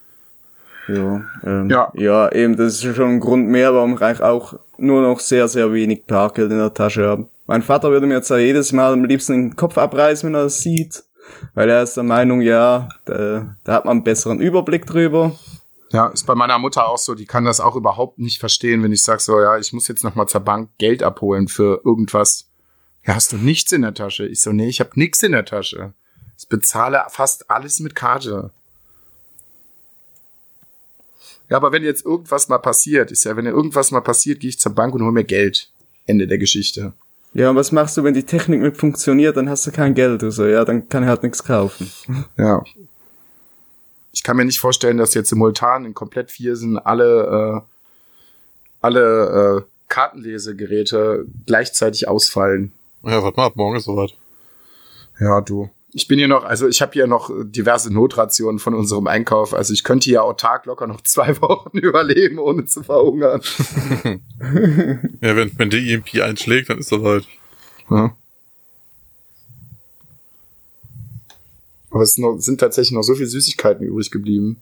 Ja, 0.87 1.21
ähm, 1.45 1.69
Ja. 1.69 1.91
ja, 1.95 2.31
eben, 2.31 2.55
das 2.57 2.83
ist 2.83 2.95
schon 2.95 3.09
ein 3.15 3.19
Grund 3.19 3.47
mehr, 3.47 3.73
warum 3.73 3.93
ich 3.95 4.21
auch 4.21 4.55
nur 4.77 5.01
noch 5.03 5.19
sehr, 5.19 5.47
sehr 5.47 5.71
wenig 5.71 6.05
Bargeld 6.05 6.51
in 6.51 6.57
der 6.57 6.73
Tasche 6.73 7.05
habe. 7.05 7.27
Mein 7.45 7.61
Vater 7.61 7.91
würde 7.91 8.07
mir 8.07 8.15
jetzt 8.15 8.29
ja 8.29 8.37
jedes 8.37 8.71
Mal 8.73 8.93
am 8.93 9.05
liebsten 9.05 9.33
den 9.49 9.55
Kopf 9.55 9.77
abreißen, 9.77 10.27
wenn 10.27 10.35
er 10.35 10.45
es 10.45 10.61
sieht, 10.61 11.03
weil 11.53 11.69
er 11.69 11.83
ist 11.83 11.95
der 11.95 12.03
Meinung, 12.03 12.41
ja, 12.41 12.89
da, 13.05 13.55
da 13.63 13.73
hat 13.73 13.85
man 13.85 13.97
einen 13.97 14.03
besseren 14.03 14.39
Überblick 14.39 14.85
drüber. 14.87 15.35
Ja, 15.91 16.07
ist 16.07 16.25
bei 16.25 16.35
meiner 16.35 16.59
Mutter 16.59 16.87
auch 16.87 16.97
so, 16.97 17.15
die 17.15 17.25
kann 17.25 17.45
das 17.45 17.59
auch 17.59 17.75
überhaupt 17.75 18.19
nicht 18.19 18.39
verstehen, 18.39 18.83
wenn 18.83 18.91
ich 18.91 19.01
sag 19.01 19.21
so, 19.21 19.39
ja, 19.39 19.57
ich 19.57 19.73
muss 19.73 19.87
jetzt 19.87 20.03
noch 20.03 20.15
mal 20.15 20.27
zur 20.27 20.41
Bank 20.41 20.69
Geld 20.77 21.01
abholen 21.01 21.47
für 21.47 21.81
irgendwas. 21.83 22.47
Ja, 23.05 23.15
hast 23.15 23.31
du 23.31 23.37
nichts 23.37 23.71
in 23.71 23.81
der 23.81 23.93
Tasche? 23.93 24.27
Ich 24.27 24.41
so, 24.41 24.51
nee, 24.51 24.69
ich 24.69 24.79
habe 24.79 24.91
nichts 24.95 25.23
in 25.23 25.31
der 25.31 25.45
Tasche. 25.45 25.93
Ich 26.37 26.47
bezahle 26.47 27.03
fast 27.09 27.49
alles 27.49 27.79
mit 27.79 27.95
Karte. 27.95 28.51
Ja, 31.49 31.57
aber 31.57 31.71
wenn 31.71 31.83
jetzt 31.83 32.05
irgendwas 32.05 32.47
mal 32.47 32.59
passiert, 32.59 33.11
ist 33.11 33.23
ja, 33.23 33.35
wenn 33.35 33.47
irgendwas 33.47 33.89
mal 33.89 34.01
passiert, 34.01 34.39
gehe 34.39 34.49
ich 34.49 34.59
zur 34.59 34.75
Bank 34.75 34.93
und 34.93 35.01
hole 35.01 35.11
mir 35.11 35.23
Geld. 35.23 35.71
Ende 36.05 36.27
der 36.27 36.37
Geschichte. 36.37 36.93
Ja, 37.33 37.49
und 37.49 37.55
was 37.55 37.71
machst 37.71 37.97
du, 37.97 38.03
wenn 38.03 38.13
die 38.13 38.23
Technik 38.23 38.61
nicht 38.61 38.77
funktioniert, 38.77 39.37
dann 39.37 39.49
hast 39.49 39.65
du 39.65 39.71
kein 39.71 39.93
Geld 39.93 40.21
oder 40.21 40.31
so, 40.31 40.45
ja, 40.45 40.65
dann 40.65 40.89
kann 40.89 41.03
ich 41.03 41.09
halt 41.09 41.23
nichts 41.23 41.43
kaufen. 41.43 41.91
Ja. 42.37 42.63
Ich 44.11 44.23
kann 44.23 44.37
mir 44.37 44.45
nicht 44.45 44.59
vorstellen, 44.59 44.97
dass 44.97 45.13
jetzt 45.13 45.29
simultan 45.29 45.85
in 45.85 45.93
komplett 45.93 46.31
Viersen 46.31 46.77
alle, 46.77 47.63
äh, 47.63 47.67
alle 48.81 49.65
äh, 49.65 49.69
Kartenlesegeräte 49.87 51.25
gleichzeitig 51.45 52.07
ausfallen. 52.07 52.71
Ja, 53.03 53.23
warte 53.23 53.37
mal 53.37 53.45
ab, 53.47 53.55
morgen 53.55 53.77
ist 53.77 53.85
soweit. 53.85 54.13
Ja, 55.19 55.41
du. 55.41 55.69
Ich 55.91 56.07
bin 56.07 56.19
hier 56.19 56.27
noch, 56.27 56.43
also 56.43 56.67
ich 56.67 56.81
habe 56.81 56.91
hier 56.93 57.07
noch 57.07 57.31
diverse 57.43 57.91
Notrationen 57.91 58.59
von 58.59 58.75
unserem 58.75 59.07
Einkauf. 59.07 59.55
Also 59.55 59.73
ich 59.73 59.83
könnte 59.83 60.05
hier 60.05 60.23
autark 60.23 60.65
locker 60.65 60.85
noch 60.85 61.01
zwei 61.01 61.35
Wochen 61.41 61.77
überleben, 61.77 62.37
ohne 62.37 62.65
zu 62.65 62.83
verhungern. 62.83 63.41
Ja, 65.21 65.35
wenn, 65.35 65.51
wenn 65.57 65.69
die 65.69 65.91
EMP 65.91 66.21
einschlägt, 66.21 66.69
dann 66.69 66.79
ist 66.79 66.87
soweit. 66.87 67.25
Ja. 67.89 68.15
Aber 71.91 72.03
es 72.03 72.13
sind, 72.13 72.23
noch, 72.23 72.39
sind 72.39 72.59
tatsächlich 72.59 72.95
noch 72.95 73.03
so 73.03 73.15
viele 73.15 73.27
Süßigkeiten 73.27 73.85
übrig 73.85 74.11
geblieben. 74.11 74.57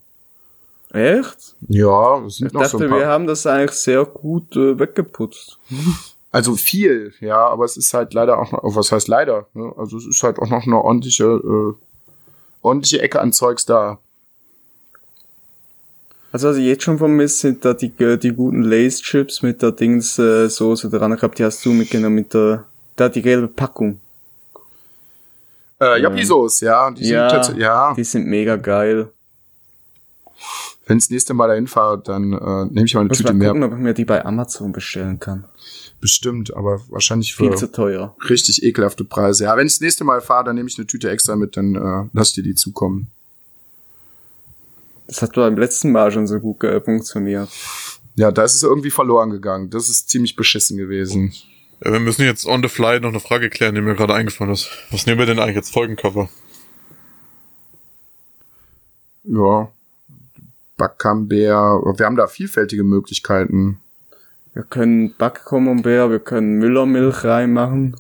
Echt? 0.92 1.56
Ja, 1.68 2.24
es 2.26 2.38
sind 2.38 2.48
Ich 2.48 2.54
noch 2.54 2.66
so 2.66 2.78
dachte, 2.78 2.86
ein 2.86 2.90
paar. 2.92 3.00
wir 3.00 3.08
haben 3.08 3.28
das 3.28 3.46
eigentlich 3.46 3.72
sehr 3.72 4.06
gut 4.06 4.56
äh, 4.56 4.78
weggeputzt. 4.80 5.58
Also 6.30 6.56
viel, 6.56 7.14
ja, 7.22 7.48
aber 7.48 7.64
es 7.64 7.78
ist 7.78 7.94
halt 7.94 8.14
leider 8.14 8.38
auch 8.38 8.52
noch, 8.52 8.62
oh, 8.62 8.76
was 8.76 8.92
heißt 8.92 9.08
leider? 9.08 9.48
Ne? 9.54 9.74
Also 9.78 9.98
es 9.98 10.06
ist 10.06 10.22
halt 10.24 10.40
auch 10.40 10.50
noch 10.50 10.68
eine 10.68 10.76
ordentliche, 10.76 11.24
äh, 11.24 11.74
ordentliche 12.62 13.02
Ecke 13.02 13.22
an 13.22 13.32
Zeugs 13.32 13.66
da. 13.66 13.98
Also 16.34 16.50
was 16.50 16.58
ich 16.58 16.66
jetzt 16.66 16.84
schon 16.84 16.98
vermisse, 16.98 17.38
sind 17.38 17.64
da 17.64 17.74
die, 17.74 17.92
äh, 18.04 18.18
die 18.18 18.34
guten 18.34 18.62
Lace 18.62 19.02
Chips 19.02 19.42
mit 19.42 19.62
der 19.62 19.72
Dings 19.72 20.20
äh, 20.20 20.50
Soße 20.50 20.90
dran. 20.90 21.14
Ich 21.14 21.20
glaube, 21.20 21.34
die 21.36 21.46
hast 21.46 21.66
du 21.66 21.72
mitgenommen 21.72 22.16
mit 22.16 22.34
der, 22.34 22.66
da 22.98 23.08
die 23.08 23.22
gelbe 23.22 23.48
Packung. 23.48 24.00
Äh, 25.80 26.02
Joppisos, 26.02 26.60
ja, 26.62 26.90
die 26.92 27.04
sind 27.06 27.58
Ja. 27.58 27.94
Die 27.94 28.04
sind 28.04 28.26
mega 28.28 28.56
geil. 28.56 29.10
Wenn 30.86 31.00
das 31.00 31.10
nächste 31.10 31.34
Mal 31.34 31.48
dahin 31.50 31.68
fahre, 31.68 32.02
dann 32.02 32.32
äh, 32.34 32.66
nehme 32.74 32.86
ich 32.86 32.94
mal 32.94 33.02
eine 33.02 33.10
Muss 33.10 33.18
Tüte 33.18 33.34
mal 33.34 33.38
mehr. 33.40 33.50
gucken, 33.50 33.64
ob 33.64 33.72
ich 33.74 33.78
mir 33.80 33.94
die 33.94 34.06
bei 34.06 34.24
Amazon 34.26 34.72
bestellen 34.72 35.20
kann. 35.20 35.44
Bestimmt, 36.00 36.56
aber 36.56 36.80
wahrscheinlich 36.90 37.36
für 37.36 37.44
Viel 37.50 37.58
zu 37.58 37.72
teuer. 37.72 38.16
richtig 38.30 38.64
ekelhafte 38.64 39.04
Preise. 39.04 39.46
Ja, 39.46 39.58
wenn 39.58 39.68
ich 39.68 39.74
das 39.74 39.82
nächste 39.82 40.04
Mal 40.06 40.22
fahre, 40.22 40.46
dann 40.46 40.56
nehme 40.56 40.70
ich 40.70 40.78
eine 40.78 40.88
Tüte 40.88 41.10
extra 41.10 41.36
mit, 41.36 41.58
dann 41.58 41.76
äh, 41.76 42.10
lass 42.14 42.34
dir 42.34 42.44
die 42.44 42.56
zukommen. 42.56 43.08
Das 45.08 45.22
hat 45.22 45.34
beim 45.34 45.58
letzten 45.58 45.92
Mal 45.92 46.12
schon 46.12 46.28
so 46.28 46.40
gut 46.40 46.64
äh, 46.64 46.80
funktioniert. 46.82 47.50
Ja, 48.16 48.32
da 48.32 48.44
ist 48.44 48.56
es 48.56 48.64
irgendwie 48.64 48.90
verloren 48.92 49.30
gegangen. 49.32 49.70
Das 49.70 49.90
ist 49.90 50.10
ziemlich 50.10 50.36
beschissen 50.36 50.78
gewesen. 50.78 51.34
Ja, 51.84 51.92
wir 51.92 52.00
müssen 52.00 52.24
jetzt 52.24 52.46
on 52.46 52.64
the 52.64 52.70
fly 52.70 53.00
noch 53.00 53.10
eine 53.10 53.20
Frage 53.20 53.50
klären, 53.50 53.76
die 53.76 53.82
mir 53.82 53.96
gerade 53.96 54.14
eingefallen 54.14 54.52
ist. 54.52 54.70
Was 54.92 55.06
nehmen 55.06 55.20
wir 55.20 55.26
denn 55.26 55.40
eigentlich 55.40 55.58
als 55.58 55.70
Folgencover? 55.70 56.30
Ja, 59.24 59.72
Backcambär. 60.78 61.82
Wir 61.96 62.06
haben 62.06 62.16
da 62.16 62.28
vielfältige 62.28 62.84
Möglichkeiten. 62.84 63.80
Wir 64.54 64.64
können 64.64 65.14
Backcomembert, 65.18 66.10
wir 66.10 66.20
können 66.20 66.58
Müllermilch 66.58 67.24
reinmachen. 67.24 67.96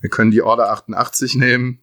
Wir 0.00 0.10
können 0.10 0.30
die 0.30 0.42
Order 0.42 0.70
88 0.70 1.34
nehmen. 1.34 1.78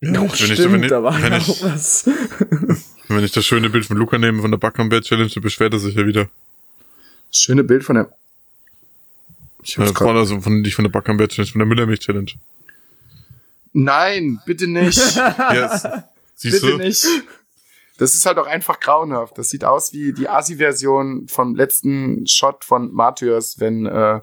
Ja, 0.00 0.20
wenn, 0.20 0.30
Stimmt, 0.30 0.58
ich, 0.58 0.72
wenn, 0.72 0.82
ich, 0.82 0.88
da 0.90 1.02
war 1.02 1.20
wenn, 1.22 1.32
ich, 1.32 1.48
auch 1.48 1.62
was. 1.62 2.06
wenn 3.08 3.24
ich 3.24 3.32
das 3.32 3.44
schöne 3.44 3.70
Bild 3.70 3.86
von 3.86 3.96
Luca 3.96 4.18
nehme 4.18 4.40
von 4.40 4.50
der 4.50 4.58
Backcamber 4.58 5.00
Challenge, 5.00 5.30
dann 5.34 5.42
beschwert 5.42 5.72
er 5.72 5.78
sich 5.78 5.94
ja 5.94 6.06
wieder. 6.06 6.28
Das 7.30 7.38
schöne 7.38 7.64
Bild 7.64 7.84
von 7.84 7.96
der. 7.96 8.12
Ich 9.66 9.78
hab's 9.78 9.94
grad- 9.94 10.08
von, 10.08 10.16
also 10.16 10.40
von, 10.40 10.60
nicht 10.60 10.74
von 10.74 10.84
der 10.84 10.90
Backcamber 10.92 11.28
Challenge, 11.28 11.50
von 11.50 11.58
der 11.58 11.66
Müllermilch 11.66 12.00
Challenge. 12.00 12.30
Nein, 13.72 14.40
bitte 14.46 14.66
nicht. 14.66 14.98
Yes. 15.52 15.86
Siehst 16.38 16.60
bitte 16.62 16.72
du? 16.72 16.78
nicht. 16.78 17.06
Das 17.98 18.14
ist 18.14 18.26
halt 18.26 18.38
auch 18.38 18.46
einfach 18.46 18.78
grauenhaft. 18.78 19.38
Das 19.38 19.48
sieht 19.48 19.64
aus 19.64 19.92
wie 19.94 20.12
die 20.12 20.28
Asi-Version 20.28 21.28
vom 21.28 21.54
letzten 21.54 22.26
Shot 22.26 22.62
von 22.64 22.92
Martyrs, 22.92 23.58
wenn 23.58 23.86
äh, 23.86 24.20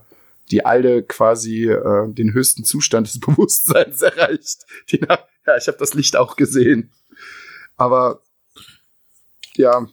die 0.51 0.63
Alde 0.63 1.01
quasi 1.03 1.65
äh, 1.69 2.07
den 2.13 2.33
höchsten 2.33 2.63
Zustand 2.65 3.07
des 3.07 3.19
Bewusstseins 3.19 4.01
erreicht. 4.01 4.59
Die 4.91 4.99
nach 4.99 5.19
ja, 5.45 5.57
ich 5.57 5.67
habe 5.67 5.77
das 5.77 5.93
Licht 5.93 6.15
auch 6.15 6.35
gesehen. 6.35 6.91
Aber 7.75 8.21
ja, 9.55 9.87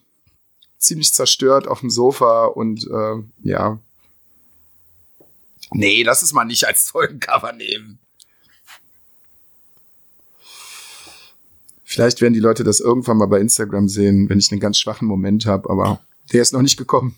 ziemlich 0.78 1.12
zerstört 1.12 1.66
auf 1.66 1.80
dem 1.80 1.90
Sofa 1.90 2.44
und 2.46 2.86
äh, 2.86 3.22
ja. 3.48 3.78
Nee, 5.72 6.02
lass 6.02 6.22
es 6.22 6.32
mal 6.32 6.44
nicht 6.44 6.64
als 6.66 6.90
Folgencover 6.90 7.52
nehmen. 7.52 7.98
Vielleicht 11.84 12.20
werden 12.20 12.34
die 12.34 12.40
Leute 12.40 12.62
das 12.62 12.78
irgendwann 12.78 13.16
mal 13.16 13.26
bei 13.26 13.40
Instagram 13.40 13.88
sehen, 13.88 14.28
wenn 14.28 14.38
ich 14.38 14.52
einen 14.52 14.60
ganz 14.60 14.78
schwachen 14.78 15.08
Moment 15.08 15.46
habe, 15.46 15.68
aber 15.68 16.00
der 16.32 16.42
ist 16.42 16.52
noch 16.52 16.62
nicht 16.62 16.76
gekommen. 16.76 17.16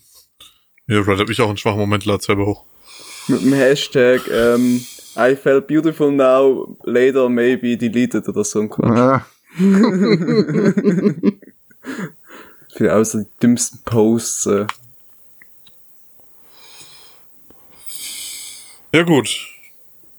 Ja, 0.87 1.03
vielleicht 1.03 1.21
habe 1.21 1.31
ich 1.31 1.39
auch 1.41 1.47
einen 1.49 1.57
schwachen 1.57 1.79
Moment, 1.79 2.05
lad 2.05 2.23
selber 2.23 2.47
hoch. 2.47 2.65
Mit 3.27 3.41
dem 3.41 3.53
Hashtag 3.53 4.21
ähm, 4.31 4.83
I 5.15 5.35
felt 5.35 5.67
beautiful 5.67 6.11
now, 6.11 6.75
later 6.83 7.29
maybe 7.29 7.77
deleted 7.77 8.27
oder 8.27 8.43
so 8.43 8.61
ein 8.61 8.69
Quatsch. 8.69 8.97
Ah, 8.97 9.25
Für 12.75 12.95
außer 12.95 13.19
die 13.19 13.29
dümmsten 13.41 13.79
Posts. 13.85 14.45
Äh. 14.47 14.65
Ja 18.93 19.01
gut, 19.01 19.49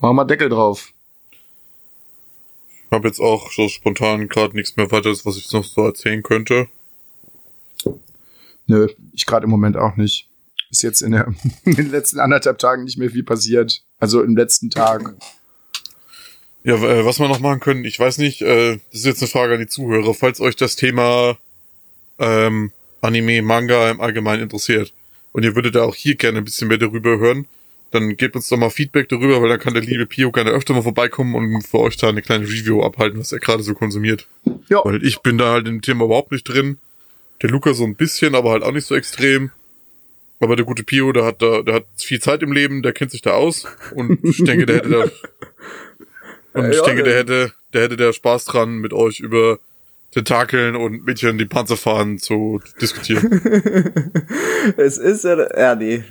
machen 0.00 0.16
wir 0.16 0.24
Deckel 0.24 0.48
drauf. 0.48 0.92
ich 1.30 2.90
habe 2.90 3.06
jetzt 3.06 3.20
auch 3.20 3.52
so 3.52 3.68
spontan 3.68 4.26
gerade 4.26 4.56
nichts 4.56 4.76
mehr 4.76 4.90
weiteres, 4.90 5.24
was 5.24 5.36
ich 5.36 5.52
noch 5.52 5.62
so 5.62 5.86
erzählen 5.86 6.24
könnte. 6.24 6.66
Nö, 8.66 8.88
ich 9.12 9.26
gerade 9.26 9.44
im 9.44 9.50
Moment 9.50 9.76
auch 9.76 9.94
nicht. 9.94 10.26
Ist 10.72 10.82
jetzt 10.82 11.02
in, 11.02 11.12
der, 11.12 11.32
in 11.64 11.76
den 11.76 11.92
letzten 11.92 12.18
anderthalb 12.18 12.58
Tagen 12.58 12.82
nicht 12.82 12.98
mehr 12.98 13.10
viel 13.10 13.22
passiert. 13.22 13.80
Also 14.00 14.24
im 14.24 14.36
letzten 14.36 14.70
Tag. 14.70 15.14
Ja, 16.64 16.74
äh, 16.74 17.04
was 17.04 17.20
wir 17.20 17.28
noch 17.28 17.38
machen 17.38 17.60
können, 17.60 17.84
ich 17.84 18.00
weiß 18.00 18.18
nicht, 18.18 18.42
äh, 18.42 18.80
das 18.90 19.00
ist 19.00 19.06
jetzt 19.06 19.22
eine 19.22 19.30
Frage 19.30 19.54
an 19.54 19.60
die 19.60 19.68
Zuhörer, 19.68 20.14
falls 20.14 20.40
euch 20.40 20.56
das 20.56 20.74
Thema 20.74 21.38
ähm, 22.18 22.72
Anime, 23.02 23.40
Manga 23.42 23.88
im 23.88 24.00
Allgemeinen 24.00 24.42
interessiert 24.42 24.92
und 25.30 25.44
ihr 25.44 25.54
würdet 25.54 25.76
da 25.76 25.84
auch 25.84 25.94
hier 25.94 26.16
gerne 26.16 26.38
ein 26.38 26.44
bisschen 26.44 26.66
mehr 26.66 26.78
darüber 26.78 27.18
hören, 27.18 27.46
dann 27.94 28.16
gebt 28.16 28.36
uns 28.36 28.48
doch 28.48 28.56
mal 28.56 28.70
Feedback 28.70 29.08
darüber, 29.08 29.40
weil 29.40 29.48
dann 29.48 29.60
kann 29.60 29.74
der 29.74 29.82
liebe 29.82 30.06
Pio 30.06 30.30
gerne 30.32 30.50
öfter 30.50 30.74
mal 30.74 30.82
vorbeikommen 30.82 31.34
und 31.34 31.62
für 31.66 31.78
euch 31.78 31.96
da 31.96 32.08
eine 32.08 32.22
kleine 32.22 32.44
Review 32.46 32.82
abhalten, 32.82 33.18
was 33.20 33.32
er 33.32 33.38
gerade 33.38 33.62
so 33.62 33.74
konsumiert. 33.74 34.26
Ja. 34.68 34.80
Weil 34.84 35.04
ich 35.04 35.20
bin 35.20 35.38
da 35.38 35.52
halt 35.52 35.66
im 35.68 35.80
Thema 35.82 36.04
überhaupt 36.04 36.32
nicht 36.32 36.44
drin. 36.44 36.78
Der 37.42 37.50
Luca 37.50 37.74
so 37.74 37.84
ein 37.84 37.94
bisschen, 37.96 38.34
aber 38.34 38.50
halt 38.50 38.62
auch 38.62 38.72
nicht 38.72 38.86
so 38.86 38.94
extrem. 38.94 39.50
Aber 40.40 40.56
der 40.56 40.64
gute 40.64 40.82
Pio, 40.84 41.12
der 41.12 41.24
hat 41.24 41.40
da, 41.40 41.62
der 41.62 41.74
hat 41.76 41.86
viel 41.96 42.20
Zeit 42.20 42.42
im 42.42 42.52
Leben, 42.52 42.82
der 42.82 42.92
kennt 42.92 43.10
sich 43.12 43.22
da 43.22 43.32
aus 43.32 43.66
und 43.94 44.18
ich 44.24 44.42
denke, 44.44 44.66
der 44.66 44.76
hätte 44.76 44.88
da 44.90 45.00
und 46.60 46.70
ich 46.70 46.76
Ja, 46.76 46.82
denke, 46.84 47.02
der 47.02 47.24
der- 47.24 47.42
hätte, 47.44 47.54
der 47.72 47.82
hätte 47.82 47.96
da 47.96 48.12
Spaß 48.12 48.44
dran, 48.46 48.76
mit 48.78 48.92
euch 48.92 49.20
über 49.20 49.58
Tentakeln 50.14 50.76
und 50.76 51.04
Mädchen, 51.04 51.38
die 51.38 51.44
Panzer 51.44 51.76
fahren, 51.76 52.18
zu 52.18 52.60
diskutieren. 52.80 53.40
Es 54.78 54.96
ist 54.96 55.24
ja, 55.24 55.46
ja, 55.58 55.74
nee, 55.74 56.02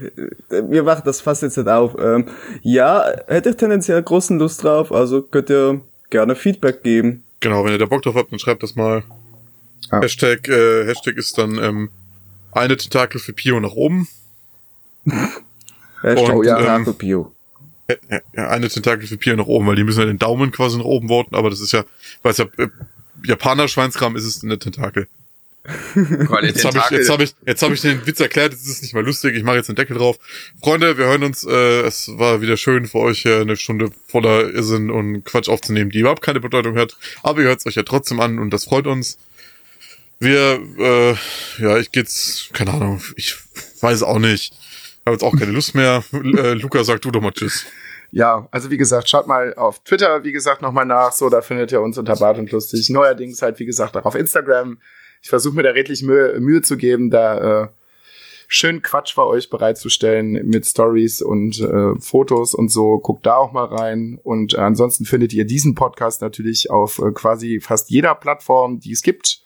wir 0.49 0.83
machen 0.83 1.01
das 1.05 1.21
fast 1.21 1.41
jetzt 1.41 1.57
nicht 1.57 1.67
auf. 1.67 1.95
Ähm, 1.97 2.27
ja, 2.61 3.03
hätte 3.27 3.49
ich 3.49 3.55
tendenziell 3.55 4.03
großen 4.03 4.37
Lust 4.37 4.63
drauf, 4.63 4.91
also 4.91 5.23
könnt 5.23 5.49
ihr 5.49 5.81
gerne 6.11 6.35
Feedback 6.35 6.83
geben. 6.83 7.23
genau, 7.39 7.65
wenn 7.65 7.71
ihr 7.71 7.79
da 7.79 7.87
Bock 7.87 8.03
drauf 8.03 8.15
habt, 8.15 8.31
dann 8.31 8.37
schreibt 8.37 8.61
das 8.61 8.75
mal. 8.75 9.03
Ja. 9.91 10.01
Hashtag, 10.01 10.47
äh, 10.47 10.85
Hashtag 10.85 11.17
ist 11.17 11.37
dann 11.37 11.57
ähm, 11.57 11.89
eine 12.51 12.77
Tentakel 12.77 13.19
für 13.19 13.33
Pio 13.33 13.59
nach 13.59 13.73
oben. 13.73 14.07
Hashtag 16.01 16.35
Und, 16.35 16.45
ja, 16.45 16.59
ähm, 16.59 16.65
Taco 16.85 16.93
Pio. 16.93 17.33
Eine 18.35 18.69
Tentakel 18.69 19.07
für 19.07 19.17
Pio 19.17 19.35
nach 19.35 19.47
oben, 19.47 19.67
weil 19.67 19.75
die 19.75 19.83
müssen 19.83 19.99
ja 19.99 20.05
den 20.05 20.19
Daumen 20.19 20.51
quasi 20.51 20.77
nach 20.77 20.85
oben 20.85 21.09
worten, 21.09 21.35
aber 21.35 21.49
das 21.49 21.59
ist 21.59 21.73
ja, 21.73 21.83
weil 22.21 22.31
es 22.31 22.37
ja 22.37 22.45
äh, 22.57 22.67
Japaner 23.25 23.67
Schweinskram 23.67 24.15
ist 24.15 24.25
es 24.25 24.43
eine 24.43 24.59
Tentakel. 24.59 25.07
Jetzt 25.95 26.65
habe 26.65 26.77
ich, 26.77 26.89
jetzt 26.91 27.09
habe 27.09 27.23
ich, 27.23 27.35
jetzt 27.45 27.61
habe 27.61 27.73
ich 27.73 27.81
den 27.81 28.05
Witz 28.05 28.19
erklärt. 28.19 28.51
Jetzt 28.51 28.67
ist 28.67 28.75
es 28.75 28.81
nicht 28.81 28.93
mal 28.93 29.05
lustig. 29.05 29.33
Ich 29.35 29.43
mache 29.43 29.55
jetzt 29.55 29.69
den 29.69 29.77
Deckel 29.77 29.97
drauf. 29.97 30.19
Freunde, 30.61 30.97
wir 30.97 31.05
hören 31.05 31.23
uns. 31.23 31.45
Äh, 31.45 31.81
es 31.81 32.09
war 32.17 32.41
wieder 32.41 32.57
schön 32.57 32.85
für 32.85 32.99
euch 32.99 33.21
hier 33.21 33.39
eine 33.39 33.55
Stunde 33.55 33.89
voller 34.07 34.49
Irrsinn 34.53 34.91
und 34.91 35.23
Quatsch 35.23 35.47
aufzunehmen, 35.47 35.89
die 35.89 35.99
überhaupt 35.99 36.21
keine 36.21 36.41
Bedeutung 36.41 36.77
hat. 36.77 36.97
Aber 37.21 37.41
ihr 37.41 37.47
hört 37.47 37.59
es 37.59 37.65
euch 37.65 37.75
ja 37.75 37.83
trotzdem 37.83 38.19
an 38.19 38.39
und 38.39 38.49
das 38.49 38.65
freut 38.65 38.87
uns. 38.87 39.17
Wir, 40.19 40.61
äh, 40.79 41.15
ja, 41.61 41.77
ich 41.77 41.91
geht's, 41.91 42.49
keine 42.51 42.73
Ahnung. 42.73 43.01
Ich 43.15 43.35
weiß 43.79 44.03
auch 44.03 44.19
nicht. 44.19 44.53
Habe 45.05 45.15
jetzt 45.15 45.23
auch 45.23 45.37
keine 45.37 45.51
Lust 45.51 45.75
mehr. 45.75 46.03
Äh, 46.13 46.53
Luca, 46.53 46.83
sag 46.83 47.01
du 47.01 47.11
doch 47.11 47.21
mal 47.21 47.31
Tschüss. 47.31 47.65
Ja, 48.15 48.47
also 48.51 48.69
wie 48.69 48.77
gesagt, 48.77 49.09
schaut 49.09 49.25
mal 49.25 49.55
auf 49.55 49.79
Twitter, 49.79 50.23
wie 50.23 50.31
gesagt, 50.31 50.61
nochmal 50.61 50.85
nach. 50.85 51.13
So, 51.13 51.29
da 51.29 51.41
findet 51.41 51.71
ihr 51.71 51.81
uns 51.81 51.97
unter 51.97 52.15
Bart 52.15 52.37
und 52.37 52.51
Lustig. 52.51 52.87
Neuerdings 52.91 53.41
halt, 53.41 53.59
wie 53.59 53.65
gesagt, 53.65 53.97
auch 53.97 54.05
auf 54.05 54.13
Instagram. 54.13 54.77
Ich 55.23 55.29
versuche 55.29 55.55
mir 55.55 55.63
da 55.63 55.71
redlich 55.71 56.03
Mühe, 56.03 56.39
Mühe 56.39 56.61
zu 56.61 56.77
geben, 56.77 57.09
da 57.09 57.63
äh, 57.63 57.67
schön 58.47 58.83
Quatsch 58.83 59.15
für 59.15 59.25
euch 59.25 59.49
bereitzustellen 59.49 60.33
mit 60.47 60.67
Stories 60.67 61.23
und 61.23 61.59
äh, 61.59 61.99
Fotos 61.99 62.53
und 62.53 62.69
so. 62.69 62.99
Guckt 62.99 63.25
da 63.25 63.37
auch 63.37 63.51
mal 63.51 63.65
rein. 63.65 64.19
Und 64.21 64.53
ansonsten 64.59 65.05
findet 65.05 65.33
ihr 65.33 65.45
diesen 65.45 65.73
Podcast 65.73 66.21
natürlich 66.21 66.69
auf 66.69 66.99
äh, 66.99 67.11
quasi 67.13 67.61
fast 67.61 67.89
jeder 67.89 68.13
Plattform, 68.13 68.79
die 68.79 68.91
es 68.91 69.01
gibt. 69.01 69.41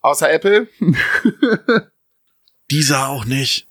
Außer 0.00 0.30
Apple. 0.32 0.68
Dieser 2.70 3.10
auch 3.10 3.26
nicht. 3.26 3.68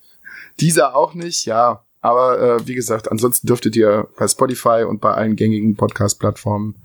Dieser 0.59 0.95
auch 0.95 1.15
nicht, 1.15 1.47
ja. 1.47 1.86
Aber 2.08 2.39
äh, 2.39 2.66
wie 2.66 2.74
gesagt, 2.74 3.12
ansonsten 3.12 3.47
dürftet 3.47 3.76
ihr 3.76 4.08
bei 4.16 4.30
Spotify 4.30 4.86
und 4.88 5.01
bei 5.01 5.12
allen 5.12 5.36
gängigen 5.36 5.76
Podcast-Plattformen 5.76 6.76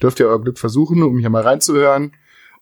dürft 0.00 0.20
ihr 0.20 0.26
euer 0.26 0.40
Glück 0.40 0.58
versuchen, 0.58 1.02
um 1.02 1.18
hier 1.18 1.28
mal 1.28 1.42
reinzuhören. 1.42 2.14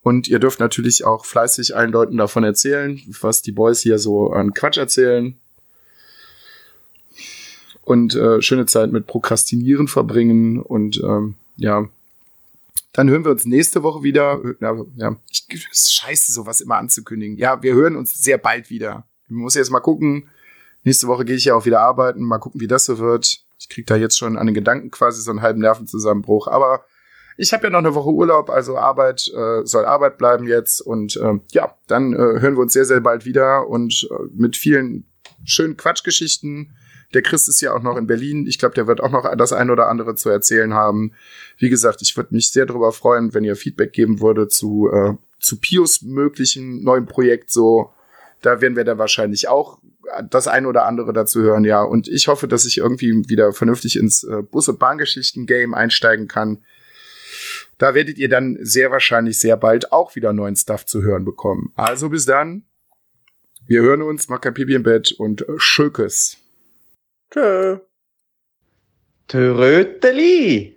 Und 0.03 0.27
ihr 0.27 0.41
dürft 0.41 0.59
natürlich 0.59 1.05
auch 1.05 1.25
fleißig 1.25 1.77
allen 1.77 1.93
Leuten 1.93 2.17
davon 2.17 2.43
erzählen, 2.43 3.01
was 3.21 3.43
die 3.43 3.53
Boys 3.53 3.83
hier 3.83 4.01
so 4.01 4.33
an 4.33 4.53
Quatsch 4.53 4.79
erzählen. 4.79 5.39
Und 7.83 8.17
äh, 8.17 8.43
schöne 8.43 8.67
Zeit 8.67 8.91
mit 8.91 9.07
Prokrastinieren 9.07 9.87
verbringen. 9.87 10.61
Und 10.61 11.01
ähm, 11.05 11.37
ja, 11.57 11.87
dann 12.95 13.09
hören 13.11 13.25
wir 13.25 13.31
uns 13.31 13.45
nächste 13.45 13.85
Woche 13.85 14.03
wieder. 14.03 14.41
Ja, 14.61 14.77
ja. 14.97 15.17
Ich, 15.31 15.47
scheiße, 15.73 16.33
sowas 16.33 16.63
immer 16.63 16.79
anzukündigen. 16.79 17.37
Ja, 17.39 17.63
wir 17.63 17.75
hören 17.75 17.95
uns 17.95 18.13
sehr 18.15 18.39
bald 18.39 18.71
wieder. 18.71 19.05
Ich 19.29 19.37
muss 19.37 19.55
jetzt 19.55 19.71
mal 19.71 19.79
gucken. 19.79 20.29
Nächste 20.89 21.07
Woche 21.07 21.27
gehe 21.27 21.37
ich 21.37 21.45
ja 21.45 21.55
auch 21.55 21.67
wieder 21.67 21.81
arbeiten. 21.81 22.23
Mal 22.23 22.39
gucken, 22.39 22.63
wie 22.63 22.67
das 22.67 22.87
so 22.87 22.99
wird. 22.99 23.43
Ich 23.59 23.69
krieg 23.69 23.87
da 23.87 23.95
jetzt 23.95 24.17
schon 24.17 24.39
an 24.39 24.47
den 24.47 24.55
Gedanken 24.55 24.91
quasi 24.91 25.21
so 25.21 25.31
einen 25.31 25.43
halben 25.43 25.61
Nervenzusammenbruch. 25.61 26.49
Aber 26.49 26.83
ich 27.37 27.53
habe 27.53 27.65
ja 27.65 27.71
noch 27.71 27.81
eine 27.81 27.95
Woche 27.95 28.09
Urlaub, 28.09 28.49
also 28.49 28.79
Arbeit 28.79 29.31
äh, 29.37 29.67
soll 29.67 29.85
Arbeit 29.85 30.17
bleiben 30.17 30.47
jetzt. 30.47 30.81
Und 30.81 31.19
ähm, 31.23 31.43
ja, 31.51 31.75
dann 31.89 32.15
äh, 32.15 32.17
hören 32.17 32.55
wir 32.55 32.63
uns 32.63 32.73
sehr, 32.73 32.87
sehr 32.87 33.01
bald 33.01 33.27
wieder 33.27 33.69
und 33.69 34.09
äh, 34.11 34.15
mit 34.35 34.57
vielen 34.57 35.05
schönen 35.45 35.77
Quatschgeschichten. 35.77 36.75
Der 37.13 37.21
Chris 37.21 37.49
ist 37.49 37.61
ja 37.61 37.75
auch 37.75 37.83
noch 37.83 37.99
in 37.99 38.07
Berlin. 38.07 38.47
Ich 38.47 38.59
glaube, 38.59 38.75
der 38.75 38.87
wird 38.87 39.03
auch 39.03 39.11
noch 39.11 39.31
das 39.37 39.53
ein 39.53 39.69
oder 39.69 39.89
andere 39.89 40.15
zu 40.15 40.31
erzählen 40.31 40.73
haben. 40.73 41.13
Wie 41.59 41.69
gesagt, 41.69 42.01
ich 42.01 42.17
würde 42.17 42.35
mich 42.35 42.51
sehr 42.51 42.65
darüber 42.65 42.93
freuen, 42.93 43.35
wenn 43.35 43.45
ihr 43.45 43.57
Feedback 43.57 43.93
geben 43.93 44.23
würde 44.23 44.49
zu, 44.49 44.89
äh, 44.91 45.13
zu 45.39 45.61
Pius 45.61 46.01
möglichen 46.01 46.83
neuen 46.83 47.05
Projekt. 47.05 47.51
So, 47.51 47.91
da 48.41 48.63
werden 48.63 48.75
wir 48.75 48.85
dann 48.85 48.97
wahrscheinlich 48.97 49.49
auch 49.49 49.81
das 50.31 50.49
ein 50.49 50.67
oder 50.67 50.87
andere 50.87 51.13
dazu 51.13 51.41
hören, 51.41 51.65
ja. 51.65 51.83
Und 51.83 52.09
ich 52.09 52.29
hoffe, 52.29 52.49
dass 52.49 52.65
ich 52.65 52.79
irgendwie 52.79 53.13
wieder 53.29 53.53
vernünftig 53.53 53.97
ins 53.97 54.25
äh, 54.25 54.43
Bus- 54.43 54.69
und 54.69 54.79
Bahngeschichten-Game 54.79 55.75
einsteigen 55.75 56.29
kann. 56.29 56.65
Da 57.79 57.95
werdet 57.95 58.19
ihr 58.19 58.29
dann 58.29 58.59
sehr 58.61 58.91
wahrscheinlich 58.91 59.39
sehr 59.39 59.57
bald 59.57 59.93
auch 59.93 60.17
wieder 60.17 60.33
neuen 60.33 60.57
Stuff 60.57 60.85
zu 60.85 61.03
hören 61.03 61.25
bekommen. 61.25 61.73
Also 61.77 62.09
bis 62.09 62.27
dann. 62.27 62.65
Wir 63.67 63.83
hören 63.83 64.03
uns, 64.03 64.29
macht 64.29 64.43
kein 64.43 64.55
Pipi 64.55 64.75
im 64.75 64.83
Bett 64.83 65.13
und 65.13 65.43
äh, 65.43 65.53
Schökes. 65.59 66.39
Tschö. 67.31 67.79
Tröteli. 69.29 70.75